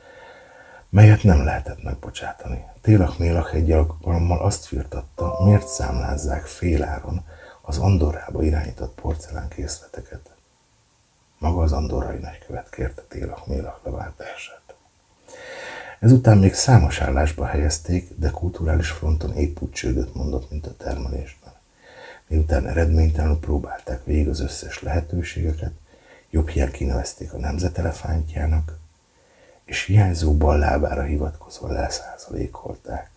[0.90, 2.64] melyet nem lehetett megbocsátani.
[2.80, 7.24] Télak Mélak egy alkalommal azt firtatta, miért számlázzák féláron
[7.62, 10.30] az Andorrába irányított porcelánkészleteket.
[11.38, 14.74] Maga az andorrai nagykövet kérte Télak Mélak leváltását.
[16.00, 21.52] Ezután még számos állásba helyezték, de kulturális fronton épp úgy csődöt mondott, mint a termelésben.
[22.26, 25.72] Miután eredménytelenül próbálták végig az összes lehetőségeket,
[26.30, 28.77] jobb hiány kinevezték a nemzetelefántjának,
[29.68, 33.10] és hiányzó bal lábára hivatkozva leszázalékolták.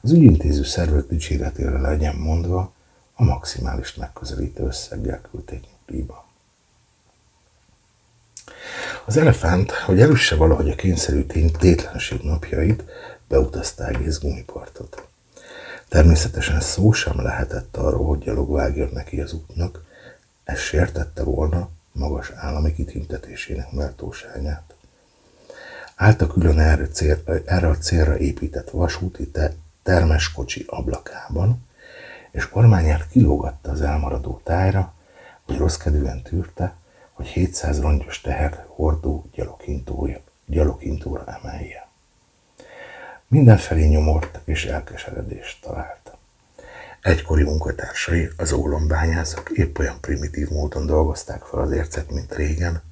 [0.00, 2.72] Az ügyintéző szervek dicséretére legyen mondva,
[3.14, 6.26] a maximális megközelítő összeggel küldték nyugdíjba.
[9.04, 11.26] Az elefánt, hogy elüsse valahogy a kényszerű
[11.58, 12.84] tétlenség napjait,
[13.28, 15.06] beutazta egész gumipartot.
[15.88, 19.84] Természetesen szó sem lehetett arról, hogy gyalog vágjon neki az útnak,
[20.44, 24.74] ez sértette volna magas állami kitüntetésének méltóságát.
[25.94, 31.66] Állt külön erre, cél, erre a célra épített vasúti te, termeskocsi ablakában,
[32.30, 34.94] és kormányát kilógatta az elmaradó tájra,
[35.42, 36.74] hogy rossz kedvűen tűrte,
[37.12, 39.26] hogy 700 rongyos teher hordó
[40.46, 41.88] gyalogintóra emelje.
[43.28, 46.16] Mindenfelé nyomort és elkeseredést talált.
[47.00, 52.82] Egykori munkatársai, az ólombányászok épp olyan primitív módon dolgozták fel az ércet, mint régen,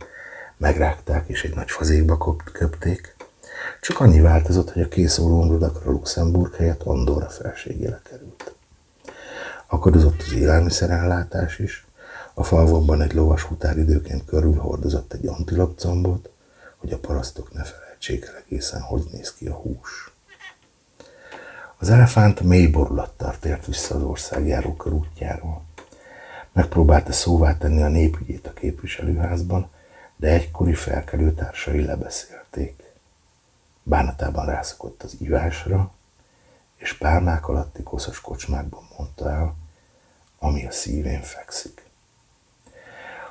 [0.63, 3.17] megrágták és egy nagy fazékba köpték,
[3.81, 8.55] csak annyi változott, hogy a kész ólomrudakra Luxemburg helyett Andorra felségére került.
[9.67, 11.87] Akadozott az élelmiszerellátás is,
[12.35, 16.31] a falvonban egy lovas hutáridőként körülhordozott egy antilopcombot,
[16.77, 20.13] hogy a parasztok ne felejtsék el egészen, hogy néz ki a hús.
[21.79, 25.63] Az elefánt mély borulattal tért vissza az országjáró körútjáról.
[26.53, 29.71] Megpróbálta szóvá tenni a népügyét a képviselőházban,
[30.23, 32.83] de egykori felkelő társai lebeszélték.
[33.83, 35.93] Bánatában rászokott az ivásra,
[36.77, 39.55] és pálmák alatti koszos kocsmákban mondta el,
[40.39, 41.85] ami a szívén fekszik.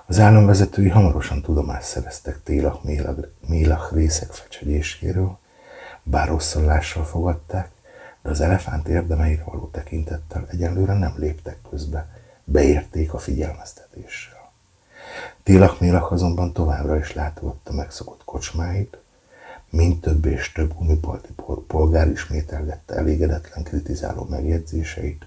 [0.05, 2.83] Az államvezetői hamarosan tudomást szereztek Télak
[3.47, 5.37] Mélach részek fecsegéséről,
[6.03, 7.71] bár rosszallással fogadták,
[8.21, 12.07] de az elefánt érdemeire való tekintettel egyelőre nem léptek közbe,
[12.43, 14.30] beérték a figyelmeztetéssel.
[15.43, 18.97] Télak Mélach azonban továbbra is látogatta megszokott kocsmáit,
[19.69, 21.29] mint több és több unipolti
[21.67, 25.25] polgár ismételgette elégedetlen kritizáló megjegyzéseit,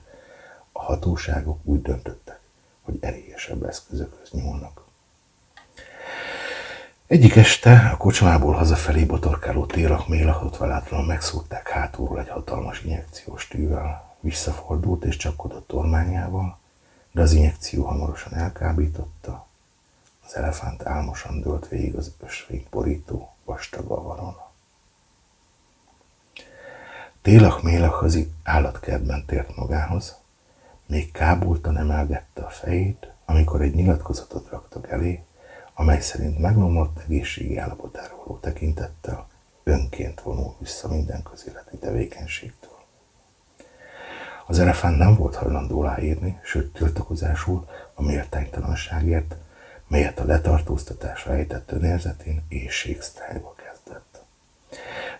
[0.72, 2.40] a hatóságok úgy döntöttek,
[2.82, 4.84] hogy erélyesebb eszközökhöz nyúlnak.
[7.06, 14.16] Egyik este a kocsmából hazafelé botorkáló télak mélakot velátlanul megszúrták hátulról egy hatalmas injekciós tűvel.
[14.20, 16.58] Visszafordult és csapkodott tormányával,
[17.12, 19.43] de az injekció hamarosan elkábította.
[20.26, 24.36] Az elefánt álmosan dőlt végig az ösvény borító vastag avaron.
[27.22, 30.16] Télak mélak az állatkertben tért magához,
[30.86, 35.24] még kábultan emelgette a fejét, amikor egy nyilatkozatot raktak elé,
[35.74, 39.26] amely szerint meglomlott egészségi állapotára való tekintettel
[39.62, 42.78] önként vonul vissza minden közéleti tevékenységtől.
[44.46, 49.36] Az elefánt nem volt hajlandó aláírni, sőt tiltakozásul a méltánytalanságért,
[49.86, 54.22] melyet a letartóztatásra ejtett önérzetén éjségsztrájba kezdett.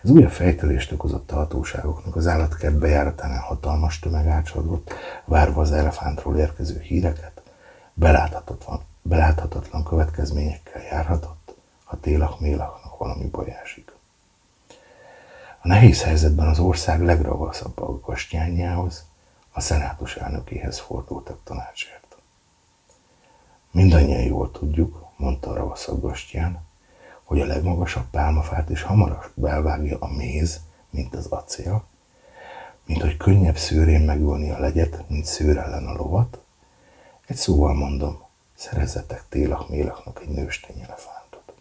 [0.03, 4.93] Ez újabb fejtörést okozott a hatóságoknak, az állatkert bejáratánál hatalmas tömeg átsodott,
[5.25, 7.41] várva az elefántról érkező híreket,
[7.93, 13.93] beláthatatlan, beláthatatlan következményekkel járhatott, ha télak mélaknak valami baj esik.
[15.61, 19.05] A nehéz helyzetben az ország legravaszabb aggastyányához,
[19.51, 21.94] a szenátus elnökéhez fordultak tanácsért.
[23.75, 26.61] Mindannyian jól tudjuk, mondta a ravaszaggastyán,
[27.23, 31.83] hogy a legmagasabb pálmafát is hamarabb belvágja a méz, mint az acél,
[32.85, 36.39] mint hogy könnyebb szőrén megölni a legyet, mint szőr ellen a lovat.
[37.27, 38.21] Egy szóval mondom,
[38.53, 41.53] szerezzetek télak mélaknak egy nőstény elefántot.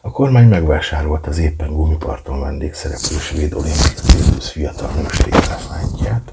[0.00, 6.32] A kormány megvásárolta az éppen gumiparton vendégszereplő svéd olimpikus fiatal nőstény elefántját.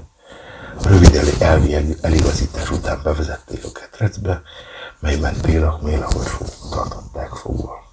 [0.82, 4.42] Rövid elvi eligazítás után bevezették a ketrecbe,
[5.00, 6.30] melyben télak mélakot
[6.70, 7.84] tartották fogva.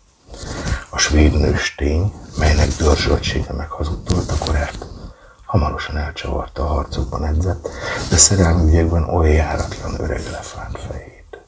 [0.90, 4.86] A svéd nőstény, melynek dörzsöltsége meghazudtolt a korát,
[5.46, 7.70] hamarosan elcsavarta a harcokban edzett,
[8.10, 11.42] de szerelmi ügyekben olyan járatlan öreg elefánt fejét.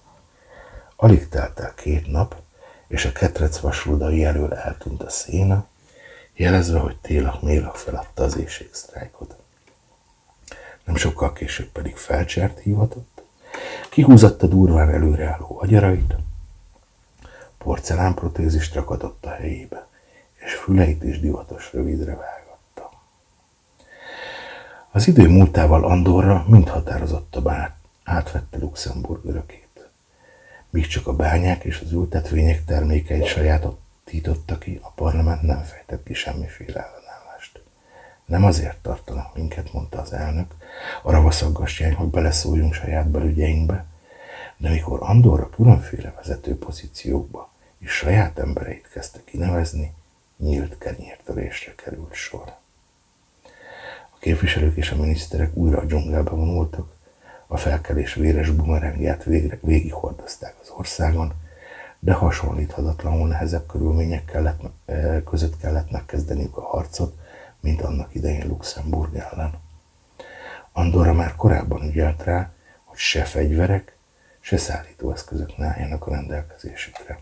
[0.95, 2.35] Alig telt el két nap,
[2.88, 5.65] és a ketrec vasrudai elől eltűnt a széna,
[6.33, 9.35] jelezve, hogy télak mélak feladta az éjségsztrájkot.
[10.85, 13.23] Nem sokkal később pedig felcsert hivatott,
[13.89, 16.15] kihúzatta durván előreálló agyarait,
[17.57, 19.88] porcelánprotézist rakadott a helyébe,
[20.65, 22.99] füleit is divatos rövidre vágatta.
[24.91, 29.89] Az idő múltával Andorra mind határozottabb át, átvette Luxemburg örökét.
[30.69, 36.14] Míg csak a bányák és az ültetvények termékeit sajátította ki, a parlament nem fejtett ki
[36.14, 36.94] semmiféle.
[38.26, 40.54] Nem azért tartanak minket, mondta az elnök,
[41.04, 43.86] a ravaszaggastyány, hogy beleszóljunk saját belügyeinkbe,
[44.58, 49.94] de mikor Andorra különféle vezető pozíciókba és saját embereit kezdte kinevezni,
[50.38, 52.56] nyílt kenyértörésre került sor.
[54.10, 56.94] A képviselők és a miniszterek újra a dzsungelbe vonultak,
[57.48, 61.34] a felkelés véres bumerangját végre végighordozták az országon,
[62.00, 67.18] de hasonlíthatatlanul nehezebb körülmények kellett, eh, között kellett megkezdeniük a harcot,
[67.66, 69.53] mint annak idején Luxemburg ellen.
[70.72, 72.52] Andorra már korábban ügyelt rá,
[72.84, 73.98] hogy se fegyverek,
[74.40, 77.19] se szállítóeszközök ne álljanak a rendelkezésükre.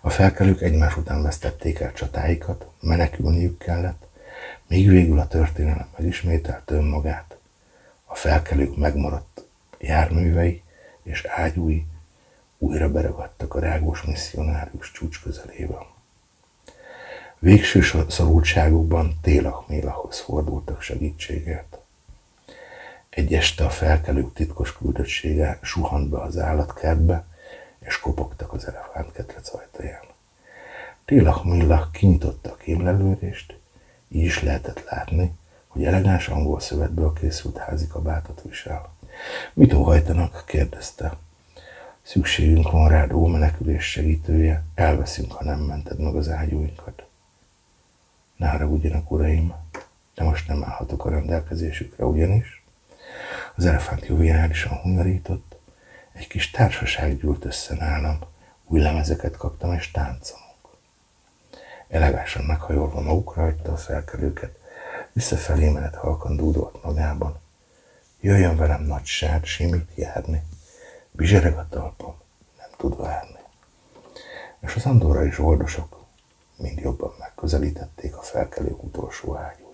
[0.00, 4.06] A felkelők egymás után vesztették el csatáikat, menekülniük kellett,
[4.66, 7.36] míg végül a történelem megismételte önmagát.
[8.04, 9.44] A felkelők megmaradt
[9.78, 10.62] járművei
[11.02, 11.86] és ágyúi
[12.58, 15.93] újra beragadtak a rágós misszionárius csúcs közelében.
[17.44, 21.78] Végső szorultságukban Télach-Mélachhoz fordultak segítségért.
[23.10, 27.24] Egy este a felkelők titkos küldöttsége suhant be az állatkertbe,
[27.78, 30.02] és kopogtak az elefántketrec ajtaján.
[31.04, 33.58] Télach Millach kinyitotta a kémlelőrést,
[34.08, 35.32] így is lehetett látni,
[35.66, 38.92] hogy elegáns angol szövetből készült házi kabátot visel.
[39.52, 40.44] Mit óhajtanak?
[40.46, 41.16] kérdezte.
[42.02, 47.04] Szükségünk van rád, ó menekülés segítője, elveszünk, ha nem mented meg az ágyúinkat.
[48.36, 49.54] Ne haragudjanak, uraim,
[50.14, 52.64] de most nem állhatok a rendelkezésükre, ugyanis
[53.56, 55.56] az elefánt joviálisan hunyorított,
[56.12, 58.18] egy kis társaság gyűlt össze nálam,
[58.64, 60.44] új lemezeket kaptam és táncolunk.
[61.88, 64.58] Elegánsan meghajolva magukra hagyta a felkelőket,
[65.12, 67.38] visszafelé menet halkan dúdolt magában.
[68.20, 70.42] Jöjjön velem nagy sár, simít járni,
[71.10, 72.14] bizsereg a talpam,
[72.58, 73.38] nem tud várni.
[74.60, 76.03] És az andorrai zsoldosok
[76.56, 79.72] mind jobban megközelítették a felkelő utolsó ágyúit.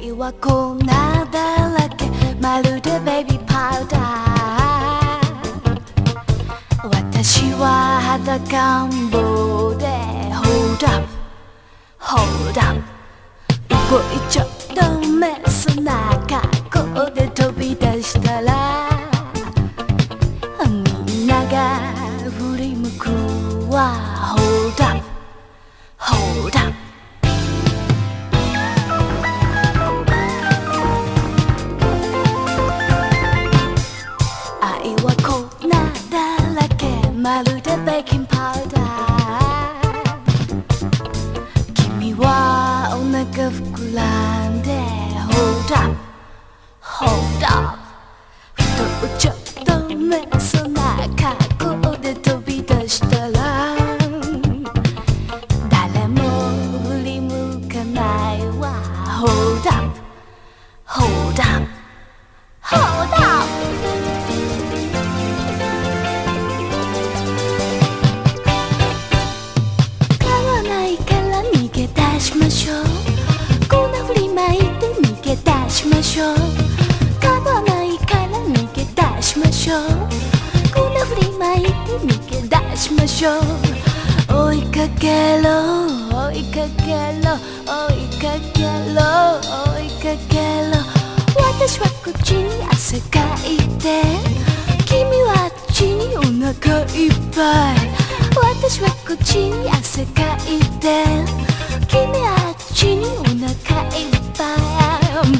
[0.00, 0.12] I
[8.28, 11.02] the combo để hold up
[11.98, 12.76] hold up
[13.68, 14.40] 一歩一丁
[14.74, 14.82] の
[15.18, 18.90] メスの中こで飛び出したら
[20.66, 21.80] みんなが
[22.38, 23.08] 振り向く
[23.74, 23.94] わ
[24.36, 25.02] hold up
[25.96, 26.47] hold up
[83.24, 83.40] ょ？
[84.28, 85.48] 追いかけろ
[86.30, 86.92] 追いかけ
[87.24, 88.24] ろ追いか
[88.54, 88.62] け
[88.94, 88.98] ろ
[89.74, 90.34] 追いかけ
[90.68, 90.78] ろ。
[91.36, 94.02] 私はこっちに汗かいて
[94.84, 97.76] 君はあっちにお腹いっぱい。
[98.36, 101.04] 私はこっちに汗かいて
[101.88, 104.58] 君はあっちにお腹いっぱい。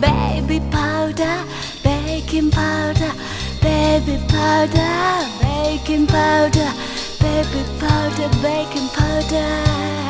[0.01, 1.45] Baby powder
[1.85, 3.13] baking powder
[3.63, 6.73] baby powder baking powder.
[7.53, 10.08] baby powder, baking powder.